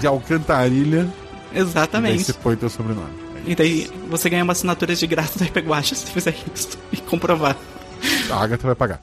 de 0.00 0.06
Alcantarilha. 0.06 1.08
E 1.52 1.58
Exatamente. 1.58 2.24
você 2.24 2.32
põe 2.32 2.56
teu 2.56 2.68
sobrenome. 2.68 3.08
É 3.46 3.50
E 3.50 3.54
daí 3.54 3.90
você 4.10 4.28
ganha 4.28 4.42
umas 4.42 4.58
assinaturas 4.58 4.98
de 4.98 5.06
graça 5.06 5.38
do 5.38 5.44
Repeguacha 5.44 5.94
se 5.94 6.06
fizer 6.06 6.34
isso 6.54 6.76
e 6.92 6.96
comprovar. 6.96 7.56
A 8.30 8.42
Agatha 8.42 8.66
vai 8.66 8.74
pagar. 8.74 9.00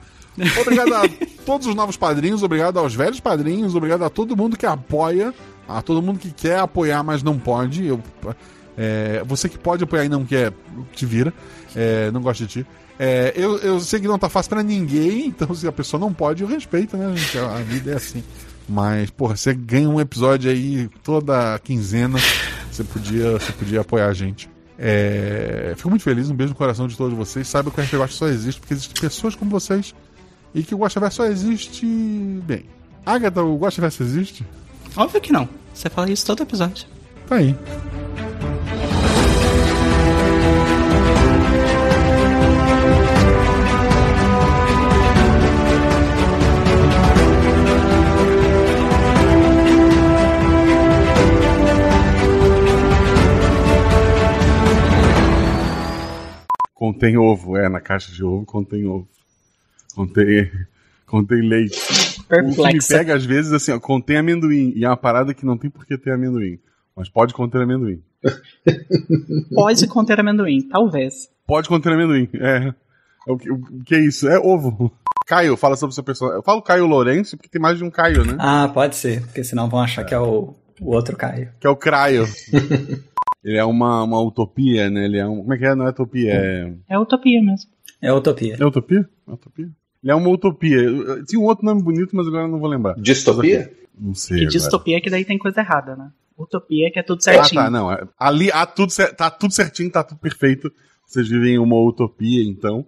Obrigado 0.60 0.94
a 0.94 1.02
todos 1.46 1.68
os 1.68 1.76
novos 1.76 1.98
padrinhos, 1.98 2.44
obrigado 2.44 2.78
aos 2.78 2.94
velhos 2.94 3.20
padrinhos, 3.20 3.76
obrigado 3.76 4.04
a 4.04 4.10
todo 4.10 4.36
mundo 4.36 4.58
que 4.58 4.66
apoia, 4.66 5.34
a 5.68 5.82
todo 5.82 6.02
mundo 6.02 6.20
que 6.20 6.32
quer 6.32 6.60
apoiar, 6.60 7.04
mas 7.04 7.24
não 7.24 7.38
pode. 7.38 7.86
Eu, 7.86 8.02
é, 8.82 9.24
você 9.24 9.48
que 9.48 9.60
pode 9.60 9.84
apoiar 9.84 10.06
e 10.06 10.10
não 10.10 10.26
quer, 10.26 10.52
te 10.96 11.06
vira. 11.06 11.32
É, 11.76 12.10
não 12.10 12.20
gosta 12.20 12.46
de 12.46 12.50
ti. 12.50 12.68
É, 12.98 13.32
eu, 13.36 13.60
eu 13.60 13.80
sei 13.80 14.00
que 14.00 14.08
não 14.08 14.18
tá 14.18 14.28
fácil 14.28 14.50
pra 14.50 14.64
ninguém, 14.64 15.28
então 15.30 15.54
se 15.54 15.68
a 15.68 15.72
pessoa 15.72 16.02
não 16.02 16.12
pode, 16.12 16.42
eu 16.42 16.50
respeito, 16.50 16.98
né, 16.98 17.16
gente? 17.16 17.38
A 17.38 17.58
vida 17.58 17.92
é 17.92 17.96
assim. 17.96 18.24
Mas, 18.68 19.12
porra, 19.12 19.36
você 19.36 19.54
ganha 19.54 19.88
um 19.88 20.02
episódio 20.02 20.50
aí 20.50 20.90
toda 21.04 21.60
quinzena, 21.60 22.18
você 22.72 22.84
podia, 22.84 23.34
você 23.34 23.52
podia 23.52 23.82
apoiar 23.82 24.08
a 24.08 24.14
gente. 24.14 24.50
É, 24.80 25.74
fico 25.78 25.90
muito 25.90 26.04
feliz, 26.04 26.32
um 26.32 26.36
beijo 26.36 26.54
no 26.54 26.58
coração 26.58 26.88
de 26.88 26.98
todos 26.98 27.16
vocês. 27.16 27.48
Saiba 27.48 27.70
que 27.70 27.80
o 27.80 27.84
RPG 27.84 28.14
só 28.14 28.28
existe 28.28 28.60
porque 28.60 28.74
existem 28.74 29.00
pessoas 29.00 29.36
como 29.36 29.52
vocês 29.52 29.94
e 30.56 30.64
que 30.64 30.74
o 30.74 30.80
Guaxaverso 30.80 31.18
só 31.18 31.26
existe. 31.26 31.86
Bem, 31.86 32.66
Agatha, 33.06 33.44
o 33.44 33.58
Guaxaverso 33.58 34.02
existe? 34.02 34.44
Óbvio 34.96 35.22
que 35.22 35.32
não. 35.32 35.48
Você 35.72 35.88
fala 35.88 36.10
isso 36.10 36.26
todo 36.26 36.42
episódio. 36.42 36.88
Tá 37.28 37.36
aí. 37.36 37.56
Contém 56.82 57.16
ovo, 57.16 57.56
é, 57.56 57.70
na 57.70 57.80
caixa 57.80 58.12
de 58.12 58.24
ovo 58.24 58.44
contém 58.44 58.88
ovo. 58.88 59.08
Contém, 59.94 60.50
contém 61.06 61.48
leite. 61.48 61.78
O 61.78 62.24
que 62.28 62.42
me 62.42 62.56
Perplexa. 62.56 62.98
pega 62.98 63.16
às 63.16 63.24
vezes 63.24 63.54
assim, 63.54 63.72
ó, 63.72 63.80
contém 63.80 64.18
amendoim. 64.18 64.74
E 64.76 64.84
é 64.84 64.88
uma 64.88 64.98
parada 64.98 65.32
que 65.32 65.46
não 65.46 65.60
tem 65.60 65.70
por 65.70 65.86
que 65.86 65.96
ter 65.96 66.12
amendoim. 66.12 66.58
Mas 66.96 67.08
pode 67.08 67.36
conter 67.36 67.62
amendoim. 67.62 68.02
Pode 69.54 69.88
conter 69.88 70.20
amendoim, 70.20 70.68
talvez. 70.70 71.30
Pode 71.46 71.70
conter 71.70 71.94
amendoim. 71.94 72.28
É. 72.34 72.74
O 73.28 73.38
que, 73.38 73.52
o 73.52 73.84
que 73.86 73.94
é 73.94 74.00
isso? 74.00 74.28
É 74.28 74.40
ovo. 74.40 74.92
Caio, 75.28 75.56
fala 75.56 75.76
sobre 75.76 75.92
o 75.92 75.96
seu 75.96 76.04
personagem. 76.04 76.40
Eu 76.40 76.44
falo 76.44 76.64
Caio 76.64 76.88
Lourenço 76.88 77.38
porque 77.38 77.50
tem 77.50 77.62
mais 77.62 77.78
de 77.78 77.84
um 77.84 77.92
Caio, 77.92 78.26
né? 78.26 78.36
Ah, 78.40 78.68
pode 78.74 78.96
ser, 78.96 79.22
porque 79.22 79.44
senão 79.44 79.70
vão 79.70 79.80
achar 79.82 80.04
que 80.04 80.16
é 80.16 80.20
o, 80.20 80.56
o 80.80 80.96
outro 80.96 81.16
Caio. 81.16 81.52
Que 81.60 81.68
é 81.68 81.70
o 81.70 81.76
Craio. 81.76 82.26
Ele 83.44 83.58
é 83.58 83.66
uma, 83.66 84.04
uma 84.04 84.22
utopia, 84.22 84.90
né? 84.90 85.06
Ele 85.06 85.18
é 85.18 85.28
um. 85.28 85.38
Como 85.42 85.54
é 85.54 85.58
que 85.58 85.66
é? 85.66 85.74
Não 85.76 85.86
é 85.88 85.90
utopia, 85.90 86.32
é. 86.34 86.74
É 86.90 87.00
utopia 87.00 87.42
mesmo. 87.42 87.70
É 88.02 88.14
utopia. 88.14 88.56
É 88.60 88.66
utopia? 88.66 89.10
É 89.28 89.32
utopia? 89.32 89.70
Ele 90.04 90.12
é 90.12 90.16
uma 90.16 90.30
utopia. 90.30 90.78
Tinha 91.28 91.40
um 91.40 91.46
outro 91.46 91.66
nome 91.66 91.82
bonito, 91.84 92.16
mas 92.16 92.28
agora 92.28 92.44
eu 92.44 92.48
não 92.48 92.60
vou 92.60 92.70
lembrar. 92.70 92.96
Distopia? 92.96 93.72
Não 93.98 94.14
sei. 94.14 94.38
Que 94.38 94.44
agora. 94.44 94.52
distopia 94.58 94.98
é 94.98 95.02
que 95.02 95.10
daí 95.10 95.26
tem 95.26 95.38
coisa 95.38 95.62
errada, 95.62 95.96
né? 95.96 96.10
Utopia 96.38 96.88
é 96.88 96.90
que 96.92 96.98
é 97.00 97.04
tudo 97.04 97.20
Ah, 97.20 97.22
certinho. 97.24 97.62
tá, 97.62 97.70
não. 97.70 97.92
é- 97.92 98.04
Ali 98.18 98.50
ah, 98.52 98.66
tudo, 98.66 98.92
tá 99.16 99.30
tudo 99.30 99.54
certinho, 99.54 99.92
tá 99.92 100.04
tudo 100.04 100.18
perfeito. 100.20 100.72
Vocês 101.06 101.28
vivem 101.28 101.56
em 101.56 101.60
uma 101.60 101.76
utopia, 101.84 102.44
então. 102.44 102.86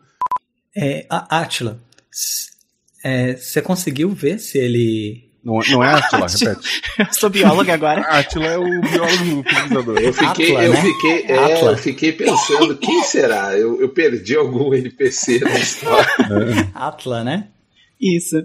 É, 0.76 1.06
a 1.10 1.42
Atila, 1.42 1.80
s- 2.12 2.50
é, 3.04 3.36
você 3.36 3.62
conseguiu 3.62 4.10
ver 4.10 4.40
se 4.40 4.58
ele. 4.58 5.23
Não, 5.44 5.60
não 5.60 5.84
é 5.84 5.94
Atila, 5.96 6.28
repete. 6.28 6.82
Eu 6.98 7.14
sou 7.14 7.30
bióloga 7.30 7.74
agora. 7.74 8.02
Atila 8.02 8.46
é 8.46 8.58
o 8.58 8.64
biólogo 8.64 9.44
pesquisador. 9.44 9.98
Eu 10.00 10.14
fiquei, 10.14 10.56
Atla, 10.56 10.64
eu 10.64 10.74
né? 10.74 10.82
fiquei, 10.82 11.26
é, 11.28 11.68
eu 11.68 11.78
fiquei 11.78 12.12
pensando, 12.14 12.78
quem 12.78 13.04
será? 13.04 13.58
Eu, 13.58 13.82
eu 13.82 13.90
perdi 13.90 14.38
algum 14.38 14.74
NPC 14.74 15.40
na 15.40 15.60
história. 15.60 16.72
Atla, 16.74 17.24
né? 17.24 17.50
Isso. 18.00 18.38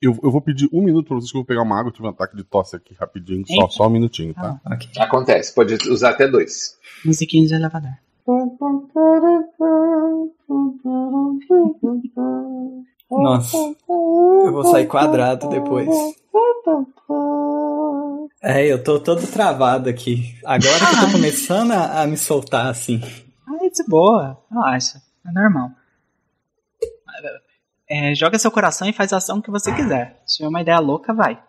Eu, 0.00 0.18
eu 0.22 0.30
vou 0.30 0.40
pedir 0.40 0.68
um 0.72 0.82
minuto 0.82 1.08
pra 1.08 1.16
vocês 1.16 1.30
que 1.30 1.36
eu 1.36 1.40
vou 1.40 1.46
pegar 1.46 1.62
uma 1.62 1.78
água. 1.78 1.90
Eu 1.90 1.94
tive 1.94 2.06
um 2.06 2.10
ataque 2.10 2.36
de 2.36 2.44
tosse 2.44 2.76
aqui 2.76 2.94
rapidinho. 2.98 3.46
Só, 3.46 3.54
Eita. 3.54 3.68
só 3.70 3.86
um 3.86 3.90
minutinho, 3.90 4.32
tá? 4.32 4.58
Ok. 4.64 4.88
Acontece, 4.98 5.54
pode 5.54 5.74
usar 5.88 6.10
até 6.10 6.26
dois. 6.26 6.76
Musiquinha 7.04 7.46
de 7.46 7.54
elevador. 7.54 7.92
Nossa, 13.10 13.56
eu 13.56 14.52
vou 14.52 14.64
sair 14.64 14.86
quadrado 14.86 15.48
depois. 15.48 15.88
É, 18.42 18.66
eu 18.66 18.82
tô 18.82 19.00
todo 19.00 19.26
travado 19.26 19.88
aqui. 19.88 20.34
Agora 20.44 20.78
que 20.78 20.84
eu 20.84 21.06
tô 21.06 21.12
começando 21.12 21.72
a, 21.72 22.02
a 22.02 22.06
me 22.06 22.16
soltar 22.16 22.66
assim. 22.66 23.00
Ah, 23.46 23.68
de 23.72 23.84
boa. 23.88 24.38
Relaxa. 24.50 25.00
É 25.26 25.32
normal. 25.32 25.70
É, 27.88 28.14
joga 28.14 28.38
seu 28.38 28.50
coração 28.50 28.88
e 28.88 28.92
faz 28.92 29.12
a 29.12 29.18
ação 29.18 29.40
que 29.40 29.50
você 29.50 29.72
quiser. 29.72 30.20
Se 30.26 30.38
tiver 30.38 30.48
uma 30.48 30.60
ideia 30.60 30.78
louca, 30.80 31.14
vai. 31.14 31.40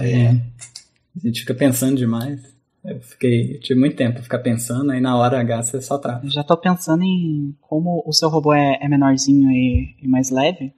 É, 0.00 0.30
a 0.30 1.26
gente 1.26 1.40
fica 1.40 1.54
pensando 1.54 1.96
demais. 1.96 2.40
Eu 2.84 3.00
fiquei, 3.00 3.56
eu 3.56 3.60
tive 3.60 3.80
muito 3.80 3.96
tempo 3.96 4.14
pra 4.14 4.22
ficar 4.22 4.40
pensando, 4.40 4.90
aí 4.90 5.00
na 5.00 5.16
hora 5.16 5.40
H 5.40 5.62
você 5.62 5.80
só 5.80 5.96
trava. 5.96 6.24
Eu 6.24 6.30
já 6.30 6.44
tô 6.44 6.56
pensando 6.56 7.02
em 7.02 7.56
como 7.62 8.02
o 8.04 8.12
seu 8.12 8.28
robô 8.28 8.52
é, 8.52 8.78
é 8.80 8.88
menorzinho 8.88 9.50
e, 9.50 9.96
e 10.02 10.08
mais 10.08 10.30
leve. 10.30 10.74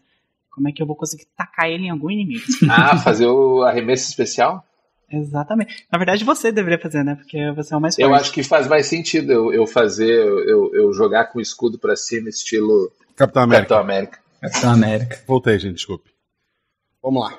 Como 0.56 0.70
é 0.70 0.72
que 0.72 0.82
eu 0.82 0.86
vou 0.86 0.96
conseguir 0.96 1.26
tacar 1.36 1.68
ele 1.68 1.84
em 1.84 1.90
algum 1.90 2.10
inimigo? 2.10 2.42
Ah, 2.70 2.96
fazer 2.96 3.26
o 3.26 3.62
arremesso 3.62 4.08
especial? 4.08 4.64
Exatamente. 5.12 5.86
Na 5.92 5.98
verdade, 5.98 6.24
você 6.24 6.50
deveria 6.50 6.78
fazer, 6.78 7.04
né? 7.04 7.14
Porque 7.14 7.52
você 7.52 7.74
é 7.74 7.76
o 7.76 7.80
mais 7.80 7.94
forte. 7.94 8.08
Eu 8.08 8.14
acho 8.14 8.32
que 8.32 8.42
faz 8.42 8.66
mais 8.66 8.86
sentido 8.86 9.30
eu, 9.30 9.52
eu 9.52 9.66
fazer, 9.66 10.10
eu, 10.10 10.74
eu 10.74 10.92
jogar 10.94 11.26
com 11.26 11.38
o 11.38 11.42
escudo 11.42 11.78
pra 11.78 11.94
cima, 11.94 12.30
estilo 12.30 12.90
Capitão 13.14 13.42
América. 13.42 13.68
Capitão 13.68 13.78
América. 13.78 14.18
Capitão 14.40 14.72
América. 14.72 15.22
Voltei, 15.26 15.58
gente, 15.58 15.74
desculpe. 15.74 16.10
Vamos 17.02 17.22
lá. 17.22 17.38